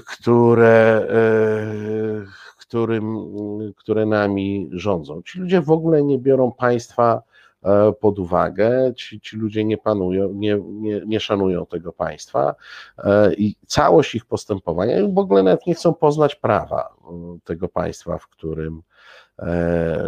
które, 0.05 1.07
którym, 2.57 3.17
które 3.77 4.05
nami 4.05 4.69
rządzą. 4.71 5.21
Ci 5.21 5.39
ludzie 5.39 5.61
w 5.61 5.71
ogóle 5.71 6.03
nie 6.03 6.19
biorą 6.19 6.51
państwa 6.51 7.21
E, 7.21 7.38
pod 7.99 8.19
uwagę. 8.19 8.93
Ci, 8.95 9.21
ci 9.21 9.37
ludzie 9.37 9.65
nie 9.65 9.77
panują, 9.77 10.33
nie, 10.33 10.59
nie, 10.65 11.01
nie 11.05 11.19
szanują 11.19 11.65
tego 11.65 11.93
państwa 11.93 12.55
e, 12.97 13.33
i 13.33 13.55
całość 13.67 14.15
ich 14.15 14.25
postępowania, 14.25 15.07
w 15.13 15.17
ogóle 15.17 15.43
nawet 15.43 15.67
nie 15.67 15.75
chcą 15.75 15.93
poznać 15.93 16.35
prawa 16.35 16.89
e, 17.03 17.37
tego 17.43 17.69
państwa, 17.69 18.17
w 18.17 18.27
którym 18.27 18.81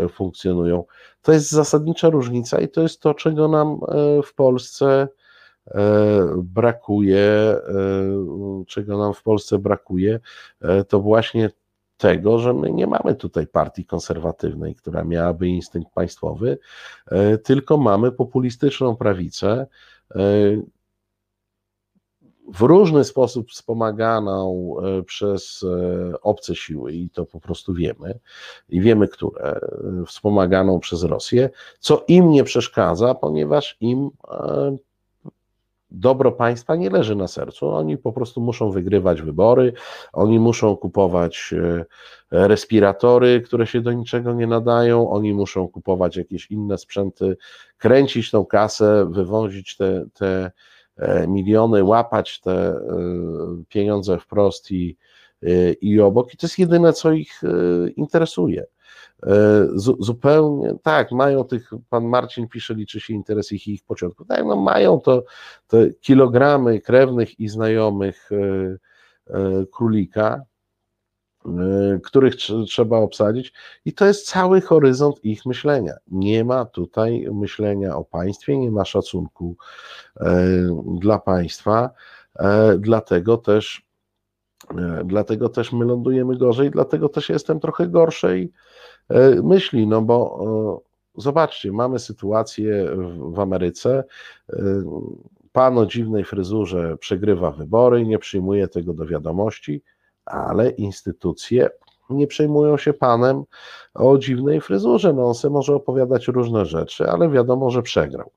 funkcjonują. 0.09 0.83
To 1.21 1.31
jest 1.31 1.51
zasadnicza 1.51 2.09
różnica 2.09 2.59
i 2.59 2.69
to 2.69 2.81
jest 2.81 3.01
to, 3.01 3.13
czego 3.13 3.47
nam 3.47 3.79
w 4.25 4.33
Polsce 4.33 5.07
brakuje, 6.37 7.55
czego 8.67 8.97
nam 8.97 9.13
w 9.13 9.23
Polsce 9.23 9.59
brakuje, 9.59 10.19
to 10.87 10.99
właśnie 10.99 11.49
tego, 12.01 12.39
że 12.39 12.53
my 12.53 12.71
nie 12.71 12.87
mamy 12.87 13.15
tutaj 13.15 13.47
partii 13.47 13.85
konserwatywnej, 13.85 14.75
która 14.75 15.03
miałaby 15.03 15.47
instynkt 15.47 15.93
państwowy, 15.93 16.57
tylko 17.43 17.77
mamy 17.77 18.11
populistyczną 18.11 18.95
prawicę, 18.95 19.67
w 22.53 22.61
różny 22.61 23.03
sposób 23.03 23.49
wspomaganą 23.51 24.75
e, 24.99 25.03
przez 25.03 25.63
e, 25.63 26.21
obce 26.21 26.55
siły, 26.55 26.93
i 26.93 27.09
to 27.09 27.25
po 27.25 27.39
prostu 27.39 27.73
wiemy, 27.73 28.19
i 28.69 28.81
wiemy, 28.81 29.07
które, 29.07 29.41
e, 29.41 29.59
wspomaganą 30.07 30.79
przez 30.79 31.03
Rosję, 31.03 31.49
co 31.79 32.03
im 32.07 32.31
nie 32.31 32.43
przeszkadza, 32.43 33.15
ponieważ 33.15 33.77
im 33.79 34.09
dobro 35.91 36.31
państwa 36.31 36.75
nie 36.75 36.89
leży 36.89 37.15
na 37.15 37.27
sercu. 37.27 37.69
Oni 37.69 37.97
po 37.97 38.13
prostu 38.13 38.41
muszą 38.41 38.71
wygrywać 38.71 39.21
wybory, 39.21 39.73
oni 40.13 40.39
muszą 40.39 40.77
kupować 40.77 41.53
respiratory, 42.31 43.41
które 43.41 43.67
się 43.67 43.81
do 43.81 43.93
niczego 43.93 44.33
nie 44.33 44.47
nadają, 44.47 45.09
oni 45.09 45.33
muszą 45.33 45.67
kupować 45.67 46.17
jakieś 46.17 46.51
inne 46.51 46.77
sprzęty, 46.77 47.37
kręcić 47.77 48.31
tą 48.31 48.45
kasę, 48.45 49.09
wywozić 49.11 49.77
te, 49.77 50.05
te 50.13 50.51
E, 51.01 51.27
miliony, 51.27 51.83
łapać 51.83 52.39
te 52.39 52.51
e, 52.51 52.83
pieniądze 53.69 54.19
wprost 54.19 54.71
i, 54.71 54.97
e, 55.43 55.73
i 55.73 55.99
obok. 55.99 56.33
I 56.33 56.37
to 56.37 56.47
jest 56.47 56.59
jedyne, 56.59 56.93
co 56.93 57.11
ich 57.11 57.41
interesuje. 57.95 58.65
Zupełnie 59.99 60.73
tak, 60.83 61.11
mają 61.11 61.43
tych, 61.43 61.71
pan 61.89 62.05
Marcin 62.05 62.47
pisze, 62.47 62.73
liczy 62.73 62.99
się 62.99 63.13
interes 63.13 63.51
ich 63.51 63.67
i 63.67 63.73
ich 63.73 63.83
początku. 63.83 64.25
Tak, 64.25 64.45
no 64.45 64.55
mają 64.55 64.99
to 64.99 65.23
te 65.67 65.89
kilogramy 65.93 66.81
krewnych 66.81 67.39
i 67.39 67.47
znajomych 67.47 68.29
królika, 69.71 70.41
Y, 71.45 71.99
których 71.99 72.35
trzeba 72.67 72.97
obsadzić, 72.97 73.53
i 73.85 73.93
to 73.93 74.05
jest 74.05 74.27
cały 74.27 74.61
horyzont 74.61 75.25
ich 75.25 75.45
myślenia. 75.45 75.93
Nie 76.07 76.45
ma 76.45 76.65
tutaj 76.65 77.27
myślenia 77.33 77.95
o 77.95 78.03
państwie, 78.03 78.57
nie 78.57 78.71
ma 78.71 78.85
szacunku 78.85 79.55
dla 80.99 81.19
państwa, 81.19 81.89
dlatego 82.77 83.37
też, 83.37 83.85
dlatego 85.05 85.49
też 85.49 85.71
my 85.71 85.85
lądujemy 85.85 86.37
gorzej, 86.37 86.71
dlatego 86.71 87.09
też 87.09 87.29
jestem 87.29 87.59
trochę 87.59 87.87
gorszej 87.87 88.51
myśli, 89.43 89.87
no 89.87 90.01
bo 90.01 90.81
zobaczcie, 91.17 91.71
mamy 91.71 91.99
sytuację 91.99 92.87
w 93.33 93.39
Ameryce. 93.39 94.03
Pan 95.51 95.77
o 95.77 95.85
dziwnej 95.85 96.23
fryzurze 96.23 96.97
przegrywa 96.97 97.51
wybory, 97.51 98.05
nie 98.05 98.19
przyjmuje 98.19 98.67
tego 98.67 98.93
do 98.93 99.05
wiadomości 99.05 99.83
ale 100.25 100.69
instytucje 100.69 101.69
nie 102.09 102.27
przejmują 102.27 102.77
się 102.77 102.93
panem 102.93 103.43
o 103.93 104.17
dziwnej 104.17 104.61
fryzurze. 104.61 105.13
No 105.13 105.27
on 105.27 105.33
sobie 105.33 105.53
może 105.53 105.75
opowiadać 105.75 106.27
różne 106.27 106.65
rzeczy, 106.65 107.09
ale 107.09 107.29
wiadomo, 107.29 107.69
że 107.69 107.81
przegrał. 107.81 108.31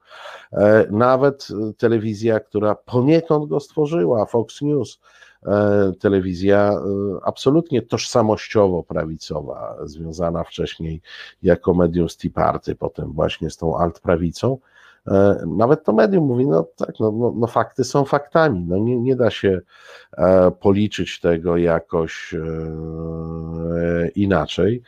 E, 0.52 0.86
nawet 0.90 1.48
telewizja, 1.78 2.40
która 2.40 2.74
poniekąd 2.74 3.48
go 3.48 3.60
stworzyła, 3.60 4.26
Fox 4.26 4.62
News, 4.62 5.00
e, 5.00 5.33
telewizja 6.00 6.72
e, 6.72 6.80
absolutnie 7.24 7.82
tożsamościowo 7.82 8.82
prawicowa, 8.82 9.76
związana 9.84 10.44
wcześniej 10.44 11.00
jako 11.42 11.74
medium 11.74 12.08
z 12.08 12.16
Tea 12.16 12.30
Party, 12.34 12.74
potem 12.74 13.12
właśnie 13.12 13.50
z 13.50 13.56
tą 13.56 13.78
alt-prawicą, 13.78 14.58
E, 15.08 15.44
nawet 15.46 15.84
to 15.84 15.92
medium 15.92 16.24
mówi, 16.24 16.46
no 16.46 16.68
tak, 16.76 17.00
no, 17.00 17.12
no, 17.12 17.34
no 17.36 17.46
fakty 17.46 17.84
są 17.84 18.04
faktami, 18.04 18.64
no 18.68 18.78
nie, 18.78 18.96
nie 18.96 19.16
da 19.16 19.30
się 19.30 19.60
e, 20.16 20.50
policzyć 20.50 21.20
tego 21.20 21.56
jakoś 21.56 22.34
e, 22.34 24.08
inaczej. 24.08 24.82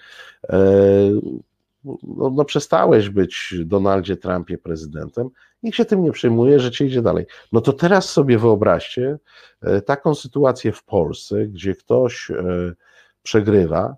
No, 2.02 2.30
no, 2.30 2.44
przestałeś 2.44 3.10
być 3.10 3.54
Donaldzie 3.64 4.16
Trumpie 4.16 4.58
prezydentem, 4.58 5.28
nikt 5.62 5.76
się 5.76 5.84
tym 5.84 6.02
nie 6.02 6.12
przejmuje, 6.12 6.60
że 6.60 6.70
cię 6.70 6.86
idzie 6.86 7.02
dalej. 7.02 7.26
No 7.52 7.60
to 7.60 7.72
teraz 7.72 8.10
sobie 8.10 8.38
wyobraźcie 8.38 9.18
taką 9.86 10.14
sytuację 10.14 10.72
w 10.72 10.84
Polsce, 10.84 11.46
gdzie 11.46 11.74
ktoś 11.74 12.32
przegrywa 13.22 13.96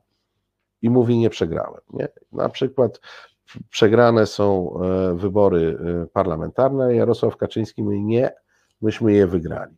i 0.82 0.90
mówi 0.90 1.18
nie 1.18 1.30
przegrałem. 1.30 1.80
Nie? 1.92 2.08
Na 2.32 2.48
przykład 2.48 3.00
przegrane 3.70 4.26
są 4.26 4.72
e, 4.80 5.14
wybory 5.14 5.78
e, 6.02 6.06
parlamentarne. 6.06 6.94
Jarosław 6.94 7.36
Kaczyński 7.36 7.82
mówi 7.82 8.02
nie, 8.02 8.30
myśmy 8.80 9.12
je 9.12 9.26
wygrali. 9.26 9.76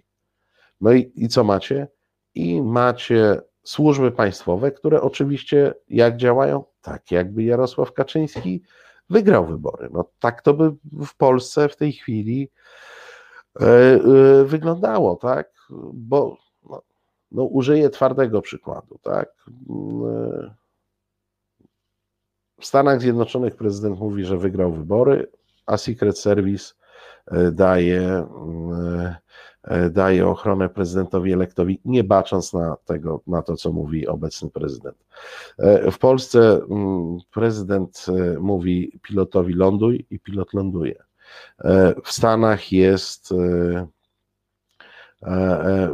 No 0.80 0.92
i, 0.92 1.12
i 1.14 1.28
co 1.28 1.44
macie? 1.44 1.88
I 2.34 2.62
macie 2.62 3.40
służby 3.62 4.10
państwowe, 4.12 4.72
które 4.72 5.00
oczywiście 5.00 5.74
jak 5.88 6.16
działają? 6.16 6.64
Tak, 6.82 7.11
jakby 7.11 7.43
Jarosław 7.43 7.93
Kaczyński 7.93 8.62
wygrał 9.11 9.47
wybory. 9.47 9.89
No 9.93 10.05
tak 10.20 10.43
to 10.43 10.55
by 10.55 10.70
w 11.07 11.16
Polsce 11.16 11.69
w 11.69 11.77
tej 11.77 11.93
chwili 11.93 12.51
e, 13.61 13.98
wyglądało, 14.44 15.16
tak? 15.16 15.52
Bo 15.93 16.36
no, 16.70 16.82
no, 17.32 17.44
użyję 17.44 17.90
twardego 17.90 18.43
przykładu, 18.43 18.98
tak? 19.02 19.28
W 22.61 22.66
Stanach 22.66 23.01
Zjednoczonych 23.01 23.57
prezydent 23.57 23.98
mówi, 23.98 24.24
że 24.24 24.39
wygrał 24.39 24.73
wybory, 24.73 25.31
a 25.66 25.77
Secret 25.77 26.19
Service 26.19 26.74
e, 26.74 26.80
daje, 27.52 28.02
e, 28.02 29.16
e, 29.64 29.90
daje 29.90 30.26
ochronę 30.26 30.68
prezydentowi 30.68 31.32
elektowi, 31.32 31.80
nie 31.84 32.05
bacząc 32.05 32.52
na, 32.52 32.76
tego, 32.84 33.20
na 33.26 33.42
to, 33.42 33.56
co 33.56 33.72
mówi 33.72 34.06
obecny 34.06 34.51
prezydent. 34.51 34.97
W 35.92 35.98
Polsce 35.98 36.60
mm, 36.70 37.18
prezydent 37.32 38.06
mówi 38.40 39.01
pilotowi 39.02 39.55
ląduj 39.55 40.06
i 40.10 40.20
pilot 40.20 40.55
ląduje. 40.55 41.02
W 42.05 42.12
Stanach 42.12 42.72
jest 42.72 43.32
E, 43.32 43.36
e, 43.36 43.86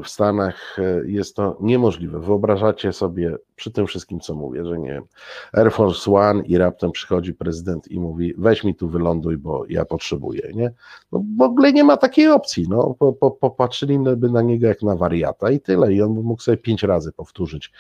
w 0.03 0.09
Stanach 0.09 0.78
e, 0.78 0.82
jest 1.07 1.36
to 1.36 1.57
niemożliwe. 1.61 2.20
Wyobrażacie 2.20 2.93
sobie 2.93 3.36
przy 3.57 3.70
tym 3.70 3.86
wszystkim, 3.86 4.20
co 4.20 4.35
mówię, 4.35 4.66
że 4.66 4.78
nie 4.78 4.89
wiem, 4.89 5.05
Air 5.53 5.73
Force 5.73 6.12
One 6.12 6.43
i 6.44 6.59
raptem 6.59 6.93
przychodzi 6.93 7.35
prezydent 7.35 7.89
i 7.89 8.01
mówi 8.01 8.35
weź 8.39 8.65
mi 8.65 8.74
tu 8.74 8.89
wyląduj, 8.89 9.36
bo 9.36 9.65
ja 9.69 9.85
potrzebuję, 9.85 10.51
nie? 10.55 10.73
No 11.12 11.23
w 11.39 11.43
ogóle 11.43 11.73
nie 11.73 11.85
ma 11.85 11.97
takiej 11.97 12.28
opcji, 12.28 12.66
no, 12.69 12.94
po, 12.98 13.12
po, 13.12 13.31
popatrzyliby 13.31 14.31
na 14.31 14.43
niego 14.43 14.66
jak 14.66 14.82
na 14.82 14.97
wariata 14.97 15.51
i 15.51 15.61
tyle 15.61 15.94
i 15.94 16.03
on 16.03 16.12
mógł 16.12 16.43
sobie 16.43 16.57
pięć 16.57 16.82
razy 16.82 17.12
powtórzyć 17.12 17.73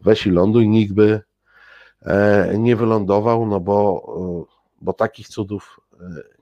weź 0.00 0.26
i 0.26 0.30
ląduj, 0.30 0.68
nikt 0.68 0.92
by 0.92 1.20
nie 2.58 2.76
wylądował, 2.76 3.46
no 3.46 3.60
bo, 3.60 4.46
bo 4.80 4.92
takich 4.92 5.28
cudów 5.28 5.80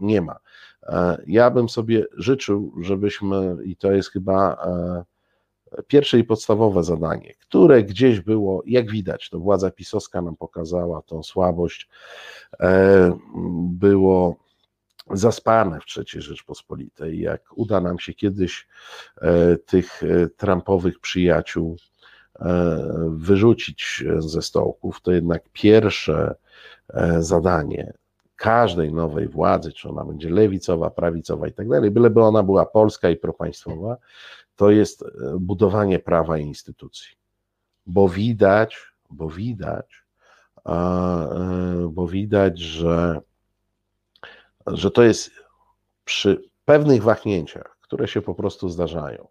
nie 0.01 0.21
ma. 0.21 0.37
E, 0.83 1.23
ja 1.27 1.51
bym 1.51 1.69
sobie 1.69 2.05
życzył, 2.17 2.73
żebyśmy, 2.81 3.57
i 3.65 3.77
to 3.77 3.93
jest 3.93 4.11
chyba 4.11 4.53
e, 4.55 5.83
pierwsze 5.87 6.19
i 6.19 6.25
podstawowe 6.25 6.85
zadanie, 6.85 7.35
które 7.41 7.83
gdzieś 7.83 8.21
było, 8.21 8.63
jak 8.67 8.91
widać, 8.91 9.31
to 9.31 9.39
władza 9.39 9.71
pisowska 9.71 10.23
nam 10.23 10.37
pokazała 10.37 11.03
tą 11.03 11.23
słabość, 11.23 11.89
e, 12.61 13.19
było 13.71 14.37
zaspane 15.11 15.79
w 15.81 15.99
III 15.99 16.23
Rzeczpospolitej. 16.23 17.21
Jak 17.21 17.43
uda 17.59 17.81
nam 17.81 17.99
się 17.99 18.15
kiedyś 18.15 18.69
tych 19.67 20.03
Trumpowych 20.37 21.01
przyjaciół 21.01 21.77
wyrzucić 23.09 24.05
ze 24.19 24.43
stołków, 24.43 25.01
to 25.01 25.13
jednak 25.13 25.43
pierwsze 25.53 26.35
zadanie 27.19 27.93
każdej 28.41 28.93
nowej 28.93 29.29
władzy, 29.29 29.73
czy 29.73 29.89
ona 29.89 30.05
będzie 30.05 30.31
lewicowa, 30.31 30.91
prawicowa 30.91 31.49
i 31.49 31.53
tak 31.53 31.69
dalej, 31.69 31.91
byleby 31.91 32.23
ona 32.23 32.43
była 32.43 32.67
polska 32.67 33.11
i 33.11 33.17
propaństwowa, 33.17 33.97
to 34.57 34.71
jest 34.71 35.03
e, 35.03 35.07
budowanie 35.41 35.99
prawa 35.99 36.39
i 36.39 36.43
instytucji. 36.43 37.09
Bo 37.87 38.09
widać, 38.09 38.93
bo 39.11 39.29
widać, 39.29 40.05
e, 40.67 41.91
bo 41.93 42.07
widać, 42.07 42.59
że, 42.59 43.21
że 44.67 44.91
to 44.91 45.03
jest 45.03 45.31
przy 46.05 46.43
pewnych 46.65 47.03
wahnięciach, 47.03 47.77
które 47.91 48.09
się 48.09 48.23
po 48.23 48.35
prostu 48.35 48.69
zdarzają, 48.69 49.29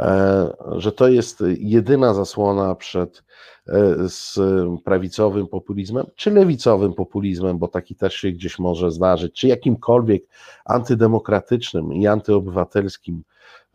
E, 0.00 0.56
że 0.76 0.92
to 0.92 1.08
jest 1.08 1.44
jedyna 1.58 2.14
zasłona 2.14 2.74
przed 2.74 3.24
e, 3.66 4.08
z 4.08 4.38
prawicowym 4.84 5.46
populizmem, 5.46 6.06
czy 6.14 6.30
lewicowym 6.30 6.94
populizmem, 6.94 7.58
bo 7.58 7.68
taki 7.68 7.94
też 7.94 8.14
się 8.14 8.30
gdzieś 8.30 8.58
może 8.58 8.90
zdarzyć, 8.90 9.34
czy 9.34 9.48
jakimkolwiek 9.48 10.22
antydemokratycznym 10.64 11.92
i 11.92 12.06
antyobywatelskim 12.06 13.22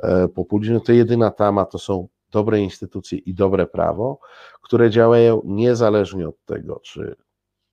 e, 0.04 0.28
populizmem, 0.28 0.82
to 0.82 0.92
jedyna 0.92 1.32
tama 1.32 1.66
to 1.66 1.80
są 1.80 2.08
dobre 2.32 2.60
instytucje 2.60 3.18
i 3.18 3.34
dobre 3.34 3.68
prawo, 3.68 4.20
które 4.62 4.90
działają 4.90 5.42
niezależnie 5.46 6.28
od 6.28 6.46
tego, 6.46 6.80
czy 6.84 7.16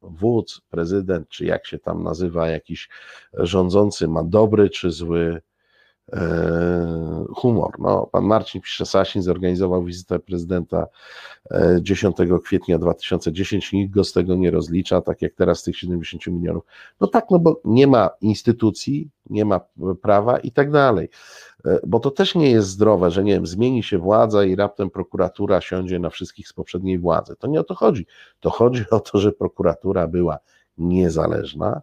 wódz, 0.03 0.61
prezydent, 0.71 1.29
czy 1.29 1.45
jak 1.45 1.67
się 1.67 1.79
tam 1.79 2.03
nazywa, 2.03 2.49
jakiś 2.49 2.89
rządzący 3.33 4.09
ma 4.09 4.25
dobry 4.25 4.71
czy 4.71 4.91
zły 4.91 5.41
humor. 7.37 7.73
No, 7.79 8.09
pan 8.13 8.25
Marcin 8.25 8.61
pisze, 8.61 8.87
Sasin 8.87 9.23
zorganizował 9.23 9.85
wizytę 9.85 10.19
prezydenta 10.19 10.87
10 11.81 12.17
kwietnia 12.45 12.79
2010, 12.79 13.73
nikt 13.73 13.95
go 13.95 14.05
z 14.05 14.13
tego 14.13 14.35
nie 14.35 14.51
rozlicza, 14.51 15.01
tak 15.01 15.23
jak 15.23 15.35
teraz 15.35 15.61
z 15.61 15.63
tych 15.63 15.77
70 15.77 16.27
milionów. 16.27 16.65
No 17.01 17.07
tak, 17.07 17.27
no 17.31 17.39
bo 17.39 17.61
nie 17.65 17.87
ma 17.87 18.11
instytucji, 18.21 19.11
nie 19.31 19.45
ma 19.45 19.61
prawa 20.03 20.39
i 20.39 20.53
tak 20.53 20.71
dalej. 20.71 21.09
Bo 21.87 22.01
to 22.01 22.11
też 22.11 22.35
nie 22.35 22.51
jest 22.51 22.69
zdrowe, 22.69 23.11
że 23.11 23.25
nie 23.25 23.33
wiem, 23.33 23.47
zmieni 23.47 23.83
się 23.83 23.99
władza 23.99 24.45
i 24.45 24.57
raptem 24.57 24.91
prokuratura 24.91 25.61
siądzie 25.61 25.99
na 25.99 26.11
wszystkich 26.11 26.49
z 26.49 26.53
poprzedniej 26.53 26.99
władzy. 26.99 27.37
To 27.39 27.47
nie 27.47 27.61
o 27.61 27.65
to 27.65 27.75
chodzi. 27.75 28.07
To 28.41 28.51
chodzi 28.51 28.85
o 28.91 29.01
to, 29.01 29.19
że 29.19 29.33
prokuratura 29.33 30.09
była 30.09 30.39
niezależna 30.79 31.83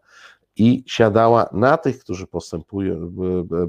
i 0.55 0.83
siadała 0.87 1.49
na 1.51 1.77
tych, 1.77 1.99
którzy 1.99 2.27
postępują, 2.27 3.11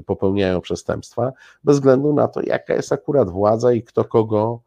popełniają 0.05 0.61
przestępstwa, 0.61 1.31
bez 1.63 1.75
względu 1.75 2.13
na 2.13 2.27
to, 2.27 2.41
jaka 2.41 2.73
jest 2.73 2.91
akurat 2.91 3.29
władza 3.29 3.73
i 3.73 3.83
kto 3.83 4.05
kogo 4.05 4.61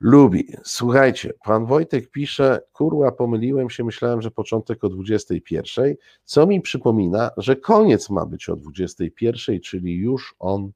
lubi. 0.00 0.52
Słuchajcie, 0.64 1.32
pan 1.44 1.66
Wojtek 1.66 2.10
pisze, 2.10 2.60
kurwa, 2.72 3.12
pomyliłem 3.12 3.70
się, 3.70 3.84
myślałem, 3.84 4.22
że 4.22 4.30
początek 4.30 4.84
o 4.84 4.88
21, 4.88 5.94
co 6.24 6.46
mi 6.46 6.60
przypomina, 6.60 7.30
że 7.36 7.56
koniec 7.56 8.10
ma 8.10 8.26
być 8.26 8.48
o 8.48 8.56
21, 8.56 9.60
czyli 9.60 9.94
już 9.94 10.34
on 10.38 10.72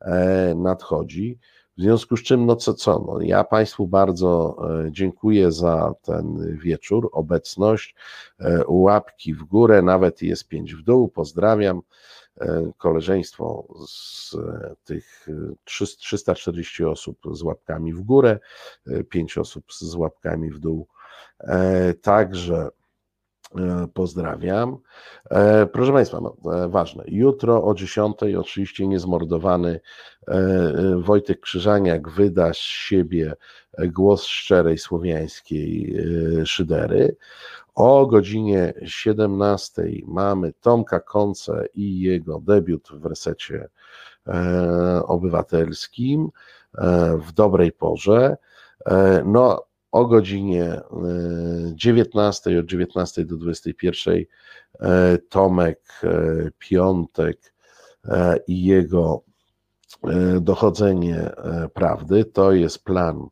e, 0.00 0.54
nadchodzi. 0.56 1.38
W 1.78 1.82
związku 1.82 2.16
z 2.16 2.22
czym, 2.22 2.46
no 2.46 2.56
co, 2.56 2.74
co, 2.74 3.04
no 3.06 3.20
ja 3.20 3.44
Państwu 3.44 3.86
bardzo 3.86 4.56
e, 4.86 4.92
dziękuję 4.92 5.52
za 5.52 5.94
ten 6.02 6.56
wieczór, 6.58 7.08
obecność, 7.12 7.94
e, 8.40 8.64
łapki 8.66 9.34
w 9.34 9.44
górę, 9.44 9.82
nawet 9.82 10.22
jest 10.22 10.48
pięć 10.48 10.74
w 10.74 10.82
dół, 10.82 11.08
pozdrawiam 11.08 11.82
e, 12.40 12.72
koleżeństwo 12.78 13.64
z 13.88 14.36
tych 14.84 15.26
340 15.64 16.84
osób 16.84 17.18
z 17.32 17.42
łapkami 17.42 17.92
w 17.92 18.02
górę, 18.02 18.38
5 19.08 19.38
osób 19.38 19.72
z 19.72 19.94
łapkami 19.94 20.50
w 20.50 20.58
dół. 20.58 20.86
Także 22.02 22.68
pozdrawiam. 23.94 24.76
E, 25.30 25.66
proszę 25.66 25.92
Państwa, 25.92 26.20
no, 26.20 26.36
e, 26.54 26.68
ważne. 26.68 27.04
Jutro 27.06 27.64
o 27.64 27.74
10 27.74 28.16
oczywiście 28.38 28.86
niezmordowany 28.86 29.80
Wojtek 30.96 31.40
Krzyżaniak 31.40 32.08
wyda 32.08 32.52
z 32.54 32.56
siebie 32.56 33.34
głos 33.78 34.24
szczerej 34.24 34.78
słowiańskiej 34.78 35.96
szydery. 36.44 37.16
O 37.74 38.06
godzinie 38.06 38.74
17 38.84 39.82
mamy 40.06 40.52
Tomka 40.60 41.00
Konce 41.00 41.66
i 41.74 42.00
jego 42.00 42.40
debiut 42.40 42.88
w 42.92 43.06
resecie 43.06 43.68
obywatelskim 45.06 46.28
w 47.18 47.32
dobrej 47.32 47.72
porze. 47.72 48.36
No, 49.24 49.64
o 49.92 50.06
godzinie 50.06 50.80
19, 51.74 52.50
e, 52.50 52.58
od 52.58 52.66
19 52.66 53.24
do 53.24 53.36
21 53.36 54.24
e, 54.80 55.18
Tomek 55.28 55.80
e, 56.04 56.08
Piątek 56.58 57.52
i 58.46 58.64
jego 58.64 59.22
dochodzenie 60.40 61.30
prawdy. 61.74 62.24
To 62.24 62.52
jest 62.52 62.84
plan 62.84 63.28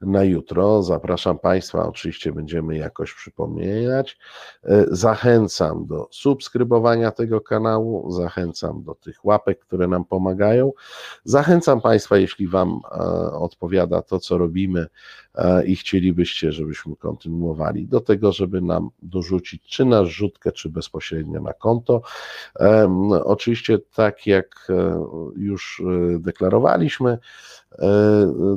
na 0.00 0.24
jutro. 0.24 0.82
Zapraszam 0.82 1.38
Państwa, 1.38 1.88
oczywiście 1.88 2.32
będziemy 2.32 2.76
jakoś 2.76 3.14
przypominać. 3.14 4.18
E, 4.64 4.84
zachęcam 4.90 5.86
do 5.86 6.08
subskrybowania 6.10 7.10
tego 7.10 7.40
kanału, 7.40 8.12
zachęcam 8.12 8.82
do 8.82 8.94
tych 8.94 9.24
łapek, 9.24 9.58
które 9.58 9.88
nam 9.88 10.04
pomagają. 10.04 10.72
Zachęcam 11.24 11.80
Państwa, 11.80 12.16
jeśli 12.16 12.48
Wam 12.48 12.80
e, 12.84 12.98
odpowiada 13.32 14.02
to, 14.02 14.18
co 14.18 14.38
robimy 14.38 14.86
e, 15.34 15.66
i 15.66 15.76
chcielibyście, 15.76 16.52
żebyśmy 16.52 16.96
kontynuowali, 16.96 17.86
do 17.86 18.00
tego, 18.00 18.32
żeby 18.32 18.60
nam 18.60 18.90
dorzucić 19.02 19.62
czy 19.62 19.84
na 19.84 20.04
rzutkę, 20.04 20.52
czy 20.52 20.68
bezpośrednio 20.68 21.40
na 21.40 21.52
konto. 21.52 22.02
Oczywiście, 23.24 23.78
tak 23.78 24.26
jak 24.26 24.68
już 25.36 25.82
deklarowaliśmy, 26.18 27.18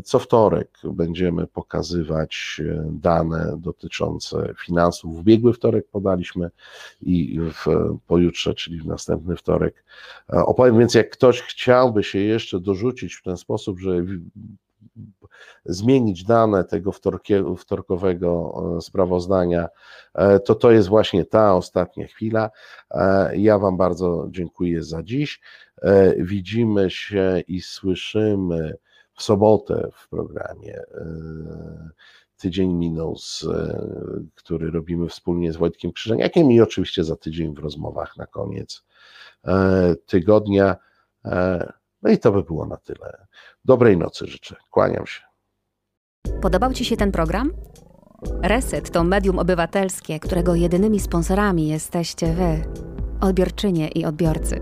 co 0.03 0.19
wtorek 0.19 0.69
będziemy 0.83 1.47
pokazywać 1.47 2.61
dane 2.89 3.55
dotyczące 3.57 4.53
finansów. 4.65 5.15
W 5.15 5.19
ubiegły 5.19 5.53
wtorek 5.53 5.87
podaliśmy 5.87 6.49
i 7.01 7.39
w 7.39 7.65
pojutrze, 8.07 8.53
czyli 8.53 8.79
w 8.79 8.85
następny 8.85 9.35
wtorek 9.35 9.83
opowiem. 10.27 10.79
Więc 10.79 10.93
jak 10.93 11.09
ktoś 11.09 11.41
chciałby 11.41 12.03
się 12.03 12.19
jeszcze 12.19 12.59
dorzucić 12.59 13.15
w 13.15 13.23
ten 13.23 13.37
sposób, 13.37 13.79
że 13.79 14.05
zmienić 15.65 16.23
dane 16.23 16.63
tego 16.63 16.91
wtorkowego 17.57 18.53
sprawozdania, 18.81 19.67
to 20.45 20.55
to 20.55 20.71
jest 20.71 20.87
właśnie 20.87 21.25
ta 21.25 21.55
ostatnia 21.55 22.07
chwila. 22.07 22.49
Ja 23.33 23.59
Wam 23.59 23.77
bardzo 23.77 24.27
dziękuję 24.29 24.83
za 24.83 25.03
dziś. 25.03 25.41
Widzimy 26.17 26.89
się 26.89 27.43
i 27.47 27.61
słyszymy 27.61 28.73
w 29.13 29.23
sobotę 29.23 29.89
w 29.93 30.09
programie. 30.09 30.77
E, 30.77 31.05
tydzień 32.37 32.73
minął, 32.73 33.15
z, 33.15 33.43
e, 33.43 33.79
który 34.35 34.71
robimy 34.71 35.09
wspólnie 35.09 35.53
z 35.53 35.57
Wojtkiem 35.57 35.91
Krzyżeniakiem 35.91 36.51
i 36.51 36.61
oczywiście 36.61 37.03
za 37.03 37.15
tydzień 37.15 37.55
w 37.55 37.59
rozmowach 37.59 38.17
na 38.17 38.25
koniec 38.25 38.83
e, 39.45 39.95
tygodnia. 40.05 40.75
No 42.01 42.09
i 42.09 42.17
to 42.17 42.31
by 42.31 42.43
było 42.43 42.65
na 42.65 42.77
tyle. 42.77 43.27
Dobrej 43.65 43.97
nocy 43.97 44.27
życzę. 44.27 44.55
Kłaniam 44.71 45.07
się. 45.07 45.21
Podobał 46.41 46.73
Ci 46.73 46.85
się 46.85 46.97
ten 46.97 47.11
program? 47.11 47.51
Reset 48.41 48.91
to 48.91 49.03
medium 49.03 49.39
obywatelskie, 49.39 50.19
którego 50.19 50.55
jedynymi 50.55 50.99
sponsorami 50.99 51.67
jesteście 51.67 52.33
Wy, 52.33 52.63
odbiorczynie 53.21 53.87
i 53.87 54.05
odbiorcy. 54.05 54.61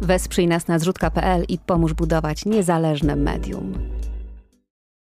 Wesprzyj 0.00 0.46
nas 0.46 0.68
na 0.68 0.78
zrzutka.pl 0.78 1.44
i 1.48 1.58
pomóż 1.58 1.92
budować 1.92 2.44
niezależne 2.44 3.16
medium. 3.16 3.99